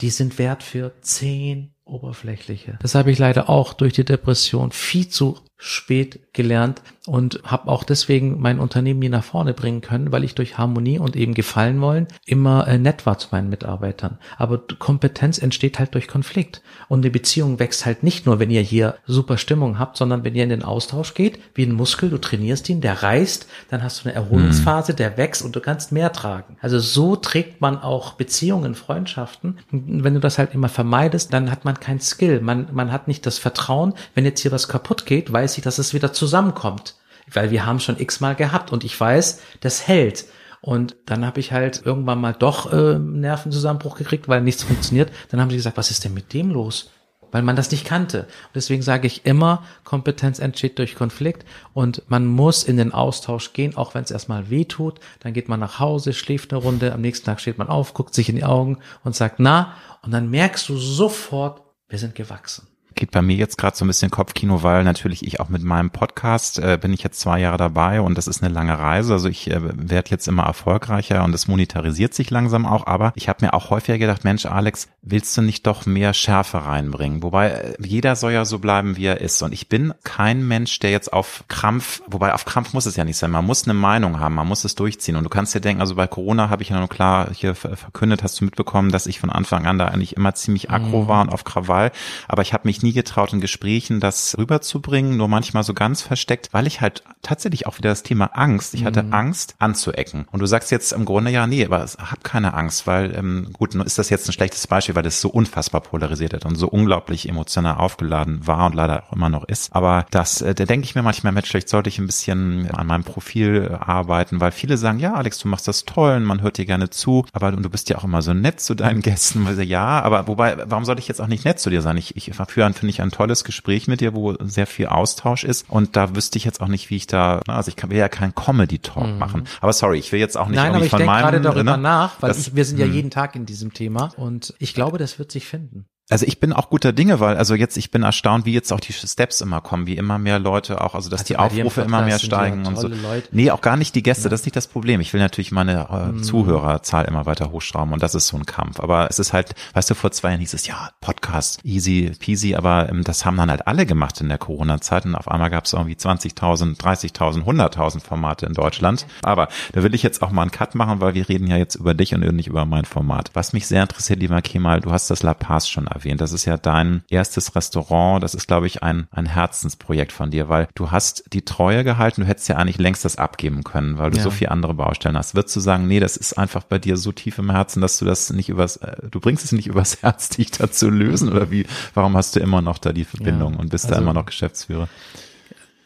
die 0.00 0.10
sind 0.10 0.38
wert 0.38 0.62
für 0.62 0.92
zehn 1.00 1.72
oberflächliche. 1.84 2.78
Das 2.82 2.94
habe 2.94 3.10
ich 3.10 3.18
leider 3.18 3.48
auch 3.48 3.72
durch 3.72 3.94
die 3.94 4.04
Depression 4.04 4.70
viel 4.70 5.08
zu 5.08 5.38
spät 5.58 6.32
gelernt 6.32 6.82
und 7.08 7.40
habe 7.42 7.68
auch 7.68 7.82
deswegen 7.82 8.40
mein 8.40 8.60
Unternehmen 8.60 9.00
nie 9.00 9.08
nach 9.08 9.24
vorne 9.24 9.54
bringen 9.54 9.80
können, 9.80 10.12
weil 10.12 10.22
ich 10.22 10.36
durch 10.36 10.56
Harmonie 10.56 10.98
und 10.98 11.16
eben 11.16 11.34
gefallen 11.34 11.80
wollen 11.80 12.06
immer 12.26 12.68
äh, 12.68 12.78
nett 12.78 13.06
war 13.06 13.18
zu 13.18 13.28
meinen 13.32 13.48
Mitarbeitern. 13.48 14.18
Aber 14.36 14.62
Kompetenz 14.78 15.38
entsteht 15.38 15.78
halt 15.80 15.94
durch 15.94 16.06
Konflikt 16.06 16.62
und 16.88 17.02
die 17.02 17.10
Beziehung 17.10 17.58
wächst 17.58 17.86
halt 17.86 18.04
nicht 18.04 18.24
nur, 18.24 18.38
wenn 18.38 18.50
ihr 18.50 18.60
hier 18.60 18.96
super 19.06 19.36
Stimmung 19.36 19.78
habt, 19.78 19.96
sondern 19.96 20.22
wenn 20.22 20.34
ihr 20.34 20.44
in 20.44 20.50
den 20.50 20.62
Austausch 20.62 21.14
geht, 21.14 21.40
wie 21.54 21.64
ein 21.64 21.72
Muskel, 21.72 22.10
du 22.10 22.18
trainierst 22.18 22.68
ihn, 22.68 22.80
der 22.80 23.02
reißt, 23.02 23.48
dann 23.70 23.82
hast 23.82 24.04
du 24.04 24.08
eine 24.08 24.14
Erholungsphase, 24.14 24.94
der 24.94 25.16
wächst 25.16 25.42
und 25.42 25.56
du 25.56 25.60
kannst 25.60 25.90
mehr 25.90 26.12
tragen. 26.12 26.56
Also 26.60 26.78
so 26.78 27.16
trägt 27.16 27.60
man 27.60 27.78
auch 27.78 28.12
Beziehungen, 28.12 28.76
Freundschaften. 28.76 29.58
Und 29.72 30.04
wenn 30.04 30.14
du 30.14 30.20
das 30.20 30.38
halt 30.38 30.54
immer 30.54 30.68
vermeidest, 30.68 31.32
dann 31.32 31.50
hat 31.50 31.64
man 31.64 31.80
kein 31.80 32.00
Skill, 32.00 32.40
man 32.42 32.68
man 32.72 32.92
hat 32.92 33.08
nicht 33.08 33.26
das 33.26 33.38
Vertrauen, 33.38 33.94
wenn 34.14 34.24
jetzt 34.24 34.40
hier 34.40 34.52
was 34.52 34.68
kaputt 34.68 35.06
geht, 35.06 35.32
weiß 35.32 35.47
ich, 35.56 35.64
dass 35.64 35.78
es 35.78 35.94
wieder 35.94 36.12
zusammenkommt. 36.12 36.96
Weil 37.32 37.50
wir 37.50 37.66
haben 37.66 37.80
schon 37.80 37.98
x-mal 37.98 38.34
gehabt 38.34 38.72
und 38.72 38.84
ich 38.84 38.98
weiß, 38.98 39.40
das 39.60 39.86
hält. 39.86 40.26
Und 40.60 40.96
dann 41.06 41.24
habe 41.24 41.40
ich 41.40 41.52
halt 41.52 41.82
irgendwann 41.84 42.20
mal 42.20 42.32
doch 42.32 42.72
äh, 42.72 42.98
Nervenzusammenbruch 42.98 43.96
gekriegt, 43.96 44.28
weil 44.28 44.40
nichts 44.40 44.64
funktioniert. 44.64 45.10
Dann 45.30 45.40
haben 45.40 45.50
sie 45.50 45.56
gesagt, 45.56 45.76
was 45.76 45.90
ist 45.90 46.04
denn 46.04 46.14
mit 46.14 46.32
dem 46.32 46.50
los? 46.50 46.90
Weil 47.30 47.42
man 47.42 47.56
das 47.56 47.70
nicht 47.70 47.84
kannte. 47.84 48.20
Und 48.22 48.56
deswegen 48.56 48.82
sage 48.82 49.06
ich 49.06 49.26
immer, 49.26 49.62
Kompetenz 49.84 50.38
entsteht 50.38 50.78
durch 50.78 50.94
Konflikt 50.94 51.44
und 51.74 52.02
man 52.08 52.24
muss 52.24 52.64
in 52.64 52.78
den 52.78 52.92
Austausch 52.92 53.52
gehen, 53.52 53.76
auch 53.76 53.94
wenn 53.94 54.02
es 54.02 54.10
erstmal 54.10 54.48
weh 54.48 54.64
tut. 54.64 54.98
Dann 55.20 55.34
geht 55.34 55.48
man 55.48 55.60
nach 55.60 55.78
Hause, 55.78 56.14
schläft 56.14 56.52
eine 56.52 56.62
Runde, 56.62 56.92
am 56.92 57.02
nächsten 57.02 57.26
Tag 57.26 57.40
steht 57.40 57.58
man 57.58 57.68
auf, 57.68 57.92
guckt 57.92 58.14
sich 58.14 58.30
in 58.30 58.36
die 58.36 58.44
Augen 58.44 58.78
und 59.04 59.14
sagt, 59.14 59.40
na, 59.40 59.74
und 60.02 60.10
dann 60.10 60.30
merkst 60.30 60.68
du 60.70 60.78
sofort, 60.78 61.62
wir 61.90 61.98
sind 61.98 62.14
gewachsen 62.14 62.66
geht 62.98 63.10
bei 63.12 63.22
mir 63.22 63.36
jetzt 63.36 63.56
gerade 63.56 63.76
so 63.76 63.84
ein 63.84 63.88
bisschen 63.88 64.10
Kopfkino, 64.10 64.62
weil 64.62 64.84
natürlich 64.84 65.24
ich 65.24 65.40
auch 65.40 65.48
mit 65.48 65.62
meinem 65.62 65.90
Podcast 65.90 66.58
äh, 66.58 66.78
bin 66.80 66.92
ich 66.92 67.02
jetzt 67.02 67.20
zwei 67.20 67.40
Jahre 67.40 67.56
dabei 67.56 68.00
und 68.00 68.18
das 68.18 68.26
ist 68.26 68.42
eine 68.42 68.52
lange 68.52 68.78
Reise. 68.78 69.12
Also 69.12 69.28
ich 69.28 69.50
äh, 69.50 69.60
werde 69.62 70.10
jetzt 70.10 70.26
immer 70.28 70.42
erfolgreicher 70.42 71.24
und 71.24 71.34
es 71.34 71.48
monetarisiert 71.48 72.12
sich 72.12 72.30
langsam 72.30 72.66
auch. 72.66 72.86
Aber 72.86 73.12
ich 73.14 73.28
habe 73.28 73.44
mir 73.44 73.54
auch 73.54 73.70
häufiger 73.70 73.98
gedacht, 73.98 74.24
Mensch, 74.24 74.46
Alex, 74.46 74.88
willst 75.10 75.36
du 75.36 75.42
nicht 75.42 75.66
doch 75.66 75.86
mehr 75.86 76.14
Schärfe 76.14 76.64
reinbringen? 76.64 77.22
Wobei 77.22 77.50
äh, 77.50 77.74
jeder 77.84 78.16
soll 78.16 78.32
ja 78.32 78.44
so 78.44 78.58
bleiben, 78.58 78.96
wie 78.96 79.06
er 79.06 79.20
ist. 79.20 79.42
Und 79.42 79.52
ich 79.52 79.68
bin 79.68 79.94
kein 80.04 80.46
Mensch, 80.46 80.78
der 80.78 80.90
jetzt 80.90 81.12
auf 81.12 81.44
Krampf, 81.48 82.02
wobei 82.06 82.34
auf 82.34 82.44
Krampf 82.44 82.72
muss 82.72 82.86
es 82.86 82.96
ja 82.96 83.04
nicht 83.04 83.16
sein. 83.16 83.30
Man 83.30 83.46
muss 83.46 83.64
eine 83.64 83.74
Meinung 83.74 84.20
haben, 84.20 84.34
man 84.34 84.46
muss 84.46 84.64
es 84.64 84.74
durchziehen. 84.74 85.16
Und 85.16 85.24
du 85.24 85.30
kannst 85.30 85.54
dir 85.54 85.60
denken, 85.60 85.80
also 85.80 85.94
bei 85.94 86.06
Corona 86.06 86.50
habe 86.50 86.62
ich 86.62 86.70
ja 86.70 86.78
nur 86.78 86.88
klar 86.88 87.28
hier 87.32 87.54
verkündet, 87.54 88.22
hast 88.22 88.40
du 88.40 88.44
mitbekommen, 88.44 88.90
dass 88.90 89.06
ich 89.06 89.20
von 89.20 89.30
Anfang 89.30 89.66
an 89.66 89.78
da 89.78 89.86
eigentlich 89.86 90.16
immer 90.16 90.34
ziemlich 90.34 90.70
aggro 90.70 91.02
mhm. 91.02 91.08
war 91.08 91.22
und 91.22 91.30
auf 91.30 91.44
Krawall. 91.44 91.92
Aber 92.26 92.42
ich 92.42 92.52
habe 92.52 92.68
mich 92.68 92.82
nie 92.82 92.92
getraut, 92.92 93.32
in 93.32 93.40
Gesprächen 93.40 94.00
das 94.00 94.36
rüberzubringen, 94.38 95.16
nur 95.16 95.28
manchmal 95.28 95.62
so 95.62 95.74
ganz 95.74 96.02
versteckt, 96.02 96.48
weil 96.52 96.66
ich 96.66 96.80
halt 96.80 97.02
tatsächlich 97.22 97.66
auch 97.66 97.78
wieder 97.78 97.90
das 97.90 98.02
Thema 98.02 98.26
Angst, 98.34 98.74
ich 98.74 98.84
hatte 98.84 99.02
mhm. 99.02 99.12
Angst 99.12 99.54
anzuecken. 99.58 100.26
Und 100.30 100.40
du 100.40 100.46
sagst 100.46 100.70
jetzt 100.70 100.92
im 100.92 101.04
Grunde 101.04 101.30
ja, 101.30 101.46
nee, 101.46 101.64
aber 101.64 101.78
hab 101.78 102.24
keine 102.24 102.54
Angst, 102.54 102.86
weil, 102.86 103.14
ähm, 103.14 103.48
gut, 103.52 103.74
ist 103.74 103.98
das 103.98 104.10
jetzt 104.10 104.28
ein 104.28 104.32
schlechtes 104.32 104.66
Beispiel, 104.66 104.94
weil 104.98 105.04
das 105.04 105.20
so 105.20 105.28
unfassbar 105.28 105.80
polarisiert 105.80 106.34
hat 106.34 106.44
und 106.44 106.56
so 106.56 106.66
unglaublich 106.66 107.28
emotional 107.28 107.76
aufgeladen 107.76 108.44
war 108.48 108.66
und 108.66 108.74
leider 108.74 109.04
auch 109.04 109.12
immer 109.12 109.28
noch 109.28 109.44
ist. 109.44 109.72
Aber 109.72 110.06
das, 110.10 110.42
äh, 110.42 110.56
da 110.56 110.64
denke 110.64 110.86
ich 110.86 110.96
mir 110.96 111.02
manchmal, 111.02 111.32
Mensch, 111.32 111.48
vielleicht 111.48 111.68
sollte 111.68 111.88
ich 111.88 112.00
ein 112.00 112.06
bisschen 112.06 112.68
an 112.72 112.88
meinem 112.88 113.04
Profil 113.04 113.78
arbeiten, 113.78 114.40
weil 114.40 114.50
viele 114.50 114.76
sagen, 114.76 114.98
ja, 114.98 115.14
Alex, 115.14 115.38
du 115.38 115.46
machst 115.46 115.68
das 115.68 115.84
toll 115.84 116.16
und 116.16 116.24
man 116.24 116.42
hört 116.42 116.58
dir 116.58 116.66
gerne 116.66 116.90
zu, 116.90 117.24
aber 117.32 117.52
du 117.52 117.70
bist 117.70 117.90
ja 117.90 117.98
auch 117.98 118.02
immer 118.02 118.22
so 118.22 118.34
nett 118.34 118.60
zu 118.60 118.74
deinen 118.74 119.00
Gästen. 119.08 119.46
Weil, 119.46 119.62
ja, 119.62 120.00
aber 120.00 120.26
wobei, 120.26 120.56
warum 120.66 120.84
sollte 120.84 121.00
ich 121.00 121.06
jetzt 121.06 121.20
auch 121.20 121.28
nicht 121.28 121.44
nett 121.44 121.60
zu 121.60 121.70
dir 121.70 121.80
sein? 121.80 121.96
Ich, 121.96 122.16
ich 122.16 122.32
führe 122.34 122.72
finde 122.72 122.90
ich, 122.90 123.00
ein 123.00 123.12
tolles 123.12 123.44
Gespräch 123.44 123.86
mit 123.86 124.00
dir, 124.00 124.14
wo 124.14 124.34
sehr 124.40 124.66
viel 124.66 124.88
Austausch 124.88 125.44
ist. 125.44 125.70
Und 125.70 125.94
da 125.94 126.16
wüsste 126.16 126.38
ich 126.38 126.44
jetzt 126.44 126.60
auch 126.60 126.66
nicht, 126.66 126.90
wie 126.90 126.96
ich 126.96 127.06
da, 127.06 127.40
also 127.46 127.68
ich 127.68 127.76
kann, 127.76 127.90
will 127.90 127.98
ja 127.98 128.08
keinen 128.08 128.34
Comedy-Talk 128.34 129.06
mhm. 129.06 129.18
machen. 129.18 129.44
Aber 129.60 129.72
sorry, 129.72 129.98
ich 129.98 130.10
will 130.10 130.18
jetzt 130.18 130.36
auch 130.36 130.48
nicht 130.48 130.56
Nein, 130.56 130.74
aber 130.74 130.84
ich 130.84 130.90
von 130.90 130.98
denke 130.98 131.14
gerade 131.14 131.40
darüber 131.40 131.76
ne? 131.76 131.82
nach, 131.84 132.20
weil 132.20 132.30
das, 132.30 132.38
ich, 132.38 132.56
wir 132.56 132.64
sind 132.64 132.78
ja 132.78 132.86
hm. 132.86 132.92
jeden 132.92 133.10
Tag 133.10 133.36
in 133.36 133.46
diesem 133.46 133.72
Thema 133.72 134.10
und 134.16 134.54
ich 134.58 134.74
glaube, 134.74 134.87
das 134.96 135.18
wird 135.18 135.30
sich 135.30 135.46
finden. 135.46 135.86
Also 136.10 136.24
ich 136.24 136.40
bin 136.40 136.54
auch 136.54 136.70
guter 136.70 136.92
Dinge, 136.92 137.20
weil 137.20 137.36
also 137.36 137.54
jetzt 137.54 137.76
ich 137.76 137.90
bin 137.90 138.02
erstaunt, 138.02 138.46
wie 138.46 138.54
jetzt 138.54 138.72
auch 138.72 138.80
die 138.80 138.94
Steps 138.94 139.42
immer 139.42 139.60
kommen, 139.60 139.86
wie 139.86 139.96
immer 139.96 140.18
mehr 140.18 140.38
Leute 140.38 140.80
auch, 140.80 140.94
also 140.94 141.10
dass 141.10 141.20
also 141.20 141.34
die 141.34 141.36
Aufrufe 141.36 141.82
immer 141.82 142.02
mehr 142.02 142.18
steigen 142.18 142.66
und 142.66 142.76
so. 142.76 142.88
Leute. 142.88 143.28
Nee, 143.30 143.50
auch 143.50 143.60
gar 143.60 143.76
nicht 143.76 143.94
die 143.94 144.02
Gäste, 144.02 144.24
ja. 144.24 144.30
das 144.30 144.40
ist 144.40 144.46
nicht 144.46 144.56
das 144.56 144.68
Problem. 144.68 145.02
Ich 145.02 145.12
will 145.12 145.20
natürlich 145.20 145.52
meine 145.52 145.86
äh, 145.90 146.12
mhm. 146.12 146.22
Zuhörerzahl 146.22 147.04
immer 147.04 147.26
weiter 147.26 147.50
hochschrauben 147.50 147.92
und 147.92 148.02
das 148.02 148.14
ist 148.14 148.28
so 148.28 148.38
ein 148.38 148.46
Kampf. 148.46 148.80
Aber 148.80 149.08
es 149.10 149.18
ist 149.18 149.34
halt, 149.34 149.54
weißt 149.74 149.90
du, 149.90 149.94
vor 149.94 150.10
zwei 150.10 150.30
Jahren 150.30 150.40
hieß 150.40 150.54
es 150.54 150.66
ja 150.66 150.90
Podcast 151.02 151.60
easy 151.62 152.12
peasy, 152.18 152.54
aber 152.54 152.88
ähm, 152.88 153.04
das 153.04 153.26
haben 153.26 153.36
dann 153.36 153.50
halt 153.50 153.66
alle 153.66 153.84
gemacht 153.84 154.18
in 154.22 154.30
der 154.30 154.38
Corona-Zeit 154.38 155.04
und 155.04 155.14
auf 155.14 155.30
einmal 155.30 155.50
gab 155.50 155.66
es 155.66 155.74
irgendwie 155.74 155.94
20.000, 155.94 156.78
30.000, 156.78 157.44
100.000 157.44 158.00
Formate 158.00 158.46
in 158.46 158.54
Deutschland. 158.54 159.06
Aber 159.22 159.48
da 159.72 159.82
will 159.82 159.94
ich 159.94 160.02
jetzt 160.02 160.22
auch 160.22 160.30
mal 160.30 160.42
einen 160.42 160.52
Cut 160.52 160.74
machen, 160.74 161.02
weil 161.02 161.12
wir 161.12 161.28
reden 161.28 161.48
ja 161.48 161.58
jetzt 161.58 161.74
über 161.74 161.92
dich 161.92 162.14
und 162.14 162.20
nicht 162.34 162.48
über 162.48 162.64
mein 162.64 162.86
Format. 162.86 163.30
Was 163.34 163.52
mich 163.52 163.66
sehr 163.66 163.82
interessiert, 163.82 164.20
lieber 164.20 164.40
Kemal, 164.40 164.80
du 164.80 164.90
hast 164.90 165.10
das 165.10 165.22
La 165.22 165.34
Paz 165.34 165.68
schon 165.68 165.86
erwähnt. 165.86 165.97
Das 165.98 166.32
ist 166.32 166.44
ja 166.44 166.56
dein 166.56 167.02
erstes 167.08 167.54
Restaurant. 167.54 168.22
Das 168.22 168.34
ist, 168.34 168.46
glaube 168.46 168.66
ich, 168.66 168.82
ein, 168.82 169.08
ein 169.10 169.26
Herzensprojekt 169.26 170.12
von 170.12 170.30
dir, 170.30 170.48
weil 170.48 170.68
du 170.74 170.90
hast 170.90 171.24
die 171.32 171.44
Treue 171.44 171.84
gehalten. 171.84 172.22
Du 172.22 172.26
hättest 172.26 172.48
ja 172.48 172.56
eigentlich 172.56 172.78
längst 172.78 173.04
das 173.04 173.16
abgeben 173.16 173.64
können, 173.64 173.98
weil 173.98 174.10
du 174.10 174.16
ja. 174.18 174.22
so 174.22 174.30
viele 174.30 174.50
andere 174.50 174.74
Baustellen 174.74 175.16
hast. 175.16 175.34
Würdest 175.34 175.56
du 175.56 175.60
sagen, 175.60 175.86
nee, 175.86 176.00
das 176.00 176.16
ist 176.16 176.38
einfach 176.38 176.64
bei 176.64 176.78
dir 176.78 176.96
so 176.96 177.12
tief 177.12 177.38
im 177.38 177.50
Herzen, 177.50 177.80
dass 177.80 177.98
du 177.98 178.04
das 178.04 178.30
nicht 178.30 178.48
übers, 178.48 178.76
äh, 178.76 178.96
du 179.10 179.20
bringst 179.20 179.44
es 179.44 179.52
nicht 179.52 179.66
übers 179.68 180.02
Herz, 180.02 180.28
dich 180.30 180.50
da 180.50 180.70
zu 180.70 180.90
lösen 180.90 181.30
oder 181.30 181.50
wie? 181.50 181.66
Warum 181.94 182.16
hast 182.16 182.36
du 182.36 182.40
immer 182.40 182.62
noch 182.62 182.78
da 182.78 182.92
die 182.92 183.04
Verbindung 183.04 183.54
ja, 183.54 183.60
und 183.60 183.70
bist 183.70 183.86
also, 183.86 183.96
da 183.96 184.00
immer 184.00 184.14
noch 184.14 184.26
Geschäftsführer? 184.26 184.88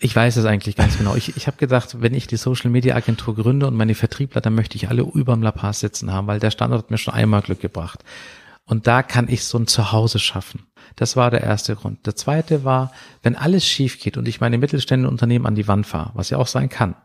Ich 0.05 0.17
weiß 0.17 0.37
es 0.37 0.45
eigentlich 0.47 0.75
ganz 0.75 0.99
genau. 0.99 1.15
Ich, 1.15 1.37
ich 1.37 1.47
habe 1.47 1.59
gedacht, 1.59 2.01
wenn 2.01 2.13
ich 2.13 2.27
die 2.27 2.37
Social 2.37 2.71
Media 2.71 2.97
Agentur 2.97 3.37
gründe 3.37 3.69
und 3.69 3.77
meine 3.77 3.95
Vertriebler, 3.95 4.41
dann 4.41 4.53
möchte 4.53 4.75
ich 4.75 4.89
alle 4.89 5.03
überm 5.03 5.43
La 5.43 5.53
Paz 5.53 5.79
sitzen 5.79 6.13
haben, 6.13 6.27
weil 6.27 6.41
der 6.41 6.51
Standort 6.51 6.83
hat 6.83 6.91
mir 6.91 6.99
schon 6.99 7.15
einmal 7.15 7.41
Glück 7.41 7.61
gebracht. 7.61 8.03
Und 8.73 8.87
da 8.87 9.03
kann 9.03 9.29
ich 9.29 9.45
so 9.45 9.59
ein 9.59 9.67
Zuhause 9.67 10.19
schaffen. 10.19 10.63
Das 10.97 11.15
war 11.15 11.31
der 11.31 11.43
erste 11.43 11.77
Grund. 11.77 12.07
Der 12.07 12.17
zweite 12.17 12.65
war, 12.65 12.91
wenn 13.23 13.37
alles 13.37 13.67
schief 13.67 14.01
geht 14.01 14.17
und 14.17 14.27
ich 14.27 14.41
meine 14.41 14.57
mittelständischen 14.57 15.13
Unternehmen 15.13 15.45
an 15.45 15.55
die 15.55 15.69
Wand 15.69 15.87
fahre, 15.87 16.13
was 16.15 16.31
ja 16.31 16.39
auch 16.39 16.47
sein 16.47 16.71
kann, 16.71 16.97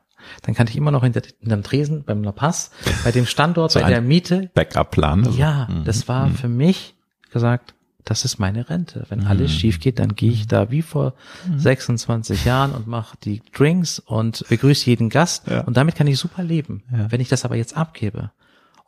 dann 0.44 0.56
kann 0.56 0.68
ich 0.68 0.78
immer 0.78 0.92
noch 0.92 1.04
hinter, 1.04 1.24
hinterm 1.42 1.64
Tresen 1.64 2.06
beim 2.06 2.24
La 2.24 2.32
Paz, 2.32 2.72
bei 3.04 3.12
dem 3.12 3.26
Standort, 3.26 3.72
so 3.74 3.82
bei 3.82 3.90
der 3.90 4.00
Miete. 4.00 4.50
Backup-Plan. 4.54 5.26
Also. 5.26 5.38
Ja, 5.38 5.68
mhm. 5.70 5.84
das 5.84 6.08
war 6.08 6.28
mhm. 6.28 6.36
für 6.36 6.48
mich 6.48 6.96
gesagt, 7.34 7.74
das 8.06 8.24
ist 8.24 8.40
meine 8.40 8.70
Rente. 8.70 9.06
Wenn 9.10 9.20
mhm. 9.20 9.28
alles 9.28 9.52
schief 9.52 9.82
geht, 9.82 10.00
dann 10.00 10.16
gehe 10.16 10.32
ich 10.32 10.48
da 10.48 10.72
wie 10.72 10.82
vor 10.82 11.16
26 11.58 12.46
mhm. 12.46 12.48
Jahren 12.48 12.72
und 12.72 12.88
mache 12.88 13.18
die 13.22 13.42
Drinks 13.54 14.00
und 14.00 14.46
begrüße 14.48 14.86
jeden 14.86 15.10
Gast 15.10 15.48
ja. 15.48 15.66
und 15.66 15.76
damit 15.76 15.96
kann 15.96 16.08
ich 16.08 16.18
super 16.18 16.44
leben. 16.44 16.84
Ja. 16.94 17.12
Wenn 17.12 17.20
ich 17.20 17.28
das 17.28 17.44
aber 17.44 17.58
jetzt 17.58 17.76
abgebe, 17.76 18.32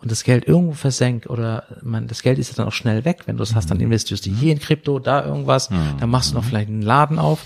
und 0.01 0.11
das 0.11 0.23
Geld 0.23 0.47
irgendwo 0.47 0.73
versenkt 0.73 1.29
oder 1.29 1.63
man, 1.81 2.07
das 2.07 2.21
Geld 2.21 2.39
ist 2.39 2.49
ja 2.49 2.55
dann 2.55 2.67
auch 2.67 2.73
schnell 2.73 3.03
weg. 3.05 3.23
Wenn 3.25 3.37
du 3.37 3.43
es 3.43 3.55
hast, 3.55 3.69
dann 3.69 3.77
mhm. 3.77 3.85
investierst 3.85 4.25
du 4.25 4.31
hier 4.31 4.53
in 4.53 4.59
Krypto, 4.59 4.99
da 4.99 5.25
irgendwas, 5.25 5.69
mhm. 5.69 5.97
dann 5.99 6.09
machst 6.09 6.31
du 6.31 6.35
noch 6.35 6.43
vielleicht 6.43 6.69
einen 6.69 6.81
Laden 6.81 7.19
auf 7.19 7.45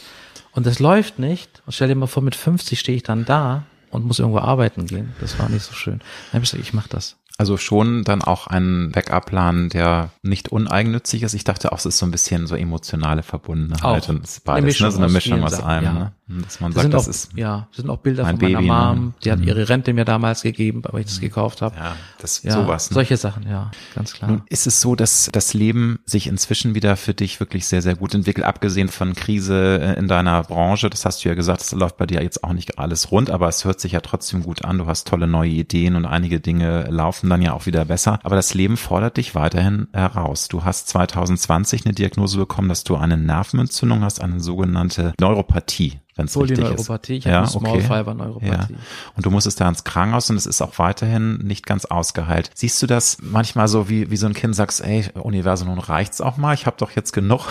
und 0.51 0.65
das 0.65 0.79
läuft 0.79 1.19
nicht. 1.19 1.63
Und 1.65 1.73
stell 1.73 1.87
dir 1.87 1.95
mal 1.95 2.07
vor, 2.07 2.23
mit 2.23 2.35
50 2.35 2.79
stehe 2.79 2.95
ich 2.95 3.03
dann 3.03 3.25
da 3.25 3.65
und 3.89 4.05
muss 4.05 4.19
irgendwo 4.19 4.39
arbeiten 4.39 4.85
gehen. 4.85 5.13
Das 5.19 5.39
war 5.39 5.49
nicht 5.49 5.63
so 5.63 5.73
schön. 5.73 5.99
Dann 5.99 6.33
habe 6.33 6.45
ich 6.45 6.51
gesagt, 6.51 6.63
ich 6.63 6.73
mach 6.73 6.87
das. 6.87 7.17
Also 7.37 7.57
schon 7.57 8.03
dann 8.03 8.21
auch 8.21 8.45
ein 8.47 8.91
Backup-Plan, 8.91 9.69
der 9.69 10.11
nicht 10.21 10.49
uneigennützig 10.51 11.23
ist. 11.23 11.33
Ich 11.33 11.43
dachte 11.43 11.71
auch, 11.71 11.79
es 11.79 11.85
ist 11.87 11.97
so 11.97 12.05
ein 12.05 12.11
bisschen 12.11 12.45
so 12.45 12.55
emotionale 12.55 13.23
Verbundenheit 13.23 13.83
Auch. 14.03 14.09
und 14.09 14.23
es 14.23 14.37
ist 14.37 14.47
Eine 14.47 14.61
beides, 14.61 14.79
Mischung 14.79 14.85
ne? 14.87 14.91
so 14.91 14.97
eine 14.99 15.05
aus 15.07 15.11
Mischung 15.13 15.43
aus 15.43 15.53
allem, 15.59 15.83
ja. 15.83 15.93
ne? 15.93 16.11
Dass 16.25 16.61
man 16.61 16.71
Das 16.71 16.75
sagt, 16.75 16.83
sind 16.83 16.93
das 16.93 17.05
auch, 17.05 17.09
ist 17.09 17.29
ja, 17.35 17.67
das 17.71 17.77
sind 17.77 17.89
auch 17.89 17.97
Bilder 17.97 18.25
von 18.25 18.37
meiner 18.37 18.57
Baby, 18.59 18.67
ne? 18.69 18.73
Mom. 18.73 19.13
Die 19.23 19.31
hat 19.31 19.39
Mhm. 19.39 19.47
ihre 19.47 19.67
Rente 19.67 19.93
mir 19.93 20.05
damals 20.05 20.41
gegeben, 20.43 20.81
weil 20.89 21.01
ich 21.01 21.07
das 21.07 21.19
gekauft 21.19 21.61
habe. 21.61 21.75
ja, 21.75 21.95
das 22.19 22.43
Ja, 22.43 22.53
sowas. 22.53 22.89
Ne? 22.91 22.93
solche 22.95 23.17
Sachen, 23.17 23.47
ja, 23.49 23.71
ganz 23.95 24.13
klar. 24.13 24.29
Nun 24.31 24.43
ist 24.49 24.65
es 24.67 24.79
so, 24.79 24.95
dass 24.95 25.29
das 25.31 25.53
Leben 25.53 25.99
sich 26.05 26.27
inzwischen 26.27 26.75
wieder 26.75 26.95
für 26.95 27.13
dich 27.13 27.39
wirklich 27.39 27.67
sehr, 27.67 27.81
sehr 27.81 27.95
gut 27.95 28.13
entwickelt, 28.13 28.45
abgesehen 28.45 28.87
von 28.89 29.15
Krise 29.15 29.79
äh, 29.81 29.99
in 29.99 30.07
deiner 30.07 30.43
Branche. 30.43 30.89
Das 30.89 31.03
hast 31.05 31.25
du 31.25 31.29
ja 31.29 31.35
gesagt, 31.35 31.61
es 31.61 31.71
läuft 31.71 31.97
bei 31.97 32.05
dir 32.05 32.21
jetzt 32.23 32.43
auch 32.43 32.53
nicht 32.53 32.79
alles 32.79 33.11
rund, 33.11 33.29
aber 33.29 33.47
es 33.49 33.65
hört 33.65 33.79
sich 33.81 33.91
ja 33.93 33.99
trotzdem 34.01 34.43
gut 34.43 34.63
an. 34.63 34.77
Du 34.77 34.85
hast 34.85 35.07
tolle 35.07 35.27
neue 35.27 35.49
Ideen 35.49 35.95
und 35.95 36.05
einige 36.05 36.39
Dinge 36.39 36.85
laufen 36.89 37.22
dann 37.29 37.41
ja 37.41 37.53
auch 37.53 37.65
wieder 37.65 37.85
besser. 37.85 38.19
Aber 38.23 38.35
das 38.35 38.53
Leben 38.53 38.77
fordert 38.77 39.17
dich 39.17 39.35
weiterhin 39.35 39.87
heraus. 39.93 40.47
Du 40.47 40.63
hast 40.63 40.87
2020 40.89 41.85
eine 41.85 41.93
Diagnose 41.93 42.37
bekommen, 42.37 42.69
dass 42.69 42.83
du 42.83 42.95
eine 42.95 43.17
Nervenentzündung 43.17 44.03
hast, 44.03 44.21
eine 44.21 44.39
sogenannte 44.39 45.13
Neuropathie. 45.19 45.99
Wenn 46.15 46.25
es 46.25 46.37
richtig 46.37 46.59
ist. 46.59 46.63
Polyneuropathie, 46.63 47.13
ich 47.15 47.25
habe 47.25 47.37
eine 47.37 47.47
Small 47.47 47.81
Fiber 47.81 48.13
Neuropathie. 48.13 48.73
Ja. 48.73 48.79
Und 49.15 49.25
du 49.25 49.31
musstest 49.31 49.59
da 49.59 49.67
ins 49.67 49.83
Krankenhaus 49.83 50.29
und 50.29 50.35
es 50.35 50.45
ist 50.45 50.61
auch 50.61 50.77
weiterhin 50.77 51.37
nicht 51.39 51.65
ganz 51.65 51.85
ausgeheilt. 51.85 52.51
Siehst 52.53 52.81
du 52.83 52.87
das 52.87 53.17
manchmal 53.21 53.67
so, 53.67 53.89
wie, 53.89 54.11
wie 54.11 54.17
so 54.17 54.27
ein 54.27 54.33
Kind 54.33 54.55
sagst, 54.55 54.81
ey, 54.81 55.05
Universum, 55.15 55.69
nun 55.69 55.79
reicht's 55.79 56.21
auch 56.21 56.37
mal, 56.37 56.53
ich 56.53 56.67
habe 56.67 56.77
doch 56.77 56.91
jetzt 56.91 57.13
genug 57.13 57.47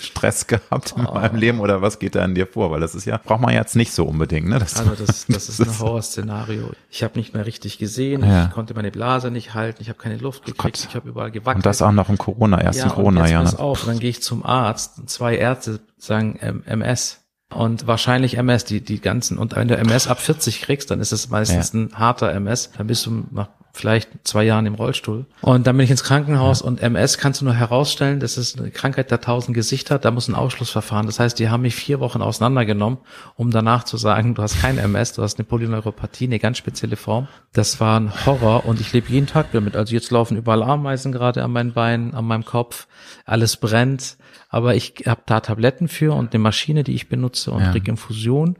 Stress 0.00 0.46
gehabt 0.46 0.94
in 0.96 1.06
Oh. 1.06 1.14
meinem 1.14 1.36
Leben 1.36 1.60
oder 1.60 1.82
was 1.82 1.98
geht 1.98 2.14
da 2.14 2.24
in 2.24 2.34
dir 2.34 2.46
vor? 2.46 2.70
Weil 2.70 2.80
das 2.80 2.94
ist 2.94 3.04
ja, 3.04 3.18
braucht 3.18 3.40
man 3.40 3.52
jetzt 3.52 3.76
nicht 3.76 3.92
so 3.92 4.04
unbedingt, 4.04 4.48
ne? 4.48 4.58
Das 4.58 4.76
Also 4.78 4.92
das, 4.94 5.26
das 5.26 5.48
ist 5.48 5.60
ein 5.60 5.78
Horrorszenario. 5.78 6.70
Ich 6.90 7.02
habe 7.02 7.18
nicht 7.18 7.34
mehr 7.34 7.46
richtig 7.46 7.78
gesehen, 7.78 8.24
Ja. 8.24 8.46
ich 8.46 8.50
konnte 8.52 8.74
meine 8.74 8.90
Blase 8.90 9.30
nicht 9.30 9.54
halten, 9.54 9.82
ich 9.82 9.88
habe 9.88 9.98
keine 9.98 10.16
Luft 10.16 10.44
gekriegt, 10.44 10.76
Gott. 10.80 10.86
ich 10.88 10.94
habe 10.94 11.08
überall 11.08 11.30
gewackelt. 11.30 11.56
und 11.56 11.66
das 11.66 11.82
auch 11.82 11.92
noch 11.92 12.08
im 12.08 12.18
Corona, 12.18 12.60
ersten 12.60 12.80
ja, 12.82 12.88
und 12.88 12.94
Corona, 12.94 13.20
jetzt 13.22 13.30
ja. 13.32 13.42
pass 13.42 13.52
Ne? 13.54 13.58
auf, 13.58 13.82
und 13.82 13.88
dann 13.88 13.98
gehe 13.98 14.10
ich 14.10 14.22
zum 14.22 14.44
Arzt, 14.44 15.08
zwei 15.08 15.36
Ärzte 15.36 15.80
sagen 15.96 16.38
ähm, 16.40 16.62
MS. 16.66 17.20
Und 17.50 17.86
wahrscheinlich 17.86 18.36
MS, 18.36 18.66
die, 18.66 18.82
die 18.82 19.00
ganzen. 19.00 19.38
Und 19.38 19.56
wenn 19.56 19.68
du 19.68 19.76
MS 19.76 20.06
ab 20.06 20.20
40 20.20 20.60
kriegst, 20.60 20.90
dann 20.90 21.00
ist 21.00 21.12
es 21.12 21.30
meistens 21.30 21.72
ein 21.72 21.90
harter 21.94 22.30
MS. 22.32 22.72
Dann 22.76 22.86
bist 22.88 23.06
du 23.06 23.24
nach 23.30 23.48
vielleicht 23.78 24.10
zwei 24.24 24.44
Jahren 24.44 24.66
im 24.66 24.74
Rollstuhl. 24.74 25.24
Und 25.40 25.66
dann 25.66 25.76
bin 25.76 25.84
ich 25.84 25.90
ins 25.90 26.04
Krankenhaus 26.04 26.60
und 26.60 26.82
MS 26.82 27.18
kannst 27.18 27.40
du 27.40 27.44
nur 27.46 27.54
herausstellen, 27.54 28.20
das 28.20 28.36
ist 28.36 28.58
eine 28.58 28.70
Krankheit 28.70 29.10
der 29.10 29.20
tausend 29.20 29.54
Gesichter, 29.54 29.98
da 29.98 30.10
muss 30.10 30.28
ein 30.28 30.34
Ausschlussverfahren. 30.34 31.06
Das 31.06 31.18
heißt, 31.20 31.38
die 31.38 31.48
haben 31.48 31.62
mich 31.62 31.74
vier 31.74 32.00
Wochen 32.00 32.20
auseinandergenommen, 32.20 32.98
um 33.36 33.50
danach 33.50 33.84
zu 33.84 33.96
sagen, 33.96 34.34
du 34.34 34.42
hast 34.42 34.60
kein 34.60 34.78
MS, 34.78 35.12
du 35.14 35.22
hast 35.22 35.38
eine 35.38 35.44
Polyneuropathie, 35.46 36.24
eine 36.24 36.38
ganz 36.38 36.58
spezielle 36.58 36.96
Form. 36.96 37.28
Das 37.52 37.80
war 37.80 37.98
ein 37.98 38.12
Horror 38.26 38.66
und 38.66 38.80
ich 38.80 38.92
lebe 38.92 39.10
jeden 39.10 39.26
Tag 39.26 39.52
damit. 39.52 39.76
Also 39.76 39.94
jetzt 39.94 40.10
laufen 40.10 40.36
überall 40.36 40.62
Ameisen 40.62 41.12
gerade 41.12 41.42
an 41.44 41.52
meinen 41.52 41.72
Beinen, 41.72 42.14
an 42.14 42.24
meinem 42.24 42.44
Kopf, 42.44 42.86
alles 43.24 43.56
brennt. 43.56 44.16
Aber 44.50 44.74
ich 44.74 44.94
habe 45.06 45.20
da 45.26 45.40
Tabletten 45.40 45.88
für 45.88 46.14
und 46.14 46.32
eine 46.32 46.42
Maschine, 46.42 46.82
die 46.82 46.94
ich 46.94 47.08
benutze 47.10 47.50
und 47.50 47.60
Ja. 47.62 47.70
krieg 47.70 47.86
Infusion 47.86 48.56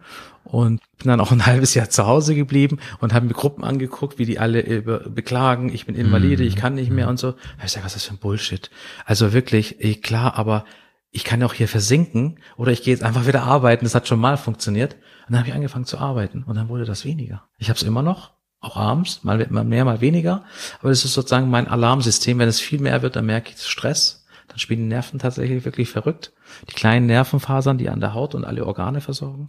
und 0.51 0.81
bin 0.99 1.09
dann 1.09 1.21
auch 1.21 1.31
ein 1.31 1.47
halbes 1.47 1.75
Jahr 1.75 1.91
zu 1.91 2.07
Hause 2.07 2.35
geblieben 2.35 2.79
und 3.01 3.15
habe 3.15 3.27
mir 3.27 3.35
Gruppen 3.35 3.65
angeguckt, 3.65 4.19
wie 4.19 4.25
die 4.25 4.39
alle 4.39 4.83
beklagen, 4.83 5.73
ich 5.73 5.87
bin 5.87 5.95
Invalide, 5.95 6.43
ich 6.43 6.57
kann 6.57 6.75
nicht 6.75 6.91
mehr 6.91 7.09
und 7.09 7.19
so. 7.19 7.33
Da 7.33 7.39
hab 7.59 7.65
Ich 7.67 7.73
sage, 7.73 7.85
was 7.85 7.93
ist 7.95 8.03
das 8.03 8.05
für 8.05 8.15
ein 8.15 8.19
Bullshit? 8.19 8.71
Also 9.05 9.33
wirklich, 9.33 9.83
eh, 9.85 9.95
klar, 9.95 10.37
aber 10.37 10.65
ich 11.11 11.25
kann 11.25 11.43
auch 11.43 11.55
hier 11.55 11.69
versinken 11.69 12.39
oder 12.57 12.73
ich 12.73 12.83
gehe 12.83 12.93
jetzt 12.93 13.03
einfach 13.03 13.27
wieder 13.27 13.43
arbeiten. 13.43 13.85
Das 13.85 13.95
hat 13.95 14.09
schon 14.09 14.21
mal 14.21 14.37
funktioniert. 14.37 14.95
Und 14.95 15.33
dann 15.33 15.41
habe 15.41 15.49
ich 15.49 15.55
angefangen 15.55 15.85
zu 15.85 15.99
arbeiten 15.99 16.43
und 16.45 16.57
dann 16.57 16.69
wurde 16.69 16.85
das 16.85 17.05
weniger. 17.05 17.45
Ich 17.59 17.69
habe 17.69 17.77
es 17.77 17.83
immer 17.83 18.03
noch, 18.03 18.33
auch 18.61 18.77
abends, 18.77 19.25
mal 19.25 19.47
mal 19.51 19.65
mehr, 19.65 19.85
mal 19.85 20.01
weniger. 20.01 20.45
Aber 20.81 20.89
das 20.89 21.05
ist 21.05 21.15
sozusagen 21.15 21.51
mein 21.51 21.69
Alarmsystem. 21.69 22.39
Wenn 22.39 22.49
es 22.49 22.61
viel 22.61 22.81
mehr 22.81 23.03
wird, 23.03 23.17
dann 23.17 23.27
merke 23.27 23.53
ich 23.55 23.63
Stress. 23.63 24.27
Dann 24.49 24.59
spielen 24.59 24.81
die 24.81 24.87
Nerven 24.87 25.19
tatsächlich 25.19 25.65
wirklich 25.65 25.91
verrückt. 25.91 26.33
Die 26.69 26.75
kleinen 26.75 27.07
Nervenfasern, 27.07 27.79
die 27.79 27.91
an 27.91 28.01
der 28.01 28.15
Haut 28.15 28.35
und 28.35 28.45
alle 28.45 28.67
Organe 28.67 29.01
versorgen. 29.01 29.49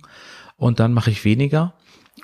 Und 0.59 0.79
dann 0.79 0.93
mache 0.93 1.09
ich 1.09 1.25
weniger 1.25 1.73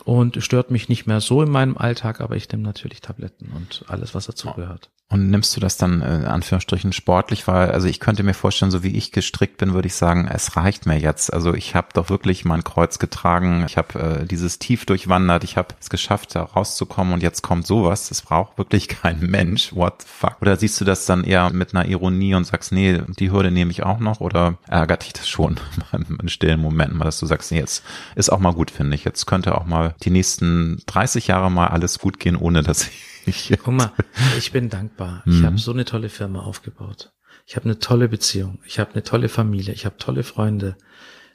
und 0.03 0.43
stört 0.43 0.71
mich 0.71 0.89
nicht 0.89 1.07
mehr 1.07 1.21
so 1.21 1.41
in 1.41 1.49
meinem 1.49 1.77
Alltag, 1.77 2.21
aber 2.21 2.35
ich 2.35 2.49
nehme 2.49 2.63
natürlich 2.63 3.01
Tabletten 3.01 3.51
und 3.55 3.85
alles, 3.87 4.15
was 4.15 4.25
dazugehört. 4.25 4.89
Und 5.07 5.29
nimmst 5.29 5.55
du 5.55 5.59
das 5.59 5.77
dann 5.77 6.01
äh, 6.01 6.15
in 6.15 6.25
Anführungsstrichen 6.25 6.91
sportlich, 6.91 7.47
weil 7.47 7.69
also 7.69 7.87
ich 7.87 7.99
könnte 7.99 8.23
mir 8.23 8.33
vorstellen, 8.33 8.71
so 8.71 8.81
wie 8.81 8.97
ich 8.97 9.11
gestrickt 9.11 9.57
bin, 9.57 9.75
würde 9.75 9.87
ich 9.87 9.93
sagen, 9.93 10.27
es 10.27 10.57
reicht 10.57 10.87
mir 10.87 10.97
jetzt. 10.97 11.31
Also 11.31 11.53
ich 11.53 11.75
habe 11.75 11.89
doch 11.93 12.09
wirklich 12.09 12.43
mein 12.43 12.63
Kreuz 12.63 12.97
getragen, 12.97 13.63
ich 13.67 13.77
habe 13.77 13.99
äh, 13.99 14.25
dieses 14.25 14.57
Tief 14.57 14.85
durchwandert, 14.87 15.43
ich 15.43 15.57
habe 15.57 15.75
es 15.79 15.91
geschafft, 15.91 16.33
da 16.33 16.41
rauszukommen 16.41 17.13
und 17.13 17.21
jetzt 17.21 17.43
kommt 17.43 17.67
sowas. 17.67 18.09
Das 18.09 18.23
braucht 18.23 18.57
wirklich 18.57 18.87
kein 19.01 19.19
Mensch. 19.19 19.75
What 19.75 20.01
the 20.01 20.07
fuck? 20.07 20.37
Oder 20.41 20.57
siehst 20.57 20.81
du 20.81 20.85
das 20.85 21.05
dann 21.05 21.23
eher 21.23 21.51
mit 21.51 21.75
einer 21.75 21.87
Ironie 21.87 22.33
und 22.33 22.45
sagst, 22.45 22.71
nee, 22.71 22.99
die 23.19 23.31
Hürde 23.31 23.51
nehme 23.51 23.69
ich 23.69 23.83
auch 23.83 23.99
noch? 23.99 24.21
Oder 24.21 24.57
ärgert 24.67 25.05
dich 25.05 25.13
das 25.13 25.29
schon 25.29 25.59
in 26.19 26.29
stillen 26.29 26.59
Momenten 26.59 26.99
dass 26.99 27.19
du 27.19 27.27
sagst, 27.27 27.51
nee, 27.51 27.59
jetzt 27.59 27.83
ist 28.15 28.31
auch 28.31 28.39
mal 28.39 28.53
gut, 28.53 28.71
finde 28.71 28.95
ich. 28.95 29.03
Jetzt 29.03 29.27
könnte 29.27 29.55
auch 29.55 29.65
mal 29.65 29.84
die 30.03 30.09
nächsten 30.09 30.81
30 30.85 31.27
Jahre 31.27 31.51
mal 31.51 31.67
alles 31.67 31.99
gut 31.99 32.19
gehen, 32.19 32.35
ohne 32.35 32.63
dass 32.63 32.89
ich 33.25 33.53
Guck 33.63 33.73
mal, 33.73 33.91
ich 34.37 34.51
bin 34.51 34.69
dankbar. 34.69 35.23
Ich 35.25 35.43
habe 35.43 35.57
so 35.57 35.71
eine 35.71 35.85
tolle 35.85 36.09
Firma 36.09 36.41
aufgebaut. 36.41 37.11
Ich 37.47 37.55
habe 37.55 37.65
eine 37.65 37.79
tolle 37.79 38.07
Beziehung. 38.07 38.59
Ich 38.65 38.79
habe 38.79 38.93
eine 38.93 39.03
tolle 39.03 39.29
Familie. 39.29 39.73
Ich 39.73 39.85
habe 39.85 39.97
tolle 39.97 40.23
Freunde. 40.23 40.77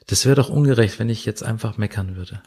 Das 0.07 0.25
wäre 0.25 0.35
doch 0.35 0.49
ungerecht, 0.49 0.99
wenn 0.99 1.09
ich 1.09 1.25
jetzt 1.25 1.43
einfach 1.43 1.77
meckern 1.77 2.15
würde. 2.15 2.41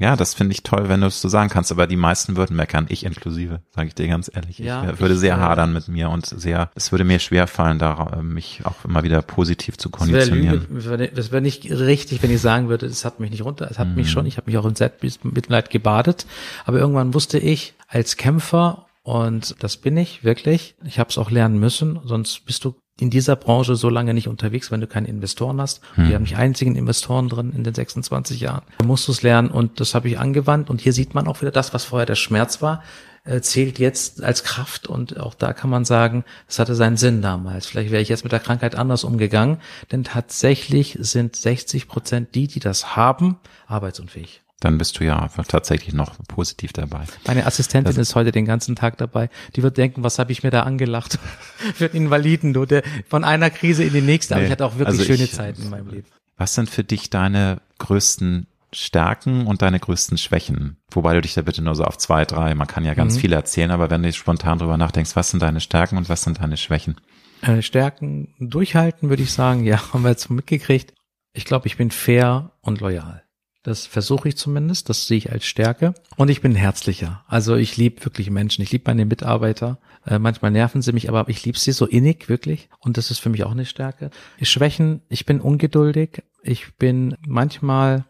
Ja, 0.00 0.14
das 0.14 0.34
finde 0.34 0.52
ich 0.52 0.62
toll, 0.62 0.88
wenn 0.88 1.00
du 1.00 1.08
es 1.08 1.20
so 1.20 1.28
sagen 1.28 1.50
kannst, 1.50 1.72
aber 1.72 1.86
die 1.88 1.96
meisten 1.96 2.36
würden 2.36 2.54
meckern, 2.56 2.86
ich 2.88 3.04
inklusive, 3.04 3.60
sage 3.74 3.88
ich 3.88 3.94
dir 3.94 4.06
ganz 4.06 4.30
ehrlich. 4.32 4.58
Ja, 4.58 4.92
ich 4.92 5.00
würde 5.00 5.14
ich, 5.14 5.20
sehr 5.20 5.34
äh, 5.34 5.38
hadern 5.38 5.72
mit 5.72 5.88
mir 5.88 6.08
und 6.10 6.24
sehr, 6.26 6.70
es 6.76 6.92
würde 6.92 7.02
mir 7.04 7.18
schwer 7.18 7.46
fallen, 7.48 7.78
da 7.80 8.18
äh, 8.18 8.22
mich 8.22 8.60
auch 8.64 8.84
immer 8.84 9.02
wieder 9.02 9.22
positiv 9.22 9.76
zu 9.76 9.90
konditionieren. 9.90 10.66
Das 10.72 10.86
wäre- 10.88 11.10
wäre 11.32 11.42
nicht 11.42 11.68
richtig, 11.70 12.22
wenn 12.22 12.30
ich 12.30 12.40
sagen 12.40 12.68
würde, 12.68 12.86
es 12.86 13.04
hat 13.04 13.18
mich 13.18 13.30
nicht 13.32 13.44
runter, 13.44 13.68
es 13.70 13.78
hat 13.78 13.88
Mhm. 13.88 13.94
mich 13.96 14.10
schon, 14.10 14.24
ich 14.26 14.36
habe 14.36 14.48
mich 14.50 14.56
auch 14.58 14.66
in 14.66 14.76
Selbstmitleid 14.76 15.70
gebadet, 15.70 16.26
aber 16.64 16.78
irgendwann 16.78 17.12
wusste 17.14 17.38
ich, 17.38 17.74
als 17.88 18.16
Kämpfer, 18.16 18.86
und 19.02 19.56
das 19.62 19.78
bin 19.78 19.96
ich 19.96 20.22
wirklich, 20.22 20.76
ich 20.84 20.98
habe 20.98 21.10
es 21.10 21.18
auch 21.18 21.30
lernen 21.30 21.58
müssen, 21.58 21.98
sonst 22.04 22.44
bist 22.44 22.64
du 22.64 22.76
in 23.00 23.10
dieser 23.10 23.36
Branche 23.36 23.76
so 23.76 23.88
lange 23.88 24.12
nicht 24.12 24.28
unterwegs, 24.28 24.70
wenn 24.70 24.80
du 24.80 24.86
keine 24.86 25.08
Investoren 25.08 25.60
hast. 25.60 25.80
Wir 25.94 26.14
haben 26.16 26.22
nicht 26.22 26.36
einzigen 26.36 26.74
Investoren 26.74 27.28
drin 27.28 27.52
in 27.54 27.62
den 27.62 27.74
26 27.74 28.40
Jahren. 28.40 28.62
Da 28.78 28.84
musst 28.84 29.06
du 29.06 29.12
es 29.12 29.22
lernen 29.22 29.50
und 29.50 29.80
das 29.80 29.94
habe 29.94 30.08
ich 30.08 30.18
angewandt 30.18 30.68
und 30.68 30.80
hier 30.80 30.92
sieht 30.92 31.14
man 31.14 31.28
auch 31.28 31.40
wieder 31.40 31.52
das, 31.52 31.72
was 31.72 31.84
vorher 31.84 32.06
der 32.06 32.16
Schmerz 32.16 32.60
war, 32.60 32.82
äh, 33.24 33.40
zählt 33.40 33.78
jetzt 33.78 34.22
als 34.22 34.42
Kraft 34.42 34.86
und 34.88 35.20
auch 35.20 35.34
da 35.34 35.52
kann 35.52 35.70
man 35.70 35.84
sagen, 35.84 36.24
es 36.48 36.58
hatte 36.58 36.74
seinen 36.74 36.96
Sinn 36.96 37.22
damals. 37.22 37.66
Vielleicht 37.66 37.90
wäre 37.90 38.02
ich 38.02 38.08
jetzt 38.08 38.24
mit 38.24 38.32
der 38.32 38.40
Krankheit 38.40 38.74
anders 38.74 39.04
umgegangen, 39.04 39.58
denn 39.92 40.02
tatsächlich 40.02 40.96
sind 41.00 41.36
60 41.36 41.88
Prozent 41.88 42.34
die, 42.34 42.48
die 42.48 42.60
das 42.60 42.96
haben, 42.96 43.36
arbeitsunfähig. 43.66 44.42
Dann 44.60 44.76
bist 44.76 44.98
du 44.98 45.04
ja 45.04 45.28
tatsächlich 45.46 45.94
noch 45.94 46.16
positiv 46.26 46.72
dabei. 46.72 47.04
Meine 47.26 47.46
Assistentin 47.46 47.94
Das- 47.94 48.08
ist 48.08 48.14
heute 48.16 48.32
den 48.32 48.44
ganzen 48.44 48.74
Tag 48.74 48.96
dabei. 48.98 49.30
Die 49.54 49.62
wird 49.62 49.76
denken, 49.76 50.02
was 50.02 50.18
habe 50.18 50.32
ich 50.32 50.42
mir 50.42 50.50
da 50.50 50.64
angelacht 50.64 51.18
für 51.74 51.84
einen 51.86 51.94
Invaliden, 51.94 52.52
du, 52.52 52.64
der 52.66 52.82
von 53.08 53.22
einer 53.22 53.50
Krise 53.50 53.84
in 53.84 53.92
die 53.92 54.00
nächste. 54.00 54.34
Aber 54.34 54.40
Nee, 54.42 54.46
ich 54.46 54.52
hatte 54.52 54.66
auch 54.66 54.74
wirklich 54.78 54.98
also 55.00 55.04
schöne 55.04 55.24
ich- 55.24 55.32
Zeiten 55.32 55.62
in 55.62 55.70
meinem 55.70 55.88
Leben. 55.88 56.06
Was 56.36 56.54
sind 56.54 56.70
für 56.70 56.82
dich 56.84 57.08
deine 57.10 57.60
größten 57.78 58.46
Stärken 58.72 59.46
und 59.46 59.62
deine 59.62 59.78
größten 59.80 60.18
Schwächen? 60.18 60.76
Wobei 60.90 61.14
du 61.14 61.20
dich 61.20 61.34
da 61.34 61.42
bitte 61.42 61.62
nur 61.62 61.74
so 61.74 61.84
auf 61.84 61.96
zwei, 61.98 62.24
drei, 62.24 62.54
man 62.54 62.66
kann 62.66 62.84
ja 62.84 62.94
ganz 62.94 63.14
Mhm. 63.16 63.20
viel 63.20 63.32
erzählen, 63.32 63.70
aber 63.70 63.90
wenn 63.90 64.02
du 64.02 64.12
spontan 64.12 64.58
drüber 64.58 64.76
nachdenkst, 64.76 65.14
was 65.16 65.30
sind 65.30 65.40
deine 65.42 65.60
Stärken 65.60 65.96
und 65.96 66.08
was 66.08 66.22
sind 66.22 66.40
deine 66.40 66.56
Schwächen? 66.56 66.96
Äh, 67.42 67.62
Stärken 67.62 68.34
durchhalten, 68.40 69.08
würde 69.08 69.22
ich 69.22 69.32
sagen. 69.32 69.64
Ja, 69.64 69.80
haben 69.92 70.02
wir 70.02 70.10
jetzt 70.10 70.30
mitgekriegt. 70.30 70.94
Ich 71.32 71.44
glaube, 71.44 71.66
ich 71.68 71.76
bin 71.76 71.90
fair 71.90 72.52
und 72.60 72.80
loyal. 72.80 73.22
Das 73.68 73.84
versuche 73.84 74.30
ich 74.30 74.36
zumindest. 74.38 74.88
Das 74.88 75.06
sehe 75.06 75.18
ich 75.18 75.30
als 75.30 75.44
Stärke. 75.44 75.92
Und 76.16 76.30
ich 76.30 76.40
bin 76.40 76.54
herzlicher. 76.54 77.22
Also 77.28 77.54
ich 77.54 77.76
liebe 77.76 78.02
wirklich 78.02 78.30
Menschen. 78.30 78.62
Ich 78.62 78.72
liebe 78.72 78.84
meine 78.86 79.04
Mitarbeiter. 79.04 79.78
Äh, 80.06 80.18
manchmal 80.18 80.52
nerven 80.52 80.80
sie 80.80 80.94
mich, 80.94 81.10
aber 81.10 81.28
ich 81.28 81.44
liebe 81.44 81.58
sie 81.58 81.72
so 81.72 81.84
innig, 81.84 82.30
wirklich. 82.30 82.70
Und 82.78 82.96
das 82.96 83.10
ist 83.10 83.18
für 83.18 83.28
mich 83.28 83.44
auch 83.44 83.50
eine 83.50 83.66
Stärke. 83.66 84.08
Schwächen, 84.40 85.02
ich 85.10 85.26
bin 85.26 85.42
ungeduldig. 85.42 86.22
Ich 86.42 86.76
bin 86.76 87.14
manchmal 87.26 88.06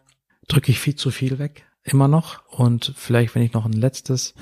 drücke 0.47 0.71
ich 0.71 0.79
viel 0.79 0.95
zu 0.95 1.11
viel 1.11 1.41
weg. 1.41 1.67
Immer 1.83 2.07
noch. 2.07 2.47
Und 2.51 2.95
vielleicht, 2.97 3.35
wenn 3.35 3.43
ich 3.43 3.53
noch 3.53 3.67
ein 3.67 3.73
letztes, 3.73 4.35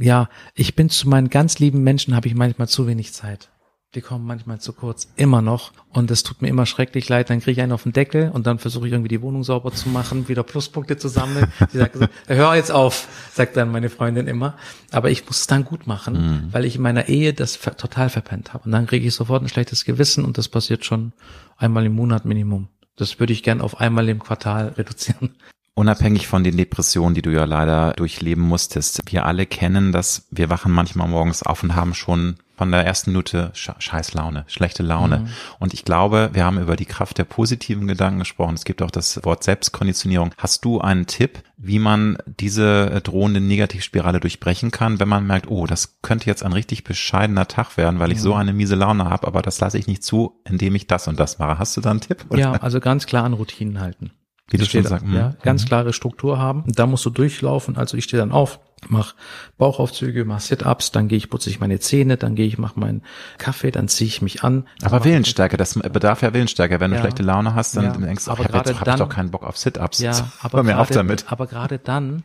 ja, 0.00 0.28
ich 0.56 0.74
bin 0.74 0.90
zu 0.90 1.08
meinen 1.08 1.30
ganz 1.30 1.60
lieben 1.60 1.84
Menschen, 1.84 2.16
habe 2.16 2.26
ich 2.26 2.34
manchmal 2.34 2.66
zu 2.66 2.88
wenig 2.88 3.12
Zeit. 3.12 3.50
Die 3.96 4.02
kommen 4.02 4.26
manchmal 4.26 4.60
zu 4.60 4.74
kurz, 4.74 5.08
immer 5.16 5.40
noch. 5.40 5.72
Und 5.88 6.10
es 6.10 6.22
tut 6.22 6.42
mir 6.42 6.48
immer 6.48 6.66
schrecklich 6.66 7.08
leid. 7.08 7.30
Dann 7.30 7.40
kriege 7.40 7.52
ich 7.52 7.62
einen 7.62 7.72
auf 7.72 7.84
den 7.84 7.94
Deckel 7.94 8.30
und 8.30 8.46
dann 8.46 8.58
versuche 8.58 8.86
ich 8.86 8.92
irgendwie 8.92 9.08
die 9.08 9.22
Wohnung 9.22 9.42
sauber 9.42 9.72
zu 9.72 9.88
machen, 9.88 10.28
wieder 10.28 10.42
Pluspunkte 10.42 10.98
zu 10.98 11.08
sammeln. 11.08 11.50
Sie 11.72 11.78
sagt 11.78 11.96
hör 12.26 12.54
jetzt 12.54 12.70
auf, 12.70 13.08
sagt 13.32 13.56
dann 13.56 13.72
meine 13.72 13.88
Freundin 13.88 14.26
immer. 14.26 14.52
Aber 14.92 15.10
ich 15.10 15.24
muss 15.24 15.40
es 15.40 15.46
dann 15.46 15.64
gut 15.64 15.86
machen, 15.86 16.50
weil 16.52 16.66
ich 16.66 16.76
in 16.76 16.82
meiner 16.82 17.08
Ehe 17.08 17.32
das 17.32 17.58
total 17.58 18.10
verpennt 18.10 18.52
habe. 18.52 18.64
Und 18.66 18.72
dann 18.72 18.86
kriege 18.86 19.06
ich 19.06 19.14
sofort 19.14 19.42
ein 19.42 19.48
schlechtes 19.48 19.86
Gewissen 19.86 20.26
und 20.26 20.36
das 20.36 20.50
passiert 20.50 20.84
schon 20.84 21.12
einmal 21.56 21.86
im 21.86 21.94
Monat 21.94 22.26
Minimum. 22.26 22.68
Das 22.96 23.18
würde 23.18 23.32
ich 23.32 23.42
gern 23.42 23.62
auf 23.62 23.80
einmal 23.80 24.10
im 24.10 24.18
Quartal 24.18 24.68
reduzieren. 24.76 25.36
Unabhängig 25.72 26.26
von 26.26 26.44
den 26.44 26.58
Depressionen, 26.58 27.14
die 27.14 27.22
du 27.22 27.30
ja 27.30 27.44
leider 27.44 27.94
durchleben 27.94 28.44
musstest, 28.44 29.00
wir 29.06 29.24
alle 29.24 29.46
kennen 29.46 29.90
das, 29.92 30.26
wir 30.30 30.50
wachen 30.50 30.72
manchmal 30.72 31.08
morgens 31.08 31.42
auf 31.42 31.62
und 31.62 31.74
haben 31.74 31.94
schon 31.94 32.36
von 32.56 32.70
der 32.72 32.84
ersten 32.84 33.10
Minute 33.10 33.50
scheiß 33.54 34.14
Laune, 34.14 34.44
schlechte 34.48 34.82
Laune. 34.82 35.18
Mhm. 35.18 35.28
Und 35.58 35.74
ich 35.74 35.84
glaube, 35.84 36.30
wir 36.32 36.44
haben 36.44 36.58
über 36.58 36.76
die 36.76 36.86
Kraft 36.86 37.18
der 37.18 37.24
positiven 37.24 37.86
Gedanken 37.86 38.20
gesprochen. 38.20 38.54
Es 38.54 38.64
gibt 38.64 38.82
auch 38.82 38.90
das 38.90 39.22
Wort 39.24 39.44
Selbstkonditionierung. 39.44 40.32
Hast 40.38 40.64
du 40.64 40.80
einen 40.80 41.06
Tipp, 41.06 41.42
wie 41.58 41.78
man 41.78 42.18
diese 42.26 43.00
drohende 43.02 43.40
Negativspirale 43.40 44.20
durchbrechen 44.20 44.70
kann, 44.70 45.00
wenn 45.00 45.08
man 45.08 45.26
merkt, 45.26 45.50
oh, 45.50 45.66
das 45.66 46.00
könnte 46.00 46.26
jetzt 46.26 46.42
ein 46.42 46.52
richtig 46.52 46.84
bescheidener 46.84 47.46
Tag 47.46 47.76
werden, 47.76 47.98
weil 47.98 48.10
ich 48.10 48.18
mhm. 48.18 48.22
so 48.22 48.34
eine 48.34 48.52
miese 48.52 48.74
Laune 48.74 49.04
habe, 49.04 49.26
aber 49.26 49.42
das 49.42 49.60
lasse 49.60 49.78
ich 49.78 49.86
nicht 49.86 50.02
zu, 50.02 50.40
indem 50.44 50.74
ich 50.74 50.86
das 50.86 51.08
und 51.08 51.20
das 51.20 51.38
mache. 51.38 51.58
Hast 51.58 51.76
du 51.76 51.80
da 51.80 51.90
einen 51.90 52.00
Tipp? 52.00 52.24
Oder? 52.30 52.40
Ja, 52.40 52.52
also 52.52 52.80
ganz 52.80 53.06
klar 53.06 53.24
an 53.24 53.34
Routinen 53.34 53.80
halten. 53.80 54.12
Wie 54.48 54.58
du 54.58 54.64
schon 54.64 54.84
sagst. 54.84 55.06
Ja, 55.12 55.30
mhm. 55.30 55.34
ganz 55.42 55.66
klare 55.66 55.92
Struktur 55.92 56.38
haben. 56.38 56.64
Da 56.66 56.86
musst 56.86 57.04
du 57.04 57.10
durchlaufen. 57.10 57.76
Also 57.76 57.96
ich 57.96 58.04
stehe 58.04 58.20
dann 58.20 58.30
auf, 58.30 58.60
mach 58.88 59.14
Bauchaufzüge, 59.58 60.24
mach 60.24 60.40
Sit-ups, 60.40 60.92
dann 60.92 61.08
gehe 61.08 61.18
ich, 61.18 61.30
putze 61.30 61.50
ich 61.50 61.60
meine 61.60 61.80
Zähne, 61.80 62.16
dann 62.16 62.34
gehe 62.34 62.46
ich, 62.46 62.58
mach 62.58 62.76
meinen 62.76 63.02
Kaffee, 63.38 63.70
dann 63.70 63.88
ziehe 63.88 64.08
ich 64.08 64.22
mich 64.22 64.44
an. 64.44 64.66
Aber 64.82 65.04
Willensstärke, 65.04 65.56
das 65.56 65.74
bedarf 65.74 66.22
ja 66.22 66.32
Willensstärke. 66.34 66.80
Wenn 66.80 66.90
du 66.90 66.98
schlechte 66.98 67.22
Laune 67.22 67.54
hast, 67.54 67.76
dann 67.76 67.84
ja, 67.84 67.92
denkst 67.92 68.26
du, 68.26 68.30
aber 68.30 68.44
ich 68.44 68.52
habe 68.52 68.74
hab 68.74 68.98
doch 68.98 69.08
keinen 69.08 69.30
Bock 69.30 69.42
auf 69.42 69.56
Sit-ups. 69.56 70.00
Ja, 70.00 70.30
aber 70.40 70.62
mir 70.62 70.78
auf 70.78 70.90
damit. 70.90 71.24
Aber 71.28 71.46
gerade 71.46 71.78
dann 71.78 72.22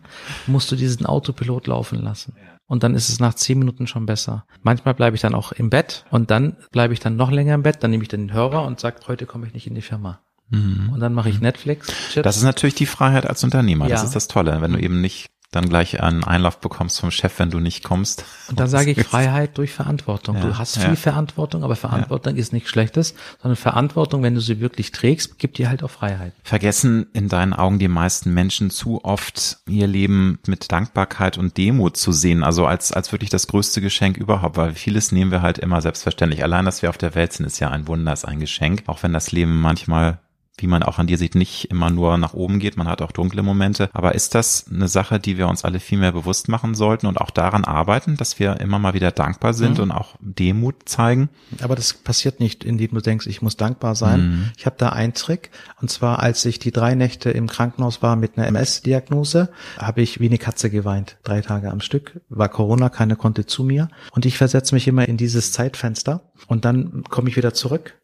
musst 0.48 0.72
du 0.72 0.76
diesen 0.76 1.06
Autopilot 1.06 1.68
laufen 1.68 2.02
lassen. 2.02 2.36
Und 2.68 2.84
dann 2.84 2.96
ist 2.96 3.10
es 3.10 3.20
nach 3.20 3.34
zehn 3.34 3.60
Minuten 3.60 3.86
schon 3.86 4.06
besser. 4.06 4.46
Manchmal 4.62 4.94
bleibe 4.94 5.16
ich 5.16 5.22
dann 5.22 5.36
auch 5.36 5.52
im 5.52 5.70
Bett 5.70 6.06
und 6.10 6.32
dann 6.32 6.56
bleibe 6.72 6.94
ich 6.94 7.02
dann 7.02 7.18
noch 7.18 7.30
länger 7.30 7.54
im 7.56 7.64
Bett. 7.64 7.84
Dann 7.84 7.92
nehme 7.92 8.04
ich 8.04 8.08
den 8.08 8.32
Hörer 8.32 8.66
und 8.66 8.80
sage, 8.80 8.98
heute 9.08 9.26
komme 9.26 9.46
ich 9.46 9.54
nicht 9.54 9.68
in 9.68 9.76
die 9.76 9.82
Firma. 9.82 10.22
Mhm. 10.52 10.90
Und 10.94 11.02
dann 11.02 11.14
mache 11.14 11.30
ich 11.30 11.42
Netflix. 11.42 11.88
Chips. 12.12 12.24
Das 12.24 12.38
ist 12.38 12.44
natürlich 12.44 12.76
die 12.76 12.86
Freiheit 12.86 13.26
als 13.28 13.44
Unternehmer. 13.44 13.88
Ja. 13.88 13.96
Das 13.96 14.04
ist 14.04 14.16
das 14.16 14.30
Tolle, 14.30 14.62
wenn 14.62 14.72
du 14.72 14.80
eben 14.80 15.02
nicht 15.02 15.32
dann 15.52 15.68
gleich 15.68 16.02
einen 16.02 16.24
Einlauf 16.24 16.60
bekommst 16.62 17.02
vom 17.02 17.12
Chef, 17.12 17.38
wenn 17.38 17.52
du 17.52 17.60
nicht 17.60 17.84
kommst. 17.84 18.24
Und 18.48 18.60
dann 18.60 18.70
sage 18.70 18.92
ich 18.92 19.04
Freiheit 19.04 19.58
durch 19.58 19.74
Verantwortung. 19.74 20.38
Ja, 20.38 20.46
du 20.46 20.58
hast 20.58 20.78
viel 20.78 20.90
ja. 20.90 20.96
Verantwortung, 20.96 21.66
aber 21.66 21.76
Verantwortung 21.76 22.36
ja. 22.36 22.40
ist 22.40 22.54
nichts 22.54 22.70
Schlechtes, 22.70 23.16
sondern 23.42 23.58
Verantwortung, 23.58 24.24
wenn 24.24 24.34
du 24.34 24.40
sie 24.40 24.62
wirklich 24.62 24.92
trägst, 24.92 25.40
gibt 25.40 25.58
dir 25.58 25.68
halt 25.68 25.84
auch 25.84 25.92
Freiheit. 25.92 26.32
Vergessen 26.44 27.08
in 27.12 27.28
deinen 27.28 27.54
Augen 27.54 27.80
die 27.80 27.90
meisten 27.90 28.34
Menschen 28.34 28.70
zu 28.70 29.04
oft 29.04 29.58
ihr 29.68 29.88
Leben 29.88 30.40
mit 30.48 30.72
Dankbarkeit 30.72 31.38
und 31.38 31.58
Demut 31.58 31.98
zu 31.98 32.14
sehen, 32.14 32.44
also 32.44 32.66
als, 32.66 32.94
als 32.94 33.12
wirklich 33.12 33.30
das 33.30 33.48
größte 33.48 33.82
Geschenk 33.82 34.16
überhaupt, 34.16 34.56
weil 34.56 34.74
vieles 34.74 35.12
nehmen 35.12 35.32
wir 35.32 35.42
halt 35.42 35.58
immer 35.58 35.82
selbstverständlich. 35.82 36.44
Allein, 36.44 36.64
dass 36.64 36.82
wir 36.82 36.90
auf 36.90 36.98
der 36.98 37.14
Welt 37.14 37.34
sind, 37.34 37.46
ist 37.46 37.60
ja 37.60 37.70
ein 37.70 37.88
Wunder, 37.88 38.14
ist 38.14 38.26
ein 38.26 38.40
Geschenk, 38.40 38.84
auch 38.88 39.04
wenn 39.04 39.12
das 39.12 39.34
Leben 39.34 39.60
manchmal 39.60 40.20
wie 40.58 40.68
man 40.68 40.84
auch 40.84 41.00
an 41.00 41.08
dir 41.08 41.18
sieht, 41.18 41.36
nicht 41.36 41.66
immer 41.72 41.90
nur 41.90 42.18
nach 42.18 42.34
oben 42.34 42.60
geht, 42.60 42.78
man 42.78 42.88
hat 42.88 43.02
auch 43.02 43.12
dunkle 43.12 43.44
Momente. 43.44 43.90
Aber 43.94 44.16
ist 44.16 44.36
das 44.36 44.66
eine 44.72 44.88
Sache, 44.88 45.20
die 45.20 45.38
wir 45.38 45.48
uns 45.48 45.66
alle 45.66 45.80
viel 45.80 45.98
mehr 45.98 46.12
bewusst 46.12 46.50
machen 46.50 46.76
sollten 46.76 47.08
und 47.08 47.20
auch 47.20 47.32
daran 47.32 47.66
arbeiten, 47.66 48.18
dass 48.18 48.40
wir 48.40 48.60
immer 48.60 48.80
mal 48.80 48.94
wieder 48.94 49.12
dankbar 49.12 49.54
sind 49.54 49.78
mhm. 49.78 49.84
und 49.84 49.92
auch 49.92 50.16
Demut 50.20 50.88
zeigen? 50.88 51.30
Aber 51.62 51.76
das 51.76 51.94
passiert 51.94 52.40
nicht, 52.40 52.64
indem 52.64 52.92
du 52.92 53.02
denkst, 53.02 53.28
ich 53.28 53.42
muss 53.42 53.58
dankbar 53.58 53.96
sein. 53.96 54.22
Mhm. 54.22 54.52
Ich 54.58 54.66
habe 54.66 54.76
da 54.78 54.90
einen 54.90 55.14
Trick 55.14 55.52
und 55.82 55.90
zwar, 55.90 56.20
als 56.20 56.46
ich 56.46 56.60
die 56.60 56.72
drei 56.72 56.96
Nächte 56.96 57.32
im 57.32 57.48
Krankenhaus 57.48 58.02
war 58.02 58.16
mit 58.16 58.38
einer 58.38 58.48
MS-Diagnose, 58.48 59.50
habe 59.78 60.02
ich 60.02 60.20
wie 60.20 60.28
eine 60.28 60.38
Katze 60.38 60.70
geweint, 60.70 61.18
drei 61.24 61.42
Tage 61.42 61.72
am 61.72 61.82
Stück. 61.82 62.22
War 62.30 62.50
Corona, 62.50 62.90
keiner 62.90 63.16
konnte 63.16 63.46
zu 63.46 63.64
mir 63.64 63.90
und 64.12 64.26
ich 64.26 64.38
versetze 64.38 64.76
mich 64.76 64.88
immer 64.88 65.08
in 65.08 65.18
dieses 65.18 65.52
Zeitfenster 65.52 66.32
und 66.48 66.66
dann 66.66 67.04
komme 67.10 67.30
ich 67.30 67.38
wieder 67.38 67.54
zurück 67.54 67.96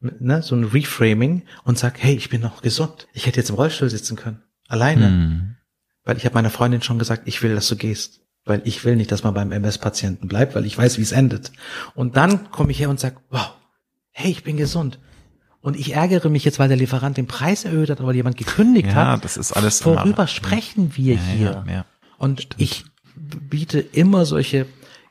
ne, 0.00 0.42
so 0.42 0.54
ein 0.54 0.64
Reframing 0.64 1.42
und 1.64 1.78
sag, 1.78 2.02
hey, 2.02 2.14
ich 2.14 2.28
bin 2.28 2.40
noch 2.40 2.62
gesund. 2.62 3.08
Ich 3.12 3.26
hätte 3.26 3.40
jetzt 3.40 3.50
im 3.50 3.56
Rollstuhl 3.56 3.90
sitzen 3.90 4.16
können. 4.16 4.42
Alleine. 4.68 5.08
Mhm. 5.08 5.56
Weil 6.04 6.16
ich 6.16 6.24
habe 6.24 6.34
meiner 6.34 6.50
Freundin 6.50 6.82
schon 6.82 6.98
gesagt, 6.98 7.22
ich 7.26 7.42
will, 7.42 7.54
dass 7.54 7.68
du 7.68 7.76
gehst. 7.76 8.20
Weil 8.44 8.62
ich 8.64 8.84
will 8.84 8.94
nicht, 8.94 9.10
dass 9.10 9.24
man 9.24 9.34
beim 9.34 9.50
MS-Patienten 9.50 10.28
bleibt, 10.28 10.54
weil 10.54 10.66
ich 10.66 10.78
weiß, 10.78 10.98
wie 10.98 11.02
es 11.02 11.12
endet. 11.12 11.50
Und 11.94 12.16
dann 12.16 12.50
komme 12.52 12.70
ich 12.70 12.78
her 12.78 12.90
und 12.90 13.00
sag, 13.00 13.16
wow, 13.30 13.54
hey, 14.12 14.30
ich 14.30 14.44
bin 14.44 14.56
gesund. 14.56 15.00
Und 15.60 15.76
ich 15.76 15.94
ärgere 15.94 16.28
mich 16.28 16.44
jetzt, 16.44 16.60
weil 16.60 16.68
der 16.68 16.76
Lieferant 16.76 17.16
den 17.16 17.26
Preis 17.26 17.64
erhöht 17.64 17.90
hat, 17.90 18.00
weil 18.00 18.14
jemand 18.14 18.36
gekündigt 18.36 18.86
ja, 18.86 18.94
hat. 18.94 19.06
Ja, 19.06 19.16
das 19.16 19.36
ist 19.36 19.52
alles. 19.52 19.84
Worüber 19.84 20.04
immer, 20.04 20.26
sprechen 20.28 20.92
wir 20.94 21.16
ja, 21.16 21.20
hier? 21.20 21.64
Ja, 21.68 21.84
und 22.18 22.42
Stimmt. 22.42 22.62
ich 22.62 22.84
biete 23.16 23.80
immer 23.80 24.26
solche 24.26 24.66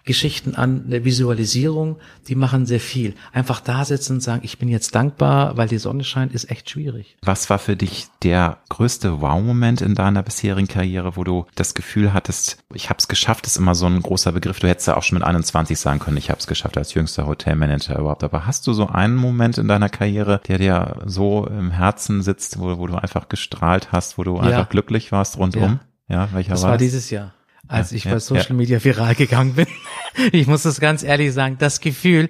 Geschichten 0.05 0.53
an 0.53 0.89
der 0.89 1.03
Visualisierung, 1.03 1.97
die 2.27 2.35
machen 2.35 2.67
sehr 2.67 2.79
viel. 2.79 3.15
Einfach 3.33 3.59
da 3.59 3.83
sitzen 3.85 4.13
und 4.13 4.21
sagen, 4.21 4.41
ich 4.43 4.59
bin 4.59 4.69
jetzt 4.69 4.93
dankbar, 4.93 5.57
weil 5.57 5.67
die 5.67 5.79
Sonne 5.79 6.03
scheint, 6.03 6.31
ist 6.33 6.51
echt 6.51 6.69
schwierig. 6.69 7.17
Was 7.23 7.49
war 7.49 7.57
für 7.57 7.75
dich 7.75 8.05
der 8.21 8.59
größte 8.69 9.19
Wow-Moment 9.21 9.81
in 9.81 9.95
deiner 9.95 10.21
bisherigen 10.21 10.67
Karriere, 10.67 11.17
wo 11.17 11.23
du 11.23 11.47
das 11.55 11.73
Gefühl 11.73 12.13
hattest, 12.13 12.63
ich 12.73 12.89
habe 12.89 12.99
es 12.99 13.07
geschafft, 13.07 13.47
ist 13.47 13.57
immer 13.57 13.73
so 13.73 13.87
ein 13.87 13.99
großer 13.99 14.31
Begriff. 14.31 14.59
Du 14.59 14.67
hättest 14.67 14.87
ja 14.87 14.95
auch 14.95 15.03
schon 15.03 15.17
mit 15.17 15.27
21 15.27 15.79
sagen 15.79 15.99
können, 15.99 16.17
ich 16.17 16.29
habe 16.29 16.39
es 16.39 16.45
geschafft 16.45 16.77
als 16.77 16.93
jüngster 16.93 17.25
Hotelmanager 17.25 17.97
überhaupt. 17.97 18.23
Aber 18.23 18.45
hast 18.45 18.67
du 18.67 18.73
so 18.73 18.87
einen 18.87 19.15
Moment 19.15 19.57
in 19.57 19.67
deiner 19.67 19.89
Karriere, 19.89 20.39
der 20.47 20.59
dir 20.59 21.01
so 21.05 21.47
im 21.47 21.71
Herzen 21.71 22.21
sitzt, 22.21 22.59
wo, 22.59 22.77
wo 22.77 22.85
du 22.85 22.95
einfach 22.95 23.27
gestrahlt 23.27 23.91
hast, 23.91 24.19
wo 24.19 24.23
du 24.23 24.35
ja. 24.35 24.41
einfach 24.43 24.69
glücklich 24.69 25.11
warst 25.11 25.37
rundum? 25.39 25.79
Ja, 26.07 26.15
ja 26.15 26.29
welcher 26.33 26.51
das 26.51 26.61
war? 26.61 26.69
Das 26.69 26.73
war 26.73 26.77
dieses 26.77 27.09
Jahr 27.09 27.33
als 27.67 27.91
ja, 27.91 27.97
ich 27.97 28.03
bei 28.05 28.19
Social 28.19 28.49
ja. 28.49 28.55
Media 28.55 28.83
viral 28.83 29.15
gegangen 29.15 29.53
bin. 29.53 29.67
ich 30.31 30.47
muss 30.47 30.63
das 30.63 30.79
ganz 30.79 31.03
ehrlich 31.03 31.33
sagen, 31.33 31.57
das 31.59 31.79
Gefühl, 31.79 32.29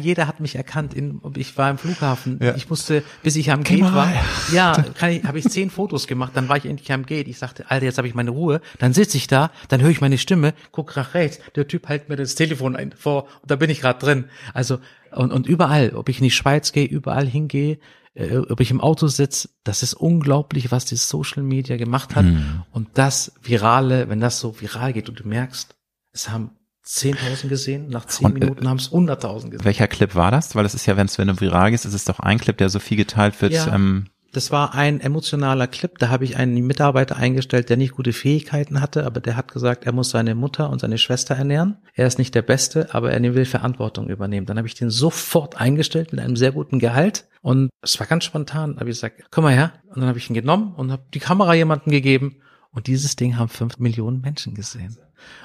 jeder 0.00 0.26
hat 0.26 0.40
mich 0.40 0.54
erkannt. 0.56 0.94
In, 0.94 1.20
ich 1.36 1.56
war 1.56 1.70
im 1.70 1.78
Flughafen. 1.78 2.38
Ja. 2.42 2.54
Ich 2.56 2.68
musste, 2.68 3.02
bis 3.22 3.36
ich 3.36 3.50
am 3.50 3.62
Gate 3.62 3.82
war, 3.82 4.12
ja, 4.52 4.76
habe 5.00 5.38
ich 5.38 5.48
zehn 5.48 5.70
Fotos 5.70 6.06
gemacht. 6.06 6.32
Dann 6.34 6.48
war 6.48 6.56
ich 6.56 6.66
endlich 6.66 6.92
am 6.92 7.06
Gate. 7.06 7.28
Ich 7.28 7.38
sagte, 7.38 7.70
Alter, 7.70 7.86
jetzt 7.86 7.98
habe 7.98 8.08
ich 8.08 8.14
meine 8.14 8.30
Ruhe. 8.30 8.60
Dann 8.78 8.92
sitze 8.92 9.16
ich 9.16 9.26
da, 9.26 9.50
dann 9.68 9.80
höre 9.80 9.90
ich 9.90 10.00
meine 10.00 10.18
Stimme, 10.18 10.54
guck 10.72 10.96
nach 10.96 11.14
rechts. 11.14 11.40
Der 11.54 11.66
Typ 11.66 11.88
hält 11.88 12.08
mir 12.08 12.16
das 12.16 12.34
Telefon 12.34 12.76
ein, 12.76 12.92
vor. 12.92 13.24
Und 13.42 13.50
da 13.50 13.56
bin 13.56 13.70
ich 13.70 13.80
gerade 13.80 13.98
drin. 13.98 14.24
Also 14.52 14.78
und, 15.12 15.32
und 15.32 15.46
überall, 15.46 15.94
ob 15.94 16.08
ich 16.08 16.18
in 16.18 16.24
die 16.24 16.30
Schweiz 16.30 16.72
gehe, 16.72 16.84
überall 16.84 17.26
hingehe, 17.26 17.78
äh, 18.16 18.38
ob 18.38 18.60
ich 18.60 18.70
im 18.70 18.80
Auto 18.80 19.08
sitze, 19.08 19.50
das 19.62 19.82
ist 19.82 19.94
unglaublich, 19.94 20.72
was 20.72 20.86
die 20.86 20.96
Social 20.96 21.42
Media 21.42 21.76
gemacht 21.76 22.16
hat. 22.16 22.24
Hm. 22.24 22.62
Und 22.72 22.88
das 22.94 23.32
Virale, 23.42 24.08
wenn 24.08 24.20
das 24.20 24.40
so 24.40 24.58
viral 24.60 24.94
geht 24.94 25.08
und 25.08 25.20
du 25.20 25.28
merkst, 25.28 25.76
es 26.12 26.30
haben 26.30 26.50
10.000 26.86 27.48
gesehen, 27.48 27.88
nach 27.88 28.06
10 28.06 28.26
und, 28.26 28.36
äh, 28.36 28.40
Minuten 28.40 28.68
haben 28.68 28.78
es 28.78 28.90
100.000 28.90 29.50
gesehen. 29.50 29.64
Welcher 29.64 29.86
Clip 29.86 30.14
war 30.14 30.30
das? 30.30 30.54
Weil 30.54 30.64
es 30.64 30.74
ist 30.74 30.86
ja, 30.86 30.96
wenn 30.96 31.06
es 31.06 31.18
wenn 31.18 31.28
du 31.28 31.38
viral 31.40 31.70
gehst, 31.70 31.84
ist 31.84 31.94
es 31.94 32.04
doch 32.04 32.20
ein 32.20 32.38
Clip, 32.38 32.56
der 32.56 32.70
so 32.70 32.78
viel 32.78 32.96
geteilt 32.96 33.40
wird. 33.42 33.52
Ja. 33.52 33.74
Ähm, 33.74 34.06
das 34.36 34.50
war 34.50 34.74
ein 34.74 35.00
emotionaler 35.00 35.66
Clip. 35.66 35.98
Da 35.98 36.10
habe 36.10 36.24
ich 36.24 36.36
einen 36.36 36.66
Mitarbeiter 36.66 37.16
eingestellt, 37.16 37.70
der 37.70 37.78
nicht 37.78 37.94
gute 37.94 38.12
Fähigkeiten 38.12 38.82
hatte, 38.82 39.06
aber 39.06 39.20
der 39.20 39.34
hat 39.34 39.50
gesagt, 39.50 39.86
er 39.86 39.92
muss 39.92 40.10
seine 40.10 40.34
Mutter 40.34 40.68
und 40.68 40.80
seine 40.80 40.98
Schwester 40.98 41.34
ernähren. 41.34 41.78
Er 41.94 42.06
ist 42.06 42.18
nicht 42.18 42.34
der 42.34 42.42
Beste, 42.42 42.94
aber 42.94 43.10
er 43.12 43.34
will 43.34 43.46
Verantwortung 43.46 44.10
übernehmen. 44.10 44.46
Dann 44.46 44.58
habe 44.58 44.68
ich 44.68 44.74
den 44.74 44.90
sofort 44.90 45.58
eingestellt 45.58 46.12
mit 46.12 46.20
einem 46.20 46.36
sehr 46.36 46.52
guten 46.52 46.78
Gehalt. 46.78 47.26
Und 47.40 47.70
es 47.80 47.98
war 47.98 48.06
ganz 48.06 48.24
spontan. 48.24 48.74
Da 48.74 48.80
habe 48.80 48.90
ich 48.90 48.96
gesagt, 48.96 49.24
komm 49.30 49.44
mal 49.44 49.54
her. 49.54 49.72
Und 49.88 50.00
dann 50.00 50.08
habe 50.08 50.18
ich 50.18 50.28
ihn 50.28 50.34
genommen 50.34 50.74
und 50.76 50.92
habe 50.92 51.04
die 51.14 51.18
Kamera 51.18 51.54
jemandem 51.54 51.90
gegeben. 51.90 52.36
Und 52.72 52.88
dieses 52.88 53.16
Ding 53.16 53.38
haben 53.38 53.48
fünf 53.48 53.78
Millionen 53.78 54.20
Menschen 54.20 54.54
gesehen. 54.54 54.98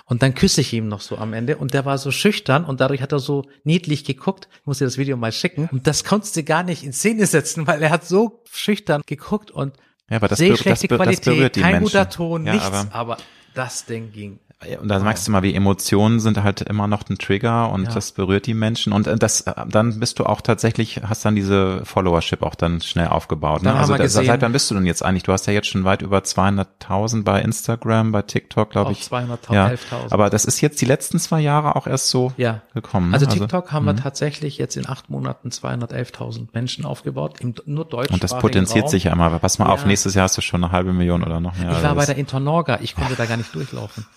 Und 0.05 0.21
dann 0.21 0.33
küsse 0.33 0.61
ich 0.61 0.73
ihm 0.73 0.87
noch 0.87 1.01
so 1.01 1.17
am 1.17 1.33
Ende 1.33 1.57
und 1.57 1.73
der 1.73 1.85
war 1.85 1.97
so 1.97 2.11
schüchtern 2.11 2.65
und 2.65 2.81
dadurch 2.81 3.01
hat 3.01 3.11
er 3.11 3.19
so 3.19 3.45
niedlich 3.63 4.03
geguckt. 4.03 4.47
Ich 4.59 4.65
muss 4.65 4.79
dir 4.79 4.85
das 4.85 4.97
Video 4.97 5.17
mal 5.17 5.31
schicken. 5.31 5.69
Und 5.71 5.87
das 5.87 6.03
konntest 6.03 6.35
du 6.35 6.43
gar 6.43 6.63
nicht 6.63 6.83
in 6.83 6.93
Szene 6.93 7.25
setzen, 7.25 7.67
weil 7.67 7.81
er 7.81 7.89
hat 7.89 8.05
so 8.05 8.43
schüchtern 8.51 9.01
geguckt 9.05 9.51
und 9.51 9.77
ja, 10.09 10.17
aber 10.17 10.27
das 10.27 10.39
sehr 10.39 10.57
schlechte 10.57 10.87
das, 10.87 10.97
Qualität, 10.97 11.55
das 11.55 11.63
kein 11.63 11.71
Menschen. 11.75 11.83
guter 11.83 12.09
Ton, 12.09 12.45
ja, 12.45 12.53
nichts, 12.53 12.67
aber, 12.67 12.87
aber 12.91 13.17
das 13.53 13.85
Ding 13.85 14.11
ging 14.11 14.39
und 14.79 14.87
da 14.87 14.99
merkst 14.99 15.27
du 15.27 15.31
mal, 15.31 15.41
wie 15.43 15.55
Emotionen 15.55 16.19
sind 16.19 16.41
halt 16.43 16.61
immer 16.61 16.87
noch 16.87 17.09
ein 17.09 17.17
Trigger 17.17 17.71
und 17.71 17.85
ja. 17.85 17.93
das 17.93 18.11
berührt 18.11 18.45
die 18.45 18.53
Menschen 18.53 18.93
und 18.93 19.07
äh, 19.07 19.17
das 19.17 19.41
äh, 19.41 19.53
dann 19.67 19.99
bist 19.99 20.19
du 20.19 20.25
auch 20.25 20.41
tatsächlich 20.41 21.01
hast 21.03 21.25
dann 21.25 21.35
diese 21.35 21.83
Followership 21.85 22.43
auch 22.43 22.53
dann 22.53 22.81
schnell 22.81 23.07
aufgebaut. 23.07 23.63
Ne? 23.63 23.73
Also 23.73 23.95
da, 23.95 24.07
seit 24.07 24.41
wann 24.41 24.51
bist 24.51 24.69
du 24.69 24.75
denn 24.75 24.85
jetzt 24.85 25.03
eigentlich? 25.03 25.23
Du 25.23 25.31
hast 25.31 25.47
ja 25.47 25.53
jetzt 25.53 25.67
schon 25.67 25.83
weit 25.83 26.01
über 26.01 26.19
200.000 26.19 27.23
bei 27.23 27.41
Instagram, 27.41 28.11
bei 28.11 28.21
TikTok, 28.21 28.69
glaube 28.69 28.91
ich. 28.91 29.01
200.000, 29.01 29.53
ja. 29.53 29.67
11.000. 29.67 29.77
Aber 30.11 30.29
das 30.29 30.45
ist 30.45 30.61
jetzt 30.61 30.79
die 30.79 30.85
letzten 30.85 31.19
zwei 31.19 31.39
Jahre 31.39 31.75
auch 31.75 31.87
erst 31.87 32.09
so 32.09 32.31
ja. 32.37 32.61
gekommen. 32.73 33.09
Ne? 33.09 33.15
Also, 33.15 33.25
also 33.25 33.39
TikTok 33.39 33.63
also, 33.63 33.73
haben 33.73 33.85
wir 33.85 33.93
mhm. 33.93 33.97
tatsächlich 33.97 34.57
jetzt 34.57 34.77
in 34.77 34.87
acht 34.87 35.09
Monaten 35.09 35.49
211.000 35.49 36.49
Menschen 36.53 36.85
aufgebaut, 36.85 37.39
im 37.39 37.55
nur 37.65 37.85
Deutsch. 37.85 38.11
Und 38.11 38.23
das 38.23 38.37
potenziert 38.37 38.85
Raum. 38.85 38.91
sich 38.91 39.05
ja 39.05 39.13
immer. 39.13 39.39
Pass 39.39 39.59
mal 39.59 39.65
ja. 39.65 39.71
auf, 39.71 39.85
nächstes 39.85 40.13
Jahr 40.13 40.25
hast 40.25 40.37
du 40.37 40.41
schon 40.41 40.63
eine 40.63 40.71
halbe 40.71 40.93
Million 40.93 41.23
oder 41.23 41.39
noch 41.39 41.57
mehr. 41.57 41.71
Ich 41.71 41.83
war 41.83 41.95
bei 41.95 42.05
der 42.05 42.17
Internorga, 42.17 42.79
ich 42.81 42.95
konnte 42.95 43.15
da 43.15 43.25
gar 43.25 43.37
nicht 43.37 43.53
durchlaufen. 43.55 44.05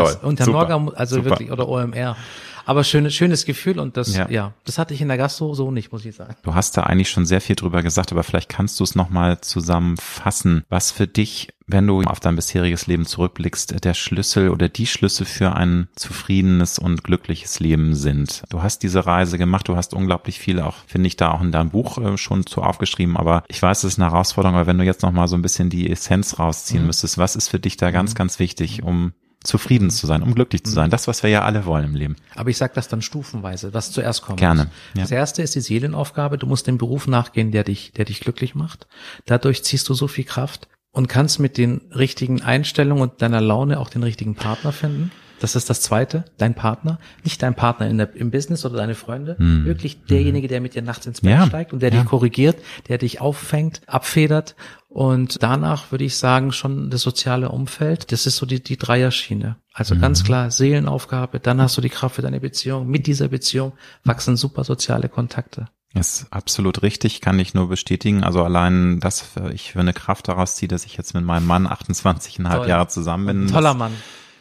Toll. 0.00 0.16
Und 0.22 0.40
Herr 0.40 0.48
Norga, 0.48 0.86
also 0.94 1.16
Super. 1.16 1.30
wirklich, 1.30 1.50
oder 1.50 1.68
OMR. 1.68 2.16
Aber 2.68 2.82
schönes, 2.82 3.14
schönes 3.14 3.44
Gefühl 3.44 3.78
und 3.78 3.96
das, 3.96 4.16
ja. 4.16 4.28
ja, 4.28 4.52
das 4.64 4.76
hatte 4.76 4.92
ich 4.92 5.00
in 5.00 5.06
der 5.06 5.16
Gastro 5.16 5.54
so 5.54 5.70
nicht, 5.70 5.92
muss 5.92 6.04
ich 6.04 6.16
sagen. 6.16 6.34
Du 6.42 6.54
hast 6.56 6.76
da 6.76 6.82
eigentlich 6.82 7.10
schon 7.10 7.24
sehr 7.24 7.40
viel 7.40 7.54
drüber 7.54 7.80
gesagt, 7.82 8.10
aber 8.10 8.24
vielleicht 8.24 8.48
kannst 8.48 8.80
du 8.80 8.84
es 8.84 8.96
nochmal 8.96 9.40
zusammenfassen, 9.40 10.64
was 10.68 10.90
für 10.90 11.06
dich 11.06 11.48
wenn 11.66 11.86
du 11.86 12.02
auf 12.02 12.20
dein 12.20 12.36
bisheriges 12.36 12.86
Leben 12.86 13.06
zurückblickst, 13.06 13.84
der 13.84 13.94
Schlüssel 13.94 14.50
oder 14.50 14.68
die 14.68 14.86
Schlüssel 14.86 15.26
für 15.26 15.54
ein 15.54 15.88
zufriedenes 15.96 16.78
und 16.78 17.02
glückliches 17.02 17.60
Leben 17.60 17.94
sind. 17.94 18.44
Du 18.50 18.62
hast 18.62 18.82
diese 18.82 19.04
Reise 19.04 19.36
gemacht, 19.36 19.68
du 19.68 19.76
hast 19.76 19.92
unglaublich 19.92 20.38
viel 20.38 20.60
auch, 20.60 20.76
finde 20.86 21.08
ich, 21.08 21.16
da 21.16 21.32
auch 21.32 21.40
in 21.40 21.52
deinem 21.52 21.70
Buch 21.70 21.98
äh, 21.98 22.16
schon 22.16 22.46
zu 22.46 22.62
aufgeschrieben, 22.62 23.16
aber 23.16 23.42
ich 23.48 23.60
weiß, 23.60 23.78
es 23.84 23.94
ist 23.94 23.98
eine 23.98 24.10
Herausforderung, 24.10 24.56
aber 24.56 24.66
wenn 24.66 24.78
du 24.78 24.84
jetzt 24.84 25.02
nochmal 25.02 25.28
so 25.28 25.36
ein 25.36 25.42
bisschen 25.42 25.68
die 25.68 25.90
Essenz 25.90 26.38
rausziehen 26.38 26.82
mhm. 26.82 26.86
müsstest, 26.86 27.18
was 27.18 27.34
ist 27.36 27.48
für 27.48 27.58
dich 27.58 27.76
da 27.76 27.90
ganz, 27.90 28.12
mhm. 28.12 28.18
ganz 28.18 28.38
wichtig, 28.38 28.82
um 28.84 29.12
zufrieden 29.46 29.90
zu 29.90 30.06
sein, 30.06 30.22
um 30.22 30.34
glücklich 30.34 30.64
zu 30.64 30.72
sein. 30.72 30.90
Das, 30.90 31.08
was 31.08 31.22
wir 31.22 31.30
ja 31.30 31.42
alle 31.42 31.64
wollen 31.64 31.84
im 31.84 31.94
Leben. 31.94 32.16
Aber 32.34 32.50
ich 32.50 32.56
sage 32.56 32.72
das 32.74 32.88
dann 32.88 33.02
stufenweise, 33.02 33.72
was 33.74 33.92
zuerst 33.92 34.22
kommt. 34.22 34.40
Gerne. 34.40 34.70
Ja. 34.94 35.02
Das 35.02 35.10
erste 35.10 35.42
ist 35.42 35.54
die 35.54 35.60
Seelenaufgabe. 35.60 36.38
Du 36.38 36.46
musst 36.46 36.66
dem 36.66 36.78
Beruf 36.78 37.06
nachgehen, 37.06 37.52
der 37.52 37.64
dich, 37.64 37.92
der 37.92 38.04
dich 38.04 38.20
glücklich 38.20 38.54
macht. 38.54 38.86
Dadurch 39.24 39.64
ziehst 39.64 39.88
du 39.88 39.94
so 39.94 40.08
viel 40.08 40.24
Kraft 40.24 40.68
und 40.90 41.08
kannst 41.08 41.40
mit 41.40 41.58
den 41.58 41.82
richtigen 41.94 42.42
Einstellungen 42.42 43.02
und 43.02 43.22
deiner 43.22 43.40
Laune 43.40 43.80
auch 43.80 43.90
den 43.90 44.02
richtigen 44.02 44.34
Partner 44.34 44.72
finden. 44.72 45.10
Das 45.40 45.54
ist 45.54 45.68
das 45.68 45.82
Zweite, 45.82 46.24
dein 46.38 46.54
Partner, 46.54 46.98
nicht 47.22 47.42
dein 47.42 47.54
Partner 47.54 47.88
in 47.88 47.98
der, 47.98 48.14
im 48.16 48.30
Business 48.30 48.64
oder 48.64 48.78
deine 48.78 48.94
Freunde, 48.94 49.36
hm. 49.38 49.66
wirklich 49.66 50.02
derjenige, 50.04 50.48
der 50.48 50.60
mit 50.60 50.74
dir 50.74 50.82
nachts 50.82 51.06
ins 51.06 51.20
Bett 51.20 51.32
ja. 51.32 51.46
steigt 51.46 51.72
und 51.72 51.82
der 51.82 51.92
ja. 51.92 52.00
dich 52.00 52.08
korrigiert, 52.08 52.56
der 52.88 52.98
dich 52.98 53.20
auffängt, 53.20 53.82
abfedert 53.86 54.56
und 54.96 55.42
danach 55.42 55.92
würde 55.92 56.04
ich 56.04 56.16
sagen 56.16 56.52
schon 56.52 56.88
das 56.88 57.02
soziale 57.02 57.50
Umfeld, 57.50 58.12
das 58.12 58.24
ist 58.24 58.38
so 58.38 58.46
die, 58.46 58.62
die 58.62 58.78
Dreierschiene. 58.78 59.56
Also 59.74 59.94
mhm. 59.94 60.00
ganz 60.00 60.24
klar 60.24 60.50
Seelenaufgabe, 60.50 61.38
dann 61.38 61.60
hast 61.60 61.76
du 61.76 61.82
die 61.82 61.90
Kraft 61.90 62.14
für 62.14 62.22
deine 62.22 62.40
Beziehung, 62.40 62.86
mit 62.86 63.06
dieser 63.06 63.28
Beziehung 63.28 63.74
wachsen 64.04 64.38
super 64.38 64.64
soziale 64.64 65.10
Kontakte. 65.10 65.68
Ist 65.92 66.28
absolut 66.30 66.80
richtig, 66.80 67.20
kann 67.20 67.38
ich 67.38 67.52
nur 67.52 67.68
bestätigen. 67.68 68.24
Also 68.24 68.42
allein, 68.42 68.98
dass 68.98 69.32
ich 69.52 69.72
für 69.72 69.80
eine 69.80 69.92
Kraft 69.92 70.28
daraus 70.28 70.56
ziehe, 70.56 70.68
dass 70.68 70.86
ich 70.86 70.96
jetzt 70.96 71.12
mit 71.12 71.24
meinem 71.24 71.46
Mann 71.46 71.66
28,5 71.66 72.66
Jahre 72.66 72.88
zusammen 72.88 73.26
bin. 73.26 73.46
Toller 73.48 73.74
Mann. 73.74 73.92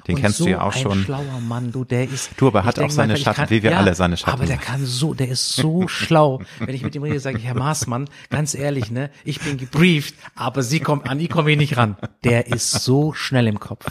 Den 0.07 0.15
und 0.15 0.21
kennst 0.21 0.37
so 0.37 0.45
du 0.45 0.51
ja 0.51 0.61
auch 0.61 0.73
schon. 0.73 0.99
Ein 0.99 1.03
schlauer 1.03 1.39
Mann, 1.41 1.71
du, 1.71 1.83
der 1.83 2.03
ist. 2.03 2.31
Du, 2.37 2.47
aber 2.47 2.63
hat 2.63 2.79
auch 2.79 2.89
seine 2.89 3.17
Schatten, 3.17 3.41
kann, 3.41 3.49
wie 3.49 3.63
wir 3.63 3.71
ja, 3.71 3.77
alle 3.79 3.95
seine 3.95 4.17
Schatten. 4.17 4.31
Aber 4.31 4.45
der 4.45 4.57
kann 4.57 4.85
so, 4.85 5.13
der 5.13 5.29
ist 5.29 5.53
so 5.53 5.87
schlau. 5.87 6.41
Wenn 6.59 6.75
ich 6.75 6.83
mit 6.83 6.95
ihm 6.95 7.03
rede, 7.03 7.19
sage 7.19 7.37
ich, 7.37 7.45
Herr 7.45 7.55
Maßmann, 7.55 8.09
ganz 8.29 8.53
ehrlich, 8.53 8.91
ne, 8.91 9.09
ich 9.23 9.39
bin 9.39 9.57
gebrieft, 9.57 10.15
aber 10.35 10.61
Sie 10.61 10.79
kommen, 10.79 11.03
an 11.03 11.17
die 11.17 11.27
komme 11.27 11.51
ich 11.51 11.57
nicht 11.57 11.77
ran. 11.77 11.97
Der 12.23 12.47
ist 12.47 12.71
so 12.71 13.13
schnell 13.13 13.47
im 13.47 13.59
Kopf. 13.59 13.85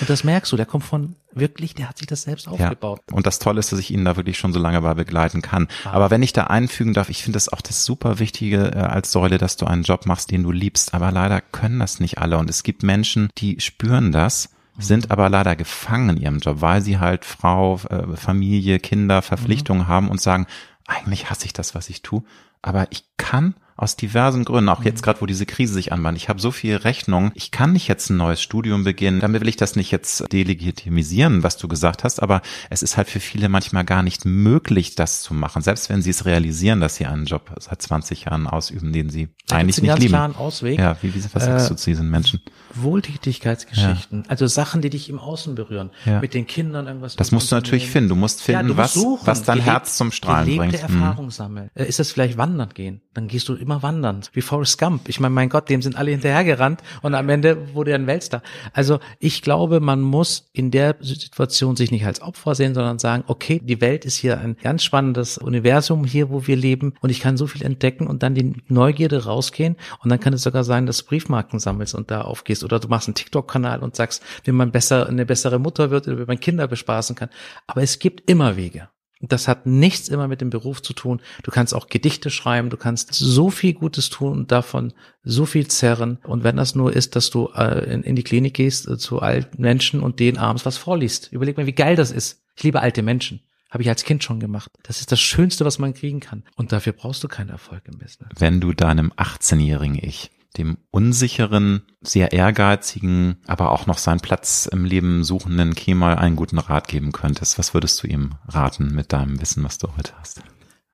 Und 0.00 0.08
das 0.08 0.24
merkst 0.24 0.52
du, 0.52 0.56
der 0.56 0.66
kommt 0.66 0.84
von 0.84 1.16
wirklich, 1.32 1.74
der 1.74 1.88
hat 1.88 1.98
sich 1.98 2.06
das 2.06 2.22
selbst 2.22 2.48
aufgebaut. 2.48 3.00
Ja. 3.10 3.16
Und 3.16 3.26
das 3.26 3.38
Tolle 3.38 3.60
ist, 3.60 3.72
dass 3.72 3.78
ich 3.78 3.90
ihn 3.90 4.04
da 4.04 4.16
wirklich 4.16 4.38
schon 4.38 4.52
so 4.52 4.58
lange 4.58 4.80
bei 4.80 4.94
begleiten 4.94 5.42
kann. 5.42 5.68
Ah. 5.84 5.90
Aber 5.90 6.10
wenn 6.10 6.22
ich 6.22 6.32
da 6.32 6.44
einfügen 6.44 6.94
darf, 6.94 7.10
ich 7.10 7.22
finde 7.22 7.36
das 7.36 7.52
auch 7.52 7.60
das 7.60 7.84
super 7.84 8.18
Wichtige 8.18 8.72
äh, 8.74 8.78
als 8.78 9.12
Säule, 9.12 9.38
dass 9.38 9.56
du 9.56 9.66
einen 9.66 9.82
Job 9.82 10.06
machst, 10.06 10.30
den 10.30 10.42
du 10.42 10.52
liebst. 10.52 10.94
Aber 10.94 11.12
leider 11.12 11.40
können 11.40 11.78
das 11.78 12.00
nicht 12.00 12.18
alle. 12.18 12.38
Und 12.38 12.50
es 12.50 12.62
gibt 12.62 12.82
Menschen, 12.82 13.28
die 13.38 13.60
spüren 13.60 14.12
das 14.12 14.50
sind 14.78 15.10
aber 15.10 15.28
leider 15.28 15.56
gefangen 15.56 16.10
in 16.10 16.22
ihrem 16.22 16.38
Job, 16.38 16.60
weil 16.60 16.80
sie 16.80 16.98
halt 16.98 17.24
Frau, 17.24 17.80
äh, 17.90 18.16
Familie, 18.16 18.78
Kinder, 18.78 19.22
Verpflichtungen 19.22 19.82
mhm. 19.82 19.88
haben 19.88 20.08
und 20.08 20.20
sagen, 20.20 20.46
eigentlich 20.86 21.28
hasse 21.30 21.46
ich 21.46 21.52
das, 21.52 21.74
was 21.74 21.90
ich 21.90 22.02
tue, 22.02 22.22
aber 22.62 22.86
ich 22.90 23.04
kann 23.16 23.54
aus 23.78 23.94
diversen 23.94 24.44
Gründen, 24.44 24.68
auch 24.68 24.82
jetzt 24.82 25.00
mhm. 25.00 25.04
gerade, 25.04 25.20
wo 25.20 25.26
diese 25.26 25.46
Krise 25.46 25.72
sich 25.72 25.92
anbahnt. 25.92 26.18
Ich 26.18 26.28
habe 26.28 26.40
so 26.40 26.50
viel 26.50 26.76
Rechnung, 26.76 27.30
ich 27.34 27.52
kann 27.52 27.72
nicht 27.72 27.86
jetzt 27.86 28.10
ein 28.10 28.16
neues 28.16 28.42
Studium 28.42 28.82
beginnen. 28.82 29.20
Damit 29.20 29.40
will 29.40 29.48
ich 29.48 29.56
das 29.56 29.76
nicht 29.76 29.92
jetzt 29.92 30.30
delegitimisieren, 30.32 31.44
was 31.44 31.56
du 31.56 31.68
gesagt 31.68 32.02
hast, 32.02 32.20
aber 32.20 32.42
es 32.70 32.82
ist 32.82 32.96
halt 32.96 33.08
für 33.08 33.20
viele 33.20 33.48
manchmal 33.48 33.84
gar 33.84 34.02
nicht 34.02 34.24
möglich, 34.24 34.96
das 34.96 35.22
zu 35.22 35.32
machen, 35.32 35.62
selbst 35.62 35.88
wenn 35.88 36.02
sie 36.02 36.10
es 36.10 36.26
realisieren, 36.26 36.80
dass 36.80 36.96
sie 36.96 37.06
einen 37.06 37.24
Job 37.24 37.54
seit 37.60 37.80
20 37.80 38.24
Jahren 38.24 38.48
ausüben, 38.48 38.92
den 38.92 39.10
sie 39.10 39.28
da 39.46 39.56
eigentlich 39.56 39.80
nicht 39.80 39.88
ganz 39.88 40.00
lieben. 40.00 40.10
Klaren 40.10 40.34
Ausweg. 40.34 40.78
Ja, 40.78 40.96
wie, 41.00 41.14
wie 41.14 41.24
was 41.32 41.44
sagst 41.44 41.66
äh, 41.66 41.68
du 41.68 41.76
zu 41.76 41.90
diesen 41.90 42.10
Menschen? 42.10 42.40
Wohltätigkeitsgeschichten, 42.74 44.22
ja. 44.24 44.28
also 44.28 44.46
Sachen, 44.48 44.82
die 44.82 44.90
dich 44.90 45.08
im 45.08 45.20
Außen 45.20 45.54
berühren, 45.54 45.90
ja. 46.04 46.20
mit 46.20 46.34
den 46.34 46.46
Kindern 46.48 46.86
irgendwas. 46.86 47.14
Das 47.14 47.30
musst 47.30 47.50
du 47.52 47.56
natürlich 47.56 47.88
finden. 47.88 48.08
Du 48.08 48.16
musst 48.16 48.42
finden, 48.42 48.68
ja, 48.68 48.74
du 48.74 48.76
was, 48.76 48.94
suchen, 48.94 49.26
was 49.26 49.44
dein 49.44 49.58
gelebt, 49.58 49.70
Herz 49.70 49.96
zum 49.96 50.10
Strahlen 50.10 50.56
bringt. 50.56 50.74
Erfahrung 50.74 51.26
mhm. 51.26 51.30
sammeln. 51.30 51.70
Äh, 51.74 51.86
ist 51.86 51.98
das 51.98 52.10
vielleicht 52.10 52.36
wandern 52.36 52.70
gehen? 52.74 53.02
Dann 53.14 53.28
gehst 53.28 53.48
du 53.48 53.54
immer 53.68 53.82
wandern, 53.82 54.22
wie 54.32 54.40
Forrest 54.40 54.78
Gump. 54.78 55.10
Ich 55.10 55.20
meine, 55.20 55.34
mein 55.34 55.50
Gott, 55.50 55.68
dem 55.68 55.82
sind 55.82 55.96
alle 55.96 56.10
hinterhergerannt 56.10 56.80
und 57.02 57.14
am 57.14 57.28
Ende 57.28 57.74
wurde 57.74 57.90
er 57.90 57.98
ein 57.98 58.06
Weltstar. 58.06 58.42
Also 58.72 58.98
ich 59.18 59.42
glaube, 59.42 59.80
man 59.80 60.00
muss 60.00 60.48
in 60.54 60.70
der 60.70 60.96
Situation 61.00 61.76
sich 61.76 61.90
nicht 61.90 62.06
als 62.06 62.22
Opfer 62.22 62.54
sehen, 62.54 62.72
sondern 62.72 62.98
sagen, 62.98 63.24
okay, 63.26 63.60
die 63.62 63.82
Welt 63.82 64.06
ist 64.06 64.16
hier 64.16 64.40
ein 64.40 64.56
ganz 64.56 64.84
spannendes 64.84 65.36
Universum 65.36 66.04
hier, 66.04 66.30
wo 66.30 66.46
wir 66.46 66.56
leben 66.56 66.94
und 67.02 67.10
ich 67.10 67.20
kann 67.20 67.36
so 67.36 67.46
viel 67.46 67.62
entdecken 67.62 68.06
und 68.06 68.22
dann 68.22 68.34
die 68.34 68.54
Neugierde 68.68 69.26
rausgehen 69.26 69.76
und 70.02 70.08
dann 70.08 70.18
kann 70.18 70.32
es 70.32 70.42
sogar 70.42 70.64
sein, 70.64 70.86
dass 70.86 70.98
du 70.98 71.04
Briefmarken 71.04 71.58
sammelst 71.58 71.94
und 71.94 72.10
da 72.10 72.22
aufgehst 72.22 72.64
oder 72.64 72.80
du 72.80 72.88
machst 72.88 73.08
einen 73.08 73.16
TikTok-Kanal 73.16 73.80
und 73.80 73.96
sagst, 73.96 74.22
wie 74.44 74.52
man 74.52 74.72
besser, 74.72 75.06
eine 75.06 75.26
bessere 75.26 75.58
Mutter 75.58 75.90
wird 75.90 76.08
oder 76.08 76.18
wie 76.18 76.24
man 76.24 76.40
Kinder 76.40 76.66
bespaßen 76.66 77.14
kann. 77.16 77.28
Aber 77.66 77.82
es 77.82 77.98
gibt 77.98 78.30
immer 78.30 78.56
Wege. 78.56 78.88
Das 79.20 79.48
hat 79.48 79.66
nichts 79.66 80.08
immer 80.08 80.28
mit 80.28 80.40
dem 80.40 80.50
Beruf 80.50 80.80
zu 80.82 80.92
tun. 80.92 81.20
Du 81.42 81.50
kannst 81.50 81.74
auch 81.74 81.88
Gedichte 81.88 82.30
schreiben, 82.30 82.70
du 82.70 82.76
kannst 82.76 83.12
so 83.12 83.50
viel 83.50 83.74
Gutes 83.74 84.10
tun 84.10 84.32
und 84.32 84.52
davon 84.52 84.92
so 85.24 85.44
viel 85.44 85.66
zerren. 85.66 86.18
Und 86.24 86.44
wenn 86.44 86.56
das 86.56 86.74
nur 86.74 86.94
ist, 86.94 87.16
dass 87.16 87.30
du 87.30 87.48
äh, 87.54 87.92
in, 87.92 88.02
in, 88.02 88.16
die 88.16 88.22
Klinik 88.22 88.54
gehst 88.54 88.88
äh, 88.88 88.96
zu 88.96 89.20
alten 89.20 89.60
Menschen 89.60 90.00
und 90.00 90.20
denen 90.20 90.38
abends 90.38 90.64
was 90.64 90.76
vorliest. 90.76 91.32
Überleg 91.32 91.56
mal, 91.56 91.66
wie 91.66 91.72
geil 91.72 91.96
das 91.96 92.12
ist. 92.12 92.42
Ich 92.56 92.62
liebe 92.62 92.80
alte 92.80 93.02
Menschen. 93.02 93.40
Habe 93.70 93.82
ich 93.82 93.88
als 93.88 94.04
Kind 94.04 94.24
schon 94.24 94.40
gemacht. 94.40 94.70
Das 94.82 95.00
ist 95.00 95.12
das 95.12 95.20
Schönste, 95.20 95.64
was 95.64 95.78
man 95.78 95.92
kriegen 95.92 96.20
kann. 96.20 96.42
Und 96.56 96.72
dafür 96.72 96.94
brauchst 96.94 97.22
du 97.22 97.28
keinen 97.28 97.50
Erfolg 97.50 97.82
im 97.86 97.98
Business. 97.98 98.30
Wenn 98.38 98.60
du 98.60 98.72
deinem 98.72 99.12
18-jährigen 99.12 99.98
Ich 100.00 100.30
dem 100.56 100.78
unsicheren, 100.90 101.82
sehr 102.00 102.32
ehrgeizigen, 102.32 103.36
aber 103.46 103.70
auch 103.72 103.86
noch 103.86 103.98
seinen 103.98 104.20
Platz 104.20 104.66
im 104.66 104.84
Leben 104.84 105.24
suchenden 105.24 105.74
Kemal 105.74 106.16
einen 106.16 106.36
guten 106.36 106.58
Rat 106.58 106.88
geben 106.88 107.12
könntest, 107.12 107.58
was 107.58 107.74
würdest 107.74 108.02
du 108.02 108.06
ihm 108.06 108.34
raten 108.46 108.94
mit 108.94 109.12
deinem 109.12 109.40
Wissen, 109.40 109.62
was 109.64 109.78
du 109.78 109.88
heute 109.96 110.12
hast? 110.18 110.42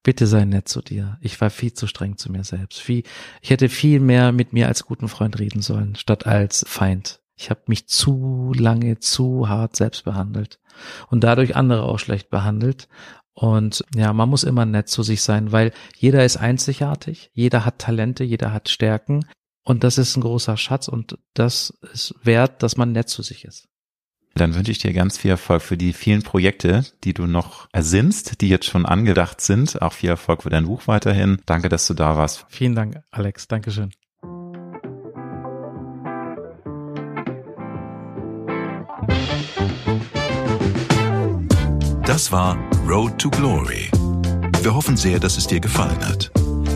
Bitte 0.02 0.26
sei 0.26 0.44
nett 0.44 0.68
zu 0.68 0.82
dir. 0.82 1.16
Ich 1.22 1.40
war 1.40 1.48
viel 1.48 1.72
zu 1.72 1.86
streng 1.86 2.18
zu 2.18 2.30
mir 2.30 2.44
selbst. 2.44 2.80
Viel, 2.80 3.04
ich 3.40 3.48
hätte 3.48 3.70
viel 3.70 4.00
mehr 4.00 4.32
mit 4.32 4.52
mir 4.52 4.68
als 4.68 4.84
guten 4.84 5.08
Freund 5.08 5.38
reden 5.38 5.62
sollen, 5.62 5.96
statt 5.96 6.26
als 6.26 6.64
Feind. 6.68 7.20
Ich 7.36 7.48
habe 7.48 7.62
mich 7.66 7.88
zu 7.88 8.52
lange, 8.54 8.98
zu 8.98 9.48
hart 9.48 9.76
selbst 9.76 10.04
behandelt 10.04 10.60
und 11.08 11.24
dadurch 11.24 11.56
andere 11.56 11.84
auch 11.84 11.98
schlecht 11.98 12.28
behandelt. 12.28 12.88
Und 13.32 13.84
ja, 13.94 14.12
man 14.12 14.28
muss 14.28 14.44
immer 14.44 14.64
nett 14.64 14.88
zu 14.88 15.02
sich 15.02 15.22
sein, 15.22 15.50
weil 15.50 15.72
jeder 15.96 16.24
ist 16.24 16.36
einzigartig, 16.36 17.30
jeder 17.32 17.64
hat 17.64 17.78
Talente, 17.78 18.22
jeder 18.24 18.52
hat 18.52 18.68
Stärken. 18.68 19.26
Und 19.64 19.82
das 19.82 19.98
ist 19.98 20.16
ein 20.16 20.20
großer 20.20 20.56
Schatz 20.56 20.88
und 20.88 21.18
das 21.32 21.70
ist 21.92 22.14
wert, 22.22 22.62
dass 22.62 22.76
man 22.76 22.92
nett 22.92 23.08
zu 23.08 23.22
sich 23.22 23.44
ist. 23.44 23.66
Dann 24.34 24.54
wünsche 24.54 24.72
ich 24.72 24.78
dir 24.78 24.92
ganz 24.92 25.16
viel 25.16 25.30
Erfolg 25.30 25.62
für 25.62 25.76
die 25.76 25.92
vielen 25.92 26.22
Projekte, 26.22 26.84
die 27.04 27.14
du 27.14 27.26
noch 27.26 27.68
ersinnst, 27.72 28.40
die 28.40 28.48
jetzt 28.48 28.66
schon 28.66 28.84
angedacht 28.84 29.40
sind. 29.40 29.80
Auch 29.80 29.92
viel 29.92 30.10
Erfolg 30.10 30.42
für 30.42 30.50
dein 30.50 30.66
Buch 30.66 30.82
weiterhin. 30.86 31.40
Danke, 31.46 31.68
dass 31.68 31.86
du 31.86 31.94
da 31.94 32.16
warst. 32.16 32.44
Vielen 32.48 32.74
Dank, 32.74 33.02
Alex. 33.10 33.46
Dankeschön. 33.46 33.90
Das 42.04 42.30
war 42.32 42.58
Road 42.88 43.18
to 43.18 43.30
Glory. 43.30 43.90
Wir 44.62 44.74
hoffen 44.74 44.96
sehr, 44.96 45.20
dass 45.20 45.38
es 45.38 45.46
dir 45.46 45.60
gefallen 45.60 46.04
hat. 46.06 46.30